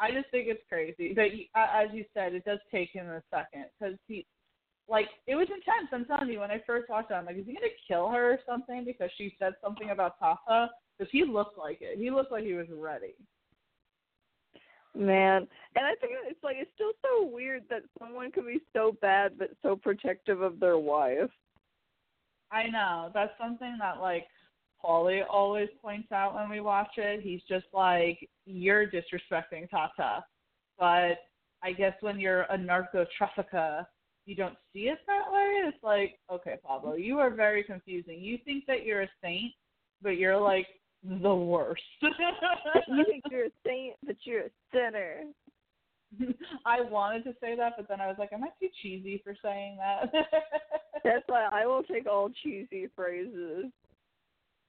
I 0.01 0.11
just 0.11 0.31
think 0.31 0.49
it's 0.49 0.63
crazy. 0.69 1.15
But 1.15 1.27
as 1.59 1.89
you 1.93 2.05
said, 2.13 2.35
it 2.35 2.45
does 2.45 2.59
take 2.73 2.91
him 2.91 3.07
a 3.07 3.23
second 3.31 3.67
because 3.79 3.97
he, 4.09 4.27
like, 4.89 5.07
it 5.29 5.37
was 5.37 5.47
intense. 5.49 5.91
I'm 5.93 6.05
telling 6.07 6.33
you, 6.33 6.41
when 6.41 6.51
I 6.51 6.61
first 6.67 6.91
watched 6.91 7.13
it, 7.13 7.15
I'm 7.15 7.25
like, 7.25 7.37
is 7.37 7.47
he 7.47 7.55
gonna 7.55 7.67
kill 7.87 8.09
her 8.11 8.33
or 8.33 8.39
something 8.45 8.85
because 8.85 9.11
she 9.17 9.37
said 9.39 9.53
something 9.63 9.91
about 9.91 10.19
Tata? 10.19 10.71
Because 10.99 11.11
he 11.13 11.25
looked 11.25 11.57
like 11.57 11.79
it. 11.81 11.99
He 11.99 12.11
looked 12.11 12.33
like 12.33 12.43
he 12.43 12.55
was 12.55 12.67
ready. 12.75 13.15
Man, 14.95 15.49
and 15.75 15.87
I 15.87 15.95
think 16.01 16.13
it's 16.27 16.45
like 16.45 16.57
it's 16.59 16.71
still 16.75 16.93
so 17.01 17.27
weird 17.27 17.63
that 17.71 17.83
someone 17.99 18.31
can 18.31 18.45
be 18.45 18.61
so 18.75 18.95
bad 19.01 19.33
but 19.39 19.51
so 19.63 19.75
protective 19.75 20.43
of 20.43 20.61
their 20.61 20.77
wife. 20.77 21.31
I 22.51 22.69
know. 22.69 23.11
That's 23.15 23.33
something 23.41 23.79
that 23.81 24.01
like 24.01 24.27
Paulie 24.85 25.23
always 25.31 25.71
points 25.81 26.13
out 26.13 26.35
when 26.35 26.51
we 26.51 26.61
watch 26.61 26.91
it. 26.99 27.23
He's 27.23 27.41
just 27.49 27.67
like, 27.73 28.29
You're 28.45 28.87
disrespecting 28.87 29.71
Tata. 29.71 30.25
But 30.79 31.19
I 31.63 31.73
guess 31.73 31.95
when 32.01 32.21
you're 32.21 32.43
a 32.43 32.59
narco 32.59 33.07
trafficker, 33.17 33.87
you 34.27 34.35
don't 34.37 34.57
see 34.73 34.89
it 34.89 34.99
that 35.07 35.33
way. 35.33 35.63
It's 35.67 35.83
like, 35.83 36.19
okay, 36.31 36.57
Pablo, 36.65 36.95
you 36.95 37.19
are 37.19 37.31
very 37.31 37.65
confusing. 37.65 38.21
You 38.21 38.39
think 38.45 38.67
that 38.67 38.85
you're 38.85 39.03
a 39.03 39.11
saint, 39.23 39.53
but 40.03 40.17
you're 40.19 40.39
like 40.39 40.67
the 41.03 41.35
worst. 41.35 41.83
you 42.03 43.05
think 43.09 43.25
you're 43.31 43.47
a 43.47 43.51
saint, 43.67 43.97
but 44.05 44.17
you're 44.25 44.47
a 44.47 44.51
sinner. 44.73 45.25
I 46.67 46.81
wanted 46.81 47.25
to 47.25 47.35
say 47.41 47.57
that, 47.57 47.75
but 47.77 47.89
then 47.89 48.01
I 48.01 48.07
was 48.07 48.17
like, 48.19 48.33
am 48.33 48.45
I 48.45 48.49
too 48.61 48.69
cheesy 48.83 49.21
for 49.25 49.35
saying 49.43 49.79
that? 49.79 50.13
That's 51.05 51.25
why 51.27 51.49
I 51.53 51.67
will 51.67 51.83
take 51.83 52.07
all 52.07 52.31
cheesy 52.43 52.89
phrases. 52.95 53.67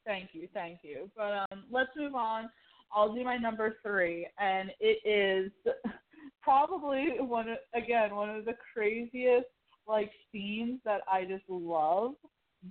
Thank 0.06 0.30
you, 0.34 0.48
thank 0.54 0.80
you. 0.84 1.10
But 1.16 1.46
um, 1.52 1.64
let's 1.72 1.92
move 1.96 2.16
on. 2.16 2.50
I'll 2.94 3.14
do 3.14 3.24
my 3.24 3.38
number 3.38 3.78
three, 3.82 4.28
and 4.40 4.72
it 4.80 5.00
is 5.08 5.52
probably 6.42 7.16
one 7.20 7.50
of, 7.50 7.58
again 7.74 8.16
one 8.16 8.30
of 8.30 8.46
the 8.46 8.56
craziest 8.74 9.48
like 9.88 10.12
scenes 10.32 10.80
that 10.86 11.02
I 11.12 11.24
just 11.24 11.44
love. 11.50 12.14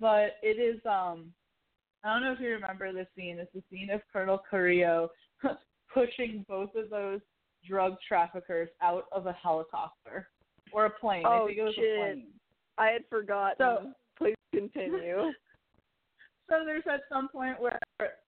But 0.00 0.36
it 0.42 0.58
is 0.58 0.80
um 0.86 1.32
I 2.04 2.12
don't 2.12 2.22
know 2.22 2.32
if 2.32 2.40
you 2.40 2.50
remember 2.50 2.92
this 2.92 3.06
scene. 3.16 3.38
It's 3.38 3.52
the 3.54 3.62
scene 3.70 3.90
of 3.90 4.00
Colonel 4.12 4.40
Carrillo 4.50 5.10
pushing 5.94 6.44
both 6.48 6.74
of 6.74 6.90
those 6.90 7.20
drug 7.68 7.96
traffickers 8.06 8.68
out 8.82 9.04
of 9.12 9.26
a 9.26 9.32
helicopter 9.32 10.28
or 10.72 10.86
a 10.86 10.90
plane. 10.90 11.22
Oh, 11.26 11.44
I 11.44 11.46
think 11.46 11.58
it 11.58 11.62
was 11.62 11.74
shit. 11.74 11.98
a 11.98 12.02
plane. 12.02 12.26
I 12.78 12.88
had 12.88 13.02
forgotten. 13.08 13.56
So- 13.58 13.92
Please 14.18 14.36
continue. 14.54 15.16
so 16.48 16.64
there's 16.64 16.84
at 16.92 17.00
some 17.10 17.28
point 17.28 17.56
where 17.60 17.78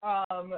um 0.02 0.54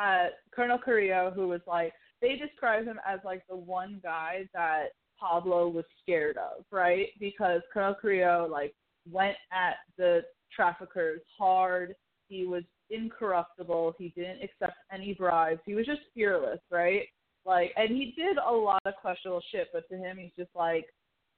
uh 0.00 0.26
Colonel 0.54 0.78
Carrillo 0.78 1.32
who 1.34 1.48
was 1.48 1.60
like 1.66 1.92
they 2.22 2.36
describe 2.36 2.84
him 2.84 3.00
as 3.06 3.18
like 3.24 3.42
the 3.48 3.56
one 3.56 4.00
guy 4.02 4.46
that 4.54 4.88
Pablo 5.18 5.68
was 5.68 5.84
scared 6.02 6.36
of, 6.38 6.64
right? 6.70 7.08
Because 7.18 7.60
Colonel 7.72 7.94
Carrillo 8.00 8.48
like 8.50 8.74
went 9.10 9.36
at 9.52 9.76
the 9.98 10.22
traffickers 10.54 11.20
hard. 11.36 11.94
He 12.30 12.46
was 12.46 12.62
incorruptible. 12.90 13.96
He 13.98 14.12
didn't 14.16 14.42
accept 14.42 14.78
any 14.92 15.14
bribes. 15.14 15.60
He 15.66 15.74
was 15.74 15.84
just 15.84 16.00
fearless, 16.14 16.60
right? 16.70 17.02
Like, 17.44 17.72
and 17.76 17.90
he 17.90 18.14
did 18.16 18.38
a 18.38 18.52
lot 18.52 18.80
of 18.86 18.94
questionable 19.00 19.42
shit, 19.50 19.68
but 19.72 19.88
to 19.88 19.96
him, 19.96 20.16
he's 20.18 20.32
just 20.38 20.54
like, 20.54 20.86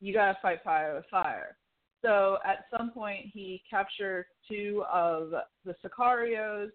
you 0.00 0.12
gotta 0.12 0.36
fight 0.42 0.58
fire 0.62 0.94
with 0.94 1.06
fire. 1.10 1.56
So 2.04 2.38
at 2.44 2.64
some 2.76 2.90
point, 2.90 3.26
he 3.32 3.62
captures 3.70 4.26
two 4.48 4.84
of 4.92 5.32
the 5.64 5.74
Sicarios, 5.82 6.70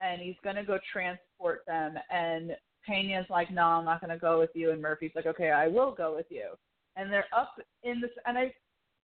and 0.00 0.20
he's 0.20 0.36
gonna 0.42 0.64
go 0.64 0.78
transport 0.92 1.60
them. 1.66 1.94
And 2.10 2.56
Pena's 2.88 3.28
like, 3.30 3.52
no, 3.52 3.62
I'm 3.62 3.84
not 3.84 4.00
gonna 4.00 4.18
go 4.18 4.40
with 4.40 4.50
you. 4.54 4.72
And 4.72 4.82
Murphy's 4.82 5.12
like, 5.14 5.26
okay, 5.26 5.50
I 5.50 5.68
will 5.68 5.92
go 5.92 6.16
with 6.16 6.26
you. 6.28 6.48
And 6.96 7.12
they're 7.12 7.26
up 7.36 7.54
in 7.84 8.00
this, 8.00 8.10
and 8.26 8.36
I, 8.36 8.52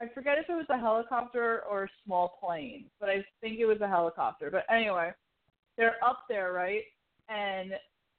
I 0.00 0.08
forget 0.14 0.38
if 0.38 0.48
it 0.48 0.54
was 0.54 0.66
a 0.68 0.78
helicopter 0.78 1.62
or 1.70 1.84
a 1.84 1.88
small 2.04 2.38
plane, 2.40 2.86
but 3.00 3.08
I 3.08 3.24
think 3.40 3.58
it 3.58 3.66
was 3.66 3.80
a 3.80 3.88
helicopter. 3.88 4.50
But 4.50 4.64
anyway, 4.70 5.12
they're 5.76 5.96
up 6.04 6.24
there, 6.28 6.52
right? 6.52 6.82
And 7.28 7.72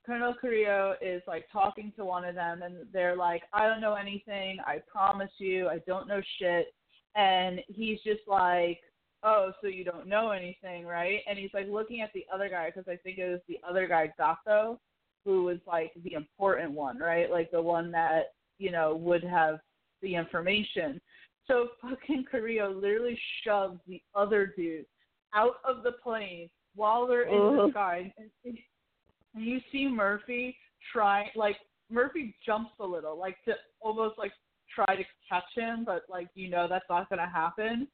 Colonel 0.05 0.33
Carrillo 0.39 0.95
is 1.01 1.21
like 1.27 1.45
talking 1.51 1.91
to 1.97 2.05
one 2.05 2.25
of 2.25 2.35
them, 2.35 2.63
and 2.63 2.77
they're 2.91 3.15
like, 3.15 3.43
I 3.53 3.67
don't 3.67 3.81
know 3.81 3.93
anything. 3.93 4.57
I 4.65 4.81
promise 4.91 5.31
you, 5.37 5.67
I 5.67 5.79
don't 5.85 6.07
know 6.07 6.21
shit. 6.39 6.73
And 7.15 7.59
he's 7.67 7.99
just 8.03 8.21
like, 8.27 8.79
Oh, 9.23 9.51
so 9.61 9.67
you 9.67 9.83
don't 9.83 10.07
know 10.07 10.29
anything, 10.29 10.85
right? 10.85 11.21
And 11.27 11.39
he's 11.39 11.53
like 11.53 11.67
looking 11.67 12.01
at 12.01 12.11
the 12.13 12.25
other 12.33 12.49
guy 12.49 12.67
because 12.67 12.87
I 12.87 12.97
think 12.97 13.17
it 13.17 13.29
was 13.29 13.41
the 13.47 13.59
other 13.67 13.87
guy, 13.87 14.13
Gato, 14.17 14.79
who 15.25 15.43
was 15.43 15.57
like 15.65 15.91
the 16.03 16.13
important 16.13 16.71
one, 16.71 16.99
right? 16.99 17.29
Like 17.29 17.49
the 17.51 17.61
one 17.61 17.91
that 17.91 18.33
you 18.59 18.71
know 18.71 18.95
would 18.95 19.23
have 19.23 19.59
the 20.01 20.15
information. 20.15 21.01
So 21.47 21.69
fucking 21.81 22.25
Carrillo 22.29 22.73
literally 22.73 23.17
shoves 23.43 23.79
the 23.87 24.01
other 24.15 24.53
dude 24.57 24.85
out 25.33 25.55
of 25.67 25.83
the 25.83 25.93
plane 26.03 26.49
while 26.75 27.07
they're 27.07 27.27
in 27.27 27.55
the 27.55 27.69
sky. 27.71 28.13
And, 28.17 28.29
and 28.45 29.45
you 29.45 29.59
see 29.71 29.87
Murphy 29.87 30.57
try, 30.91 31.27
like 31.35 31.57
Murphy 31.89 32.35
jumps 32.45 32.71
a 32.79 32.85
little, 32.85 33.17
like 33.17 33.37
to 33.45 33.53
almost 33.81 34.17
like 34.17 34.31
try 34.73 34.95
to 34.95 35.03
catch 35.29 35.43
him, 35.55 35.83
but 35.85 36.03
like 36.09 36.27
you 36.35 36.49
know 36.49 36.67
that's 36.69 36.85
not 36.89 37.09
gonna 37.09 37.29
happen. 37.29 37.87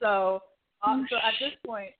So, 0.00 0.40
um, 0.82 1.06
so 1.10 1.16
at 1.16 1.34
this 1.40 1.52
point, 1.66 1.90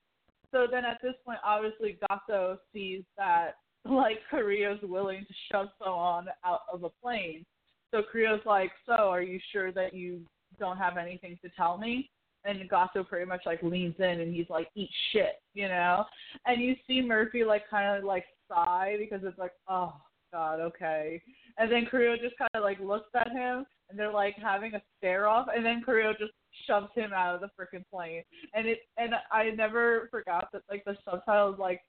so 0.53 0.67
then 0.71 0.85
at 0.85 0.99
this 1.03 1.15
point, 1.25 1.39
obviously 1.45 1.99
Gato 2.09 2.59
sees 2.73 3.03
that 3.17 3.53
like 3.85 4.19
Carrillo's 4.31 4.81
willing 4.83 5.25
to 5.27 5.35
shove 5.51 5.69
someone 5.83 6.27
out 6.45 6.61
of 6.73 6.85
a 6.85 6.91
plane. 7.03 7.45
So 7.91 8.03
Carrillo's 8.13 8.45
like, 8.45 8.71
so 8.87 8.93
are 8.93 9.23
you 9.23 9.41
sure 9.53 9.73
that 9.73 9.95
you 9.95 10.21
don't 10.59 10.79
have 10.79 10.97
anything 10.97 11.39
to 11.43 11.51
tell 11.57 11.79
me? 11.79 12.11
And 12.45 12.69
Gato 12.69 13.05
pretty 13.05 13.27
much 13.27 13.43
like 13.47 13.63
leans 13.63 13.97
in 13.99 14.21
and 14.21 14.35
he's 14.35 14.49
like, 14.49 14.69
eat 14.75 14.91
shit, 15.13 15.43
you 15.55 15.69
know? 15.69 16.05
And 16.47 16.63
you 16.63 16.77
see 16.87 17.03
Murphy 17.03 17.45
like 17.45 17.69
kind 17.69 17.99
of 17.99 18.05
like 18.05 18.25
sigh 18.49 18.97
because 18.99 19.21
it's 19.25 19.39
like, 19.39 19.53
oh 19.69 19.95
God, 20.33 20.61
okay. 20.61 21.21
And 21.59 21.71
then 21.71 21.87
Carrillo 21.91 22.17
just 22.17 22.39
kind 22.39 22.51
of 22.55 22.63
like 22.63 22.79
looks 22.81 23.11
at 23.15 23.33
him 23.33 23.67
and 23.91 23.99
they're 23.99 24.13
like 24.13 24.37
having 24.37 24.75
a 24.75 24.83
stare 24.99 25.27
off 25.27 25.49
and 25.55 25.65
then 25.67 25.83
Carrillo 25.85 26.13
just 26.13 26.33
shoves 26.67 26.89
him 26.95 27.13
out 27.15 27.35
of 27.35 27.41
the 27.41 27.49
freaking 27.49 27.85
plane. 27.93 28.23
And 28.55 28.67
it 28.67 28.81
and 28.97 29.15
I 29.33 29.51
never 29.51 30.09
forgot 30.11 30.49
that 30.53 30.63
like 30.71 30.85
the 30.85 30.97
subtitle 31.05 31.55
is 31.55 31.59
like 31.59 31.81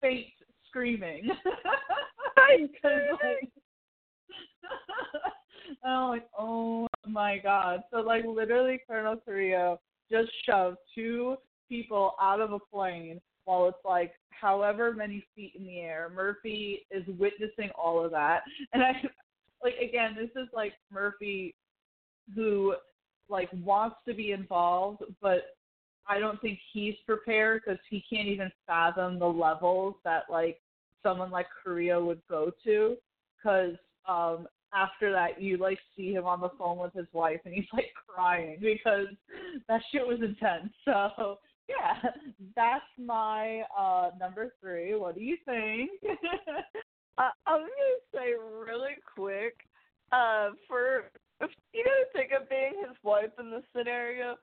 faint 0.00 0.26
screaming. 0.68 1.28
because 2.56 3.00
like 3.22 3.50
and 5.68 5.92
I'm 5.92 6.08
like, 6.08 6.26
oh 6.38 6.86
my 7.06 7.38
god. 7.38 7.82
So 7.90 7.98
like 7.98 8.24
literally 8.24 8.80
Colonel 8.86 9.16
Carrillo 9.16 9.80
just 10.10 10.30
shoved 10.44 10.78
two 10.94 11.36
people 11.68 12.14
out 12.20 12.40
of 12.40 12.52
a 12.52 12.58
plane 12.58 13.20
while 13.44 13.66
it's 13.68 13.78
like 13.84 14.12
however 14.30 14.92
many 14.92 15.24
feet 15.34 15.52
in 15.58 15.66
the 15.66 15.80
air. 15.80 16.10
Murphy 16.14 16.86
is 16.90 17.04
witnessing 17.18 17.70
all 17.76 18.04
of 18.04 18.10
that. 18.12 18.42
And 18.72 18.82
I 18.82 18.92
like 19.62 19.74
again, 19.82 20.14
this 20.16 20.30
is 20.40 20.48
like 20.52 20.74
Murphy 20.92 21.54
who 22.34 22.74
like 23.28 23.48
wants 23.64 23.96
to 24.06 24.14
be 24.14 24.32
involved, 24.32 25.02
but 25.20 25.56
I 26.06 26.18
don't 26.18 26.40
think 26.40 26.58
he's 26.72 26.94
prepared 27.06 27.62
because 27.64 27.78
he 27.90 28.02
can't 28.10 28.28
even 28.28 28.50
fathom 28.66 29.18
the 29.18 29.26
levels 29.26 29.94
that 30.04 30.24
like 30.30 30.60
someone 31.02 31.30
like 31.30 31.46
Korea 31.62 32.00
would 32.00 32.22
go 32.28 32.50
to. 32.64 32.96
Because 33.36 33.74
um, 34.08 34.46
after 34.74 35.10
that, 35.12 35.40
you 35.40 35.56
like 35.56 35.78
see 35.96 36.12
him 36.12 36.24
on 36.24 36.40
the 36.40 36.50
phone 36.58 36.78
with 36.78 36.92
his 36.92 37.06
wife, 37.12 37.40
and 37.44 37.54
he's 37.54 37.64
like 37.72 37.92
crying 38.06 38.58
because 38.60 39.06
that 39.68 39.80
shit 39.92 40.06
was 40.06 40.20
intense. 40.20 40.72
So 40.84 41.38
yeah, 41.68 42.10
that's 42.56 42.84
my 42.98 43.62
uh, 43.78 44.10
number 44.18 44.54
three. 44.60 44.94
What 44.94 45.14
do 45.14 45.22
you 45.22 45.36
think? 45.44 45.90
I, 47.18 47.30
I'm 47.46 47.60
gonna 47.60 48.00
say 48.14 48.32
really 48.38 48.96
quick, 49.14 49.54
uh, 50.12 50.50
for 50.66 51.10
if 51.40 51.50
you 51.72 51.84
gotta 51.84 52.06
think 52.12 52.30
of 52.40 52.48
being 52.48 52.72
his 52.86 52.96
wife 53.02 53.30
in 53.38 53.50
this 53.50 53.64
scenario. 53.76 54.36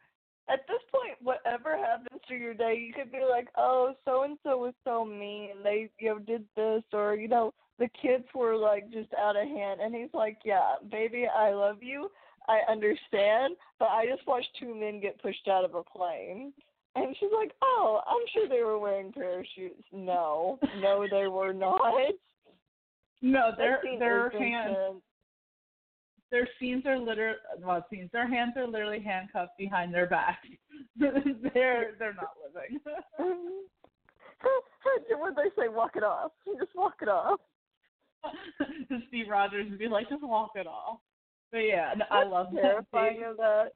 At 0.48 0.60
this 0.68 0.82
point, 0.94 1.18
whatever 1.24 1.76
happens 1.76 2.22
to 2.28 2.36
your 2.36 2.54
day, 2.54 2.76
you 2.78 2.94
could 2.94 3.12
be 3.12 3.24
like, 3.28 3.48
"Oh, 3.58 3.96
so 4.06 4.22
and 4.26 4.38
so 4.44 4.60
was 4.60 4.76
so 4.84 5.04
mean. 5.04 5.64
They, 5.64 5.90
you 6.00 6.10
know, 6.10 6.20
did 6.20 6.46
this, 6.56 6.84
or 6.94 7.16
you 7.16 7.28
know, 7.28 7.52
the 7.80 7.90
kids 8.02 8.26
were 8.34 8.56
like 8.56 8.90
just 8.92 9.14
out 9.14 9.36
of 9.36 9.48
hand." 9.48 9.82
And 9.82 9.94
he's 9.94 10.14
like, 10.14 10.40
"Yeah, 10.44 10.76
baby, 10.92 11.28
I 11.28 11.52
love 11.52 11.82
you. 11.82 12.10
I 12.48 12.60
understand, 12.72 13.56
but 13.80 13.90
I 13.90 14.06
just 14.06 14.26
watched 14.28 14.50
two 14.60 14.76
men 14.76 15.00
get 15.00 15.22
pushed 15.22 15.48
out 15.48 15.66
of 15.66 15.76
a 15.76 15.84
plane." 15.84 16.54
And 16.96 17.16
she's 17.20 17.32
like, 17.34 17.52
"Oh, 17.62 18.02
I'm 18.08 18.26
sure 18.34 18.48
they 18.48 18.64
were 18.64 18.80
wearing 18.80 19.12
parachutes." 19.12 19.84
No, 19.92 20.60
no, 20.80 21.06
they 21.10 21.28
were 21.28 21.54
not. 21.54 21.94
no, 23.22 23.52
their 23.58 23.82
their 24.00 24.30
hands 24.30 25.02
their 26.32 26.48
scenes 26.60 26.86
are 26.86 26.98
literally 27.00 27.38
well 27.60 27.86
scenes 27.90 28.10
their 28.12 28.28
hands 28.28 28.54
are 28.58 28.68
literally 28.68 29.00
handcuffed 29.00 29.58
behind 29.58 29.94
their 29.94 30.08
back. 30.08 30.40
they're 31.00 31.94
they're 32.00 32.14
not 32.14 32.34
living. 32.44 32.80
what 35.18 35.36
they 35.36 35.50
say? 35.62 35.70
Walk 35.70 35.96
it 35.96 36.04
off. 36.04 36.32
Just 36.60 36.76
walk 36.76 36.96
it 37.02 37.08
off. 37.08 37.40
Steve 39.08 39.26
Rogers 39.30 39.68
would 39.70 39.80
be 39.80 39.88
like, 39.88 40.10
just 40.10 40.24
walk 40.24 40.52
it 40.56 40.68
off. 40.68 41.00
But 41.52 41.60
yeah, 41.60 41.94
no, 41.98 42.06
I 42.12 42.24
love 42.24 42.48
that. 42.54 42.62
terrifying 42.62 43.16
scene. 43.18 43.24
of 43.26 43.38
that. 43.38 43.68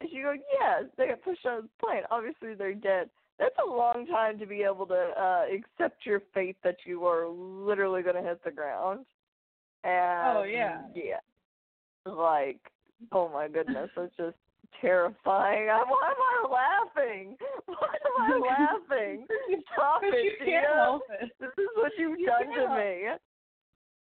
Is 0.00 0.10
you 0.12 0.22
go, 0.22 0.32
yeah, 0.60 0.86
they 0.96 1.08
got 1.08 1.22
pushed 1.22 1.44
out 1.46 1.58
of 1.58 1.64
the 1.64 1.70
plane. 1.84 2.02
Obviously, 2.10 2.54
they're 2.54 2.74
dead. 2.74 3.10
That's 3.38 3.54
a 3.64 3.68
long 3.70 4.06
time 4.06 4.38
to 4.38 4.46
be 4.46 4.62
able 4.62 4.86
to 4.86 5.12
uh 5.20 5.42
accept 5.52 6.04
your 6.06 6.22
fate 6.34 6.56
that 6.64 6.76
you 6.86 7.04
are 7.06 7.28
literally 7.28 8.02
going 8.02 8.16
to 8.16 8.22
hit 8.22 8.42
the 8.44 8.50
ground. 8.50 9.04
And 9.84 10.38
Oh, 10.38 10.42
yeah. 10.42 10.82
yeah, 10.94 11.18
like 12.04 12.58
oh 13.12 13.28
my 13.28 13.46
goodness, 13.48 13.90
it's 13.96 14.16
just 14.16 14.36
terrifying. 14.80 15.68
I, 15.70 15.78
why 15.86 16.10
am 16.10 16.50
I 16.50 16.50
laughing? 16.50 17.36
Why 17.66 17.94
am 17.94 18.42
I 18.42 18.48
laughing? 18.90 19.26
Stop 19.72 20.02
you 20.02 20.12
it, 20.14 20.38
can't 20.38 20.48
Tia. 20.48 20.62
help 20.74 21.02
it. 21.20 21.30
This 21.40 21.50
is 21.58 21.68
what 21.76 21.92
you've 21.98 22.18
You 22.18 22.26
done 22.26 22.46
to 22.54 22.74
me. 22.76 23.08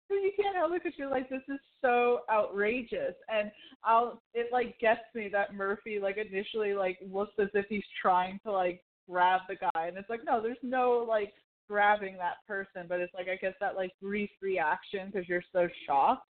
But 0.10 0.15
you 0.15 0.31
can't 0.36 0.56
help 0.56 0.73
it 0.73 0.81
because 0.84 0.98
you're 0.98 1.10
like, 1.10 1.30
this 1.30 1.44
is 1.48 1.60
so 1.81 2.22
outrageous, 2.31 3.14
and 3.31 3.52
I'll 3.84 4.22
it 4.34 4.48
like 4.52 4.80
gets 4.80 5.02
me 5.14 5.30
that 5.31 5.53
Murphy 5.53 5.99
like 5.99 6.18
initially 6.18 6.73
like 6.73 6.98
looks 7.07 7.34
as 7.40 7.49
if 7.53 7.68
he's 7.69 7.84
trying 8.02 8.40
to 8.44 8.52
like 8.52 8.81
grab 9.07 9.41
the 9.48 9.56
guy, 9.56 9.88
and 9.88 9.98
it's 9.98 10.10
like, 10.10 10.22
no, 10.26 10.41
there's 10.41 10.57
no 10.64 11.06
like 11.07 11.34
grabbing 11.69 12.18
that 12.18 12.38
person, 12.48 12.88
but 12.90 12.99
it's 12.99 13.14
like 13.14 13.27
I 13.30 13.36
guess 13.36 13.53
that 13.61 13.76
like 13.76 13.91
brief 14.02 14.31
reaction 14.41 15.11
because 15.11 15.30
you're 15.30 15.44
so 15.53 15.68
shocked. 15.86 16.26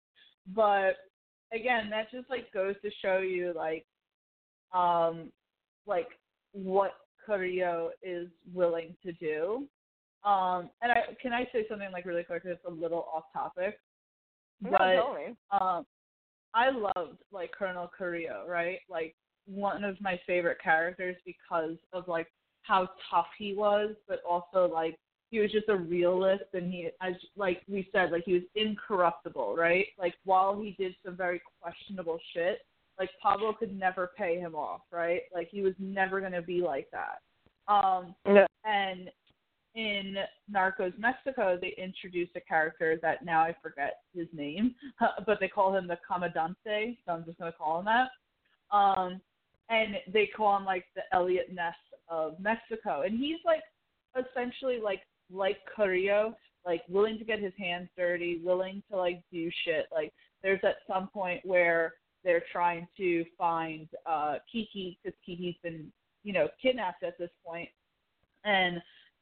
But 0.54 0.96
again, 1.54 1.90
that 1.90 2.12
just 2.12 2.30
like 2.30 2.52
goes 2.54 2.76
to 2.84 2.92
show 3.02 3.20
you 3.20 3.54
like, 3.56 3.86
um, 4.74 5.32
like 5.88 6.08
what 6.52 6.96
Carrillo 7.26 7.92
is 8.04 8.28
willing 8.54 8.96
to 9.06 9.14
do. 9.14 9.68
Um, 10.24 10.70
and 10.82 10.92
I 10.92 11.04
can 11.22 11.34
I 11.34 11.46
say 11.54 11.66
something 11.70 11.92
like 11.92 12.06
really 12.06 12.24
quick? 12.24 12.44
It's 12.46 12.62
a 12.68 12.72
little 12.72 13.08
off 13.14 13.26
topic, 13.34 13.80
No, 14.62 14.78
but 15.50 15.58
um, 15.58 15.86
I 16.54 16.70
loved 16.70 17.20
like 17.32 17.52
Colonel 17.52 17.90
Carrillo, 17.96 18.46
right? 18.48 18.80
Like 18.90 19.16
one 19.46 19.84
of 19.84 20.00
my 20.02 20.20
favorite 20.28 20.58
characters 20.64 21.16
because 21.26 21.78
of 21.94 22.08
like 22.08 22.28
how 22.64 22.90
tough 23.10 23.28
he 23.38 23.54
was, 23.54 23.96
but 24.08 24.22
also 24.28 24.72
like 24.72 24.96
he 25.32 25.40
was 25.40 25.52
just 25.52 25.70
a 25.70 25.76
realist 25.76 26.44
and 26.54 26.72
he 26.72 26.90
as 27.02 27.14
like 27.36 27.62
we 27.68 27.88
said, 27.92 28.12
like 28.12 28.24
he 28.26 28.34
was 28.34 28.44
incorruptible, 28.56 29.56
right? 29.56 29.88
Like 29.98 30.16
while 30.26 30.60
he 30.60 30.76
did 30.78 30.96
some 31.06 31.16
very 31.16 31.42
questionable 31.62 32.20
shit, 32.34 32.60
like 33.00 33.10
Pablo 33.22 33.54
could 33.54 33.78
never 33.78 34.12
pay 34.18 34.38
him 34.40 34.56
off, 34.56 34.82
right? 34.92 35.22
Like 35.34 35.50
he 35.52 35.62
was 35.62 35.74
never 35.80 36.20
gonna 36.20 36.42
be 36.42 36.62
like 36.62 36.90
that. 36.92 37.20
Um 37.72 38.16
No. 38.26 38.46
and 38.66 39.10
in 39.80 40.16
Narcos 40.54 40.98
Mexico, 41.00 41.58
they 41.60 41.74
introduced 41.82 42.34
a 42.36 42.42
character 42.42 43.00
that 43.02 43.24
now 43.24 43.42
I 43.42 43.56
forget 43.64 44.00
his 44.14 44.28
name, 44.34 44.76
but 45.26 45.40
they 45.40 45.48
call 45.48 45.74
him 45.74 45.88
the 45.88 45.98
Comandante, 46.06 46.98
so 47.06 47.14
I'm 47.14 47.24
just 47.24 47.40
going 47.40 47.52
to 47.52 47.58
call 47.58 47.80
him 47.80 47.86
that. 47.86 48.10
Um, 48.76 49.22
and 49.70 49.96
they 50.12 50.30
call 50.36 50.58
him 50.58 50.66
like 50.66 50.84
the 50.96 51.04
Eliot 51.14 51.54
Ness 51.54 51.76
of 52.10 52.40
Mexico, 52.42 53.04
and 53.04 53.18
he's 53.18 53.38
like 53.46 53.62
essentially 54.18 54.80
like 54.84 55.02
like 55.32 55.58
Carrillo, 55.74 56.36
like 56.66 56.82
willing 56.90 57.18
to 57.18 57.24
get 57.24 57.40
his 57.40 57.54
hands 57.58 57.88
dirty, 57.96 58.42
willing 58.44 58.84
to 58.92 58.98
like 58.98 59.22
do 59.32 59.50
shit. 59.64 59.86
Like 59.94 60.12
there's 60.44 60.60
at 60.64 60.78
some 60.88 61.08
point 61.08 61.46
where 61.46 61.94
they're 62.26 62.44
trying 62.52 62.86
to 62.98 63.24
find 63.38 63.88
uh 64.06 64.36
Kiki 64.52 65.00
because 65.02 65.18
Kiki's 65.26 65.56
been 65.64 65.90
you 66.24 66.34
know 66.34 66.50
kidnapped 66.62 67.04
at 67.04 67.18
this 67.18 67.32
point, 67.46 67.70
and 68.44 68.82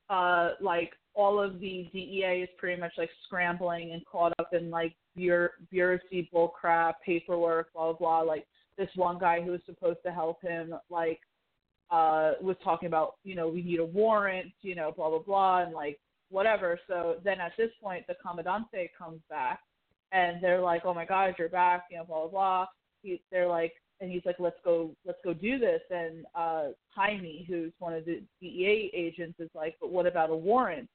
uh 0.10 0.52
like 0.62 0.94
all 1.14 1.42
of 1.42 1.60
the 1.60 1.90
DEA 1.92 2.44
is 2.44 2.50
pretty 2.58 2.80
much 2.80 2.94
like 2.98 3.10
scrambling 3.26 3.92
and 3.94 4.06
caught 4.06 4.34
up 4.40 4.54
in 4.54 4.70
like 4.70 4.96
bureau- 5.16 5.50
bureaucracy 5.72 6.30
bullcrap, 6.34 6.94
paperwork, 7.04 7.74
blah 7.74 7.94
blah 7.94 7.94
blah. 7.94 8.20
Like 8.22 8.46
this 8.78 8.90
one 8.96 9.18
guy 9.18 9.42
who 9.42 9.52
was 9.52 9.62
supposed 9.66 10.00
to 10.06 10.12
help 10.12 10.42
him, 10.42 10.76
like 10.90 11.20
uh 11.90 12.34
was 12.42 12.56
talking 12.64 12.88
about, 12.88 13.16
you 13.24 13.36
know, 13.36 13.48
we 13.48 13.64
need 13.64 13.80
a 13.80 13.86
warrant, 13.86 14.52
you 14.62 14.76
know, 14.76 14.94
blah 14.96 15.10
blah 15.10 15.20
blah, 15.20 15.64
and 15.64 15.74
like 15.74 16.00
whatever. 16.30 16.80
So 16.88 17.16
then 17.24 17.40
at 17.40 17.54
this 17.58 17.72
point, 17.82 18.06
the 18.08 18.16
commandante 18.26 18.92
comes 18.98 19.22
back, 19.30 19.62
and 20.12 20.42
they're 20.42 20.62
like, 20.62 20.84
"Oh 20.86 20.94
my 20.94 21.06
God, 21.06 21.34
you're 21.40 21.50
back," 21.50 21.86
you 21.90 21.98
know, 21.98 22.04
blah 22.06 22.22
blah 22.22 22.30
blah. 22.30 22.66
He, 23.02 23.22
they're 23.32 23.48
like, 23.48 23.74
and 24.00 24.12
he's 24.12 24.26
like, 24.26 24.40
"Let's 24.40 24.60
go, 24.64 24.92
let's 25.06 25.20
go 25.24 25.34
do 25.34 25.58
this." 25.60 25.82
And 25.90 26.26
uh 26.36 26.70
Jaime, 26.90 27.46
who's 27.48 27.72
one 27.80 27.94
of 27.94 28.06
the 28.06 28.22
DEA 28.42 28.92
agents, 28.94 29.40
is 29.40 29.50
like, 29.54 29.76
"But 29.80 29.92
what 29.92 30.06
about 30.06 30.30
a 30.30 30.36
warrant?" 30.36 30.90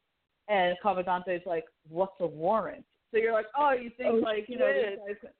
And 0.49 0.77
Commandante 0.83 1.29
is 1.29 1.43
like, 1.47 1.65
"What's 1.89 2.21
a 2.21 2.27
warrant?" 2.27 2.85
So 3.11 3.19
you're 3.19 3.33
like, 3.33 3.47
"Oh, 3.57 3.73
you 3.73 3.91
think 3.97 4.11
Oh, 4.13 4.17
like 4.17 4.49
you 4.49 4.59
know 4.59 4.73
this 4.73 4.99
guy's, 5.07 5.33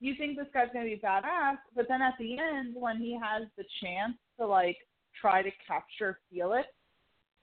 you 0.00 0.14
think 0.16 0.36
this 0.36 0.48
guy's 0.52 0.68
gonna 0.72 0.86
be 0.86 1.00
badass?" 1.02 1.58
But 1.74 1.86
then 1.88 2.02
at 2.02 2.14
the 2.18 2.38
end, 2.38 2.74
when 2.74 2.98
he 2.98 3.18
has 3.22 3.48
the 3.56 3.64
chance 3.82 4.16
to 4.38 4.46
like 4.46 4.78
try 5.20 5.42
to 5.42 5.50
capture 5.66 6.20
Felix, 6.30 6.68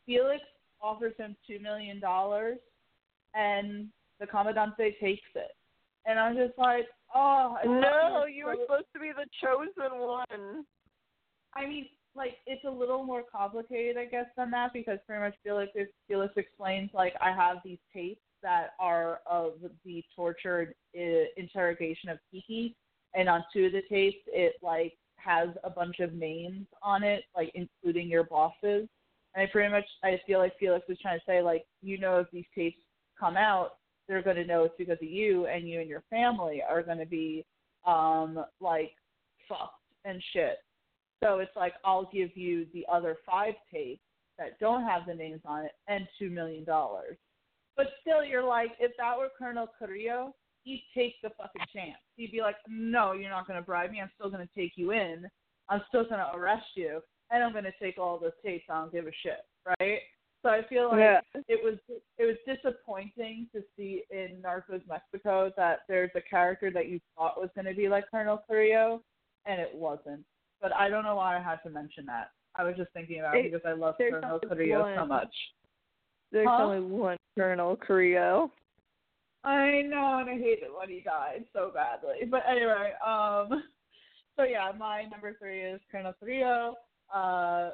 Felix 0.06 0.42
offers 0.82 1.14
him 1.18 1.36
two 1.46 1.60
million 1.60 2.00
dollars, 2.00 2.58
and 3.34 3.90
the 4.20 4.28
Commandante 4.28 4.98
takes 5.00 5.30
it. 5.36 5.57
And 6.08 6.18
I'm 6.18 6.36
just 6.36 6.58
like, 6.58 6.88
oh, 7.14 7.58
No, 7.66 8.26
you 8.26 8.46
were 8.46 8.56
supposed 8.62 8.88
to 8.94 9.00
be 9.00 9.12
the 9.12 9.28
chosen 9.44 10.00
one. 10.00 10.66
I 11.54 11.66
mean, 11.68 11.86
like 12.16 12.38
it's 12.48 12.64
a 12.66 12.70
little 12.70 13.04
more 13.04 13.24
complicated, 13.32 13.98
I 13.98 14.06
guess, 14.06 14.26
than 14.36 14.50
that 14.52 14.74
because 14.74 14.98
pretty 15.06 15.22
much 15.22 15.36
Felix 15.44 15.72
Felix 16.08 16.34
explains 16.36 16.90
like 16.94 17.14
I 17.22 17.32
have 17.32 17.58
these 17.64 17.78
tapes 17.94 18.22
that 18.42 18.70
are 18.80 19.20
of 19.26 19.54
the 19.86 20.04
tortured 20.16 20.74
uh, 20.98 21.26
interrogation 21.38 22.10
of 22.10 22.18
Kiki, 22.32 22.76
and 23.14 23.30
on 23.30 23.44
two 23.54 23.66
of 23.66 23.74
the 23.74 23.84
tapes 23.90 24.18
it 24.28 24.54
like 24.64 24.94
has 25.18 25.50
a 25.64 25.70
bunch 25.70 26.00
of 26.00 26.14
names 26.14 26.66
on 26.82 27.04
it, 27.04 27.24
like 27.36 27.52
including 27.54 28.08
your 28.08 28.24
bosses. 28.24 28.88
And 29.36 29.44
I 29.44 29.46
pretty 29.52 29.72
much 29.72 29.86
I 30.04 30.20
feel 30.26 30.40
like 30.40 30.54
Felix 30.60 30.88
was 30.88 30.98
trying 31.00 31.20
to 31.20 31.26
say 31.26 31.42
like 31.42 31.66
you 31.82 32.00
know 32.00 32.20
if 32.20 32.28
these 32.32 32.46
tapes 32.56 32.78
come 33.20 33.38
out, 33.38 33.74
they're 34.08 34.24
going 34.24 34.36
to 34.38 34.46
know 34.46 34.64
it's 34.64 34.76
because 34.78 34.98
of 35.02 35.08
you, 35.10 35.48
and 35.48 35.68
you 35.68 35.80
and 35.80 35.90
your 35.90 36.04
family 36.10 36.62
are 36.68 36.84
going 36.84 37.00
to 37.00 37.06
be 37.06 37.46
um 37.86 38.44
like 38.60 38.92
fucked 39.48 39.74
and 40.06 40.22
shit. 40.34 40.58
So 41.24 41.40
it's 41.40 41.56
like 41.56 41.74
I'll 41.86 42.10
give 42.14 42.36
you 42.36 42.68
the 42.74 42.86
other 42.92 43.18
five 43.26 43.54
tapes 43.74 44.02
that 44.38 44.60
don't 44.60 44.84
have 44.84 45.04
the 45.08 45.14
names 45.14 45.42
on 45.46 45.66
it 45.66 45.72
and 45.88 46.08
two 46.20 46.30
million 46.30 46.64
dollars. 46.64 47.18
But 47.76 47.88
still, 48.02 48.24
you're 48.24 48.44
like, 48.44 48.72
if 48.80 48.92
that 48.98 49.18
were 49.18 49.30
Colonel 49.38 49.68
Carrillo, 49.78 50.34
he'd 50.64 50.84
take 50.96 51.14
the 51.22 51.30
fucking 51.38 51.62
chance. 51.74 52.00
He'd 52.16 52.32
be 52.32 52.42
like, 52.42 52.56
no, 52.68 53.12
you're 53.14 53.30
not 53.30 53.48
going 53.48 53.60
to 53.60 53.66
bribe 53.66 53.92
me. 53.92 54.02
I'm 54.02 54.10
still 54.16 54.32
going 54.32 54.46
to 54.46 54.60
take 54.60 54.74
you 54.76 54.92
in. 54.92 55.28
I'm 55.70 55.82
still 55.88 56.04
going 56.04 56.20
to 56.20 56.36
arrest 56.36 56.66
you, 56.76 57.02
and 57.30 57.44
I'm 57.44 57.52
going 57.52 57.66
to 57.66 57.74
take 57.82 57.98
all 57.98 58.20
those 58.20 58.32
tapes. 58.44 58.66
I 58.70 58.80
don't 58.80 58.92
give 58.92 59.06
a 59.06 59.12
shit, 59.22 59.40
right? 59.80 60.00
So 60.48 60.54
I 60.54 60.64
feel 60.64 60.88
like 60.88 61.00
Yeah. 61.00 61.20
it 61.50 61.62
was 61.62 61.78
it 62.18 62.24
was 62.24 62.38
disappointing 62.46 63.50
to 63.54 63.62
see 63.76 64.06
in 64.12 64.42
Narcos 64.42 64.82
Mexico 64.88 65.52
that 65.58 65.80
there's 65.90 66.12
a 66.16 66.22
character 66.22 66.72
that 66.72 66.88
you 66.88 67.02
thought 67.18 67.38
was 67.38 67.50
going 67.54 67.66
to 67.66 67.74
be 67.74 67.90
like 67.90 68.10
Colonel 68.10 68.42
Carrillo, 68.48 69.04
and 69.46 69.60
it 69.60 69.76
wasn't. 69.76 70.24
But 70.62 70.74
I 70.74 70.88
don't 70.88 71.04
know 71.04 71.16
why 71.16 71.36
I 71.38 71.42
had 71.42 71.58
to 71.64 71.70
mention 71.70 72.06
that. 72.06 72.32
I 72.56 72.64
was 72.64 72.78
just 72.78 72.94
thinking 72.94 73.20
about 73.20 73.36
it 73.36 73.48
It- 73.48 73.52
because 73.52 73.66
I 73.66 73.74
love 73.74 73.96
Colonel 73.98 74.40
Carrillo 74.40 74.96
so 74.96 75.06
much. 75.06 75.36
There's 76.32 76.48
Huh? 76.48 76.64
only 76.64 76.80
one 76.80 77.18
Colonel 77.36 77.76
Carrillo. 77.76 78.50
I 79.44 79.82
know, 79.82 80.20
and 80.20 80.30
I 80.30 80.38
hate 80.38 80.64
it 80.64 80.74
when 80.74 80.88
he 80.88 81.02
died 81.02 81.46
so 81.52 81.72
badly. 81.72 82.24
But 82.24 82.44
anyway, 82.48 82.94
um, 83.06 83.70
so 84.38 84.44
yeah, 84.44 84.72
my 84.78 85.04
number 85.12 85.34
three 85.34 85.60
is 85.60 85.82
Colonel 85.92 86.14
Carrillo, 86.14 86.78
uh, 87.14 87.72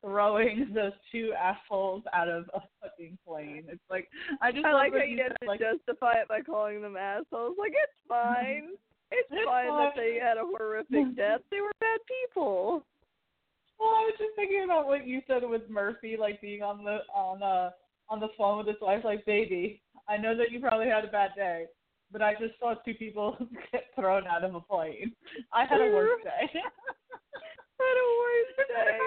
throwing 0.00 0.70
those 0.74 0.92
two 1.12 1.32
assholes 1.32 2.02
out 2.12 2.28
of 2.28 2.44
a 2.54 2.60
fucking 2.80 3.18
plane. 3.26 3.64
It's 3.68 3.80
like 3.90 4.08
I 4.40 4.52
just 4.52 4.64
I 4.64 4.72
like 4.72 4.92
how 4.92 5.02
you 5.02 5.22
have 5.22 5.38
to 5.40 5.46
like, 5.46 5.60
justify 5.60 6.14
it 6.14 6.28
by 6.28 6.40
calling 6.40 6.82
them 6.82 6.96
assholes. 6.96 7.56
Like 7.58 7.72
it's 7.72 7.92
fine. 8.08 8.70
It's, 9.10 9.28
It's 9.30 9.44
fine 9.46 9.68
that 9.68 9.92
they 9.96 10.18
had 10.20 10.36
a 10.36 10.44
horrific 10.44 10.90
death. 11.16 11.40
They 11.50 11.60
were 11.60 11.72
bad 11.80 12.00
people. 12.06 12.84
Well, 13.78 13.90
I 13.90 14.10
was 14.10 14.14
just 14.18 14.34
thinking 14.34 14.64
about 14.64 14.86
what 14.86 15.06
you 15.06 15.22
said 15.26 15.42
with 15.44 15.70
Murphy, 15.70 16.16
like 16.18 16.40
being 16.40 16.62
on 16.62 16.84
the 16.84 16.98
on 17.14 17.42
uh 17.42 17.70
on 18.10 18.20
the 18.20 18.28
phone 18.36 18.58
with 18.58 18.66
his 18.66 18.76
wife, 18.80 19.02
like, 19.04 19.24
baby, 19.26 19.82
I 20.08 20.16
know 20.16 20.36
that 20.36 20.50
you 20.50 20.60
probably 20.60 20.88
had 20.88 21.04
a 21.04 21.08
bad 21.08 21.30
day, 21.36 21.66
but 22.10 22.22
I 22.22 22.32
just 22.34 22.58
saw 22.58 22.74
two 22.74 22.94
people 22.94 23.36
get 23.72 23.84
thrown 23.94 24.26
out 24.26 24.44
of 24.44 24.54
a 24.54 24.60
plane. 24.60 25.12
I 25.52 25.64
had 25.66 25.80
a 25.80 25.90
worse 25.92 26.20
day. 26.24 26.60
What 27.78 27.96
a 27.96 28.06
worst 28.20 28.68
day. 28.68 28.98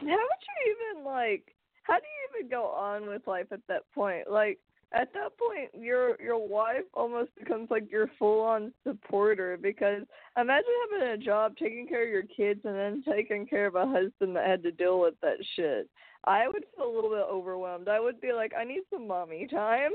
How 0.00 0.16
would 0.16 0.44
you 0.44 0.76
even 0.76 1.04
like? 1.04 1.54
How 1.84 1.94
do 1.94 2.04
you 2.04 2.38
even 2.38 2.50
go 2.50 2.66
on 2.66 3.08
with 3.08 3.26
life 3.26 3.46
at 3.52 3.60
that 3.68 3.82
point? 3.94 4.30
Like 4.30 4.58
at 4.92 5.12
that 5.14 5.32
point, 5.38 5.70
your 5.74 6.20
your 6.20 6.46
wife 6.46 6.84
almost 6.94 7.34
becomes 7.36 7.70
like 7.70 7.90
your 7.90 8.10
full 8.18 8.40
on 8.40 8.72
supporter 8.86 9.58
because 9.60 10.02
imagine 10.38 10.70
having 10.92 11.08
a 11.08 11.18
job, 11.18 11.56
taking 11.56 11.86
care 11.88 12.04
of 12.04 12.10
your 12.10 12.22
kids, 12.22 12.60
and 12.64 12.74
then 12.74 13.02
taking 13.08 13.46
care 13.46 13.66
of 13.66 13.74
a 13.74 13.86
husband 13.86 14.36
that 14.36 14.46
had 14.46 14.62
to 14.62 14.70
deal 14.70 15.00
with 15.00 15.14
that 15.22 15.38
shit. 15.56 15.88
I 16.26 16.46
would 16.46 16.64
feel 16.76 16.86
a 16.86 16.94
little 16.94 17.10
bit 17.10 17.26
overwhelmed. 17.30 17.88
I 17.88 18.00
would 18.00 18.20
be 18.20 18.32
like, 18.32 18.52
I 18.58 18.64
need 18.64 18.82
some 18.90 19.06
mommy 19.06 19.46
time. 19.46 19.90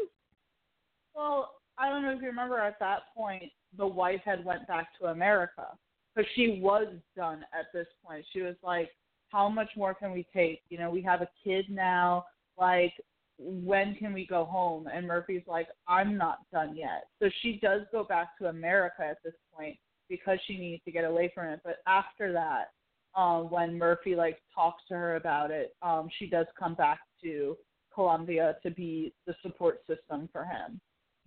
well, 1.16 1.56
I 1.78 1.90
don't 1.90 2.04
know 2.04 2.12
if 2.12 2.22
you 2.22 2.28
remember 2.28 2.60
at 2.60 2.78
that 2.80 3.04
point, 3.16 3.52
the 3.78 3.88
wife 3.88 4.22
had 4.26 4.44
went 4.44 4.68
back 4.68 4.90
to 5.00 5.08
America 5.08 5.68
because 6.15 6.30
she 6.36 6.60
was 6.61 6.88
done 7.15 7.44
at 7.57 7.65
this 7.73 7.88
point. 8.06 8.26
She 8.34 8.41
was 8.41 8.56
like, 8.64 8.90
"How 9.30 9.49
much 9.49 9.69
more 9.76 9.94
can 9.94 10.11
we 10.11 10.26
take? 10.34 10.61
You 10.69 10.77
know, 10.77 10.90
we 10.90 11.02
have 11.03 11.22
a 11.22 11.30
kid 11.44 11.65
now. 11.69 12.26
Like, 12.57 12.94
when 13.40 13.95
can 13.95 14.14
we 14.14 14.26
go 14.26 14.45
home? 14.45 14.88
And 14.94 15.07
Murphy's 15.07 15.48
like, 15.48 15.68
I'm 15.88 16.18
not 16.18 16.40
done 16.52 16.76
yet. 16.76 17.07
So 17.19 17.30
she 17.41 17.60
does 17.61 17.81
go 17.91 18.03
back 18.03 18.38
to 18.38 18.48
America 18.48 19.03
at 19.03 19.18
this 19.23 19.34
point 19.56 19.77
because 20.10 20.40
she 20.45 20.57
needs 20.57 20.84
to 20.84 20.91
get 20.91 21.06
away 21.06 21.31
from 21.34 21.48
it. 21.48 21.61
But 21.64 21.77
after 21.88 22.34
that, 22.34 22.72
um, 23.19 23.49
when 23.49 23.77
Murphy 23.77 24.15
like 24.15 24.40
talks 24.53 24.84
to 24.90 24.94
her 24.94 25.15
about 25.15 25.52
it, 25.52 25.76
um, 25.81 26.10
she 26.19 26.27
does 26.27 26.48
come 26.57 26.76
back 26.76 26.99
to 27.23 27.57
Colombia 27.94 28.57
to 28.64 28.72
be 28.72 29.14
the 29.26 29.36
support 29.41 29.80
system 29.88 30.30
for 30.31 30.44
him. 30.44 30.80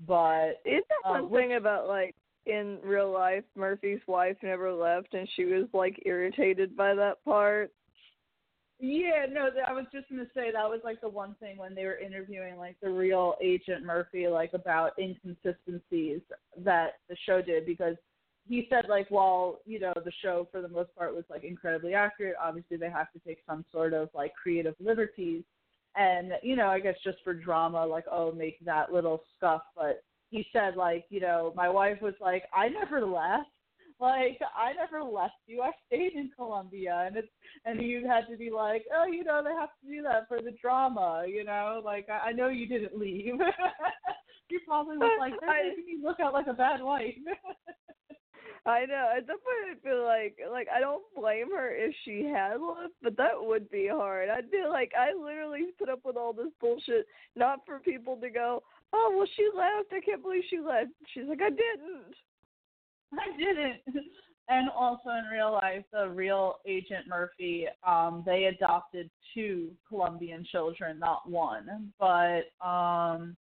But 0.06 0.60
Isn't 0.64 0.84
that 0.88 1.10
uh, 1.10 1.20
something 1.20 1.54
about 1.54 1.88
like 1.88 2.14
in 2.46 2.78
real 2.82 3.12
life 3.12 3.44
Murphy's 3.56 4.00
wife 4.06 4.36
never 4.42 4.72
left 4.72 5.14
and 5.14 5.28
she 5.36 5.44
was 5.44 5.68
like 5.72 6.02
irritated 6.04 6.76
by 6.76 6.94
that 6.94 7.24
part? 7.24 7.72
Yeah, 8.84 9.26
no, 9.30 9.48
I 9.68 9.72
was 9.72 9.86
just 9.92 10.08
gonna 10.10 10.26
say 10.34 10.50
that 10.50 10.68
was 10.68 10.80
like 10.82 11.00
the 11.00 11.08
one 11.08 11.36
thing 11.38 11.56
when 11.56 11.72
they 11.72 11.84
were 11.84 11.98
interviewing 11.98 12.56
like 12.56 12.76
the 12.82 12.90
real 12.90 13.36
Agent 13.40 13.84
Murphy, 13.84 14.26
like 14.26 14.54
about 14.54 14.98
inconsistencies 14.98 16.20
that 16.58 16.94
the 17.08 17.16
show 17.24 17.40
did 17.40 17.64
because 17.64 17.94
he 18.48 18.66
said 18.68 18.86
like 18.88 19.08
while 19.08 19.60
you 19.66 19.78
know 19.78 19.92
the 20.04 20.10
show 20.20 20.48
for 20.50 20.60
the 20.60 20.68
most 20.68 20.92
part 20.96 21.14
was 21.14 21.22
like 21.30 21.44
incredibly 21.44 21.94
accurate, 21.94 22.34
obviously 22.42 22.76
they 22.76 22.90
have 22.90 23.12
to 23.12 23.20
take 23.20 23.38
some 23.48 23.64
sort 23.70 23.94
of 23.94 24.08
like 24.14 24.32
creative 24.34 24.74
liberties, 24.80 25.44
and 25.94 26.32
you 26.42 26.56
know 26.56 26.66
I 26.66 26.80
guess 26.80 26.96
just 27.04 27.18
for 27.22 27.34
drama, 27.34 27.86
like 27.86 28.06
oh 28.10 28.32
make 28.32 28.58
that 28.64 28.92
little 28.92 29.22
scuff, 29.36 29.62
but 29.76 30.02
he 30.32 30.46
said 30.52 30.76
like 30.76 31.04
you 31.10 31.20
know 31.20 31.52
my 31.54 31.68
wife 31.68 31.98
was 32.00 32.14
like 32.20 32.44
I 32.52 32.68
never 32.68 33.04
left. 33.04 33.50
Like 34.00 34.40
I 34.56 34.72
never 34.72 35.04
left 35.04 35.34
you. 35.46 35.60
I 35.62 35.70
stayed 35.86 36.14
in 36.14 36.30
Colombia, 36.34 37.04
and 37.06 37.16
it's 37.16 37.28
and 37.64 37.80
you 37.80 38.08
had 38.08 38.26
to 38.30 38.36
be 38.36 38.50
like, 38.50 38.84
oh, 38.92 39.06
you 39.06 39.22
know, 39.22 39.42
they 39.44 39.52
have 39.52 39.68
to 39.80 39.88
do 39.88 40.02
that 40.02 40.26
for 40.26 40.40
the 40.40 40.56
drama, 40.60 41.24
you 41.28 41.44
know. 41.44 41.80
Like 41.84 42.08
I, 42.08 42.30
I 42.30 42.32
know 42.32 42.48
you 42.48 42.66
didn't 42.66 42.98
leave. 42.98 43.34
you 44.50 44.60
probably 44.66 44.96
was 44.98 45.18
like, 45.20 45.34
they're 45.40 45.68
making 45.76 45.86
me 45.86 46.04
look 46.04 46.18
out 46.18 46.32
like 46.32 46.48
a 46.48 46.52
bad 46.52 46.82
wife. 46.82 47.14
I 48.66 48.86
know. 48.86 49.10
At 49.16 49.26
that 49.26 49.36
point, 49.42 49.76
I 49.76 49.88
feel 49.88 50.04
like 50.04 50.36
like 50.50 50.68
I 50.74 50.80
don't 50.80 51.02
blame 51.14 51.50
her 51.54 51.74
if 51.74 51.94
she 52.04 52.24
had 52.24 52.60
left, 52.60 52.94
but 53.02 53.16
that 53.16 53.34
would 53.34 53.70
be 53.70 53.88
hard. 53.88 54.28
I'd 54.30 54.50
be 54.50 54.64
like, 54.68 54.92
I 54.98 55.12
literally 55.12 55.66
put 55.78 55.88
up 55.88 56.00
with 56.04 56.16
all 56.16 56.32
this 56.32 56.52
bullshit, 56.60 57.06
not 57.34 57.60
for 57.66 57.80
people 57.80 58.16
to 58.16 58.30
go, 58.30 58.62
oh 58.92 59.14
well, 59.16 59.26
she 59.36 59.48
left. 59.54 59.92
I 59.92 60.00
can't 60.04 60.22
believe 60.22 60.42
she 60.48 60.58
left. 60.60 60.90
She's 61.12 61.24
like, 61.28 61.40
I 61.42 61.50
didn't. 61.50 62.14
I 63.12 63.36
didn't. 63.36 64.06
And 64.48 64.68
also 64.70 65.10
in 65.10 65.24
real 65.32 65.52
life, 65.52 65.84
the 65.92 66.08
real 66.08 66.56
Agent 66.66 67.06
Murphy, 67.08 67.66
um, 67.86 68.22
they 68.26 68.44
adopted 68.44 69.08
two 69.32 69.70
Colombian 69.88 70.44
children, 70.50 70.98
not 70.98 71.28
one. 71.30 71.92
But 71.98 72.50
um, 72.60 73.36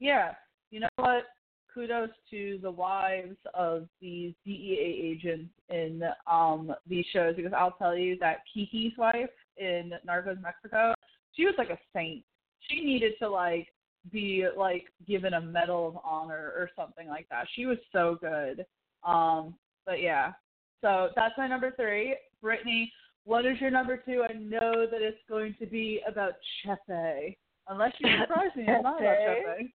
yeah, 0.00 0.32
you 0.70 0.80
know 0.80 0.88
what? 0.96 1.24
Kudos 1.72 2.10
to 2.30 2.60
the 2.62 2.70
wives 2.70 3.36
of 3.52 3.88
these 4.00 4.32
DEA 4.44 5.16
agents 5.16 5.50
in 5.70 6.02
um, 6.30 6.72
these 6.86 7.06
shows 7.12 7.34
because 7.34 7.52
I'll 7.56 7.72
tell 7.72 7.96
you 7.96 8.16
that 8.20 8.42
Kiki's 8.52 8.92
wife 8.96 9.30
in 9.56 9.92
Narcos 10.08 10.40
Mexico, 10.40 10.94
she 11.32 11.46
was 11.46 11.54
like 11.58 11.70
a 11.70 11.78
saint. 11.92 12.22
She 12.68 12.84
needed 12.84 13.14
to 13.18 13.28
like 13.28 13.68
be 14.10 14.46
like 14.56 14.84
given 15.06 15.34
a 15.34 15.40
medal 15.40 15.88
of 15.88 15.98
honor 16.04 16.52
or 16.56 16.70
something 16.76 17.08
like 17.08 17.28
that. 17.30 17.46
She 17.54 17.66
was 17.66 17.78
so 17.92 18.18
good. 18.20 18.64
Um, 19.02 19.54
but 19.86 20.00
yeah, 20.00 20.32
so 20.80 21.08
that's 21.16 21.34
my 21.38 21.46
number 21.46 21.72
three. 21.76 22.16
Brittany, 22.42 22.92
what 23.24 23.46
is 23.46 23.60
your 23.60 23.70
number 23.70 23.96
two? 23.96 24.24
I 24.28 24.34
know 24.34 24.86
that 24.90 25.00
it's 25.00 25.18
going 25.28 25.54
to 25.58 25.66
be 25.66 26.00
about 26.06 26.32
Chepe. 26.62 27.36
Unless 27.68 27.92
you 27.98 28.10
surprise 28.20 28.50
me, 28.54 28.64
it's 28.66 28.82
not 28.82 29.00
about 29.00 29.16
Chepe? 29.16 29.72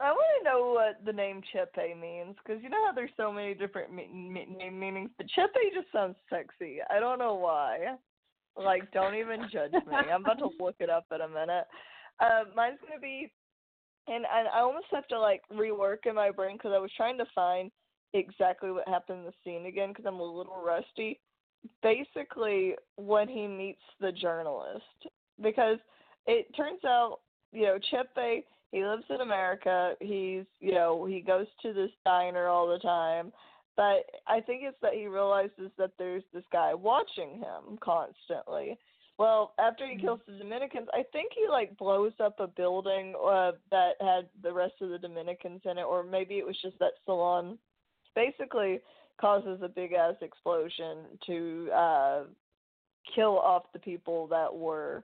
I 0.00 0.12
want 0.12 0.26
to 0.38 0.44
know 0.44 0.72
what 0.72 1.04
the 1.04 1.12
name 1.12 1.42
Chepe 1.52 2.00
means 2.00 2.36
because 2.42 2.62
you 2.62 2.68
know 2.68 2.86
how 2.86 2.92
there's 2.92 3.10
so 3.16 3.32
many 3.32 3.54
different 3.54 3.92
me- 3.92 4.08
me- 4.12 4.56
name 4.56 4.78
meanings, 4.78 5.10
but 5.16 5.26
Chepe 5.26 5.74
just 5.74 5.90
sounds 5.92 6.16
sexy. 6.30 6.78
I 6.88 7.00
don't 7.00 7.18
know 7.18 7.34
why. 7.34 7.96
Like, 8.56 8.90
don't 8.92 9.14
even 9.14 9.48
judge 9.52 9.72
me. 9.72 9.94
I'm 9.94 10.22
about 10.22 10.38
to 10.38 10.50
look 10.60 10.76
it 10.80 10.90
up 10.90 11.06
in 11.14 11.20
a 11.20 11.28
minute. 11.28 11.66
Uh, 12.20 12.44
mine's 12.54 12.78
gonna 12.86 13.00
be, 13.00 13.30
and, 14.06 14.24
and 14.24 14.48
I 14.48 14.60
almost 14.60 14.86
have 14.92 15.06
to 15.08 15.20
like 15.20 15.42
rework 15.52 16.06
in 16.06 16.14
my 16.14 16.30
brain 16.30 16.56
because 16.56 16.72
I 16.74 16.78
was 16.78 16.90
trying 16.96 17.18
to 17.18 17.26
find 17.34 17.70
exactly 18.14 18.70
what 18.70 18.88
happened 18.88 19.20
in 19.20 19.24
the 19.24 19.32
scene 19.44 19.66
again 19.66 19.90
because 19.90 20.06
I'm 20.06 20.20
a 20.20 20.22
little 20.22 20.62
rusty. 20.64 21.20
Basically, 21.82 22.74
when 22.96 23.28
he 23.28 23.46
meets 23.46 23.82
the 24.00 24.12
journalist, 24.12 24.84
because 25.42 25.78
it 26.26 26.46
turns 26.56 26.84
out, 26.84 27.18
you 27.52 27.62
know, 27.62 27.78
Chepe 27.90 28.44
he 28.70 28.84
lives 28.84 29.04
in 29.08 29.20
America. 29.20 29.94
He's, 30.00 30.44
you 30.60 30.72
know, 30.72 31.06
he 31.06 31.20
goes 31.20 31.46
to 31.62 31.72
this 31.72 31.90
diner 32.04 32.48
all 32.48 32.68
the 32.68 32.78
time. 32.78 33.32
But 33.76 34.04
I 34.26 34.40
think 34.40 34.62
it's 34.64 34.76
that 34.82 34.94
he 34.94 35.06
realizes 35.06 35.70
that 35.78 35.92
there's 35.98 36.24
this 36.34 36.44
guy 36.52 36.74
watching 36.74 37.38
him 37.38 37.78
constantly. 37.80 38.76
Well, 39.18 39.52
after 39.58 39.86
he 39.86 40.00
kills 40.00 40.20
the 40.28 40.38
Dominicans, 40.38 40.86
I 40.94 41.02
think 41.12 41.32
he 41.34 41.48
like 41.48 41.76
blows 41.76 42.12
up 42.20 42.38
a 42.38 42.46
building 42.46 43.14
uh, 43.20 43.52
that 43.70 43.94
had 44.00 44.28
the 44.42 44.52
rest 44.52 44.74
of 44.80 44.90
the 44.90 44.98
Dominicans 44.98 45.60
in 45.64 45.76
it, 45.76 45.82
or 45.82 46.04
maybe 46.04 46.36
it 46.38 46.46
was 46.46 46.56
just 46.62 46.78
that 46.78 46.92
salon. 47.04 47.58
Basically, 48.14 48.80
causes 49.20 49.60
a 49.62 49.68
big 49.68 49.92
ass 49.92 50.14
explosion 50.22 50.98
to 51.26 51.68
uh, 51.74 52.22
kill 53.14 53.38
off 53.38 53.64
the 53.72 53.78
people 53.78 54.28
that 54.28 54.54
were 54.54 55.02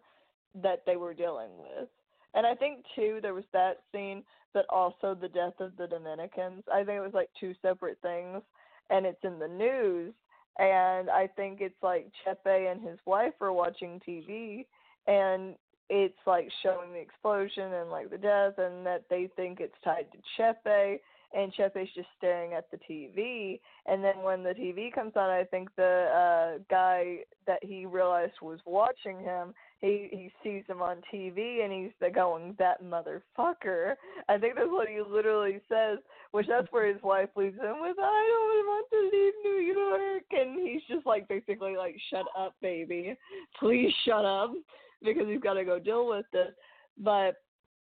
that 0.63 0.83
they 0.87 0.97
were 0.97 1.15
dealing 1.15 1.51
with. 1.59 1.89
And 2.35 2.47
I 2.47 2.55
think 2.55 2.85
too 2.95 3.19
there 3.21 3.35
was 3.35 3.45
that 3.53 3.81
scene, 3.93 4.23
but 4.53 4.67
also 4.71 5.17
the 5.21 5.29
death 5.29 5.55
of 5.59 5.77
the 5.77 5.89
Dominicans. 5.89 6.63
I 6.73 6.85
think 6.85 6.99
it 6.99 7.01
was 7.01 7.15
like 7.15 7.31
two 7.39 7.55
separate 7.63 7.99
things, 8.01 8.43
and 8.91 9.07
it's 9.07 9.25
in 9.25 9.41
the 9.41 9.49
news. 9.49 10.15
And 10.59 11.11
I 11.11 11.29
think 11.35 11.61
it's 11.61 11.83
like 11.83 12.11
Chepe 12.25 12.71
and 12.71 12.81
his 12.81 12.99
wife 13.07 13.35
are 13.41 13.53
watching 13.53 14.01
TV, 14.07 14.67
and 15.07 15.57
it's 15.91 16.19
like 16.27 16.49
showing 16.63 16.93
the 16.93 17.01
explosion 17.01 17.73
and 17.73 17.91
like 17.91 18.11
the 18.11 18.19
death, 18.19 18.59
and 18.59 18.87
that 18.87 19.05
they 19.11 19.29
think 19.37 19.61
it's 19.61 19.75
tied 19.83 20.07
to 20.13 20.19
Chepe. 20.37 21.01
And 21.37 21.53
Chepe's 21.53 21.93
just 21.97 22.07
staring 22.17 22.53
at 22.53 22.71
the 22.71 22.79
TV, 22.89 23.59
and 23.87 24.05
then 24.05 24.23
when 24.23 24.45
the 24.45 24.51
TV 24.51 24.95
comes 24.95 25.15
on, 25.17 25.29
I 25.29 25.43
think 25.43 25.69
the 25.75 25.83
uh 26.15 26.63
guy 26.71 27.19
that 27.49 27.65
he 27.65 27.87
realized 27.87 28.35
was 28.41 28.61
watching 28.65 29.19
him 29.19 29.53
he 29.85 30.09
he 30.11 30.33
sees 30.43 30.65
him 30.67 30.81
on 30.81 30.97
TV 31.13 31.63
and 31.63 31.73
he's 31.73 32.13
going 32.15 32.55
that 32.59 32.83
motherfucker. 32.83 33.95
I 34.29 34.39
think 34.39 34.55
that's 34.55 34.69
what 34.71 34.89
he 34.89 35.01
literally 35.07 35.61
says, 35.69 35.99
which 36.33 36.47
that's 36.49 36.71
where 36.71 36.93
his 36.93 37.03
wife 37.03 37.29
leaves 37.37 37.59
him 37.59 37.81
with 37.81 37.97
I 37.99 38.27
don't 38.29 38.67
want 38.67 38.87
to 38.91 39.11
leave 39.13 39.33
New 39.45 39.75
York 39.75 40.23
and 40.31 40.67
he's 40.67 40.83
just 40.89 41.07
like 41.07 41.29
basically 41.29 41.77
like 41.77 41.97
shut 42.11 42.25
up 42.39 42.55
baby. 42.63 43.17
Please 43.61 43.93
shut 44.07 44.25
up 44.25 44.55
because 45.03 45.27
he's 45.29 45.41
got 45.41 45.55
to 45.55 45.65
go 45.65 45.79
deal 45.79 46.09
with 46.09 46.25
this. 46.33 46.53
But 46.99 47.43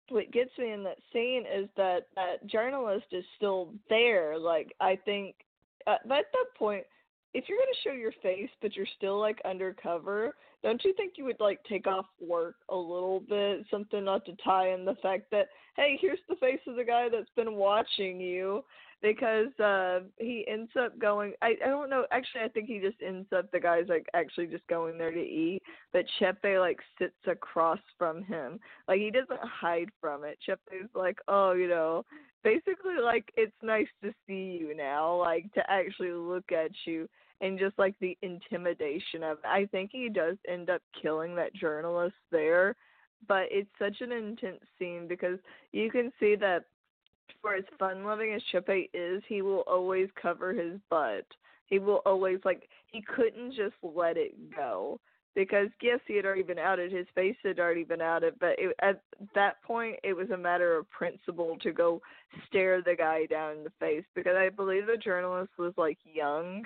what 0.08 0.32
gets 0.32 0.52
me 0.58 0.72
in 0.72 0.84
that 0.84 0.98
scene 1.12 1.44
is 1.54 1.68
that 1.76 2.08
that 2.16 2.48
journalist 2.48 3.08
is 3.12 3.26
still 3.36 3.74
there. 3.90 4.40
Like 4.40 4.74
I 4.80 4.98
think 5.04 5.36
uh, 5.86 5.96
at 6.04 6.08
that 6.08 6.46
point 6.58 6.84
if 7.34 7.44
you're 7.48 7.60
going 7.60 7.68
to 7.74 7.90
show 7.90 7.94
your 7.94 8.14
face 8.24 8.50
but 8.62 8.76
you're 8.76 8.88
still 8.98 9.20
like 9.20 9.40
undercover, 9.44 10.34
don't 10.64 10.84
you 10.84 10.94
think 10.96 11.14
you 11.16 11.26
would 11.26 11.40
like 11.40 11.60
take 11.68 11.88
off 11.88 12.06
work 12.20 12.56
a 12.70 12.76
little 12.76 13.22
bit, 13.22 13.66
something 13.72 14.04
not 14.04 14.26
to 14.26 14.34
tie 14.44 14.74
in 14.74 14.86
the 14.86 14.96
fact 15.02 15.32
that 15.32 15.48
hey, 15.76 15.98
here's 16.02 16.20
the 16.28 16.36
face 16.36 16.60
of 16.68 16.76
the 16.76 16.84
guy 16.84 17.08
that's 17.10 17.30
been 17.36 17.56
watching 17.56 18.20
you 18.20 18.64
because 19.02 19.58
uh 19.60 20.00
he 20.18 20.46
ends 20.50 20.72
up 20.78 20.98
going 21.00 21.34
I 21.42 21.56
I 21.64 21.68
don't 21.68 21.90
know, 21.90 22.06
actually 22.12 22.42
I 22.42 22.50
think 22.50 22.68
he 22.68 22.80
just 22.80 22.98
ends 23.06 23.28
up 23.36 23.52
the 23.52 23.60
guy's 23.60 23.88
like 23.88 24.08
actually 24.14 24.48
just 24.48 24.68
going 24.68 24.98
there 24.98 25.12
to 25.12 25.20
eat, 25.20 25.62
but 25.94 26.06
Chepe 26.20 26.60
like 26.60 26.80
sits 26.98 27.14
across 27.28 27.80
from 27.98 28.24
him. 28.24 28.60
Like 28.88 29.00
he 29.00 29.12
doesn't 29.12 29.40
hide 29.42 29.90
from 30.02 30.24
it. 30.26 30.38
Chepe's 30.48 30.94
like, 30.94 31.20
"Oh, 31.30 31.54
you 31.54 31.70
know, 31.70 32.04
basically 32.44 32.96
like 33.02 33.32
it's 33.36 33.56
nice 33.62 33.88
to 34.04 34.14
see 34.28 34.58
you 34.60 34.76
now 34.76 35.16
like 35.16 35.52
to 35.54 35.62
actually 35.70 36.12
look 36.12 36.52
at 36.52 36.72
you 36.86 37.08
and 37.42 37.60
just 37.60 37.78
like 37.78 37.96
the 38.00 38.18
intimidation 38.22 39.24
of 39.24 39.38
it. 39.40 39.46
I 39.46 39.66
think 39.68 39.92
he 39.92 40.10
does 40.10 40.38
end 40.48 40.70
up 40.70 40.82
killing 41.02 41.36
that 41.36 41.54
journalist 41.54 42.16
there, 42.32 42.76
but 43.28 43.44
it's 43.52 43.70
such 43.80 44.02
an 44.02 44.12
intense 44.12 44.64
scene 44.78 45.08
because 45.08 45.40
you 45.72 45.90
can 45.92 46.12
see 46.20 46.36
that 46.36 46.66
for 47.42 47.56
as 47.56 47.64
fun 47.78 48.04
loving 48.04 48.34
as 48.34 48.42
Chepe 48.52 48.90
is, 48.94 49.22
he 49.28 49.42
will 49.42 49.64
always 49.68 50.10
cover 50.22 50.54
his 50.54 50.80
butt. 50.90 51.26
He 51.68 51.80
will 51.80 52.02
always 52.06 52.40
like 52.44 52.68
he 52.88 53.02
couldn't 53.02 53.54
just 53.54 53.76
let 53.84 54.18
it 54.18 54.34
go 54.56 55.00
because 55.36 55.68
yes, 55.82 56.00
he 56.08 56.16
had 56.16 56.26
already 56.26 56.44
been 56.44 56.60
outed. 56.60 56.92
His 56.92 57.06
face 57.14 57.36
had 57.44 57.60
already 57.60 57.84
been 57.84 58.02
outed, 58.02 58.34
but 58.40 58.56
it, 58.58 58.76
at 58.82 59.02
that 59.36 59.62
point, 59.64 59.98
it 60.04 60.14
was 60.14 60.30
a 60.32 60.38
matter 60.38 60.76
of 60.76 60.90
principle 60.90 61.58
to 61.62 61.72
go 61.72 62.02
stare 62.48 62.82
the 62.82 62.96
guy 62.96 63.26
down 63.28 63.58
in 63.58 63.64
the 63.64 63.72
face 63.80 64.04
because 64.16 64.36
I 64.36 64.50
believe 64.50 64.88
the 64.88 64.98
journalist 64.98 65.52
was 65.58 65.74
like 65.78 65.98
young, 66.04 66.66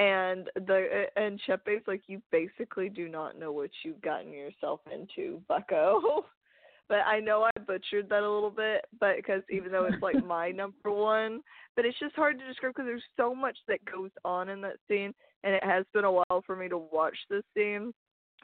and 0.00 0.48
the 0.54 1.04
and 1.16 1.38
Chepe's 1.46 1.86
like, 1.86 2.02
you 2.06 2.22
basically 2.32 2.88
do 2.88 3.06
not 3.06 3.38
know 3.38 3.52
what 3.52 3.70
you've 3.84 4.00
gotten 4.00 4.32
yourself 4.32 4.80
into, 4.90 5.42
Bucko. 5.46 6.24
but 6.88 7.00
I 7.06 7.20
know 7.20 7.44
I 7.44 7.50
butchered 7.60 8.08
that 8.08 8.22
a 8.22 8.30
little 8.30 8.50
bit. 8.50 8.86
But 8.98 9.16
because 9.16 9.42
even 9.50 9.70
though 9.70 9.84
it's 9.84 10.02
like 10.02 10.24
my 10.26 10.52
number 10.52 10.90
one, 10.90 11.42
but 11.76 11.84
it's 11.84 11.98
just 11.98 12.16
hard 12.16 12.38
to 12.38 12.46
describe 12.46 12.72
because 12.74 12.86
there's 12.86 13.02
so 13.18 13.34
much 13.34 13.58
that 13.68 13.84
goes 13.84 14.10
on 14.24 14.48
in 14.48 14.62
that 14.62 14.76
scene, 14.88 15.12
and 15.44 15.54
it 15.54 15.64
has 15.64 15.84
been 15.92 16.04
a 16.04 16.12
while 16.12 16.42
for 16.46 16.56
me 16.56 16.68
to 16.70 16.78
watch 16.78 17.16
this 17.28 17.44
scene. 17.54 17.92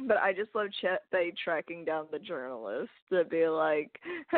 But 0.06 0.18
I 0.18 0.34
just 0.34 0.54
love 0.54 0.66
Chepe 0.82 1.34
tracking 1.42 1.86
down 1.86 2.08
the 2.12 2.18
journalist 2.18 2.90
to 3.10 3.24
be 3.24 3.48
like, 3.48 3.98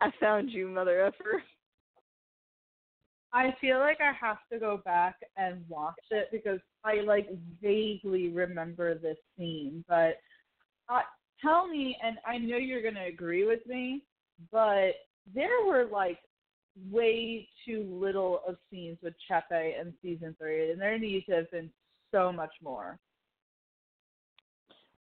"I 0.00 0.12
found 0.20 0.50
you, 0.50 0.68
mother 0.68 1.04
effer." 1.06 1.42
I 3.34 3.54
feel 3.60 3.78
like 3.78 3.98
I 4.00 4.12
have 4.24 4.38
to 4.52 4.58
go 4.58 4.80
back 4.84 5.16
and 5.36 5.64
watch 5.68 5.94
it 6.10 6.28
because 6.30 6.60
I 6.84 7.00
like 7.00 7.28
vaguely 7.62 8.28
remember 8.28 8.94
this 8.94 9.16
scene. 9.36 9.84
But 9.88 10.18
uh, 10.88 11.00
tell 11.40 11.66
me, 11.66 11.96
and 12.04 12.18
I 12.26 12.38
know 12.38 12.56
you're 12.56 12.82
gonna 12.82 13.06
agree 13.06 13.46
with 13.46 13.66
me, 13.66 14.02
but 14.50 14.92
there 15.34 15.64
were 15.66 15.88
like 15.90 16.18
way 16.90 17.48
too 17.66 17.86
little 17.90 18.40
of 18.46 18.56
scenes 18.70 18.98
with 19.02 19.14
Chepe 19.28 19.80
in 19.80 19.94
season 20.02 20.36
three, 20.38 20.70
and 20.70 20.80
there 20.80 20.98
needs 20.98 21.26
to 21.26 21.32
have 21.32 21.50
been 21.50 21.70
so 22.10 22.32
much 22.32 22.52
more. 22.62 22.98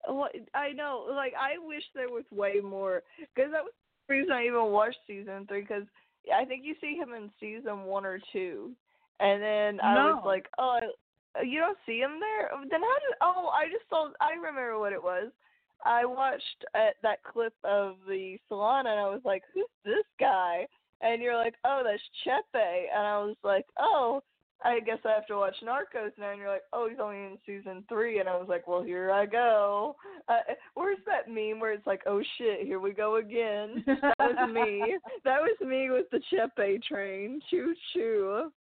Well, 0.07 0.29
I 0.53 0.71
know, 0.71 1.07
like 1.09 1.33
I 1.39 1.57
wish 1.65 1.83
there 1.93 2.09
was 2.09 2.23
way 2.31 2.61
more 2.63 3.03
because 3.19 3.51
that 3.51 3.63
was 3.63 3.73
the 4.07 4.15
reason 4.15 4.31
I 4.31 4.45
even 4.45 4.71
watched 4.71 4.97
season 5.07 5.45
three 5.47 5.61
because 5.61 5.83
I 6.35 6.45
think 6.45 6.63
you 6.65 6.75
see 6.81 6.95
him 6.95 7.13
in 7.13 7.29
season 7.39 7.83
one 7.83 8.05
or 8.05 8.19
two, 8.31 8.71
and 9.19 9.41
then 9.41 9.79
I 9.81 9.95
No. 9.95 10.15
was 10.15 10.23
like, 10.25 10.47
oh, 10.57 10.79
you 11.43 11.59
don't 11.59 11.77
see 11.85 11.99
him 11.99 12.19
there. 12.19 12.49
Then 12.69 12.81
how 12.81 12.99
did? 12.99 13.15
Oh, 13.21 13.47
I 13.53 13.65
just 13.65 13.87
saw. 13.89 14.09
I 14.21 14.33
remember 14.33 14.79
what 14.79 14.93
it 14.93 15.01
was. 15.01 15.31
I 15.85 16.05
watched 16.05 16.65
uh, 16.75 16.89
that 17.03 17.23
clip 17.23 17.53
of 17.63 17.95
the 18.07 18.37
salon, 18.47 18.87
and 18.87 18.99
I 18.99 19.07
was 19.07 19.21
like, 19.23 19.43
who's 19.53 19.65
this 19.85 20.05
guy? 20.19 20.67
And 21.01 21.21
you're 21.21 21.37
like, 21.37 21.55
oh, 21.63 21.81
that's 21.85 22.01
Chepe, 22.25 22.89
and 22.93 23.05
I 23.07 23.17
was 23.19 23.37
like, 23.43 23.65
oh. 23.77 24.21
I 24.63 24.81
guess 24.81 24.97
I 25.05 25.11
have 25.11 25.25
to 25.27 25.37
watch 25.37 25.55
Narcos 25.63 26.11
now, 26.17 26.31
and 26.31 26.39
you're 26.39 26.51
like, 26.51 26.63
oh, 26.73 26.89
he's 26.89 26.99
only 27.01 27.17
in 27.17 27.37
season 27.45 27.83
three, 27.87 28.19
and 28.19 28.27
I 28.27 28.35
was 28.35 28.47
like, 28.49 28.67
well, 28.67 28.83
here 28.83 29.09
I 29.11 29.25
go. 29.25 29.95
Uh, 30.27 30.39
where's 30.73 30.97
that 31.05 31.29
meme 31.29 31.59
where 31.59 31.71
it's 31.71 31.87
like, 31.87 32.01
oh 32.05 32.21
shit, 32.37 32.65
here 32.65 32.79
we 32.79 32.91
go 32.91 33.17
again? 33.17 33.83
That 33.87 34.15
was 34.19 34.53
me. 34.53 34.97
That 35.23 35.39
was 35.41 35.57
me 35.65 35.89
with 35.89 36.09
the 36.11 36.21
Chepe 36.29 36.83
train. 36.83 37.41
Choo 37.49 37.73
choo. 37.93 38.51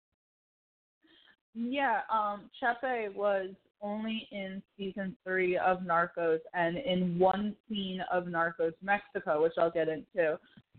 Yeah, 1.55 2.01
um, 2.13 2.51
Chepe 2.61 3.15
was 3.15 3.51
only 3.81 4.29
in 4.31 4.63
season 4.77 5.17
three 5.25 5.57
of 5.57 5.79
Narcos 5.81 6.41
and 6.55 6.77
in 6.79 7.19
one 7.19 7.55
scene 7.69 8.01
of 8.13 8.25
Narcos 8.25 8.75
Mexico, 8.83 9.43
which 9.43 9.55
I'll 9.59 9.71
get 9.71 9.89
into. 9.89 10.39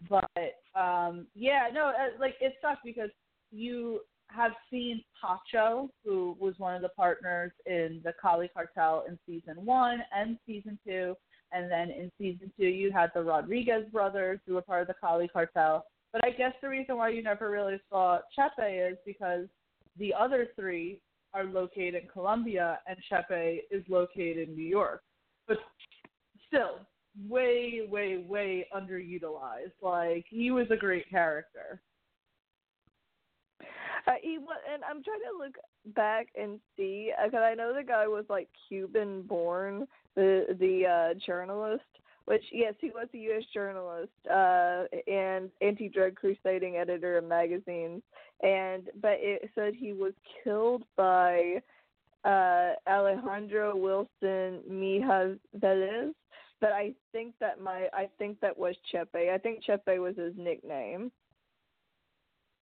But 0.10 0.30
um, 0.80 1.28
yeah, 1.36 1.68
no, 1.74 1.90
uh, 1.90 2.20
like 2.20 2.36
it 2.40 2.56
sucks 2.62 2.80
because 2.84 3.10
you 3.52 4.02
have 4.30 4.52
seen 4.70 5.04
Pacho, 5.20 5.90
who 6.04 6.36
was 6.40 6.54
one 6.58 6.76
of 6.76 6.82
the 6.82 6.90
partners 6.90 7.52
in 7.66 8.02
the 8.04 8.14
Cali 8.22 8.50
Cartel 8.54 9.06
in 9.08 9.18
season 9.26 9.66
one 9.66 10.02
and 10.16 10.38
season 10.46 10.78
two, 10.86 11.16
and 11.52 11.70
then 11.70 11.90
in 11.90 12.12
season 12.18 12.52
two 12.58 12.68
you 12.68 12.92
had 12.92 13.12
the 13.14 13.24
Rodriguez 13.24 13.86
brothers 13.92 14.40
who 14.46 14.54
were 14.54 14.62
part 14.62 14.82
of 14.82 14.88
the 14.88 14.94
Cali 15.00 15.28
Cartel. 15.28 15.86
But 16.14 16.26
I 16.26 16.32
guess 16.32 16.54
the 16.62 16.70
reason 16.70 16.98
why 16.98 17.10
you 17.10 17.24
never 17.24 17.52
really 17.52 17.80
saw 17.90 18.20
Chepe 18.36 18.92
is 18.92 18.98
because 19.06 19.46
the 19.98 20.14
other 20.14 20.48
three 20.56 21.00
are 21.34 21.44
located 21.44 21.96
in 21.96 22.10
Colombia 22.12 22.80
and 22.88 22.98
Chepe 23.10 23.62
is 23.70 23.84
located 23.88 24.50
in 24.50 24.56
New 24.56 24.64
York. 24.64 25.02
But 25.48 25.58
still, 26.48 26.80
way, 27.28 27.88
way, 27.90 28.24
way 28.28 28.68
underutilized. 28.76 29.74
Like 29.82 30.26
he 30.30 30.52
was 30.52 30.68
a 30.72 30.76
great 30.76 31.10
character. 31.10 31.82
Uh, 34.10 34.14
he 34.24 34.40
was, 34.40 34.58
and 34.72 34.84
I'm 34.84 35.04
trying 35.04 35.20
to 35.20 35.38
look 35.38 35.58
back 35.94 36.30
and 36.40 36.60
see 36.76 37.12
because 37.24 37.44
I 37.44 37.54
know 37.54 37.76
the 37.76 37.84
guy 37.84 38.08
was 38.08 38.26
like 38.28 38.50
Cuban 38.68 39.22
born, 39.22 39.88
the 40.16 40.46
the 40.60 40.86
uh, 40.88 41.20
journalist. 41.26 41.84
Which 42.26 42.44
yes, 42.52 42.74
he 42.80 42.90
was 42.90 43.08
a 43.14 43.18
U.S. 43.18 43.44
journalist 43.54 44.12
uh, 44.32 44.84
and 45.12 45.50
anti-drug 45.62 46.16
crusading 46.16 46.76
editor 46.76 47.18
of 47.18 47.24
magazines. 47.24 48.02
And 48.42 48.90
but 49.02 49.18
it 49.20 49.50
said 49.54 49.74
he 49.76 49.94
was 49.94 50.14
killed 50.44 50.84
by 50.96 51.62
uh, 52.24 52.72
Alejandro 52.88 53.76
Wilson 53.76 54.62
Mejía 54.70 55.38
Velez. 55.60 56.14
But 56.62 56.72
I 56.72 56.94
think 57.12 57.36
that 57.40 57.62
my 57.62 57.88
I 57.94 58.10
think 58.18 58.40
that 58.42 58.58
was 58.58 58.76
Chepe. 58.92 59.32
I 59.32 59.38
think 59.38 59.64
Chepe 59.64 60.00
was 60.00 60.16
his 60.16 60.34
nickname. 60.36 61.12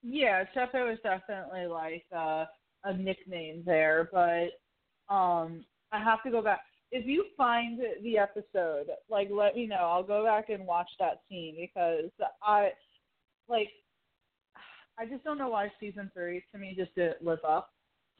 Yeah, 0.02 0.44
Chepe 0.54 0.74
was 0.74 0.98
definitely 1.02 1.66
like 1.66 2.04
uh, 2.16 2.44
a 2.84 2.96
nickname 2.96 3.62
there, 3.66 4.08
but 4.12 4.50
um 5.12 5.64
I 5.90 6.02
have 6.02 6.22
to 6.24 6.30
go 6.30 6.42
back. 6.42 6.60
If 6.90 7.06
you 7.06 7.24
find 7.36 7.80
the 8.02 8.18
episode, 8.18 8.86
like 9.10 9.28
let 9.30 9.56
me 9.56 9.66
know. 9.66 9.76
I'll 9.76 10.02
go 10.02 10.24
back 10.24 10.48
and 10.48 10.66
watch 10.66 10.90
that 10.98 11.22
scene 11.28 11.56
because 11.58 12.10
I 12.42 12.70
like 13.48 13.68
I 14.98 15.06
just 15.06 15.24
don't 15.24 15.38
know 15.38 15.48
why 15.48 15.70
season 15.80 16.10
three 16.12 16.44
to 16.52 16.58
me 16.58 16.74
just 16.76 16.94
didn't 16.94 17.24
live 17.24 17.38
up 17.46 17.70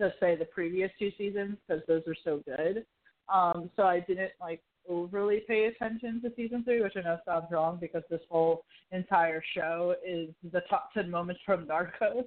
to 0.01 0.13
say 0.21 0.37
the 0.37 0.45
previous 0.45 0.91
two 0.99 1.11
seasons 1.19 1.57
because 1.67 1.83
those 1.89 2.03
were 2.07 2.17
so 2.25 2.43
good. 2.47 2.85
Um, 3.33 3.71
so 3.77 3.83
I 3.83 4.01
didn't 4.01 4.33
like 4.41 4.63
overly 4.89 5.43
pay 5.47 5.67
attention 5.67 6.21
to 6.23 6.33
season 6.35 6.65
three, 6.65 6.83
which 6.83 6.95
I 6.97 7.01
know 7.01 7.19
sounds 7.25 7.47
wrong 7.51 7.79
because 7.81 8.03
this 8.11 8.21
whole 8.31 8.65
entire 8.91 9.43
show 9.55 9.95
is 10.07 10.31
the 10.53 10.63
top 10.69 10.91
ten 10.95 11.11
moments 11.11 11.43
from 11.45 11.67
Narcos. 11.67 12.25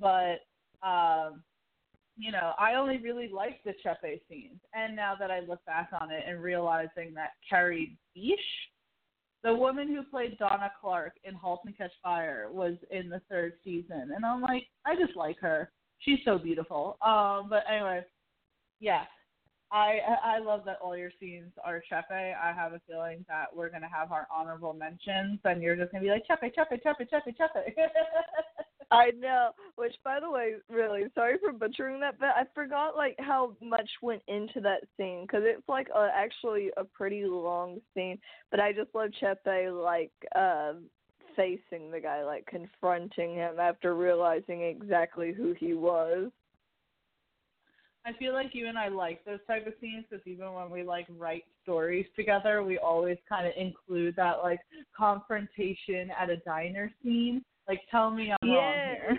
But 0.00 0.40
um, 0.86 1.42
you 2.16 2.32
know, 2.32 2.52
I 2.58 2.74
only 2.74 2.98
really 2.98 3.28
liked 3.28 3.64
the 3.64 3.74
Chepe 3.84 4.20
scenes, 4.28 4.60
and 4.74 4.96
now 4.96 5.14
that 5.18 5.30
I 5.30 5.40
look 5.40 5.64
back 5.66 5.90
on 5.98 6.10
it 6.10 6.24
and 6.26 6.42
realizing 6.42 7.14
that 7.14 7.30
Kerry 7.48 7.96
Bishé, 8.16 8.34
the 9.44 9.54
woman 9.54 9.88
who 9.88 10.02
played 10.02 10.36
Donna 10.38 10.70
Clark 10.80 11.12
in 11.22 11.34
*Halt 11.34 11.60
and 11.64 11.76
Catch 11.76 11.92
Fire*, 12.02 12.48
was 12.50 12.74
in 12.90 13.08
the 13.08 13.22
third 13.30 13.52
season, 13.62 14.10
and 14.14 14.24
I'm 14.24 14.40
like, 14.40 14.66
I 14.84 14.96
just 14.96 15.16
like 15.16 15.38
her. 15.40 15.70
She's 16.00 16.18
so 16.24 16.38
beautiful. 16.38 16.96
Um, 17.02 17.46
but 17.48 17.64
anyway, 17.72 18.04
yeah, 18.80 19.04
I 19.70 19.98
I 20.24 20.38
love 20.38 20.62
that 20.64 20.78
all 20.82 20.96
your 20.96 21.10
scenes 21.20 21.52
are 21.64 21.82
Chepe. 21.90 22.10
I 22.10 22.52
have 22.54 22.72
a 22.72 22.80
feeling 22.88 23.24
that 23.28 23.54
we're 23.54 23.70
gonna 23.70 23.88
have 23.92 24.12
our 24.12 24.26
honorable 24.34 24.72
mentions, 24.72 25.40
and 25.44 25.62
you're 25.62 25.76
just 25.76 25.92
gonna 25.92 26.04
be 26.04 26.10
like 26.10 26.26
Chepe, 26.26 26.54
Chepe, 26.54 26.82
Chepe, 26.82 27.08
Chepe, 27.10 27.36
Chepe. 27.36 27.74
I 28.90 29.10
know. 29.10 29.50
Which, 29.76 29.94
by 30.02 30.18
the 30.18 30.30
way, 30.30 30.54
really 30.70 31.04
sorry 31.14 31.36
for 31.38 31.52
butchering 31.52 32.00
that, 32.00 32.18
but 32.18 32.30
I 32.30 32.44
forgot 32.54 32.96
like 32.96 33.16
how 33.18 33.54
much 33.60 33.88
went 34.00 34.22
into 34.28 34.60
that 34.62 34.84
scene 34.96 35.22
because 35.22 35.42
it's 35.44 35.68
like 35.68 35.88
a, 35.94 36.08
actually 36.14 36.70
a 36.76 36.84
pretty 36.84 37.24
long 37.26 37.80
scene. 37.94 38.18
But 38.50 38.60
I 38.60 38.72
just 38.72 38.94
love 38.94 39.10
Chepe 39.20 39.70
like 39.70 40.12
um 40.34 40.84
facing 41.36 41.90
the 41.90 42.00
guy, 42.00 42.24
like 42.24 42.46
confronting 42.46 43.34
him 43.34 43.60
after 43.60 43.94
realizing 43.94 44.62
exactly 44.62 45.32
who 45.32 45.54
he 45.58 45.74
was. 45.74 46.30
I 48.08 48.18
feel 48.18 48.32
like 48.32 48.54
you 48.54 48.68
and 48.68 48.78
I 48.78 48.88
like 48.88 49.22
those 49.24 49.40
type 49.46 49.66
of 49.66 49.74
scenes 49.80 50.04
because 50.08 50.26
even 50.26 50.52
when 50.54 50.70
we 50.70 50.82
like 50.82 51.06
write 51.18 51.44
stories 51.62 52.06
together, 52.16 52.62
we 52.62 52.78
always 52.78 53.18
kind 53.28 53.46
of 53.46 53.52
include 53.56 54.16
that 54.16 54.38
like 54.42 54.60
confrontation 54.96 56.10
at 56.18 56.30
a 56.30 56.38
diner 56.38 56.90
scene. 57.02 57.44
Like, 57.68 57.82
tell 57.90 58.10
me 58.10 58.32
I'm 58.32 58.50
wrong 58.50 58.74
Yeah. 58.74 58.94
here. 58.94 59.18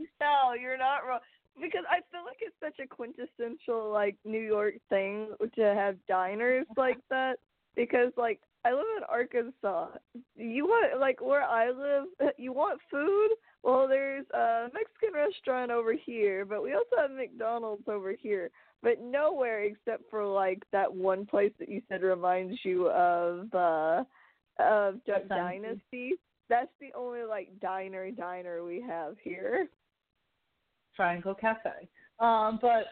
No, 0.18 0.54
you're 0.58 0.78
not 0.78 1.06
wrong. 1.06 1.20
Because 1.60 1.84
I 1.90 1.96
feel 2.10 2.24
like 2.24 2.38
it's 2.40 2.56
such 2.58 2.82
a 2.82 2.88
quintessential 2.88 3.92
like 3.92 4.16
New 4.24 4.40
York 4.40 4.74
thing 4.88 5.28
to 5.54 5.74
have 5.74 5.96
diners 6.08 6.64
uh-huh. 6.70 6.80
like 6.80 6.98
that. 7.10 7.36
Because 7.74 8.12
like 8.16 8.40
I 8.66 8.72
live 8.72 8.84
in 8.96 9.04
Arkansas. 9.08 9.98
You 10.34 10.66
want 10.66 10.98
like 10.98 11.20
where 11.20 11.44
I 11.44 11.68
live, 11.70 12.06
you 12.36 12.52
want 12.52 12.80
food? 12.90 13.30
Well, 13.62 13.86
there's 13.86 14.26
a 14.34 14.68
Mexican 14.74 15.14
restaurant 15.14 15.70
over 15.70 15.92
here, 15.92 16.44
but 16.44 16.62
we 16.62 16.72
also 16.72 16.96
have 16.98 17.10
McDonald's 17.12 17.86
over 17.86 18.12
here. 18.20 18.50
But 18.82 19.00
nowhere 19.00 19.62
except 19.62 20.02
for 20.10 20.24
like 20.24 20.62
that 20.72 20.92
one 20.92 21.26
place 21.26 21.52
that 21.60 21.68
you 21.68 21.80
said 21.88 22.02
reminds 22.02 22.58
you 22.64 22.88
of 22.90 23.54
uh 23.54 24.04
of 24.58 25.04
Duck 25.04 25.28
Dynasty. 25.28 26.14
That's 26.48 26.70
the 26.80 26.90
only 26.96 27.22
like 27.22 27.48
diner 27.60 28.10
diner 28.10 28.64
we 28.64 28.80
have 28.80 29.14
here. 29.22 29.68
Triangle 30.96 31.34
Cafe. 31.34 31.88
Um, 32.18 32.58
but 32.60 32.86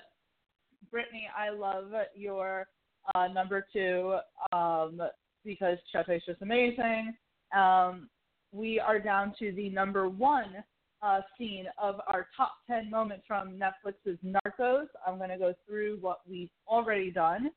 Brittany, 0.91 1.27
I 1.37 1.51
love 1.51 1.91
your 2.15 2.67
uh, 3.15 3.27
number 3.29 3.67
two 3.73 4.19
um, 4.53 5.01
because 5.45 5.79
Chepe 5.95 6.17
is 6.17 6.23
just 6.27 6.43
amazing. 6.43 7.15
Um, 7.57 8.09
we 8.53 8.81
are 8.81 8.99
down 8.99 9.35
to 9.39 9.53
the 9.53 9.69
number 9.69 10.09
one 10.09 10.65
uh, 11.03 11.21
scene 11.37 11.67
of 11.81 11.97
our 12.07 12.27
top 12.37 12.53
10 12.67 12.91
moments 12.91 13.25
from 13.27 13.59
Netflix's 13.59 14.19
Narcos. 14.25 14.87
I'm 15.07 15.19
going 15.19 15.31
to 15.31 15.39
go 15.39 15.53
through 15.67 15.99
what 16.01 16.21
we've 16.29 16.51
already 16.67 17.11
done. 17.11 17.51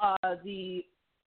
Uh, 0.00 0.16
the 0.44 0.84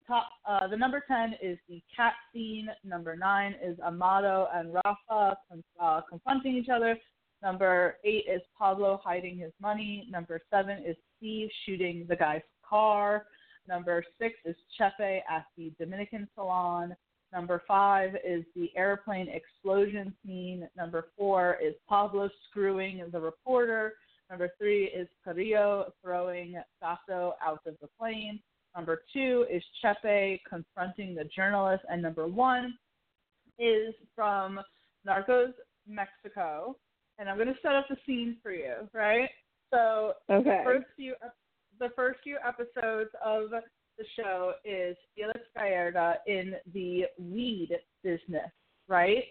top 0.08 0.28
uh, 0.48 0.68
the 0.68 0.76
number 0.76 1.04
ten 1.08 1.36
is 1.42 1.58
the 1.70 1.82
cat 1.96 2.14
scene. 2.34 2.68
Number 2.84 3.16
nine 3.16 3.56
is 3.64 3.80
Amado 3.80 4.48
and 4.54 4.74
Rafa 4.74 5.38
uh, 5.80 6.02
confronting 6.10 6.56
each 6.56 6.70
other. 6.70 6.98
Number 7.42 7.98
eight 8.04 8.26
is 8.32 8.42
Pablo 8.58 9.00
hiding 9.04 9.38
his 9.38 9.52
money. 9.62 10.08
Number 10.10 10.40
seven 10.50 10.84
is 10.86 10.96
Steve 11.18 11.50
shooting 11.66 12.06
the 12.08 12.16
guy's 12.16 12.42
car. 12.68 13.26
Number 13.72 14.04
six 14.20 14.36
is 14.44 14.58
Chepe 14.78 15.22
at 15.30 15.46
the 15.58 15.72
Dominican 15.80 16.28
salon. 16.36 16.94
Number 17.32 17.64
five 17.66 18.16
is 18.16 18.44
the 18.54 18.70
airplane 18.76 19.30
explosion 19.30 20.14
scene. 20.26 20.68
Number 20.76 21.06
four 21.18 21.58
is 21.64 21.74
Pablo 21.88 22.30
screwing 22.50 23.02
the 23.14 23.20
reporter. 23.20 23.94
Number 24.30 24.50
three 24.58 24.88
is 24.88 25.08
Carrillo 25.24 25.94
throwing 26.04 26.62
Sasso 26.82 27.36
out 27.42 27.62
of 27.66 27.76
the 27.82 27.88
plane. 27.98 28.42
Number 28.76 29.04
two 29.14 29.46
is 29.50 29.64
Chepe 29.82 30.42
confronting 30.50 31.16
the 31.16 31.24
journalist. 31.34 31.86
And 31.90 32.02
number 32.02 32.28
one 32.28 32.74
is 33.58 33.96
from 34.14 34.60
Narcos 35.08 35.54
Mexico. 35.88 36.76
And 37.20 37.30
I'm 37.30 37.38
going 37.38 37.48
to 37.48 37.56
set 37.62 37.76
up 37.76 37.86
the 37.90 37.96
scene 38.06 38.36
for 38.44 38.52
you, 38.52 38.90
right? 38.94 39.30
So 39.74 40.14
okay. 40.30 40.44
the 40.44 40.62
first 40.66 40.88
few 40.98 41.14
the 41.82 41.90
first 41.96 42.20
few 42.24 42.38
episodes 42.48 43.10
of 43.26 43.50
the 43.50 44.06
show 44.16 44.54
is 44.64 44.96
Felix 45.16 45.40
Gallardo 45.56 46.14
in 46.28 46.54
the 46.74 47.06
weed 47.20 47.72
business, 48.04 48.52
right? 48.88 49.24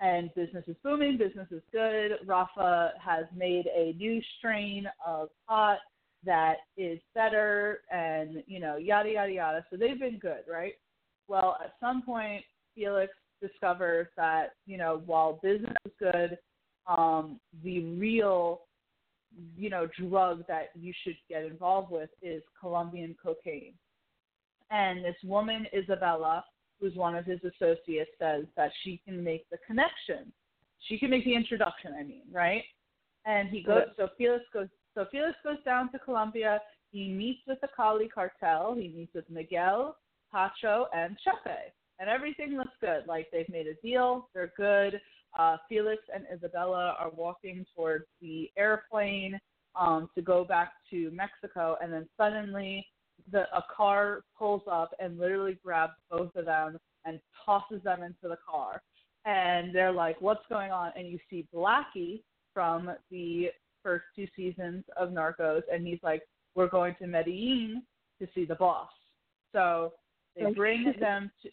And 0.00 0.30
business 0.34 0.64
is 0.66 0.76
booming, 0.82 1.18
business 1.18 1.48
is 1.50 1.60
good. 1.70 2.12
Rafa 2.24 2.92
has 2.98 3.26
made 3.36 3.66
a 3.66 3.92
new 3.98 4.18
strain 4.38 4.86
of 5.06 5.28
pot 5.46 5.76
that 6.24 6.56
is 6.78 6.98
better 7.14 7.80
and, 7.92 8.42
you 8.46 8.60
know, 8.60 8.78
yada, 8.78 9.10
yada, 9.10 9.32
yada. 9.32 9.66
So 9.70 9.76
they've 9.76 10.00
been 10.00 10.18
good, 10.18 10.44
right? 10.50 10.72
Well, 11.28 11.58
at 11.62 11.74
some 11.80 12.00
point, 12.00 12.42
Felix 12.74 13.12
discovers 13.42 14.06
that, 14.16 14.54
you 14.64 14.78
know, 14.78 15.02
while 15.04 15.38
business 15.42 15.76
is 15.84 15.92
good, 15.98 16.38
um, 16.86 17.38
the 17.62 17.84
real 17.96 18.62
you 19.56 19.70
know 19.70 19.86
drug 19.98 20.44
that 20.48 20.70
you 20.78 20.92
should 21.04 21.16
get 21.28 21.44
involved 21.44 21.90
with 21.90 22.10
is 22.22 22.42
Colombian 22.58 23.16
cocaine. 23.22 23.74
And 24.70 25.04
this 25.04 25.16
woman 25.24 25.66
Isabella, 25.74 26.44
who's 26.80 26.94
one 26.94 27.16
of 27.16 27.24
his 27.24 27.40
associates, 27.44 28.10
says 28.18 28.44
that 28.56 28.70
she 28.82 29.00
can 29.04 29.22
make 29.22 29.48
the 29.50 29.58
connection. 29.66 30.32
She 30.88 30.98
can 30.98 31.10
make 31.10 31.24
the 31.24 31.34
introduction. 31.34 31.92
I 31.98 32.04
mean, 32.04 32.22
right? 32.32 32.62
And 33.26 33.48
he 33.48 33.62
goes. 33.62 33.84
So 33.96 34.08
Felix 34.16 34.44
goes. 34.52 34.68
So 34.94 35.06
Felix 35.10 35.36
goes 35.44 35.62
down 35.64 35.92
to 35.92 35.98
Colombia. 35.98 36.60
He 36.90 37.08
meets 37.08 37.40
with 37.46 37.60
the 37.60 37.68
Cali 37.76 38.08
cartel. 38.08 38.74
He 38.74 38.88
meets 38.88 39.14
with 39.14 39.28
Miguel, 39.30 39.96
Pacho, 40.32 40.86
and 40.94 41.16
Chepe, 41.24 41.72
and 41.98 42.08
everything 42.08 42.56
looks 42.56 42.74
good. 42.80 43.06
Like 43.06 43.28
they've 43.32 43.48
made 43.48 43.66
a 43.66 43.74
deal. 43.86 44.28
They're 44.34 44.52
good. 44.56 45.00
Uh, 45.38 45.56
Felix 45.68 46.02
and 46.14 46.24
Isabella 46.32 46.96
are 46.98 47.10
walking 47.10 47.64
towards 47.74 48.04
the 48.20 48.50
airplane 48.56 49.38
um, 49.78 50.10
to 50.14 50.22
go 50.22 50.44
back 50.44 50.72
to 50.90 51.10
Mexico, 51.10 51.76
and 51.80 51.92
then 51.92 52.08
suddenly 52.16 52.86
the 53.30 53.42
a 53.56 53.62
car 53.74 54.22
pulls 54.36 54.62
up 54.70 54.92
and 54.98 55.18
literally 55.18 55.58
grabs 55.64 55.92
both 56.10 56.34
of 56.34 56.46
them 56.46 56.78
and 57.04 57.20
tosses 57.44 57.82
them 57.84 58.02
into 58.02 58.28
the 58.28 58.38
car. 58.48 58.82
And 59.24 59.74
they're 59.74 59.92
like, 59.92 60.20
"What's 60.20 60.46
going 60.48 60.72
on?" 60.72 60.92
And 60.96 61.06
you 61.06 61.18
see 61.28 61.46
Blackie 61.54 62.22
from 62.52 62.90
the 63.10 63.50
first 63.82 64.04
two 64.16 64.26
seasons 64.34 64.84
of 64.96 65.10
Narcos, 65.10 65.62
and 65.72 65.86
he's 65.86 66.02
like, 66.02 66.22
"We're 66.54 66.68
going 66.68 66.96
to 66.96 67.06
Medellin 67.06 67.82
to 68.18 68.28
see 68.34 68.44
the 68.44 68.54
boss." 68.56 68.90
So 69.52 69.92
they 70.36 70.52
bring 70.52 70.92
them 70.98 71.30
to 71.42 71.50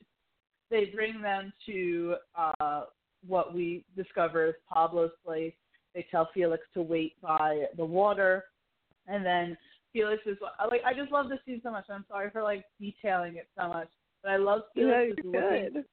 they 0.69 0.85
bring 0.85 1.21
them 1.21 1.53
to 1.65 2.15
uh, 2.35 2.83
what 3.27 3.53
we 3.53 3.85
discover 3.95 4.47
is 4.47 4.55
Pablo's 4.71 5.11
place. 5.25 5.53
They 5.93 6.05
tell 6.11 6.29
Felix 6.33 6.63
to 6.73 6.81
wait 6.81 7.19
by 7.21 7.65
the 7.75 7.85
water, 7.85 8.45
and 9.07 9.25
then 9.25 9.57
Felix 9.93 10.21
is 10.25 10.37
like, 10.69 10.81
I 10.85 10.93
just 10.93 11.11
love 11.11 11.29
this 11.29 11.39
scene 11.45 11.59
so 11.63 11.71
much. 11.71 11.85
I'm 11.89 12.05
sorry 12.07 12.29
for 12.31 12.43
like 12.43 12.65
detailing 12.79 13.37
it 13.37 13.47
so 13.59 13.67
much, 13.67 13.89
but 14.21 14.31
I 14.31 14.37
love 14.37 14.61
Felix 14.75 15.13
is 15.17 15.25
looking. 15.25 15.83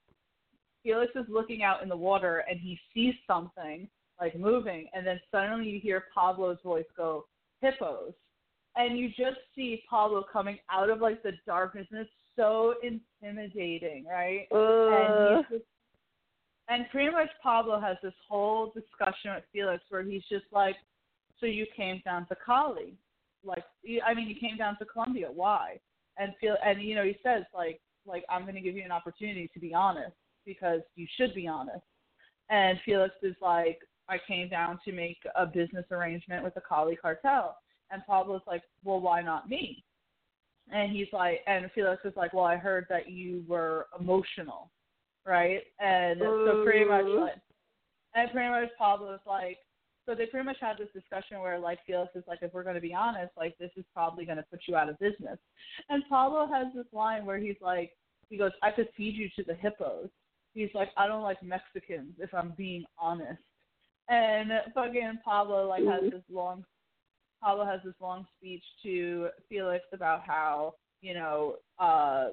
Felix 0.82 1.12
is 1.14 1.24
looking 1.30 1.62
out 1.62 1.82
in 1.82 1.88
the 1.88 1.96
water 1.96 2.44
and 2.48 2.60
he 2.60 2.78
sees 2.92 3.14
something 3.26 3.88
like 4.20 4.38
moving, 4.38 4.86
and 4.92 5.06
then 5.06 5.18
suddenly 5.30 5.66
you 5.68 5.80
hear 5.80 6.04
Pablo's 6.14 6.58
voice 6.62 6.84
go, 6.96 7.26
"Hippos," 7.62 8.12
and 8.76 8.98
you 8.98 9.08
just 9.08 9.38
see 9.54 9.82
Pablo 9.88 10.24
coming 10.30 10.58
out 10.70 10.90
of 10.90 11.00
like 11.00 11.22
the 11.22 11.32
darkness, 11.46 11.86
and 11.90 12.00
it's 12.00 12.10
so 12.36 12.74
intimidating, 12.82 14.04
right? 14.04 14.46
Uh. 14.52 14.88
And 14.90 15.46
he's 15.48 15.58
just 15.58 15.70
and 16.68 16.88
pretty 16.90 17.10
much 17.10 17.28
Pablo 17.42 17.80
has 17.80 17.96
this 18.02 18.14
whole 18.28 18.72
discussion 18.74 19.32
with 19.34 19.44
Felix 19.52 19.82
where 19.90 20.02
he's 20.02 20.24
just 20.30 20.46
like, 20.52 20.76
"So 21.38 21.46
you 21.46 21.66
came 21.76 22.00
down 22.04 22.26
to 22.28 22.36
Cali, 22.44 22.96
like 23.44 23.64
I 24.04 24.14
mean, 24.14 24.28
you 24.28 24.36
came 24.36 24.56
down 24.56 24.78
to 24.78 24.84
Colombia. 24.84 25.30
Why?" 25.30 25.78
And 26.18 26.32
feel 26.40 26.56
and 26.64 26.80
you 26.82 26.94
know 26.94 27.04
he 27.04 27.18
says 27.22 27.44
like 27.54 27.80
like 28.06 28.24
I'm 28.28 28.42
going 28.42 28.54
to 28.54 28.60
give 28.60 28.76
you 28.76 28.84
an 28.84 28.92
opportunity 28.92 29.50
to 29.52 29.60
be 29.60 29.74
honest 29.74 30.14
because 30.46 30.80
you 30.96 31.06
should 31.16 31.34
be 31.34 31.46
honest. 31.46 31.84
And 32.50 32.78
Felix 32.84 33.14
is 33.22 33.36
like, 33.40 33.80
"I 34.08 34.18
came 34.26 34.48
down 34.48 34.78
to 34.84 34.92
make 34.92 35.18
a 35.34 35.46
business 35.46 35.86
arrangement 35.90 36.44
with 36.44 36.54
the 36.54 36.62
Cali 36.66 36.96
cartel." 36.96 37.58
And 37.90 38.02
Pablo's 38.06 38.42
like, 38.46 38.62
"Well, 38.84 39.00
why 39.00 39.22
not 39.22 39.48
me?" 39.48 39.84
And 40.72 40.90
he's 40.90 41.12
like, 41.12 41.40
and 41.46 41.70
Felix 41.72 42.02
is 42.04 42.16
like, 42.16 42.32
"Well, 42.32 42.44
I 42.44 42.56
heard 42.56 42.86
that 42.88 43.10
you 43.10 43.44
were 43.46 43.86
emotional." 43.98 44.70
Right? 45.26 45.62
And 45.80 46.20
so 46.20 46.62
pretty 46.64 46.84
much 46.84 47.04
like, 47.06 47.34
and 48.14 48.30
pretty 48.30 48.50
much 48.50 48.70
Pablo's 48.78 49.20
like, 49.26 49.58
so 50.06 50.14
they 50.14 50.26
pretty 50.26 50.44
much 50.44 50.58
had 50.60 50.76
this 50.78 50.88
discussion 50.92 51.40
where 51.40 51.58
like 51.58 51.78
Felix 51.86 52.14
is 52.14 52.24
like, 52.28 52.40
if 52.42 52.52
we're 52.52 52.62
going 52.62 52.74
to 52.74 52.80
be 52.80 52.94
honest, 52.94 53.32
like 53.36 53.56
this 53.58 53.70
is 53.76 53.84
probably 53.94 54.24
going 54.24 54.36
to 54.36 54.44
put 54.50 54.60
you 54.68 54.76
out 54.76 54.88
of 54.88 54.98
business. 54.98 55.38
And 55.88 56.04
Pablo 56.08 56.46
has 56.52 56.66
this 56.74 56.86
line 56.92 57.24
where 57.24 57.38
he's 57.38 57.56
like, 57.60 57.92
he 58.28 58.36
goes, 58.36 58.52
I 58.62 58.70
could 58.70 58.88
feed 58.96 59.14
you 59.14 59.28
to 59.36 59.44
the 59.44 59.54
hippos. 59.54 60.08
He's 60.52 60.70
like, 60.74 60.90
I 60.96 61.06
don't 61.06 61.22
like 61.22 61.42
Mexicans 61.42 62.14
if 62.18 62.32
I'm 62.34 62.52
being 62.56 62.84
honest. 62.98 63.40
And 64.08 64.50
fucking 64.74 65.20
Pablo 65.24 65.66
like 65.68 65.84
has 65.84 66.10
this 66.10 66.22
long, 66.30 66.64
Pablo 67.42 67.64
has 67.64 67.80
this 67.84 67.94
long 68.00 68.26
speech 68.38 68.62
to 68.82 69.28
Felix 69.48 69.84
about 69.92 70.22
how 70.26 70.74
you 71.00 71.14
know 71.14 71.56
uh 71.78 72.28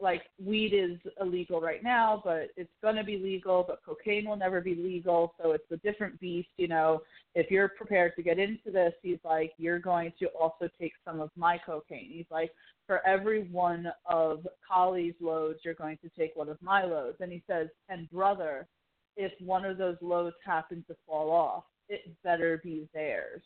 like 0.00 0.22
weed 0.44 0.72
is 0.72 0.98
illegal 1.20 1.60
right 1.60 1.82
now, 1.82 2.20
but 2.24 2.48
it's 2.56 2.70
going 2.82 2.96
to 2.96 3.04
be 3.04 3.18
legal, 3.18 3.64
but 3.66 3.80
cocaine 3.84 4.28
will 4.28 4.36
never 4.36 4.60
be 4.60 4.74
legal. 4.74 5.34
So 5.40 5.52
it's 5.52 5.70
a 5.70 5.76
different 5.78 6.18
beast. 6.20 6.48
You 6.56 6.68
know, 6.68 7.02
if 7.34 7.50
you're 7.50 7.68
prepared 7.68 8.12
to 8.16 8.22
get 8.22 8.38
into 8.38 8.70
this, 8.72 8.92
he's 9.02 9.18
like, 9.24 9.52
you're 9.58 9.78
going 9.78 10.12
to 10.18 10.26
also 10.28 10.68
take 10.80 10.92
some 11.04 11.20
of 11.20 11.30
my 11.36 11.58
cocaine. 11.64 12.10
He's 12.12 12.30
like, 12.30 12.50
for 12.86 13.06
every 13.06 13.44
one 13.48 13.86
of 14.06 14.46
Cali's 14.66 15.14
loads, 15.20 15.60
you're 15.64 15.74
going 15.74 15.98
to 16.02 16.10
take 16.18 16.34
one 16.34 16.48
of 16.48 16.60
my 16.60 16.84
loads. 16.84 17.18
And 17.20 17.30
he 17.30 17.42
says, 17.46 17.68
and 17.88 18.10
brother, 18.10 18.66
if 19.16 19.32
one 19.40 19.64
of 19.64 19.78
those 19.78 19.96
loads 20.00 20.36
happens 20.44 20.84
to 20.88 20.96
fall 21.06 21.30
off, 21.30 21.64
it 21.88 22.00
better 22.22 22.60
be 22.62 22.88
theirs. 22.94 23.42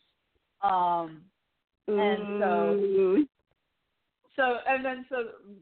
Um, 0.63 1.23
and 1.87 2.41
so 2.41 3.25
so 4.37 4.57
and 4.67 4.85
then 4.85 5.05
so 5.09 5.17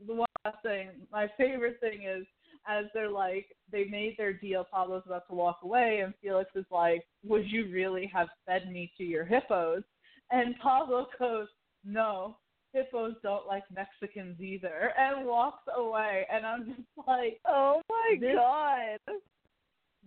the 0.07 0.15
one 0.15 0.27
thing, 0.63 0.91
my 1.11 1.29
favorite 1.37 1.79
thing 1.81 2.05
is 2.05 2.27
as 2.69 2.87
they're 2.95 3.11
like 3.11 3.47
they 3.71 3.85
made 3.85 4.17
their 4.17 4.33
deal, 4.33 4.65
Pablo's 4.71 5.03
about 5.07 5.27
to 5.29 5.35
walk 5.35 5.59
away, 5.63 6.01
and 6.05 6.15
Felix 6.23 6.51
is 6.55 6.65
like, 6.71 7.05
"Would 7.25 7.51
you 7.51 7.71
really 7.71 8.07
have 8.07 8.29
fed 8.47 8.71
me 8.71 8.93
to 8.99 9.05
your 9.05 9.25
hippos?" 9.25 9.83
And 10.31 10.59
Pablo 10.59 11.07
goes, 11.19 11.49
"No, 11.85 12.37
hippos 12.73 13.15
don't 13.23 13.47
like 13.47 13.65
Mexicans 13.75 14.41
either," 14.41 14.93
and 14.99 15.27
walks 15.27 15.65
away. 15.77 16.27
And 16.31 16.47
I'm 16.47 16.67
just 16.67 17.07
like, 17.07 17.41
"Oh 17.47 17.81
my 17.89 18.17
this, 18.21 18.35
god!" 18.35 18.99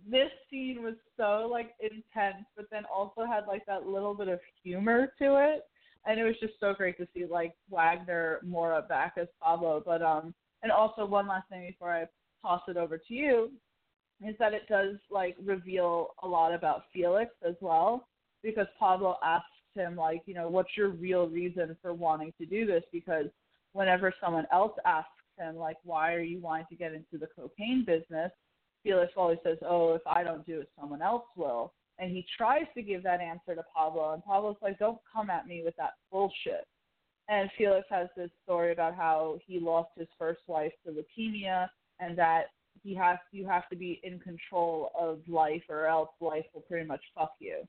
This 0.09 0.31
scene 0.49 0.83
was 0.83 0.95
so 1.17 1.47
like 1.49 1.71
intense, 1.79 2.45
but 2.55 2.65
then 2.71 2.83
also 2.93 3.25
had 3.25 3.47
like 3.47 3.65
that 3.65 3.87
little 3.87 4.13
bit 4.13 4.27
of 4.27 4.39
humor 4.63 5.13
to 5.19 5.53
it 5.53 5.63
and 6.05 6.19
it 6.19 6.23
was 6.23 6.35
just 6.39 6.53
so 6.59 6.73
great 6.73 6.97
to 6.97 7.07
see 7.13 7.25
like 7.25 7.53
Wagner 7.69 8.39
Moura 8.45 8.87
back 8.87 9.13
as 9.19 9.27
Pablo. 9.41 9.81
But 9.85 10.01
um, 10.01 10.33
and 10.63 10.71
also 10.71 11.05
one 11.05 11.27
last 11.27 11.49
thing 11.49 11.67
before 11.67 11.93
I 11.93 12.05
toss 12.41 12.61
it 12.67 12.77
over 12.77 12.97
to 12.97 13.13
you 13.13 13.51
is 14.25 14.35
that 14.39 14.53
it 14.53 14.67
does 14.69 14.95
like 15.09 15.35
reveal 15.43 16.09
a 16.23 16.27
lot 16.27 16.53
about 16.53 16.83
Felix 16.93 17.31
as 17.47 17.55
well 17.59 18.07
because 18.43 18.67
Pablo 18.79 19.17
asks 19.23 19.47
him 19.73 19.95
like 19.95 20.21
you 20.25 20.33
know 20.33 20.47
what's 20.47 20.77
your 20.77 20.89
real 20.89 21.27
reason 21.27 21.75
for 21.81 21.93
wanting 21.93 22.31
to 22.39 22.45
do 22.45 22.65
this 22.65 22.83
because 22.93 23.25
whenever 23.73 24.13
someone 24.23 24.45
else 24.53 24.71
asks 24.85 25.09
him 25.37 25.57
like 25.57 25.75
why 25.83 26.13
are 26.13 26.21
you 26.21 26.39
wanting 26.39 26.65
to 26.69 26.75
get 26.75 26.93
into 26.93 27.17
the 27.19 27.27
cocaine 27.35 27.83
business 27.85 28.31
Felix 28.83 29.11
always 29.17 29.39
says 29.43 29.57
oh 29.67 29.95
if 29.95 30.01
I 30.07 30.23
don't 30.23 30.45
do 30.45 30.61
it 30.61 30.69
someone 30.79 31.01
else 31.01 31.25
will 31.35 31.73
and 31.99 32.11
he 32.11 32.25
tries 32.37 32.65
to 32.75 32.81
give 32.81 33.03
that 33.03 33.21
answer 33.21 33.55
to 33.55 33.63
Pablo, 33.75 34.13
and 34.13 34.23
Pablo's 34.23 34.57
like, 34.61 34.79
"Don't 34.79 34.99
come 35.11 35.29
at 35.29 35.47
me 35.47 35.63
with 35.63 35.75
that 35.77 35.93
bullshit." 36.11 36.67
and 37.27 37.49
Felix 37.57 37.87
has 37.89 38.07
this 38.15 38.29
story 38.43 38.71
about 38.71 38.95
how 38.95 39.39
he 39.45 39.59
lost 39.59 39.89
his 39.97 40.07
first 40.17 40.41
wife 40.47 40.71
to 40.85 40.91
leukemia, 40.91 41.67
and 41.99 42.17
that 42.17 42.45
he 42.83 42.93
has 42.93 43.17
you 43.31 43.47
have 43.47 43.67
to 43.69 43.75
be 43.75 43.99
in 44.03 44.19
control 44.19 44.91
of 44.99 45.19
life, 45.27 45.63
or 45.69 45.87
else 45.87 46.09
life 46.21 46.45
will 46.53 46.61
pretty 46.61 46.85
much 46.85 47.01
fuck 47.17 47.33
you. 47.39 47.63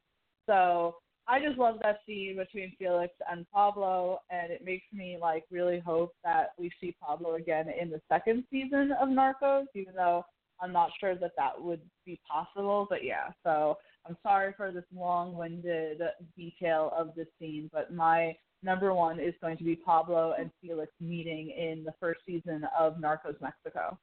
So 0.47 0.97
I 1.29 1.41
just 1.41 1.59
love 1.59 1.77
that 1.83 2.01
scene 2.07 2.37
between 2.37 2.75
Felix 2.79 3.15
and 3.31 3.47
Pablo, 3.51 4.21
and 4.31 4.53
it 4.53 4.65
makes 4.65 4.87
me 4.93 5.17
like 5.21 5.45
really 5.51 5.81
hope 5.81 6.13
that 6.25 6.51
we 6.59 6.71
see 6.81 6.95
Pablo 7.01 7.35
again 7.35 7.67
in 7.69 7.91
the 7.91 8.01
second 8.09 8.45
season 8.51 8.93
of 9.01 9.09
Narcos, 9.09 9.67
even 9.75 9.95
though 9.95 10.25
I'm 10.61 10.73
not 10.73 10.91
sure 11.01 11.15
that 11.15 11.33
that 11.37 11.61
would 11.61 11.83
be 12.05 12.21
possible. 12.31 12.87
But 12.91 13.05
yeah, 13.05 13.31
so 13.43 13.79
I'm 14.09 14.17
sorry 14.23 14.55
for 14.57 14.71
this 14.71 14.85
long-winded 14.95 16.01
detail 16.37 16.93
of 16.97 17.15
this 17.17 17.27
scene, 17.39 17.69
but 17.73 17.93
my 17.93 18.37
number 18.63 18.95
one 18.95 19.19
is 19.21 19.35
going 19.41 19.57
to 19.59 19.65
be 19.65 19.77
Pablo 19.77 20.35
and 20.39 20.51
Felix 20.61 20.93
meeting 21.01 21.51
in 21.51 21.85
the 21.85 21.95
first 22.01 22.21
season 22.27 22.67
of 22.79 22.97
Narcos 22.97 23.41
Mexico. 23.41 23.99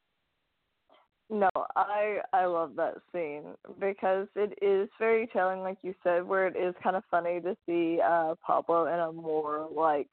No, 1.30 1.50
I 1.76 2.20
I 2.34 2.46
love 2.46 2.76
that 2.76 2.96
scene 3.12 3.44
because 3.80 4.28
it 4.36 4.58
is 4.62 4.90
very 5.00 5.28
telling, 5.28 5.62
like 5.62 5.78
you 5.82 5.96
said, 6.04 6.28
where 6.28 6.48
it 6.48 6.56
is 6.56 6.76
kind 6.84 6.96
of 6.96 7.04
funny 7.10 7.40
to 7.42 7.56
see 7.66 8.00
uh 8.02 8.36
Pablo 8.46 8.86
in 8.88 9.00
a 9.00 9.12
more 9.12 9.68
like 9.74 10.10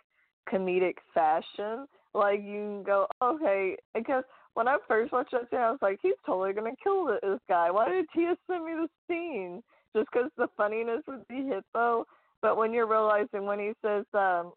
comedic 0.50 0.94
fashion. 1.12 1.86
Like 2.14 2.40
you 2.40 2.54
can 2.54 2.82
go, 2.84 3.06
okay, 3.22 3.76
because 3.94 4.24
when 4.54 4.66
I 4.66 4.78
first 4.88 5.12
watched 5.12 5.32
that 5.32 5.50
scene, 5.50 5.60
I 5.60 5.70
was 5.70 5.78
like, 5.82 5.98
he's 6.00 6.14
totally 6.24 6.52
gonna 6.52 6.70
kill 6.82 7.06
this 7.06 7.40
guy. 7.48 7.70
Why 7.70 7.88
did 7.88 8.06
Tia 8.14 8.36
send 8.46 8.64
me 8.64 8.72
this 8.80 8.90
scene? 9.08 9.62
Just 9.96 10.08
because 10.12 10.30
the 10.36 10.48
funniness 10.56 11.02
would 11.06 11.26
be 11.28 11.46
hippo. 11.46 12.06
But 12.42 12.56
when 12.56 12.72
you're 12.72 12.86
realizing 12.86 13.44
when 13.44 13.58
he 13.58 13.72
says, 13.82 14.04
um, 14.14 14.52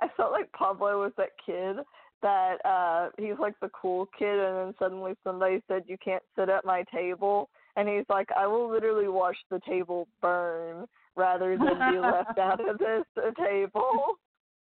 I 0.00 0.08
felt 0.16 0.32
like 0.32 0.50
Pablo 0.52 1.00
was 1.00 1.12
that 1.16 1.30
kid 1.44 1.76
that 2.22 2.56
uh 2.64 3.08
he's 3.18 3.38
like 3.38 3.54
the 3.60 3.70
cool 3.70 4.08
kid 4.18 4.38
and 4.38 4.56
then 4.56 4.74
suddenly 4.78 5.14
somebody 5.24 5.62
said 5.66 5.82
you 5.86 5.96
can't 6.04 6.22
sit 6.36 6.48
at 6.48 6.64
my 6.64 6.84
table 6.92 7.48
and 7.76 7.88
he's 7.88 8.04
like 8.08 8.28
I 8.36 8.46
will 8.46 8.70
literally 8.70 9.08
watch 9.08 9.36
the 9.50 9.60
table 9.66 10.06
burn 10.20 10.86
rather 11.16 11.56
than 11.56 11.92
be 11.92 11.98
left 11.98 12.38
out 12.38 12.60
of 12.68 12.78
this 12.78 13.04
table. 13.38 14.14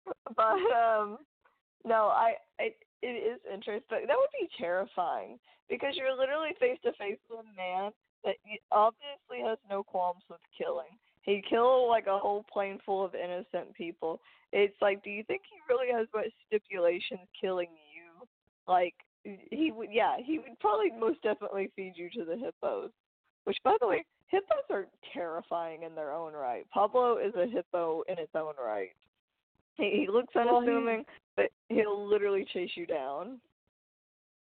But 0.37 0.57
um 0.73 1.19
no, 1.85 2.07
I 2.07 2.33
it, 2.59 2.77
it 3.03 3.07
is 3.09 3.41
interesting. 3.53 4.07
That 4.07 4.17
would 4.17 4.33
be 4.41 4.49
terrifying 4.57 5.39
because 5.69 5.95
you're 5.97 6.17
literally 6.17 6.51
face 6.59 6.79
to 6.85 6.93
face 6.93 7.19
with 7.29 7.41
a 7.41 7.57
man 7.57 7.93
that 8.25 8.37
obviously 8.73 9.47
has 9.47 9.59
no 9.71 9.83
qualms 9.83 10.23
with 10.29 10.41
killing. 10.57 10.97
He 11.23 11.43
killed 11.49 11.89
like 11.89 12.07
a 12.07 12.19
whole 12.19 12.45
plane 12.51 12.79
full 12.85 13.05
of 13.05 13.15
innocent 13.15 13.75
people. 13.75 14.21
It's 14.53 14.77
like, 14.81 15.05
do 15.05 15.11
you 15.11 15.23
think 15.25 15.43
he 15.49 15.57
really 15.73 15.93
has 15.93 16.07
much 16.15 16.33
stipulations 16.47 17.29
killing 17.39 17.69
you? 17.93 18.27
Like, 18.67 18.95
he 19.25 19.71
would, 19.71 19.91
yeah, 19.93 20.17
he 20.25 20.39
would 20.39 20.59
probably 20.61 20.91
most 20.99 21.23
definitely 21.23 21.71
feed 21.77 21.93
you 21.97 22.09
to 22.11 22.25
the 22.25 22.37
hippos. 22.37 22.91
Which, 23.45 23.59
by 23.65 23.77
the 23.81 23.87
way, 23.87 24.05
hippos 24.29 24.65
are 24.71 24.87
terrifying 25.13 25.83
in 25.83 25.95
their 25.95 26.13
own 26.13 26.33
right. 26.33 26.67
Pablo 26.71 27.19
is 27.19 27.35
a 27.35 27.47
hippo 27.47 28.03
in 28.09 28.19
its 28.19 28.35
own 28.35 28.55
right. 28.63 28.91
He, 29.77 30.07
he 30.07 30.09
looks 30.11 30.35
unassuming, 30.35 31.05
but 31.37 31.51
he'll 31.69 32.07
literally 32.07 32.47
chase 32.53 32.71
you 32.75 32.87
down. 32.87 33.39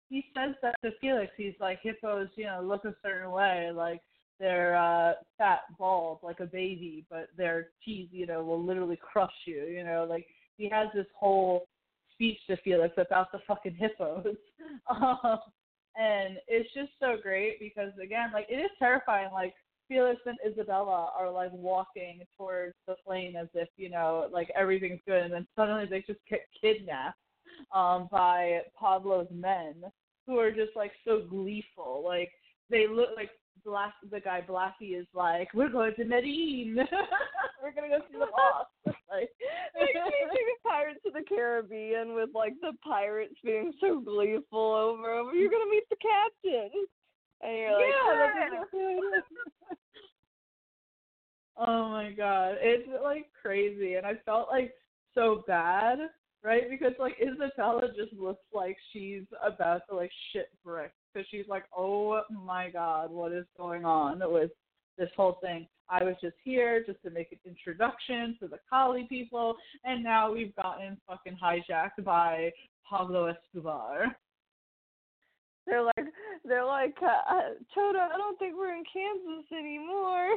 He 0.08 0.24
says 0.34 0.54
that 0.62 0.74
to 0.82 0.90
Felix. 1.00 1.32
He's 1.36 1.54
like, 1.60 1.80
hippos, 1.82 2.28
you 2.36 2.46
know, 2.46 2.62
look 2.62 2.84
a 2.84 2.94
certain 3.02 3.30
way. 3.30 3.70
Like, 3.74 4.00
they're 4.38 4.76
uh 4.76 5.14
fat 5.36 5.60
bald 5.78 6.18
like 6.22 6.40
a 6.40 6.46
baby 6.46 7.04
but 7.10 7.28
their 7.36 7.68
teeth 7.84 8.08
you 8.12 8.26
know 8.26 8.42
will 8.42 8.62
literally 8.62 8.98
crush 9.00 9.32
you 9.46 9.64
you 9.64 9.84
know 9.84 10.06
like 10.08 10.26
he 10.56 10.68
has 10.68 10.88
this 10.94 11.06
whole 11.18 11.66
speech 12.12 12.38
to 12.46 12.56
felix 12.58 12.94
about 12.96 13.30
the 13.32 13.38
fucking 13.46 13.74
hippos 13.74 14.36
um 14.90 15.38
and 15.96 16.38
it's 16.46 16.72
just 16.72 16.90
so 17.00 17.16
great 17.20 17.58
because 17.58 17.92
again 18.02 18.30
like 18.32 18.46
it 18.48 18.56
is 18.56 18.70
terrifying 18.78 19.28
like 19.32 19.54
felix 19.88 20.20
and 20.26 20.38
isabella 20.46 21.10
are 21.18 21.30
like 21.30 21.50
walking 21.52 22.20
towards 22.36 22.74
the 22.86 22.94
plane 23.04 23.34
as 23.34 23.48
if 23.54 23.68
you 23.76 23.90
know 23.90 24.28
like 24.32 24.50
everything's 24.54 25.00
good 25.06 25.22
and 25.22 25.32
then 25.32 25.46
suddenly 25.56 25.86
they 25.86 26.00
just 26.06 26.20
get 26.30 26.40
kidnapped 26.60 27.18
um 27.74 28.08
by 28.10 28.60
pablo's 28.78 29.28
men 29.32 29.74
who 30.26 30.38
are 30.38 30.50
just 30.50 30.74
like 30.76 30.92
so 31.04 31.22
gleeful 31.28 32.02
like 32.06 32.30
they 32.70 32.86
look 32.86 33.10
like 33.16 33.30
Black 33.64 33.94
the 34.10 34.20
guy 34.20 34.42
Blackie 34.48 34.98
is 34.98 35.06
like, 35.14 35.52
we're 35.54 35.68
going 35.68 35.94
to 35.96 36.04
Medellin. 36.04 36.76
we're 37.62 37.72
gonna 37.74 37.88
go 37.88 37.98
see 38.10 38.18
the 38.18 38.26
boss. 38.26 38.66
like, 39.10 39.30
like 39.78 39.94
Pirates 40.66 41.00
of 41.06 41.12
the 41.12 41.22
Caribbean 41.28 42.14
with 42.14 42.30
like 42.34 42.54
the 42.60 42.72
pirates 42.82 43.34
being 43.44 43.72
so 43.80 44.00
gleeful 44.00 44.72
over 44.72 45.18
him. 45.18 45.30
You're 45.34 45.50
gonna 45.50 45.70
meet 45.70 45.88
the 45.90 45.96
captain, 45.96 46.86
and 47.42 47.58
you're 47.58 47.72
like, 47.72 47.84
yeah. 48.72 49.74
oh 51.66 51.88
my 51.90 52.12
god, 52.12 52.56
it's 52.60 52.88
like 53.02 53.26
crazy, 53.40 53.94
and 53.94 54.06
I 54.06 54.14
felt 54.24 54.48
like 54.50 54.72
so 55.14 55.44
bad 55.46 55.98
right? 56.42 56.68
Because 56.70 56.92
like 56.98 57.16
Isabella 57.20 57.88
just 57.96 58.12
looks 58.12 58.44
like 58.52 58.76
she's 58.92 59.24
about 59.44 59.82
to 59.88 59.96
like 59.96 60.10
shit 60.32 60.48
brick 60.64 60.92
because 61.12 61.26
she's 61.30 61.46
like, 61.48 61.64
oh 61.76 62.22
my 62.30 62.70
god, 62.70 63.10
what 63.10 63.32
is 63.32 63.46
going 63.56 63.84
on 63.84 64.20
with 64.32 64.50
this 64.96 65.10
whole 65.16 65.38
thing? 65.42 65.66
I 65.90 66.04
was 66.04 66.16
just 66.20 66.36
here 66.44 66.84
just 66.86 67.02
to 67.02 67.10
make 67.10 67.32
an 67.32 67.38
introduction 67.46 68.36
to 68.40 68.48
the 68.48 68.58
Cali 68.68 69.06
people, 69.08 69.56
and 69.84 70.04
now 70.04 70.30
we've 70.30 70.54
gotten 70.54 70.98
fucking 71.08 71.38
hijacked 71.42 72.04
by 72.04 72.50
Pablo 72.88 73.26
Escobar. 73.26 74.06
They're 75.66 75.82
like, 75.82 76.06
they're 76.44 76.64
like, 76.64 76.94
uh, 77.02 77.34
uh 77.34 77.40
Chota, 77.74 78.08
I 78.12 78.16
don't 78.16 78.38
think 78.38 78.54
we're 78.56 78.74
in 78.74 78.84
Kansas 78.92 79.50
anymore. 79.52 80.28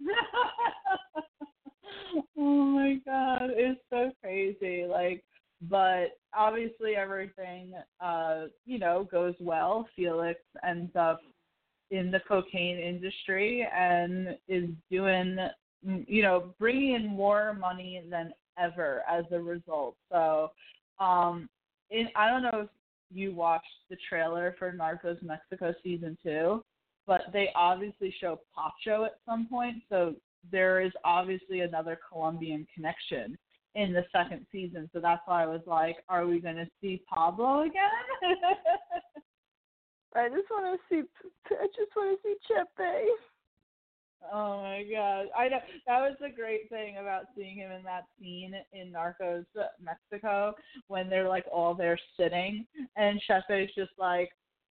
oh 2.38 2.64
my 2.64 2.98
god, 3.04 3.50
it's 3.54 3.80
so 3.90 4.10
crazy. 4.22 4.86
Like, 4.88 5.24
but 5.62 6.18
obviously 6.34 6.96
everything, 6.96 7.72
uh, 8.00 8.44
you 8.64 8.78
know, 8.78 9.08
goes 9.10 9.34
well. 9.40 9.88
Felix 9.96 10.40
ends 10.66 10.92
up 10.96 11.20
in 11.90 12.10
the 12.10 12.20
cocaine 12.26 12.78
industry 12.78 13.66
and 13.74 14.36
is 14.48 14.68
doing, 14.90 15.38
you 16.06 16.22
know, 16.22 16.54
bringing 16.58 16.94
in 16.94 17.06
more 17.06 17.54
money 17.54 18.02
than 18.10 18.32
ever 18.58 19.02
as 19.08 19.24
a 19.32 19.38
result. 19.38 19.96
So, 20.10 20.50
um, 20.98 21.48
in 21.90 22.08
I 22.16 22.28
don't 22.28 22.42
know 22.42 22.62
if 22.62 22.68
you 23.12 23.34
watched 23.34 23.66
the 23.88 23.96
trailer 24.08 24.56
for 24.58 24.72
Narcos 24.72 25.22
Mexico 25.22 25.72
season 25.82 26.18
two, 26.22 26.64
but 27.06 27.22
they 27.32 27.50
obviously 27.54 28.14
show 28.20 28.40
Pacho 28.54 29.04
at 29.04 29.18
some 29.24 29.46
point. 29.46 29.76
So 29.88 30.14
there 30.50 30.80
is 30.80 30.92
obviously 31.04 31.60
another 31.60 31.98
Colombian 32.08 32.66
connection 32.74 33.36
in 33.74 33.92
the 33.92 34.04
second 34.10 34.46
season. 34.50 34.88
So 34.92 35.00
that's 35.00 35.22
why 35.26 35.42
I 35.42 35.46
was 35.46 35.60
like, 35.66 35.96
are 36.08 36.26
we 36.26 36.40
going 36.40 36.56
to 36.56 36.66
see 36.80 37.02
Pablo 37.08 37.62
again? 37.62 37.74
I 40.16 40.28
just 40.28 40.48
want 40.50 40.80
to 40.80 40.94
see. 40.94 41.02
I 41.50 41.66
just 41.66 41.94
want 41.94 42.18
to 42.18 42.28
see 42.28 42.36
Chepe. 42.48 43.06
Oh 44.32 44.62
my 44.62 44.82
god! 44.90 45.26
I 45.38 45.48
know 45.48 45.58
that 45.86 46.00
was 46.00 46.16
the 46.20 46.30
great 46.34 46.68
thing 46.70 46.96
about 46.96 47.24
seeing 47.36 47.56
him 47.56 47.70
in 47.70 47.82
that 47.84 48.04
scene 48.18 48.54
in 48.72 48.92
Narcos 48.92 49.44
Mexico 49.80 50.54
when 50.88 51.10
they're 51.10 51.28
like 51.28 51.44
all 51.52 51.74
there 51.74 51.98
sitting, 52.18 52.66
and 52.96 53.20
Chepe's 53.28 53.74
just 53.74 53.92
like, 53.98 54.30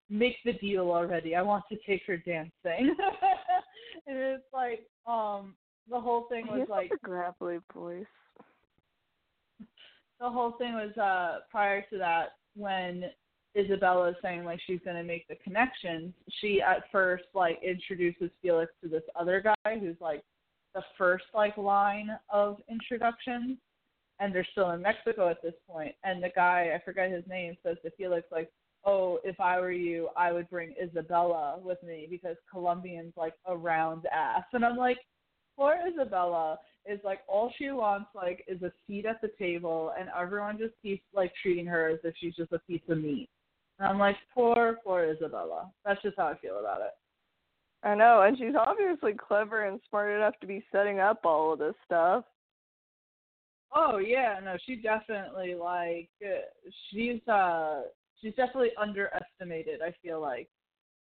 "Make 0.10 0.38
the 0.44 0.54
deal 0.54 0.90
already. 0.90 1.36
I 1.36 1.44
want 1.44 1.64
to 1.70 1.78
take 1.86 2.02
her 2.08 2.18
dancing." 2.18 2.52
and 4.08 4.18
it's 4.18 4.44
like, 4.52 4.88
um, 5.06 5.56
the 5.90 6.00
whole 6.00 6.26
thing 6.30 6.48
was 6.48 6.68
like 6.70 6.92
a 6.92 6.98
gravelly 7.06 7.60
voice. 7.74 8.06
The 10.20 10.30
whole 10.30 10.54
thing 10.54 10.74
was 10.74 10.96
uh 10.98 11.40
prior 11.50 11.84
to 11.90 11.98
that 11.98 12.34
when 12.56 13.06
Isabella 13.58 14.10
is 14.10 14.16
saying 14.22 14.44
like 14.44 14.60
she's 14.66 14.80
gonna 14.84 15.04
make 15.04 15.28
the 15.28 15.36
connections, 15.36 16.14
she 16.42 16.62
at 16.62 16.84
first 16.92 17.26
like 17.34 17.60
introduces 17.64 18.30
Felix 18.42 18.72
to 18.84 18.90
this 18.90 19.04
other 19.16 19.42
guy 19.42 19.80
who's 19.80 19.98
like 20.00 20.24
the 20.74 20.84
first 20.98 21.26
like 21.34 21.58
line 21.58 22.10
of 22.30 22.58
introductions 22.70 23.58
and 24.20 24.34
they're 24.34 24.48
still 24.52 24.72
in 24.72 24.82
Mexico 24.82 25.30
at 25.30 25.42
this 25.42 25.54
point 25.70 25.94
and 26.04 26.24
the 26.24 26.30
guy 26.36 26.72
I 26.76 26.84
forget 26.84 27.12
his 27.12 27.24
name 27.28 27.56
says 27.64 27.78
to 27.84 27.92
Felix 27.92 28.28
like 28.32 28.50
oh, 28.86 29.20
if 29.24 29.40
I 29.40 29.60
were 29.60 29.72
you, 29.72 30.10
I 30.16 30.32
would 30.32 30.50
bring 30.50 30.74
Isabella 30.82 31.58
with 31.62 31.82
me 31.84 32.08
because 32.10 32.36
Colombian's 32.50 33.14
like 33.18 33.34
a 33.46 33.56
round 33.56 34.06
ass. 34.14 34.44
And 34.54 34.64
I'm 34.64 34.78
like, 34.78 35.00
poor 35.56 35.76
Isabella 35.88 36.58
is 36.86 37.00
like 37.04 37.20
all 37.28 37.52
she 37.58 37.70
wants 37.72 38.10
like 38.14 38.44
is 38.48 38.62
a 38.62 38.72
seat 38.86 39.06
at 39.06 39.22
the 39.22 39.32
table 39.40 39.94
and 40.00 40.10
everyone 40.20 40.58
just 40.58 40.74
keeps 40.82 41.04
like 41.14 41.32
treating 41.42 41.66
her 41.66 41.90
as 41.90 42.00
if 42.04 42.14
she's 42.20 42.36
just 42.36 42.52
a 42.52 42.60
piece 42.60 42.82
of 42.90 43.00
meat. 43.00 43.30
And 43.80 43.88
I'm 43.88 44.00
like, 44.00 44.16
poor, 44.34 44.78
poor 44.84 45.04
Isabella. 45.04 45.72
That's 45.86 46.02
just 46.02 46.16
how 46.18 46.28
I 46.28 46.38
feel 46.38 46.60
about 46.60 46.82
it. 46.82 46.92
I 47.84 47.94
know, 47.94 48.24
and 48.24 48.38
she's 48.38 48.56
obviously 48.58 49.14
clever 49.14 49.66
and 49.66 49.80
smart 49.90 50.12
enough 50.12 50.34
to 50.42 50.48
be 50.48 50.66
setting 50.72 51.00
up 51.00 51.20
all 51.24 51.54
of 51.54 51.60
this 51.60 51.76
stuff. 51.86 52.24
Oh 53.76 53.98
yeah, 53.98 54.40
no, 54.44 54.56
she 54.66 54.78
definitely 54.78 55.54
like 55.54 56.10
she's 56.90 57.22
uh 57.28 57.82
she's 58.22 58.34
definitely 58.36 58.72
underestimated. 58.82 59.82
I 59.82 59.94
feel 60.02 60.20
like, 60.20 60.48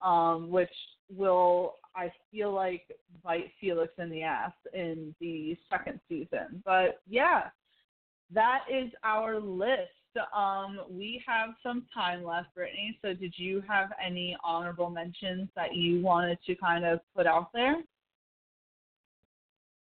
um, 0.03 0.51
which 0.51 0.69
will 1.09 1.75
I 1.95 2.11
feel 2.31 2.51
like 2.51 2.83
bite 3.23 3.51
Felix 3.59 3.93
in 3.97 4.09
the 4.09 4.23
ass 4.23 4.51
in 4.73 5.15
the 5.19 5.57
second 5.69 5.99
season. 6.09 6.61
But 6.65 7.01
yeah, 7.07 7.43
that 8.33 8.61
is 8.71 8.91
our 9.03 9.39
list. 9.39 9.91
Um, 10.35 10.79
we 10.89 11.21
have 11.27 11.49
some 11.61 11.85
time 11.93 12.23
left, 12.23 12.53
Brittany. 12.55 12.97
So 13.01 13.13
did 13.13 13.33
you 13.37 13.61
have 13.67 13.89
any 14.03 14.37
honorable 14.43 14.89
mentions 14.89 15.49
that 15.55 15.75
you 15.75 16.01
wanted 16.01 16.39
to 16.47 16.55
kind 16.55 16.85
of 16.85 16.99
put 17.15 17.27
out 17.27 17.51
there? 17.53 17.75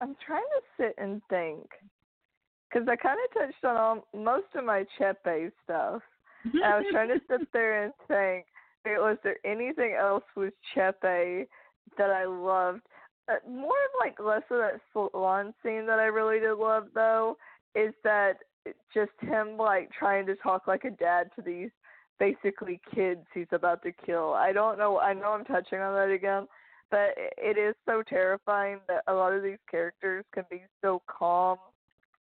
I'm 0.02 0.16
trying 0.26 0.42
to 0.42 0.62
sit 0.78 0.96
and 0.98 1.22
think 1.30 1.68
because 2.70 2.88
I 2.88 2.96
kind 2.96 3.18
of 3.26 3.42
touched 3.42 3.66
on 3.66 3.76
all, 3.78 4.08
most 4.14 4.46
of 4.56 4.64
my 4.64 4.86
Chepe 4.98 5.52
stuff. 5.64 6.02
I 6.64 6.78
was 6.78 6.86
trying 6.92 7.10
to 7.10 7.20
sit 7.30 7.48
there 7.54 7.84
and 7.84 7.94
think, 8.08 8.46
was 8.86 9.18
there 9.24 9.38
anything 9.44 9.96
else 10.00 10.24
with 10.36 10.54
Chepe 10.76 11.48
that 11.98 12.10
I 12.10 12.26
loved? 12.26 12.82
Uh, 13.28 13.36
more 13.48 13.70
of 13.70 14.00
like 14.00 14.20
less 14.20 14.44
of 14.50 14.58
that 14.58 14.82
salon 14.92 15.54
scene 15.64 15.86
that 15.86 16.00
I 16.00 16.06
really 16.06 16.40
did 16.40 16.54
love 16.54 16.88
though 16.94 17.38
is 17.76 17.94
that 18.04 18.40
just 18.94 19.12
him 19.22 19.58
like 19.58 19.90
trying 19.92 20.26
to 20.26 20.36
talk 20.36 20.68
like 20.68 20.84
a 20.84 20.90
dad 20.90 21.30
to 21.36 21.42
these 21.42 21.70
basically 22.20 22.82
kids 22.94 23.22
he's 23.34 23.48
about 23.52 23.82
to 23.84 23.92
kill. 23.92 24.34
I 24.34 24.52
don't 24.52 24.78
know. 24.78 25.00
I 25.00 25.14
know 25.14 25.32
I'm 25.32 25.46
touching 25.46 25.80
on 25.80 25.94
that 25.96 26.14
again, 26.14 26.48
but 26.92 27.14
it 27.38 27.58
is 27.58 27.76
so 27.86 28.04
terrifying 28.04 28.80
that 28.88 29.04
a 29.08 29.14
lot 29.14 29.34
of 29.34 29.44
these 29.44 29.58
characters 29.70 30.26
can 30.34 30.44
be 30.50 30.64
so 30.82 31.02
calm 31.08 31.58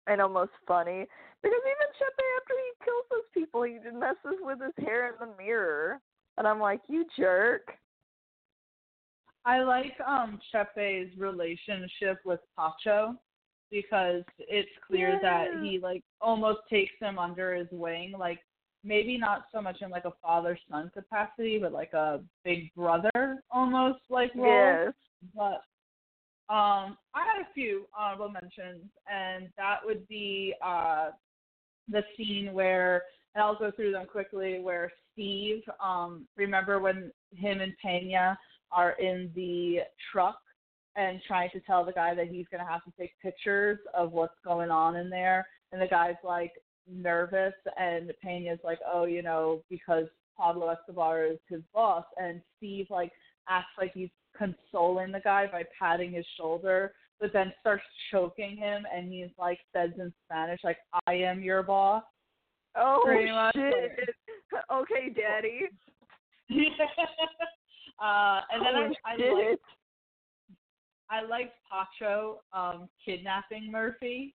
and 0.07 0.21
almost 0.21 0.51
funny. 0.67 1.07
Because 1.43 1.61
even 1.61 1.89
Chepe, 1.99 2.25
after 2.41 2.55
he 2.55 2.85
kills 2.85 3.05
those 3.11 3.29
people, 3.33 3.63
he 3.63 3.79
messes 3.97 4.41
with 4.41 4.61
his 4.61 4.87
hair 4.87 5.09
in 5.09 5.15
the 5.21 5.43
mirror, 5.43 6.01
and 6.39 6.49
I'm 6.49 6.61
like, 6.61 6.81
you 6.89 7.05
jerk. 7.19 7.73
I 9.45 9.63
like 9.63 9.95
um 10.07 10.41
Chepe's 10.53 11.17
relationship 11.19 12.19
with 12.25 12.41
Pacho 12.57 13.15
because 13.71 14.23
it's 14.39 14.71
clear 14.87 15.15
yeah. 15.15 15.19
that 15.23 15.63
he 15.63 15.79
like 15.79 16.03
almost 16.21 16.61
takes 16.71 16.95
him 17.01 17.19
under 17.19 17.55
his 17.55 17.69
wing, 17.71 18.15
like 18.19 18.39
maybe 18.85 19.19
not 19.19 19.45
so 19.53 19.61
much 19.61 19.83
in 19.83 19.91
like 19.91 20.05
a 20.05 20.13
father 20.23 20.59
son 20.71 20.91
capacity, 20.95 21.59
but 21.59 21.73
like 21.73 21.93
a 21.93 22.21
big 22.45 22.73
brother 22.75 23.43
almost 23.51 24.01
like 24.09 24.35
role. 24.35 24.85
Yes. 24.85 24.93
But 25.35 25.63
um 26.53 26.97
I 27.15 27.25
had 27.25 27.43
a 27.43 27.53
few 27.55 27.87
honorable 27.97 28.31
mentions 28.31 28.83
and 29.11 29.49
that 29.57 29.79
would 29.85 30.07
be 30.09 30.55
uh 30.65 31.11
the 31.89 32.03
scene 32.17 32.53
where 32.53 33.03
and 33.35 33.43
I'll 33.43 33.59
go 33.59 33.71
through 33.71 33.93
them 33.93 34.07
quickly 34.07 34.61
where 34.61 34.93
Steve, 35.13 35.63
um, 35.83 36.27
remember 36.37 36.79
when 36.79 37.11
him 37.33 37.61
and 37.61 37.73
Pena 37.83 38.39
are 38.75 38.93
in 38.93 39.31
the 39.35 39.79
truck 40.13 40.39
and 40.97 41.21
trying 41.27 41.51
to 41.51 41.61
tell 41.61 41.85
the 41.85 41.93
guy 41.93 42.15
that 42.15 42.29
he's 42.29 42.47
going 42.51 42.65
to 42.65 42.71
have 42.71 42.85
to 42.85 42.93
take 42.99 43.13
pictures 43.21 43.79
of 43.95 44.13
what's 44.13 44.35
going 44.45 44.71
on 44.71 44.97
in 44.97 45.11
there. 45.11 45.47
And 45.73 45.81
the 45.81 45.87
guy's 45.87 46.15
like 46.23 46.53
nervous, 46.89 47.55
and 47.79 48.13
Pena's 48.23 48.61
like, 48.63 48.79
oh, 48.87 49.05
you 49.05 49.23
know, 49.23 49.63
because 49.71 50.05
Pablo 50.37 50.69
Escobar 50.69 51.25
is 51.25 51.39
his 51.49 51.63
boss. 51.73 52.05
And 52.17 52.41
Steve 52.57 52.87
like 52.91 53.13
acts 53.49 53.67
like 53.79 53.93
he's 53.95 54.11
consoling 54.37 55.13
the 55.13 55.21
guy 55.21 55.47
by 55.51 55.65
patting 55.79 56.13
his 56.13 56.27
shoulder, 56.37 56.93
but 57.21 57.33
then 57.33 57.53
starts 57.61 57.85
choking 58.11 58.57
him, 58.57 58.85
and 58.95 59.13
he's 59.13 59.31
like 59.39 59.59
says 59.75 59.91
in 59.99 60.13
Spanish 60.27 60.61
like, 60.65 60.79
I 61.07 61.15
am 61.15 61.43
your 61.43 61.63
boss. 61.63 62.03
Oh 62.77 63.03
shit! 63.55 64.11
okay, 64.73 65.15
Daddy. 65.15 65.63
uh, 68.03 68.41
and 68.53 68.65
then 68.65 68.75
oh, 68.75 68.93
I, 69.05 69.15
I 69.15 69.33
like 69.33 69.61
I 71.11 71.23
liked 71.23 71.55
Pacho 71.71 72.41
um 72.53 72.89
kidnapping 73.05 73.71
Murphy. 73.71 74.35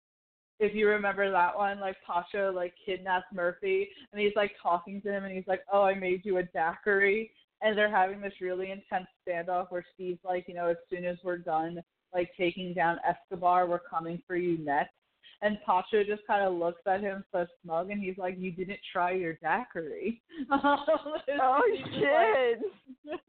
If 0.60 0.74
you 0.74 0.89
remember 0.89 1.30
that 1.30 1.56
one, 1.56 1.80
like 1.80 1.97
Pacho 2.06 2.52
like 2.52 2.74
kidnaps 2.85 3.26
Murphy 3.32 3.89
and 4.12 4.20
he's 4.20 4.35
like 4.36 4.52
talking 4.62 5.01
to 5.02 5.10
him 5.10 5.24
and 5.24 5.35
he's 5.35 5.47
like, 5.47 5.62
Oh, 5.72 5.82
I 5.82 5.94
made 5.94 6.22
you 6.24 6.39
a 6.39 6.43
daiquiri 6.43 7.30
and 7.62 7.76
they're 7.76 7.90
having 7.90 8.20
this 8.20 8.35
really 8.40 8.70
intense 8.70 9.06
standoff 9.26 9.70
where 9.70 9.85
Steve's 9.94 10.20
like, 10.24 10.47
you 10.48 10.55
know, 10.55 10.66
as 10.66 10.76
soon 10.90 11.05
as 11.05 11.16
we're 11.24 11.39
done 11.39 11.80
like 12.14 12.30
taking 12.36 12.74
down 12.74 12.98
Escobar, 13.06 13.66
we're 13.66 13.78
coming 13.78 14.22
for 14.26 14.36
you 14.36 14.59
next. 14.59 14.93
And 15.40 15.59
Pacho 15.65 16.02
just 16.05 16.27
kind 16.27 16.44
of 16.44 16.55
looks 16.55 16.81
at 16.86 17.01
him 17.01 17.24
so 17.31 17.47
smug, 17.62 17.90
and 17.90 18.02
he's 18.02 18.19
like, 18.19 18.36
"You 18.39 18.51
didn't 18.51 18.81
try 18.93 19.12
your 19.12 19.35
daiquiri." 19.35 20.20
oh 20.51 21.62
shit! 21.94 22.59
Like, 23.06 23.20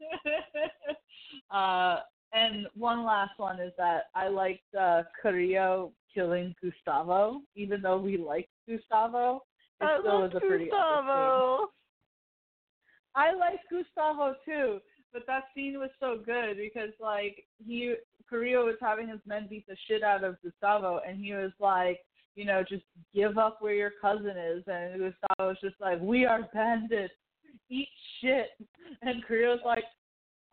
uh, 1.52 2.00
and 2.32 2.66
one 2.74 3.04
last 3.04 3.38
one 3.38 3.60
is 3.60 3.72
that 3.78 4.04
I 4.14 4.28
liked 4.28 4.74
uh, 4.78 5.02
Carrillo 5.22 5.92
killing 6.12 6.54
Gustavo, 6.62 7.42
even 7.54 7.80
though 7.80 7.98
we 7.98 8.16
liked 8.16 8.50
Gustavo. 8.68 9.42
It 9.80 9.84
I 9.84 9.98
still 10.00 10.22
was 10.22 10.32
a 10.34 10.40
pretty 10.40 10.66
Gustavo. 10.66 11.68
I 13.14 13.32
liked 13.34 13.64
Gustavo 13.70 14.34
too, 14.44 14.80
but 15.12 15.26
that 15.26 15.44
scene 15.54 15.78
was 15.78 15.90
so 15.98 16.18
good 16.24 16.56
because 16.56 16.90
like 17.00 17.44
he 17.66 17.94
Carrillo 18.30 18.66
was 18.66 18.76
having 18.80 19.08
his 19.08 19.18
men 19.26 19.48
beat 19.50 19.66
the 19.66 19.76
shit 19.88 20.04
out 20.04 20.22
of 20.22 20.40
Gustavo, 20.42 21.00
and 21.06 21.18
he 21.22 21.32
was 21.32 21.50
like, 21.58 22.00
you 22.36 22.44
know, 22.44 22.62
just 22.66 22.84
give 23.12 23.38
up 23.38 23.60
where 23.60 23.74
your 23.74 23.92
cousin 24.00 24.36
is, 24.36 24.62
and 24.68 24.92
Gustavo 25.00 25.48
was 25.48 25.56
just 25.60 25.74
like, 25.80 26.00
we 26.00 26.24
are 26.24 26.48
bandits, 26.54 27.12
eat 27.68 27.88
shit, 28.20 28.50
and 29.02 29.26
Carrillo's 29.26 29.60
like, 29.64 29.84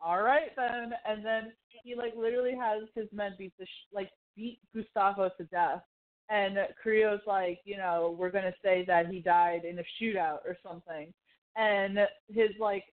all 0.00 0.22
right 0.22 0.50
then, 0.56 0.92
and 1.08 1.24
then 1.24 1.52
he 1.82 1.94
like 1.94 2.14
literally 2.16 2.54
has 2.56 2.82
his 2.94 3.06
men 3.12 3.34
beat 3.38 3.52
the 3.58 3.64
sh- 3.64 3.92
like 3.92 4.10
beat 4.36 4.58
Gustavo 4.74 5.30
to 5.38 5.44
death, 5.44 5.82
and 6.28 6.58
Carrillo's 6.82 7.20
like, 7.26 7.60
you 7.64 7.76
know, 7.76 8.16
we're 8.18 8.30
gonna 8.30 8.54
say 8.62 8.84
that 8.86 9.06
he 9.06 9.20
died 9.20 9.62
in 9.64 9.78
a 9.78 9.82
shootout 10.00 10.38
or 10.44 10.56
something, 10.66 11.12
and 11.56 11.98
his 12.28 12.50
like, 12.58 12.84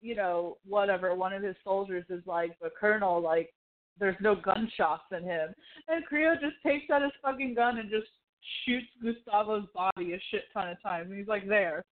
you 0.00 0.14
know, 0.14 0.56
whatever, 0.66 1.14
one 1.14 1.32
of 1.32 1.42
his 1.42 1.56
soldiers 1.64 2.04
is 2.08 2.22
like, 2.26 2.58
the 2.60 2.70
colonel, 2.78 3.20
like, 3.20 3.50
there's 3.98 4.16
no 4.20 4.34
gunshots 4.34 5.04
in 5.12 5.24
him, 5.24 5.54
and 5.88 6.06
Carrillo 6.08 6.34
just 6.34 6.56
takes 6.64 6.90
out 6.90 7.02
his 7.02 7.12
fucking 7.22 7.54
gun 7.54 7.78
and 7.78 7.90
just 7.90 8.08
shoots 8.64 8.86
Gustavo's 9.02 9.68
body 9.74 10.14
a 10.14 10.20
shit 10.30 10.44
ton 10.54 10.70
of 10.70 10.82
times, 10.82 11.10
and 11.10 11.18
he's 11.18 11.28
like, 11.28 11.46
there, 11.46 11.84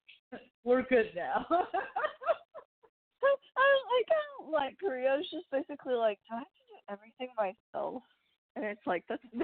we're 0.63 0.83
good 0.83 1.07
now. 1.15 1.45
I, 3.57 3.63
I 3.63 4.03
kind 4.07 4.47
of 4.47 4.53
like 4.53 4.77
Carrillo's 4.79 5.29
just 5.31 5.49
basically 5.51 5.95
like, 5.95 6.19
do 6.29 6.35
I 6.35 6.39
have 6.39 6.47
to 6.47 6.63
do 6.67 6.75
everything 6.89 7.29
myself? 7.37 8.03
And 8.55 8.65
it's 8.65 8.85
like 8.85 9.03
that's 9.09 9.21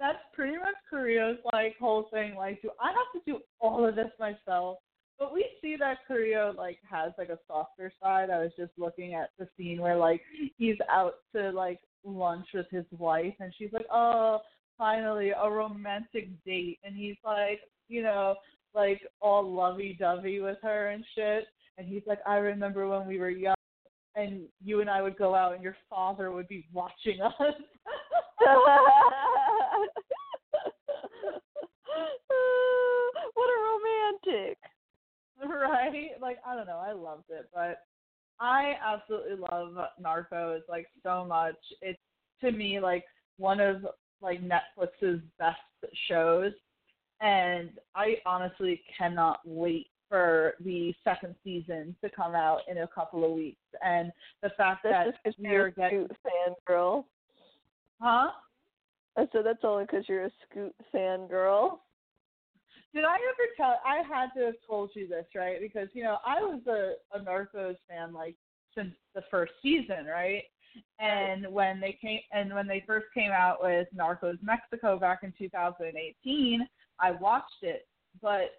that's 0.00 0.18
pretty 0.32 0.56
much 0.56 0.74
Carrillo's 0.88 1.38
like 1.52 1.76
whole 1.78 2.08
thing. 2.12 2.34
Like, 2.36 2.62
do 2.62 2.70
I 2.80 2.88
have 2.88 3.12
to 3.14 3.20
do 3.30 3.40
all 3.60 3.86
of 3.86 3.94
this 3.96 4.10
myself? 4.18 4.78
But 5.18 5.34
we 5.34 5.46
see 5.60 5.76
that 5.78 5.98
Carrillo 6.06 6.54
like 6.56 6.78
has 6.88 7.12
like 7.18 7.28
a 7.28 7.38
softer 7.48 7.92
side. 8.00 8.30
I 8.30 8.38
was 8.38 8.52
just 8.56 8.72
looking 8.78 9.14
at 9.14 9.30
the 9.38 9.48
scene 9.56 9.80
where 9.80 9.96
like 9.96 10.22
he's 10.56 10.76
out 10.88 11.14
to 11.34 11.50
like 11.50 11.80
lunch 12.04 12.46
with 12.54 12.66
his 12.70 12.84
wife, 12.92 13.34
and 13.40 13.52
she's 13.58 13.72
like, 13.72 13.86
"Oh, 13.92 14.38
finally 14.76 15.30
a 15.30 15.50
romantic 15.50 16.28
date," 16.44 16.78
and 16.84 16.96
he's 16.96 17.16
like, 17.24 17.60
you 17.88 18.02
know, 18.02 18.36
like 18.74 19.00
all 19.20 19.52
lovey-dovey 19.52 20.40
with 20.40 20.58
her 20.62 20.90
and 20.90 21.04
shit. 21.14 21.46
And 21.78 21.88
he's 21.88 22.02
like, 22.06 22.20
"I 22.26 22.36
remember 22.36 22.88
when 22.88 23.06
we 23.06 23.18
were 23.18 23.30
young." 23.30 23.54
and 24.18 24.42
you 24.64 24.80
and 24.80 24.90
I 24.90 25.00
would 25.00 25.16
go 25.16 25.34
out 25.34 25.54
and 25.54 25.62
your 25.62 25.76
father 25.88 26.32
would 26.32 26.48
be 26.48 26.66
watching 26.72 27.20
us. 27.22 27.32
what 27.38 27.54
a 33.48 33.58
romantic. 34.26 34.58
Right? 35.48 36.10
Like 36.20 36.38
I 36.46 36.54
don't 36.54 36.66
know, 36.66 36.82
I 36.84 36.92
loved 36.92 37.30
it, 37.30 37.48
but 37.54 37.82
I 38.40 38.74
absolutely 38.84 39.36
love 39.50 39.74
Narcos 40.02 40.60
like 40.68 40.86
so 41.02 41.24
much. 41.24 41.56
It's 41.80 41.98
to 42.40 42.52
me 42.52 42.80
like 42.80 43.04
one 43.36 43.60
of 43.60 43.86
like 44.20 44.40
Netflix's 44.42 45.22
best 45.38 45.58
shows 46.08 46.52
and 47.20 47.70
I 47.94 48.16
honestly 48.26 48.80
cannot 48.96 49.40
wait 49.44 49.86
for 50.08 50.54
the 50.64 50.94
second 51.04 51.34
season 51.44 51.94
to 52.02 52.08
come 52.08 52.34
out 52.34 52.60
in 52.68 52.78
a 52.78 52.88
couple 52.88 53.24
of 53.24 53.32
weeks. 53.32 53.60
And 53.82 54.12
the 54.42 54.50
fact 54.56 54.80
that's 54.84 55.10
that 55.24 55.34
you're 55.38 55.66
a 55.66 55.72
getting 55.72 56.06
fan 56.22 56.54
girl. 56.66 57.06
Huh? 58.00 58.28
I 59.16 59.26
said 59.32 59.42
that's 59.44 59.64
only 59.64 59.84
because 59.84 60.04
you're 60.08 60.26
a 60.26 60.30
Scoot 60.48 60.74
fan 60.92 61.26
girl. 61.26 61.82
Did 62.94 63.04
I 63.04 63.14
ever 63.16 63.48
tell? 63.56 63.80
I 63.84 64.02
had 64.08 64.30
to 64.38 64.46
have 64.46 64.54
told 64.66 64.90
you 64.94 65.06
this, 65.06 65.26
right? 65.34 65.60
Because 65.60 65.88
you 65.92 66.02
know 66.02 66.18
I 66.24 66.40
was 66.40 66.60
a, 66.66 66.94
a 67.16 67.20
Narcos 67.22 67.76
fan 67.88 68.12
like 68.12 68.34
since 68.74 68.94
the 69.14 69.22
first 69.30 69.52
season, 69.62 70.06
right? 70.06 70.42
And 70.98 71.46
when 71.52 71.80
they 71.80 71.98
came 72.00 72.20
and 72.32 72.54
when 72.54 72.66
they 72.66 72.82
first 72.86 73.06
came 73.12 73.30
out 73.30 73.58
with 73.62 73.88
Narcos 73.96 74.38
Mexico 74.42 74.98
back 74.98 75.20
in 75.22 75.32
2018, 75.38 76.66
I 77.00 77.10
watched 77.12 77.62
it, 77.62 77.86
but 78.22 78.52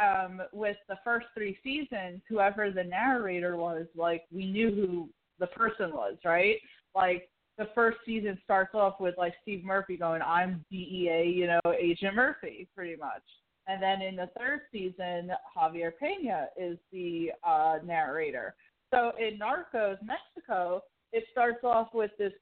um 0.00 0.42
with 0.52 0.76
the 0.88 0.98
first 1.04 1.26
three 1.34 1.58
seasons, 1.62 2.20
whoever 2.28 2.70
the 2.70 2.84
narrator 2.84 3.56
was, 3.56 3.86
like 3.94 4.24
we 4.32 4.46
knew 4.46 4.70
who 4.70 5.08
the 5.38 5.46
person 5.48 5.92
was, 5.92 6.16
right? 6.24 6.56
Like 6.94 7.28
the 7.58 7.68
first 7.74 7.98
season 8.04 8.38
starts 8.44 8.74
off 8.74 9.00
with 9.00 9.16
like 9.18 9.34
Steve 9.42 9.64
Murphy 9.64 9.96
going, 9.96 10.22
"I'm 10.22 10.64
DEA, 10.70 11.24
you 11.24 11.46
know, 11.46 11.60
Agent 11.78 12.14
Murphy," 12.14 12.68
pretty 12.74 12.96
much. 12.96 13.22
And 13.68 13.82
then 13.82 14.00
in 14.00 14.16
the 14.16 14.30
third 14.38 14.62
season, 14.72 15.30
Javier 15.56 15.92
Pena 16.00 16.46
is 16.56 16.78
the 16.90 17.30
uh, 17.46 17.76
narrator. 17.84 18.54
So 18.92 19.12
in 19.18 19.38
Narcos 19.38 19.98
Mexico, 20.02 20.80
it 21.12 21.24
starts 21.30 21.62
off 21.62 21.88
with 21.92 22.10
this 22.18 22.32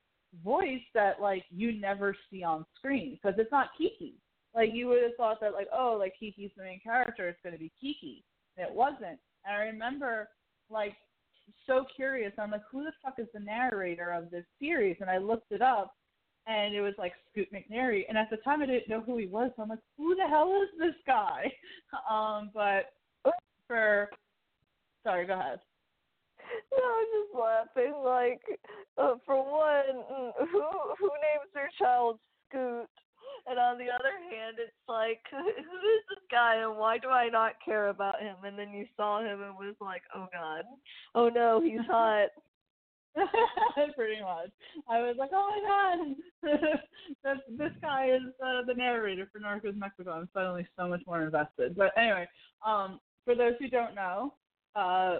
voice 0.44 0.82
that 0.94 1.20
like 1.20 1.44
you 1.50 1.72
never 1.72 2.16
see 2.30 2.42
on 2.42 2.64
screen 2.76 3.18
because 3.20 3.38
it's 3.38 3.50
not 3.52 3.70
Kiki. 3.76 4.14
Like 4.54 4.70
you 4.72 4.86
would 4.88 5.02
have 5.02 5.16
thought 5.16 5.40
that 5.40 5.52
like 5.52 5.68
oh 5.76 5.96
like 5.98 6.14
Kiki's 6.18 6.52
the 6.56 6.62
main 6.62 6.80
character, 6.80 7.28
it's 7.28 7.40
going 7.42 7.54
to 7.54 7.58
be 7.58 7.72
Kiki. 7.80 8.24
It 8.56 8.72
wasn't. 8.72 9.18
And 9.44 9.56
I 9.56 9.64
remember 9.64 10.28
like 10.70 10.94
so 11.66 11.84
curious. 11.94 12.32
I'm 12.38 12.50
like, 12.50 12.62
who 12.70 12.84
the 12.84 12.92
fuck 13.02 13.14
is 13.18 13.26
the 13.34 13.40
narrator 13.40 14.10
of 14.10 14.30
this 14.30 14.44
series? 14.60 14.96
And 15.00 15.10
I 15.10 15.18
looked 15.18 15.52
it 15.52 15.62
up, 15.62 15.94
and 16.46 16.74
it 16.74 16.80
was 16.80 16.94
like 16.98 17.12
Scoot 17.30 17.48
McNairy. 17.52 18.04
And 18.08 18.16
at 18.16 18.30
the 18.30 18.36
time, 18.38 18.62
I 18.62 18.66
didn't 18.66 18.88
know 18.88 19.00
who 19.00 19.16
he 19.16 19.26
was. 19.26 19.50
So 19.56 19.62
I'm 19.62 19.68
like, 19.68 19.78
who 19.96 20.14
the 20.14 20.26
hell 20.28 20.52
is 20.62 20.78
this 20.78 20.96
guy? 21.06 21.52
Um, 22.10 22.50
but 22.52 22.92
for 23.66 24.10
sorry, 25.02 25.26
go 25.26 25.34
ahead. 25.34 25.60
No, 26.72 26.84
I'm 26.84 27.06
just 27.14 27.34
laughing. 27.38 27.94
Like, 28.04 28.40
uh, 28.98 29.14
for 29.24 29.36
one, 29.36 30.04
mm, 30.12 30.32
who 30.50 30.62
who 30.98 31.06
names 31.06 31.50
their 31.54 31.70
child 31.78 32.18
Scoot? 32.48 32.88
And 33.48 33.58
on 33.58 33.78
the 33.78 33.86
other 33.86 34.18
hand, 34.30 34.56
it's 34.58 34.72
like, 34.88 35.20
who 35.30 35.46
is 35.48 36.02
this 36.08 36.24
guy 36.30 36.56
and 36.56 36.76
why 36.76 36.98
do 36.98 37.08
I 37.08 37.28
not 37.28 37.52
care 37.64 37.88
about 37.88 38.20
him? 38.20 38.36
And 38.44 38.58
then 38.58 38.70
you 38.70 38.86
saw 38.96 39.20
him 39.20 39.42
and 39.42 39.54
was 39.54 39.76
like, 39.80 40.02
oh 40.14 40.26
god, 40.32 40.64
oh 41.14 41.28
no, 41.28 41.60
he's 41.60 41.80
hot. 41.88 42.28
Pretty 43.96 44.20
much. 44.20 44.50
I 44.88 45.00
was 45.00 45.16
like, 45.18 45.30
oh 45.32 45.50
my 45.50 46.08
god, 46.44 46.52
this 47.24 47.38
this 47.58 47.72
guy 47.80 48.10
is 48.10 48.22
uh, 48.44 48.62
the 48.66 48.74
narrator 48.74 49.28
for 49.32 49.40
Narcos 49.40 49.76
Mexico. 49.76 50.12
I'm 50.12 50.28
suddenly 50.34 50.66
so 50.78 50.88
much 50.88 51.00
more 51.06 51.22
invested. 51.22 51.76
But 51.76 51.92
anyway, 51.96 52.28
um, 52.64 53.00
for 53.24 53.34
those 53.34 53.54
who 53.58 53.68
don't 53.68 53.94
know, 53.94 54.34
uh, 54.74 55.18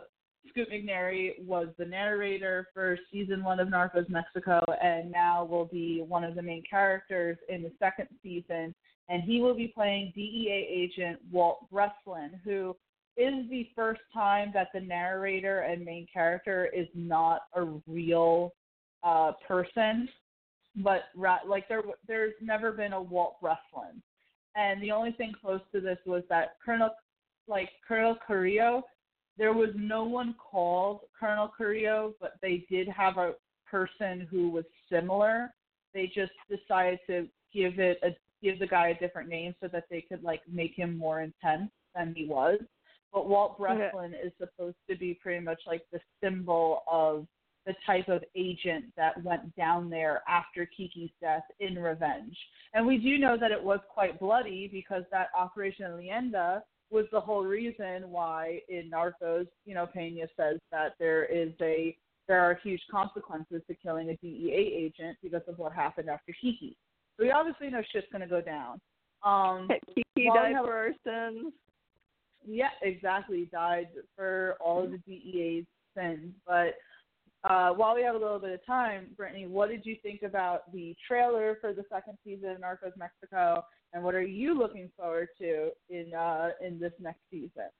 Scoot 0.51 0.70
McNairy 0.70 1.44
was 1.44 1.68
the 1.78 1.85
narrator 1.85 2.68
for 2.73 2.98
season 3.12 3.43
one 3.43 3.60
of 3.60 3.68
Narcos 3.68 4.09
Mexico, 4.09 4.62
and 4.82 5.10
now 5.10 5.44
will 5.44 5.64
be 5.64 6.05
one 6.06 6.24
of 6.24 6.35
the 6.35 6.43
main 6.43 6.62
characters 6.68 7.36
in 7.48 7.62
the 7.62 7.73
second 7.78 8.09
season. 8.23 8.74
And 9.09 9.23
he 9.23 9.40
will 9.40 9.55
be 9.55 9.68
playing 9.68 10.12
DEA 10.16 10.66
agent 10.68 11.20
Walt 11.31 11.70
Breslin, 11.70 12.40
who 12.44 12.77
is 13.16 13.48
the 13.51 13.68
first 13.74 14.01
time 14.12 14.51
that 14.55 14.68
the 14.74 14.80
narrator 14.80 15.60
and 15.60 15.84
main 15.84 16.06
character 16.12 16.68
is 16.74 16.88
not 16.94 17.43
a 17.55 17.64
real 17.86 18.52
uh, 19.02 19.32
person, 19.47 20.09
but 20.76 21.05
ra- 21.16 21.38
like 21.47 21.68
there 21.68 21.82
there's 22.06 22.34
never 22.40 22.72
been 22.72 22.93
a 22.93 23.01
Walt 23.02 23.36
Breslin, 23.40 24.02
and 24.55 24.82
the 24.82 24.90
only 24.90 25.12
thing 25.12 25.32
close 25.40 25.60
to 25.72 25.80
this 25.80 25.98
was 26.06 26.22
that 26.28 26.56
Colonel 26.64 26.90
like 27.48 27.70
Colonel 27.86 28.16
Carrillo 28.26 28.84
there 29.38 29.52
was 29.52 29.70
no 29.74 30.05
one 30.05 30.34
called 30.34 31.01
Colonel 31.18 31.52
Carrillo, 31.56 32.14
but 32.20 32.34
they 32.40 32.64
did 32.70 32.88
have 32.88 33.18
a 33.18 33.34
person 33.70 34.26
who 34.30 34.51
was 34.51 34.64
similar. 34.90 35.52
They 35.93 36.06
just 36.06 36.32
decided 36.48 37.01
to 37.06 37.28
give 37.52 37.78
it 37.78 37.98
a 38.02 38.10
give 38.43 38.59
the 38.59 38.66
guy 38.66 38.88
a 38.88 38.98
different 38.98 39.28
name 39.28 39.55
so 39.60 39.68
that 39.68 39.84
they 39.90 40.02
could 40.02 40.22
like 40.22 40.43
make 40.51 40.74
him 40.74 40.97
more 40.97 41.22
intense 41.22 41.70
than 41.94 42.14
he 42.14 42.26
was. 42.26 42.60
But 43.16 43.30
Walt 43.30 43.56
Breslin 43.56 44.12
is 44.12 44.30
supposed 44.38 44.76
to 44.90 44.94
be 44.94 45.14
pretty 45.14 45.43
much 45.43 45.60
like 45.66 45.80
the 45.90 46.01
symbol 46.22 46.82
of 46.86 47.26
the 47.64 47.72
type 47.86 48.10
of 48.10 48.22
agent 48.36 48.84
that 48.98 49.24
went 49.24 49.56
down 49.56 49.88
there 49.88 50.22
after 50.28 50.66
Kiki's 50.66 51.09
death 51.22 51.44
in 51.59 51.76
revenge. 51.76 52.36
And 52.74 52.86
we 52.86 52.98
do 52.98 53.16
know 53.16 53.38
that 53.40 53.52
it 53.52 53.62
was 53.62 53.80
quite 53.88 54.20
bloody 54.20 54.68
because 54.70 55.05
that 55.12 55.28
Operation 55.34 55.93
Leyenda 55.93 56.60
was 56.90 57.06
the 57.10 57.18
whole 57.18 57.47
reason 57.47 58.10
why 58.10 58.60
in 58.68 58.90
Narcos, 58.90 59.47
you 59.64 59.74
know, 59.74 59.86
Pena 59.86 60.26
says 60.36 60.59
that 60.70 60.93
there 60.98 61.24
is 61.24 61.52
a 61.62 61.97
there 62.28 62.43
are 62.43 62.60
huge 62.62 62.82
consequences 62.90 63.62
to 63.66 63.74
killing 63.76 64.10
a 64.10 64.16
DEA 64.16 64.93
agent 64.93 65.16
because 65.22 65.43
of 65.48 65.56
what 65.56 65.72
happened 65.72 66.10
after 66.10 66.34
Kiki. 66.38 66.76
So 67.16 67.24
we 67.24 67.30
obviously 67.30 67.70
know 67.70 67.80
shit's 67.93 68.09
gonna 68.12 68.28
go 68.28 68.43
down. 68.43 68.78
Um 69.22 69.70
Kiki 69.94 70.28
died 70.34 70.56
for 70.62 70.74
our 70.74 70.90
sins. 71.02 71.55
Yeah, 72.47 72.70
exactly. 72.82 73.48
Died 73.52 73.89
for 74.16 74.56
all 74.60 74.85
of 74.85 74.90
the 74.93 74.98
DEA's 74.98 75.64
sins. 75.97 76.32
But 76.47 76.74
uh, 77.44 77.70
while 77.70 77.94
we 77.94 78.02
have 78.02 78.14
a 78.14 78.18
little 78.18 78.39
bit 78.39 78.52
of 78.52 78.64
time, 78.64 79.09
Brittany, 79.16 79.47
what 79.47 79.68
did 79.68 79.85
you 79.85 79.97
think 80.02 80.23
about 80.23 80.73
the 80.73 80.94
trailer 81.06 81.59
for 81.60 81.73
the 81.73 81.85
second 81.90 82.18
season 82.24 82.51
of 82.51 82.59
Narcos 82.59 82.97
Mexico 82.97 83.64
and 83.93 84.05
what 84.05 84.14
are 84.14 84.23
you 84.23 84.56
looking 84.56 84.90
forward 84.97 85.28
to 85.39 85.70
in 85.89 86.12
uh, 86.12 86.51
in 86.60 86.78
this 86.78 86.93
next 87.01 87.20
season? 87.31 87.70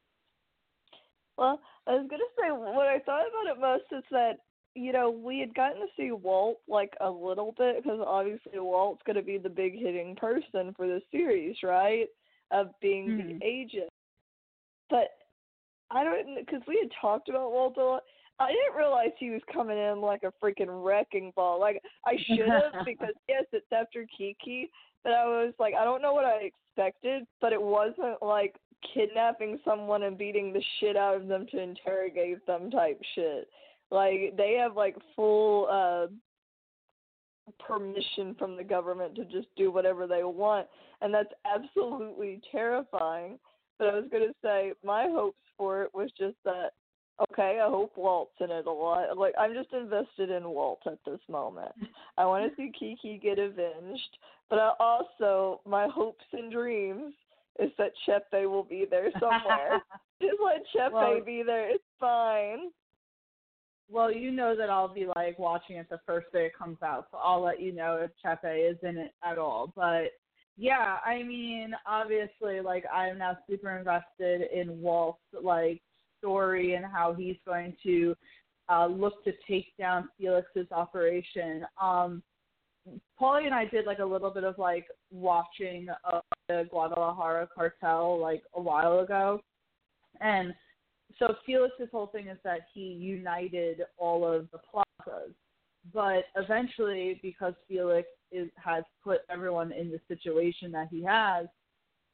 Well, 1.37 1.61
I 1.87 1.93
was 1.93 2.07
gonna 2.09 2.23
say 2.41 2.51
what 2.51 2.87
I 2.87 3.01
thought 3.01 3.25
about 3.29 3.55
it 3.55 3.61
most 3.61 3.85
is 3.93 4.05
that 4.11 4.39
you 4.75 4.93
know 4.93 5.11
we 5.11 5.41
had 5.41 5.55
gotten 5.55 5.81
to 5.81 5.87
see 5.97 6.13
Walt 6.13 6.59
like 6.69 6.95
a 7.01 7.11
little 7.11 7.55
bit 7.59 7.83
because 7.83 8.01
obviously 8.05 8.59
Walt's 8.59 9.03
gonna 9.07 9.23
be 9.23 9.37
the 9.37 9.51
big 9.51 9.75
hitting 9.79 10.17
person 10.17 10.73
for 10.77 10.87
the 10.87 11.03
series, 11.11 11.57
right? 11.63 12.07
Of 12.51 12.69
being 12.81 13.09
mm-hmm. 13.09 13.39
the 13.39 13.45
agent, 13.45 13.91
but 14.91 15.09
I 15.91 16.05
don't 16.05 16.37
because 16.39 16.63
we 16.67 16.79
had 16.81 16.91
talked 17.01 17.29
about 17.29 17.53
Walt 17.53 17.77
a 17.77 17.85
lot. 17.85 18.03
I 18.39 18.49
didn't 18.49 18.77
realize 18.77 19.11
he 19.19 19.31
was 19.31 19.41
coming 19.51 19.79
in 19.79 20.01
like 20.01 20.23
a 20.23 20.33
freaking 20.45 20.85
wrecking 20.85 21.33
ball. 21.35 21.59
Like 21.59 21.83
I 22.05 22.17
should 22.27 22.47
have 22.49 22.73
because 22.85 23.15
yes, 23.29 23.45
it's 23.53 23.67
after 23.73 24.07
Kiki, 24.17 24.71
but 25.05 25.13
I 25.13 25.25
was 25.25 25.55
like, 25.59 25.75
I 25.75 25.85
don't 25.85 26.03
know 26.03 26.13
what 26.13 26.25
I 26.25 26.51
expected, 26.51 27.27
but 27.41 27.53
it 27.53 27.63
wasn't 27.63 28.23
like 28.23 28.57
kidnapping 28.95 29.59
someone 29.65 30.03
and 30.03 30.19
beating 30.19 30.53
the 30.53 30.63
shit 30.79 30.97
out 30.97 31.17
of 31.17 31.29
them 31.29 31.47
to 31.51 31.61
interrogate 31.61 32.47
them 32.47 32.71
type 32.71 33.01
shit. 33.15 33.49
Like 33.91 34.35
they 34.37 34.59
have 34.61 34.77
like 34.77 34.97
full 35.15 35.69
uh 35.71 36.07
permission 37.65 38.35
from 38.37 38.57
the 38.57 38.65
government 38.65 39.15
to 39.15 39.25
just 39.25 39.47
do 39.57 39.71
whatever 39.71 40.09
they 40.09 40.25
want 40.25 40.67
and 41.01 41.13
that's 41.13 41.33
absolutely 41.45 42.41
terrifying. 42.51 43.39
But 43.79 43.89
I 43.89 43.95
was 43.95 44.09
gonna 44.11 44.35
say 44.43 44.73
my 44.85 45.07
hopes 45.11 45.39
for 45.57 45.83
it 45.83 45.95
was 45.95 46.11
just 46.19 46.37
that 46.45 46.71
okay, 47.33 47.61
I 47.63 47.69
hope 47.69 47.97
Walt's 47.97 48.33
in 48.41 48.51
it 48.51 48.67
a 48.67 48.71
lot. 48.71 49.17
Like 49.17 49.35
I'm 49.39 49.55
just 49.55 49.73
invested 49.73 50.31
in 50.31 50.49
Walt 50.49 50.81
at 50.87 50.99
this 51.07 51.21
moment. 51.29 51.73
I 52.19 52.27
want 52.27 52.51
to 52.51 52.57
see 52.57 52.73
Kiki 52.79 53.19
get 53.23 53.39
avenged, 53.39 54.19
but 54.51 54.59
I 54.59 54.73
also 54.81 55.61
my 55.67 55.89
hopes 55.89 56.25
and 56.33 56.53
dreams 56.53 57.15
is 57.59 57.71
that 57.79 57.93
Chepe 58.07 58.49
will 58.49 58.65
be 58.65 58.87
there 58.89 59.11
somewhere. 59.19 59.83
just 60.23 60.37
let 60.45 60.63
Chepe 60.75 60.93
well, 60.93 61.21
be 61.25 61.43
there. 61.45 61.71
It's 61.71 61.85
fine. 61.99 62.71
Well, 63.89 64.11
you 64.11 64.33
know 64.33 64.57
that 64.57 64.69
I'll 64.69 64.93
be 64.93 65.07
like 65.15 65.39
watching 65.39 65.77
it 65.77 65.89
the 65.89 66.01
first 66.05 66.27
day 66.33 66.47
it 66.47 66.59
comes 66.59 66.79
out, 66.83 67.07
so 67.11 67.19
I'll 67.23 67.43
let 67.43 67.61
you 67.61 67.73
know 67.73 67.97
if 68.03 68.11
Chepe 68.23 68.71
is 68.71 68.77
in 68.83 68.99
it 68.99 69.13
at 69.25 69.39
all. 69.39 69.73
But 69.77 70.11
yeah, 70.57 70.97
I 71.05 71.23
mean, 71.23 71.73
obviously, 71.87 72.61
like 72.61 72.85
I'm 72.93 73.19
now 73.19 73.37
super 73.49 73.77
invested 73.77 74.49
in 74.55 74.81
Walt's 74.81 75.21
like 75.43 75.83
story 76.19 76.75
and 76.75 76.85
how 76.85 77.13
he's 77.13 77.37
going 77.47 77.77
to 77.83 78.15
uh, 78.69 78.87
look 78.87 79.23
to 79.25 79.33
take 79.49 79.77
down 79.79 80.09
Felix's 80.19 80.71
operation. 80.73 81.67
Um, 81.81 82.23
Paulie 83.21 83.45
and 83.45 83.55
I 83.55 83.67
did 83.67 83.85
like 83.85 83.99
a 83.99 84.05
little 84.05 84.31
bit 84.31 84.45
of 84.45 84.59
like 84.59 84.87
watching 85.11 85.89
uh, 86.11 86.21
the 86.49 86.67
Guadalajara 86.71 87.49
cartel 87.55 88.19
like 88.19 88.43
a 88.55 88.61
while 88.61 89.01
ago, 89.01 89.41
and 90.21 90.55
so 91.19 91.35
Felix's 91.45 91.89
whole 91.93 92.07
thing 92.09 92.29
is 92.29 92.39
that 92.45 92.61
he 92.73 92.81
united 92.81 93.83
all 93.99 94.27
of 94.27 94.49
the 94.53 94.59
plazas, 94.71 95.33
but 95.93 96.25
eventually 96.37 97.21
because 97.23 97.55
Felix 97.69 98.09
is 98.33 98.49
has 98.63 98.85
put 99.03 99.21
everyone 99.31 99.73
in 99.73 99.91
the 99.91 100.01
situation 100.09 100.73
that 100.73 100.89
he 100.91 101.03
has, 101.05 101.47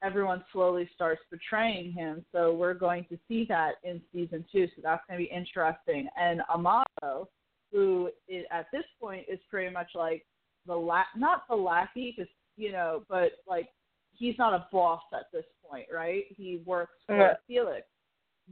everyone 0.03 0.45
slowly 0.53 0.89
starts 0.95 1.21
betraying 1.31 1.93
him. 1.93 2.25
So 2.33 2.53
we're 2.53 2.75
going 2.75 3.07
to 3.11 3.19
see 3.29 3.47
that 3.49 3.75
in 3.85 4.01
season 4.13 4.45
two. 4.51 4.67
So 4.75 4.83
that's 4.83 5.03
going 5.09 5.21
to 5.21 5.27
be 5.27 5.35
interesting. 5.35 6.09
And 6.21 6.43
Amado, 6.53 7.29
who 7.73 8.11
is, 8.29 8.45
at 8.51 8.67
this 8.73 8.85
point 9.01 9.27
is 9.29 9.39
pretty 9.51 9.73
much 9.73 9.91
like 9.95 10.27
the 10.67 10.75
la- 10.75 11.03
not 11.17 11.43
the 11.49 11.57
lackey, 11.57 12.15
because 12.17 12.31
you 12.57 12.73
know, 12.73 13.05
but 13.09 13.33
like 13.49 13.69
he's 14.13 14.37
not 14.39 14.53
a 14.53 14.67
boss 14.73 15.03
at 15.13 15.27
this 15.33 15.45
point, 15.69 15.87
right? 15.93 16.25
He 16.31 16.63
works 16.67 16.99
for 17.07 17.17
yeah. 17.17 17.35
Felix, 17.47 17.87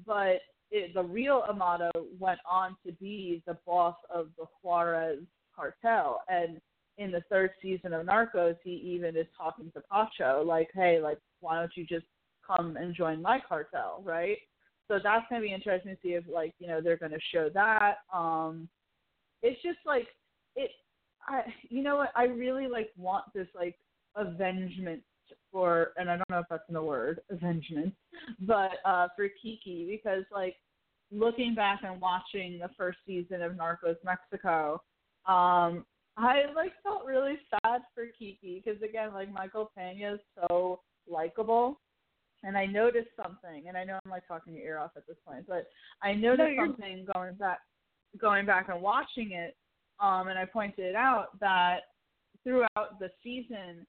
but 0.06 0.40
it, 0.70 0.94
the 0.94 1.02
real 1.02 1.44
Amado 1.48 1.90
went 2.18 2.38
on 2.48 2.76
to 2.86 2.92
be 2.92 3.42
the 3.46 3.58
boss 3.66 3.96
of 4.12 4.28
the 4.38 4.46
Juarez 4.62 5.18
cartel. 5.54 6.22
And 6.28 6.60
in 6.98 7.10
the 7.10 7.22
third 7.30 7.50
season 7.62 7.92
of 7.92 8.06
Narcos, 8.06 8.56
he 8.62 8.70
even 8.70 9.16
is 9.16 9.26
talking 9.36 9.70
to 9.72 9.82
Pacho, 9.90 10.42
like, 10.44 10.68
hey, 10.74 11.00
like, 11.00 11.18
why 11.40 11.58
don't 11.58 11.70
you 11.74 11.86
just 11.86 12.06
come 12.46 12.76
and 12.76 12.94
join 12.94 13.22
my 13.22 13.40
cartel, 13.46 14.02
right? 14.04 14.38
So 14.88 14.98
that's 15.02 15.24
gonna 15.30 15.42
be 15.42 15.52
interesting 15.52 15.94
to 15.94 16.00
see 16.02 16.14
if 16.14 16.24
like 16.28 16.52
you 16.58 16.66
know 16.66 16.80
they're 16.80 16.96
gonna 16.96 17.16
show 17.32 17.48
that. 17.54 17.98
Um, 18.12 18.68
it's 19.42 19.62
just 19.62 19.78
like 19.86 20.08
it. 20.56 20.70
I 21.28 21.42
you 21.68 21.82
know 21.82 21.96
what 21.96 22.10
I 22.16 22.24
really 22.24 22.66
like 22.66 22.90
want 22.96 23.24
this 23.32 23.46
like 23.54 23.76
avengement 24.16 25.02
for 25.52 25.92
and 25.96 26.10
I 26.10 26.16
don't 26.16 26.28
know 26.28 26.40
if 26.40 26.46
that's 26.50 26.64
in 26.68 26.74
the 26.74 26.82
word 26.82 27.20
avengement, 27.30 27.94
but 28.40 28.72
uh 28.84 29.06
for 29.14 29.28
Kiki 29.40 29.86
because 29.88 30.24
like 30.32 30.56
looking 31.12 31.54
back 31.54 31.80
and 31.84 32.00
watching 32.00 32.58
the 32.58 32.70
first 32.76 32.98
season 33.06 33.42
of 33.42 33.52
Narcos 33.52 33.96
Mexico, 34.04 34.82
um, 35.26 35.84
I 36.20 36.52
like 36.54 36.72
felt 36.82 37.04
really 37.04 37.38
sad 37.50 37.80
for 37.94 38.06
Kiki 38.18 38.62
because 38.64 38.80
again 38.82 39.12
like 39.14 39.32
Michael 39.32 39.70
Pena 39.76 40.14
is 40.14 40.20
so 40.36 40.80
likable. 41.08 41.80
And 42.42 42.56
I 42.56 42.64
noticed 42.64 43.10
something, 43.22 43.68
and 43.68 43.76
I 43.76 43.84
know 43.84 43.98
I'm 44.02 44.10
like 44.10 44.26
talking 44.26 44.54
your 44.54 44.64
ear 44.64 44.78
off 44.78 44.92
at 44.96 45.06
this 45.06 45.18
point, 45.26 45.44
but 45.46 45.66
I 46.02 46.14
noticed 46.14 46.56
no, 46.56 46.68
something 46.68 47.06
going 47.12 47.34
back, 47.34 47.58
going 48.18 48.46
back 48.46 48.70
and 48.70 48.80
watching 48.80 49.32
it, 49.32 49.54
um, 50.00 50.28
and 50.28 50.38
I 50.38 50.46
pointed 50.46 50.86
it 50.86 50.94
out 50.94 51.38
that 51.40 51.80
throughout 52.42 52.98
the 52.98 53.10
season, 53.22 53.86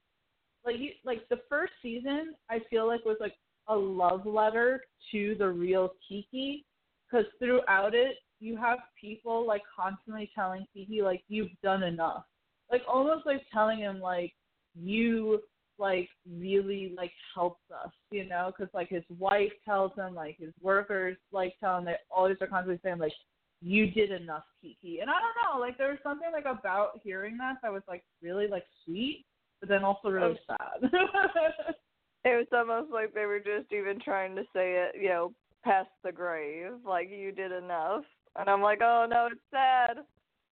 like 0.66 0.78
you, 0.78 0.90
like 1.02 1.26
the 1.30 1.40
first 1.48 1.72
season, 1.80 2.34
I 2.50 2.58
feel 2.68 2.86
like 2.86 3.06
was 3.06 3.16
like 3.20 3.32
a 3.68 3.74
love 3.74 4.26
letter 4.26 4.82
to 5.12 5.34
the 5.38 5.48
real 5.48 5.92
Kiki, 6.06 6.66
because 7.10 7.24
throughout 7.38 7.94
it, 7.94 8.16
you 8.42 8.56
have 8.56 8.78
people 9.00 9.46
like 9.46 9.62
constantly 9.74 10.30
telling 10.34 10.66
Kiki 10.74 11.00
like 11.00 11.22
you've 11.28 11.52
done 11.62 11.84
enough, 11.84 12.24
like 12.70 12.82
almost 12.92 13.24
like 13.24 13.42
telling 13.52 13.78
him 13.78 14.00
like 14.00 14.32
you 14.74 15.40
like 15.78 16.08
really 16.38 16.92
like 16.96 17.12
helps 17.34 17.62
us, 17.70 17.92
you 18.10 18.28
know, 18.28 18.50
because 18.50 18.72
like 18.74 18.88
his 18.88 19.04
wife 19.18 19.52
tells 19.64 19.92
him, 19.96 20.14
like 20.14 20.36
his 20.38 20.52
workers 20.60 21.16
like 21.30 21.54
tell 21.60 21.78
him, 21.78 21.84
they 21.84 21.94
always 22.10 22.36
are 22.40 22.48
constantly 22.48 22.80
saying 22.82 22.98
like, 22.98 23.12
"You 23.60 23.90
did 23.92 24.10
enough, 24.10 24.44
Kiki," 24.60 24.98
and 25.00 25.08
I 25.08 25.14
don't 25.14 25.54
know, 25.54 25.60
like 25.60 25.78
there 25.78 25.90
was 25.90 25.98
something 26.02 26.30
like 26.32 26.44
about 26.44 27.00
hearing 27.02 27.38
that 27.38 27.58
that 27.62 27.72
was 27.72 27.82
like 27.86 28.02
really 28.20 28.48
like 28.48 28.64
sweet, 28.84 29.24
but 29.60 29.68
then 29.68 29.84
also 29.84 30.08
really 30.08 30.38
oh. 30.48 30.56
sad. 30.56 30.90
it 32.24 32.28
was 32.28 32.46
almost 32.52 32.92
like 32.92 33.14
they 33.14 33.26
were 33.26 33.40
just 33.40 33.72
even 33.72 34.00
trying 34.00 34.34
to 34.34 34.42
say 34.52 34.84
it, 34.84 35.00
you 35.00 35.08
know, 35.08 35.32
past 35.64 35.90
the 36.04 36.12
grave, 36.12 36.72
like 36.84 37.08
you 37.08 37.32
did 37.32 37.52
enough, 37.52 38.04
and 38.36 38.48
I'm 38.48 38.62
like, 38.62 38.80
oh 38.82 39.06
no, 39.08 39.28
it's 39.30 39.40
sad. 39.50 39.98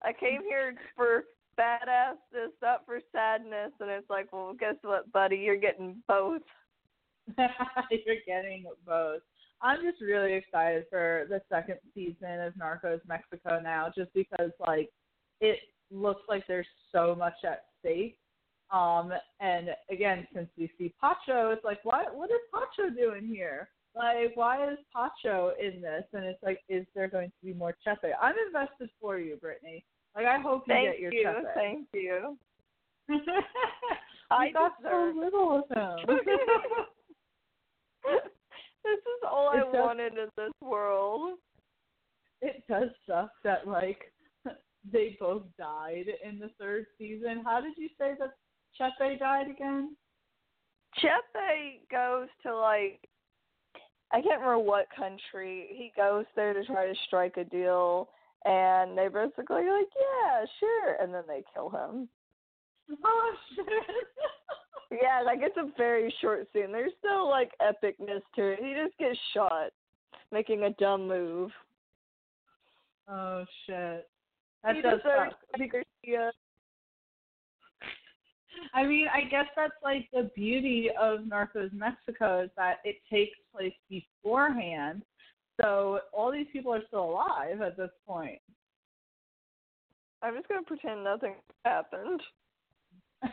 I 0.02 0.12
came 0.12 0.42
here 0.42 0.74
for 0.96 1.24
badassness 1.58 2.66
up 2.66 2.82
for 2.86 3.00
sadness, 3.12 3.72
and 3.80 3.90
it's 3.90 4.08
like, 4.08 4.32
well, 4.32 4.54
guess 4.58 4.76
what, 4.82 5.10
buddy? 5.12 5.36
You're 5.36 5.56
getting 5.56 6.02
both. 6.08 6.42
You're 7.38 8.16
getting 8.26 8.64
both. 8.86 9.20
I'm 9.62 9.82
just 9.82 10.00
really 10.00 10.32
excited 10.32 10.84
for 10.88 11.26
the 11.28 11.42
second 11.50 11.76
season 11.94 12.40
of 12.40 12.54
Narcos 12.54 13.00
Mexico 13.06 13.60
now, 13.62 13.92
just 13.94 14.12
because 14.14 14.50
like 14.66 14.90
it 15.40 15.58
looks 15.90 16.22
like 16.28 16.46
there's 16.46 16.66
so 16.92 17.14
much 17.14 17.34
at 17.44 17.64
stake. 17.80 18.16
Um, 18.70 19.12
and 19.40 19.70
again, 19.90 20.26
since 20.32 20.48
we 20.56 20.70
see 20.78 20.94
Pacho, 21.00 21.50
it's 21.50 21.64
like, 21.64 21.84
what 21.84 22.14
what 22.14 22.30
is 22.30 22.38
Pacho 22.52 22.88
doing 22.90 23.26
here? 23.26 23.68
Like, 23.94 24.36
why 24.36 24.70
is 24.70 24.78
Pacho 24.94 25.52
in 25.60 25.80
this? 25.80 26.04
And 26.12 26.24
it's 26.24 26.42
like, 26.42 26.60
is 26.68 26.86
there 26.94 27.08
going 27.08 27.28
to 27.28 27.46
be 27.46 27.52
more 27.52 27.74
Chepe? 27.84 28.12
I'm 28.20 28.34
invested 28.46 28.90
for 29.00 29.18
you, 29.18 29.36
Brittany. 29.36 29.84
Like 30.14 30.26
I 30.26 30.38
hope 30.40 30.64
you 30.66 30.74
thank 30.74 30.90
get 30.92 31.00
your 31.00 31.12
you, 31.12 31.22
check. 31.24 31.54
Thank 31.54 31.88
you. 31.94 32.36
I 34.30 34.50
got 34.52 34.72
so 34.82 35.12
little 35.16 35.58
of 35.58 35.76
him. 35.76 36.06
this 38.84 38.98
is 38.98 39.22
all 39.28 39.52
it 39.52 39.56
I 39.56 39.60
does, 39.60 39.72
wanted 39.72 40.12
in 40.14 40.28
this 40.36 40.52
world. 40.60 41.38
It 42.40 42.62
does 42.68 42.90
suck 43.06 43.30
that 43.44 43.66
like 43.66 44.12
they 44.92 45.16
both 45.20 45.42
died 45.58 46.06
in 46.24 46.38
the 46.38 46.50
third 46.58 46.86
season. 46.98 47.42
How 47.44 47.60
did 47.60 47.74
you 47.76 47.88
say 47.98 48.14
that 48.18 48.34
Chepe 48.78 49.18
died 49.18 49.50
again? 49.50 49.96
Chepe 50.96 51.88
goes 51.90 52.28
to 52.44 52.54
like 52.54 53.00
I 54.12 54.20
can't 54.20 54.40
remember 54.40 54.58
what 54.58 54.86
country. 54.96 55.66
He 55.70 55.92
goes 55.96 56.24
there 56.34 56.52
to 56.52 56.64
try 56.64 56.86
to 56.86 56.94
strike 57.06 57.36
a 57.36 57.44
deal 57.44 58.08
and 58.44 58.96
they 58.96 59.08
basically 59.08 59.68
like, 59.68 59.88
yeah, 59.98 60.44
sure, 60.58 60.94
and 61.00 61.12
then 61.12 61.24
they 61.26 61.42
kill 61.54 61.70
him. 61.70 62.08
Oh 63.04 63.32
shit! 63.54 65.00
yeah, 65.00 65.22
like 65.24 65.38
it's 65.42 65.56
a 65.56 65.70
very 65.78 66.12
short 66.20 66.48
scene. 66.52 66.72
There's 66.72 66.90
still 66.98 67.30
like 67.30 67.52
epicness 67.62 68.22
to 68.34 68.48
it. 68.48 68.58
He 68.60 68.74
just 68.74 68.98
gets 68.98 69.16
shot, 69.32 69.70
making 70.32 70.64
a 70.64 70.70
dumb 70.70 71.06
move. 71.06 71.52
Oh 73.08 73.44
shit! 73.64 74.08
That 74.64 74.74
he 74.74 74.82
does 74.82 74.98
suck. 75.04 75.38
Garcia. 75.56 76.32
I 78.74 78.86
mean, 78.86 79.06
I 79.12 79.28
guess 79.28 79.46
that's 79.56 79.72
like 79.82 80.08
the 80.12 80.30
beauty 80.34 80.90
of 81.00 81.20
Narcos 81.20 81.72
Mexico 81.72 82.42
is 82.44 82.50
that 82.56 82.76
it 82.84 82.96
takes 83.10 83.36
place 83.54 83.74
beforehand, 83.88 85.02
so 85.60 86.00
all 86.12 86.32
these 86.32 86.46
people 86.52 86.72
are 86.72 86.82
still 86.88 87.04
alive 87.04 87.60
at 87.60 87.76
this 87.76 87.90
point. 88.06 88.40
I'm 90.22 90.34
just 90.34 90.48
gonna 90.48 90.62
pretend 90.62 91.04
nothing 91.04 91.34
happened. 91.64 92.22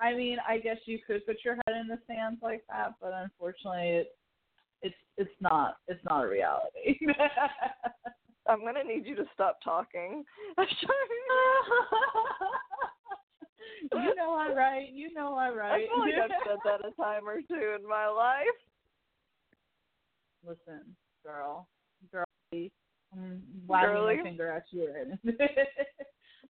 I 0.00 0.14
mean, 0.14 0.38
I 0.46 0.58
guess 0.58 0.78
you 0.86 0.98
could 1.06 1.26
put 1.26 1.44
your 1.44 1.54
head 1.54 1.76
in 1.80 1.88
the 1.88 1.98
sand 2.06 2.38
like 2.42 2.64
that, 2.68 2.94
but 3.00 3.12
unfortunately, 3.14 3.88
it, 3.88 4.08
it's 4.82 4.94
it's 5.16 5.30
not 5.40 5.76
it's 5.88 6.02
not 6.04 6.24
a 6.24 6.28
reality. 6.28 6.98
I'm 8.48 8.60
gonna 8.64 8.84
need 8.84 9.06
you 9.06 9.16
to 9.16 9.24
stop 9.32 9.58
talking. 9.62 10.24
You 13.92 14.14
know 14.14 14.36
I'm 14.38 14.56
right. 14.56 14.88
You 14.92 15.12
know 15.12 15.36
I'm 15.36 15.56
right. 15.56 15.86
I 15.96 16.06
feel 16.06 16.20
like 16.20 16.30
I've 16.30 16.36
said 16.46 16.58
that 16.64 16.88
a 16.88 16.94
time 17.02 17.28
or 17.28 17.40
two 17.40 17.76
in 17.78 17.88
my 17.88 18.08
life. 18.08 18.46
Listen, 20.46 20.94
girl, 21.24 21.68
girly. 22.12 22.72
I'm 23.12 23.42
wagging 23.66 23.94
my 23.94 24.22
finger 24.22 24.50
at 24.50 24.64
you. 24.70 24.88
okay, 25.28 25.68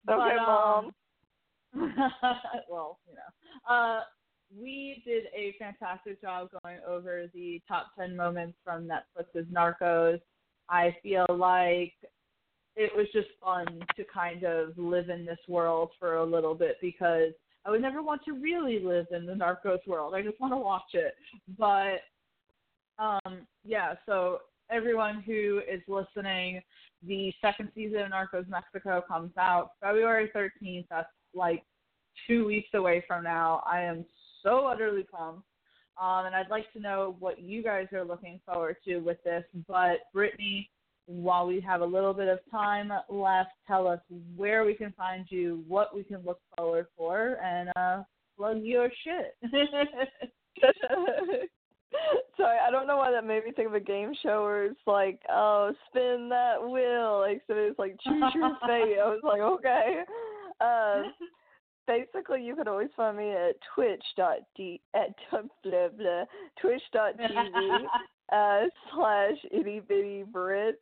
but, 0.04 0.16
mom. 0.16 0.86
Um, 0.86 0.92
well, 2.70 2.98
you 3.08 3.14
know, 3.14 3.74
uh, 3.74 4.00
we 4.56 5.02
did 5.04 5.24
a 5.36 5.54
fantastic 5.58 6.20
job 6.20 6.48
going 6.62 6.78
over 6.86 7.26
the 7.34 7.60
top 7.66 7.88
ten 7.98 8.16
moments 8.16 8.56
from 8.64 8.88
Netflix's 8.88 9.46
Narcos. 9.52 10.20
I 10.68 10.96
feel 11.02 11.26
like 11.28 11.92
it 12.76 12.90
was 12.96 13.06
just 13.12 13.28
fun 13.42 13.66
to 13.96 14.04
kind 14.12 14.44
of 14.44 14.76
live 14.76 15.08
in 15.08 15.24
this 15.24 15.38
world 15.48 15.90
for 15.98 16.16
a 16.16 16.24
little 16.24 16.54
bit 16.54 16.76
because 16.80 17.32
I 17.64 17.70
would 17.70 17.80
never 17.80 18.02
want 18.02 18.22
to 18.24 18.32
really 18.32 18.78
live 18.80 19.06
in 19.10 19.26
the 19.26 19.32
Narcos 19.32 19.86
world. 19.86 20.14
I 20.14 20.22
just 20.22 20.40
want 20.40 20.52
to 20.52 20.58
watch 20.58 20.94
it. 20.94 21.14
But 21.58 22.00
um 22.98 23.46
yeah, 23.64 23.94
so 24.06 24.38
everyone 24.70 25.22
who 25.22 25.60
is 25.70 25.80
listening, 25.88 26.60
the 27.06 27.32
second 27.40 27.70
season 27.74 28.00
of 28.00 28.10
Narcos 28.10 28.48
Mexico 28.48 29.02
comes 29.06 29.32
out 29.38 29.72
February 29.80 30.30
13th. 30.34 30.86
That's 30.90 31.08
like 31.34 31.62
two 32.26 32.44
weeks 32.44 32.68
away 32.74 33.04
from 33.06 33.24
now. 33.24 33.62
I 33.70 33.80
am 33.80 34.04
so 34.42 34.66
utterly 34.66 35.04
pumped. 35.04 35.46
Um, 36.00 36.26
and 36.26 36.34
I'd 36.34 36.50
like 36.50 36.72
to 36.72 36.80
know 36.80 37.14
what 37.20 37.40
you 37.40 37.62
guys 37.62 37.86
are 37.92 38.04
looking 38.04 38.40
forward 38.44 38.76
to 38.84 38.98
with 38.98 39.22
this. 39.22 39.44
But 39.68 39.98
Brittany, 40.12 40.68
while 41.06 41.46
we 41.46 41.60
have 41.60 41.80
a 41.80 41.86
little 41.86 42.14
bit 42.14 42.28
of 42.28 42.38
time 42.50 42.90
left, 43.08 43.50
tell 43.66 43.86
us 43.86 44.00
where 44.36 44.64
we 44.64 44.74
can 44.74 44.92
find 44.92 45.26
you, 45.28 45.62
what 45.68 45.94
we 45.94 46.02
can 46.02 46.22
look 46.24 46.40
forward 46.56 46.86
for, 46.96 47.38
and 47.42 47.70
uh, 47.76 48.02
plug 48.36 48.62
your 48.62 48.88
shit. 49.04 49.36
Sorry, 52.36 52.58
I 52.66 52.70
don't 52.70 52.86
know 52.86 52.96
why 52.96 53.10
that 53.12 53.26
made 53.26 53.44
me 53.44 53.52
think 53.52 53.68
of 53.68 53.74
a 53.74 53.80
game 53.80 54.12
show 54.22 54.42
where 54.42 54.64
it's 54.64 54.80
like, 54.86 55.20
oh, 55.30 55.72
spin 55.88 56.28
that 56.30 56.60
wheel, 56.60 57.20
like 57.20 57.42
so 57.46 57.54
it's 57.54 57.78
like 57.78 57.96
choose 58.02 58.22
your 58.34 58.56
fate. 58.66 58.98
I 58.98 59.06
was 59.06 59.20
like, 59.22 59.40
okay. 59.40 60.02
Uh, 60.60 61.02
basically, 61.86 62.42
you 62.42 62.54
can 62.56 62.68
always 62.68 62.90
find 62.96 63.16
me 63.16 63.30
at 63.30 63.56
twitch 63.74 64.04
dot 64.16 64.38
d 64.56 64.80
at 64.94 65.14
blah 65.30 65.88
blah 65.96 66.24
twitch 66.60 66.82
dot 66.92 67.16
tv 67.18 67.84
uh, 68.32 68.62
slash 68.92 69.36
itty 69.50 69.80
bitty 69.80 70.24
Brit, 70.30 70.80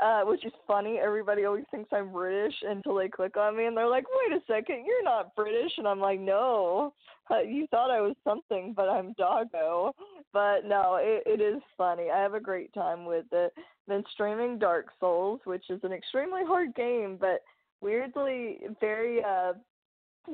uh, 0.00 0.22
which 0.22 0.44
is 0.44 0.52
funny. 0.66 0.98
Everybody 0.98 1.44
always 1.44 1.64
thinks 1.70 1.90
I'm 1.92 2.12
British 2.12 2.54
until 2.62 2.94
they 2.94 3.08
click 3.08 3.36
on 3.36 3.56
me 3.56 3.66
and 3.66 3.76
they're 3.76 3.88
like, 3.88 4.04
wait 4.08 4.36
a 4.36 4.40
second, 4.46 4.84
you're 4.86 5.04
not 5.04 5.34
British. 5.34 5.72
And 5.78 5.88
I'm 5.88 6.00
like, 6.00 6.20
no, 6.20 6.92
uh, 7.30 7.40
you 7.40 7.66
thought 7.70 7.90
I 7.90 8.00
was 8.00 8.14
something, 8.24 8.72
but 8.76 8.88
I'm 8.88 9.14
doggo. 9.14 9.94
But 10.32 10.64
no, 10.64 10.98
it, 11.00 11.22
it 11.26 11.40
is 11.40 11.62
funny. 11.76 12.10
I 12.10 12.20
have 12.20 12.34
a 12.34 12.40
great 12.40 12.72
time 12.72 13.04
with 13.04 13.26
it. 13.32 13.52
Then 13.88 14.04
streaming 14.12 14.58
Dark 14.58 14.86
Souls, 15.00 15.40
which 15.44 15.70
is 15.70 15.80
an 15.82 15.92
extremely 15.92 16.42
hard 16.44 16.74
game, 16.74 17.16
but 17.20 17.40
weirdly 17.82 18.58
very 18.80 19.22
uh 19.22 19.52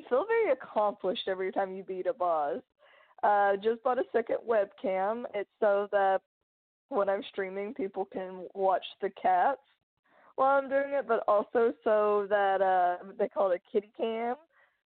feel 0.09 0.25
very 0.27 0.53
accomplished 0.53 1.29
every 1.29 1.53
time 1.53 1.75
you 1.75 1.83
beat 1.83 2.07
a 2.07 2.13
boss. 2.13 2.61
Uh 3.23 3.57
just 3.57 3.83
bought 3.83 3.99
a 3.99 4.05
second 4.13 4.39
webcam. 4.49 5.25
It's 5.35 5.51
so 5.61 5.89
that 5.93 6.21
when 6.89 7.09
I'm 7.09 7.23
streaming 7.31 7.75
people 7.75 8.07
can 8.13 8.47
watch 8.55 8.85
the 9.01 9.11
cats 9.11 9.61
while 10.37 10.59
I'm 10.59 10.69
doing 10.69 10.93
it, 10.93 11.07
but 11.07 11.23
also 11.29 11.73
so 11.85 12.27
that 12.29 12.61
uh 12.61 13.05
they 13.19 13.29
call 13.29 13.51
it 13.53 13.61
a 13.61 13.73
kitty 13.73 13.93
cam. 13.97 14.37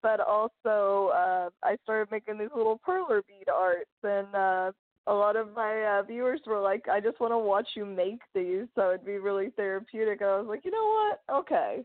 But 0.02 0.20
also 0.20 1.12
uh 1.14 1.50
I 1.64 1.78
started 1.84 2.12
making 2.12 2.38
these 2.38 2.56
little 2.56 2.80
perler 2.88 3.22
bead 3.28 3.50
arts 3.50 3.90
and 4.04 4.34
uh 4.36 4.72
a 5.08 5.14
lot 5.14 5.36
of 5.36 5.56
my 5.56 5.84
uh, 5.84 6.04
viewers 6.04 6.40
were 6.46 6.60
like, 6.60 6.88
I 6.88 7.00
just 7.00 7.20
want 7.20 7.34
to 7.34 7.38
watch 7.38 7.70
you 7.76 7.84
make 7.84 8.20
these, 8.36 8.68
so 8.76 8.90
it'd 8.90 9.06
be 9.06 9.18
really 9.18 9.50
therapeutic. 9.56 10.22
And 10.22 10.30
I 10.30 10.38
was 10.38 10.48
like, 10.48 10.64
you 10.64 10.72
know 10.72 11.18
what? 11.28 11.40
Okay, 11.40 11.84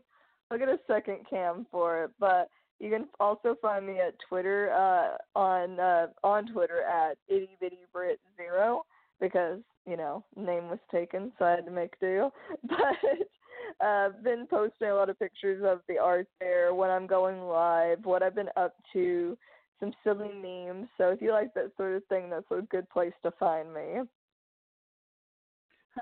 I'll 0.49 0.59
get 0.59 0.69
a 0.69 0.79
second 0.85 1.25
cam 1.27 1.65
for 1.71 2.03
it. 2.03 2.11
But 2.19 2.49
you 2.79 2.89
can 2.89 3.07
also 3.19 3.55
find 3.61 3.87
me 3.87 3.99
at 3.99 4.15
Twitter 4.27 4.71
uh, 4.71 5.39
on 5.39 5.79
uh, 5.79 6.07
on 6.23 6.51
Twitter 6.51 6.81
at 6.81 7.17
itty 7.27 7.57
bitty 7.59 7.79
brit 7.93 8.19
zero 8.37 8.85
because 9.19 9.59
you 9.85 9.97
know 9.97 10.23
name 10.35 10.69
was 10.69 10.79
taken, 10.91 11.31
so 11.37 11.45
I 11.45 11.51
had 11.51 11.65
to 11.65 11.71
make 11.71 11.99
do. 11.99 12.29
But 12.67 13.85
uh, 13.85 14.09
been 14.23 14.47
posting 14.47 14.89
a 14.89 14.95
lot 14.95 15.09
of 15.09 15.19
pictures 15.19 15.63
of 15.65 15.81
the 15.87 15.97
art 15.97 16.27
there 16.39 16.73
when 16.73 16.89
I'm 16.89 17.07
going 17.07 17.41
live, 17.41 17.99
what 18.03 18.23
I've 18.23 18.35
been 18.35 18.49
up 18.55 18.75
to 18.93 19.37
some 19.79 19.93
silly 20.03 20.31
memes. 20.33 20.87
So 20.97 21.09
if 21.09 21.21
you 21.21 21.31
like 21.31 21.53
that 21.53 21.71
sort 21.77 21.95
of 21.95 22.05
thing, 22.05 22.29
that's 22.29 22.45
a 22.51 22.61
good 22.61 22.89
place 22.89 23.13
to 23.23 23.31
find 23.31 23.73
me. 23.73 24.01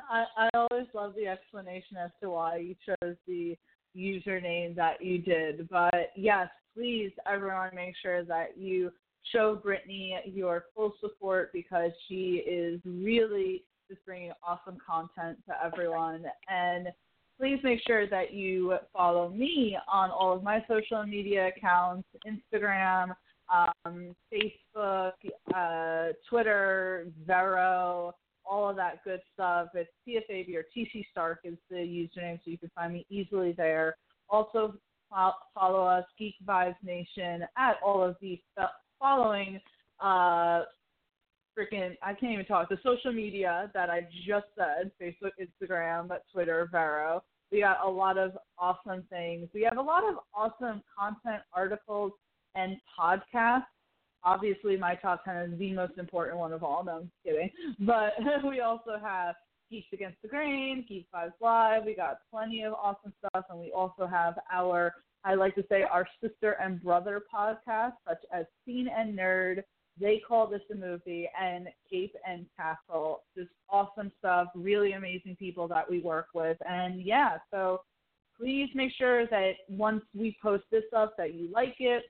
I, 0.09 0.25
I 0.37 0.49
always 0.55 0.87
love 0.93 1.13
the 1.15 1.27
explanation 1.27 1.97
as 1.97 2.11
to 2.21 2.31
why 2.31 2.57
you 2.57 2.75
chose 2.85 3.15
the 3.27 3.57
username 3.95 4.75
that 4.75 5.03
you 5.03 5.19
did. 5.19 5.69
But 5.69 6.11
yes, 6.15 6.47
please, 6.75 7.11
everyone, 7.31 7.71
make 7.75 7.95
sure 8.01 8.23
that 8.25 8.57
you 8.57 8.91
show 9.31 9.55
Brittany 9.55 10.17
your 10.25 10.65
full 10.75 10.93
support 10.99 11.51
because 11.53 11.91
she 12.07 12.43
is 12.47 12.81
really 12.85 13.63
just 13.89 14.05
bringing 14.05 14.31
awesome 14.45 14.77
content 14.85 15.37
to 15.47 15.53
everyone. 15.63 16.25
And 16.49 16.87
please 17.39 17.59
make 17.63 17.79
sure 17.85 18.07
that 18.07 18.33
you 18.33 18.75
follow 18.95 19.29
me 19.29 19.77
on 19.91 20.11
all 20.11 20.33
of 20.35 20.43
my 20.43 20.63
social 20.67 21.05
media 21.05 21.49
accounts 21.49 22.07
Instagram, 22.27 23.15
um, 23.53 24.15
Facebook, 24.31 25.13
uh, 25.53 26.13
Twitter, 26.29 27.07
Vero, 27.25 28.13
all 28.49 28.69
of 28.69 28.75
that 28.75 29.03
good 29.03 29.21
stuff. 29.33 29.69
It's 29.73 29.89
TFAB 30.07 30.55
or 30.55 30.65
TC 30.75 31.05
Stark 31.11 31.39
is 31.43 31.57
the 31.69 31.77
username, 31.77 32.39
so 32.43 32.51
you 32.51 32.57
can 32.57 32.71
find 32.75 32.93
me 32.93 33.05
easily 33.09 33.53
there. 33.53 33.95
Also, 34.29 34.75
follow 35.53 35.85
us, 35.85 36.05
Geek 36.17 36.35
Vibes 36.45 36.75
Nation, 36.83 37.43
at 37.57 37.75
all 37.85 38.03
of 38.03 38.15
the 38.21 38.39
following 38.99 39.59
uh, 39.99 40.63
freaking, 41.57 41.95
I 42.01 42.13
can't 42.13 42.33
even 42.33 42.45
talk, 42.45 42.69
the 42.69 42.77
social 42.83 43.13
media 43.13 43.69
that 43.73 43.89
I 43.89 44.07
just 44.25 44.45
said 44.57 44.91
Facebook, 45.01 45.31
Instagram, 45.39 46.09
Twitter, 46.31 46.67
Vero. 46.71 47.23
We 47.51 47.59
got 47.59 47.85
a 47.85 47.89
lot 47.89 48.17
of 48.17 48.31
awesome 48.57 49.03
things. 49.09 49.47
We 49.53 49.61
have 49.63 49.77
a 49.77 49.81
lot 49.81 50.03
of 50.03 50.15
awesome 50.33 50.81
content 50.97 51.43
articles 51.53 52.13
and 52.55 52.77
podcasts. 52.99 53.65
Obviously, 54.25 54.77
my 54.77 54.95
top 54.95 55.25
10 55.25 55.35
is 55.35 55.59
the 55.59 55.73
most 55.73 55.97
important 55.97 56.37
one 56.37 56.53
of 56.53 56.63
all. 56.63 56.83
No, 56.83 56.97
I'm 56.97 57.11
kidding. 57.25 57.49
But 57.79 58.13
we 58.47 58.61
also 58.61 58.97
have 59.01 59.35
Geeks 59.69 59.87
Against 59.91 60.21
the 60.21 60.27
Grain, 60.27 60.85
Geek 60.87 61.07
Vibes 61.13 61.33
Live. 61.41 61.83
We 61.85 61.95
got 61.95 62.19
plenty 62.31 62.63
of 62.63 62.73
awesome 62.73 63.13
stuff. 63.19 63.45
And 63.49 63.59
we 63.59 63.71
also 63.71 64.05
have 64.07 64.35
our, 64.51 64.93
I 65.25 65.35
like 65.35 65.55
to 65.55 65.65
say, 65.69 65.83
our 65.83 66.07
sister 66.21 66.57
and 66.61 66.81
brother 66.81 67.23
podcast, 67.33 67.93
such 68.07 68.23
as 68.31 68.45
Scene 68.65 68.87
and 68.87 69.17
Nerd. 69.17 69.63
They 69.99 70.21
call 70.27 70.47
this 70.47 70.61
a 70.71 70.75
movie, 70.75 71.29
and 71.39 71.67
Cape 71.89 72.15
and 72.27 72.45
Castle. 72.57 73.23
Just 73.37 73.51
awesome 73.69 74.11
stuff. 74.19 74.47
Really 74.55 74.93
amazing 74.93 75.35
people 75.37 75.67
that 75.67 75.89
we 75.89 75.99
work 75.99 76.27
with. 76.33 76.57
And 76.67 77.01
yeah, 77.01 77.37
so 77.51 77.81
please 78.39 78.69
make 78.73 78.91
sure 78.97 79.27
that 79.27 79.53
once 79.69 80.03
we 80.15 80.37
post 80.41 80.63
this 80.71 80.83
up 80.95 81.15
that 81.17 81.33
you 81.33 81.51
like 81.51 81.75
it, 81.79 82.03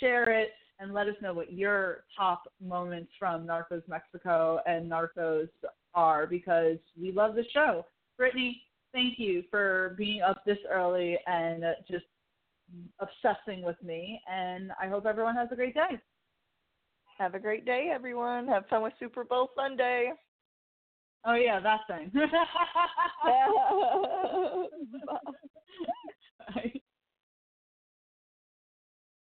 share 0.00 0.30
it, 0.30 0.50
and 0.82 0.92
let 0.92 1.06
us 1.06 1.14
know 1.22 1.32
what 1.32 1.52
your 1.52 2.02
top 2.16 2.52
moments 2.60 3.12
from 3.16 3.46
Narcos 3.46 3.86
Mexico 3.86 4.58
and 4.66 4.90
Narcos 4.90 5.48
are 5.94 6.26
because 6.26 6.78
we 7.00 7.12
love 7.12 7.36
the 7.36 7.44
show. 7.54 7.86
Brittany, 8.18 8.60
thank 8.92 9.16
you 9.16 9.44
for 9.48 9.94
being 9.96 10.22
up 10.22 10.44
this 10.44 10.58
early 10.68 11.16
and 11.28 11.62
just 11.88 12.06
obsessing 12.98 13.62
with 13.62 13.80
me. 13.82 14.20
And 14.30 14.72
I 14.82 14.88
hope 14.88 15.06
everyone 15.06 15.36
has 15.36 15.48
a 15.52 15.56
great 15.56 15.74
day. 15.74 16.00
Have 17.18 17.36
a 17.36 17.38
great 17.38 17.64
day, 17.64 17.92
everyone. 17.94 18.48
Have 18.48 18.66
fun 18.66 18.82
with 18.82 18.92
Super 18.98 19.22
Bowl 19.22 19.50
Sunday. 19.56 20.10
Oh, 21.24 21.34
yeah, 21.34 21.60
that 21.60 21.82
thing. 21.86 22.10
Bye. 26.54 26.72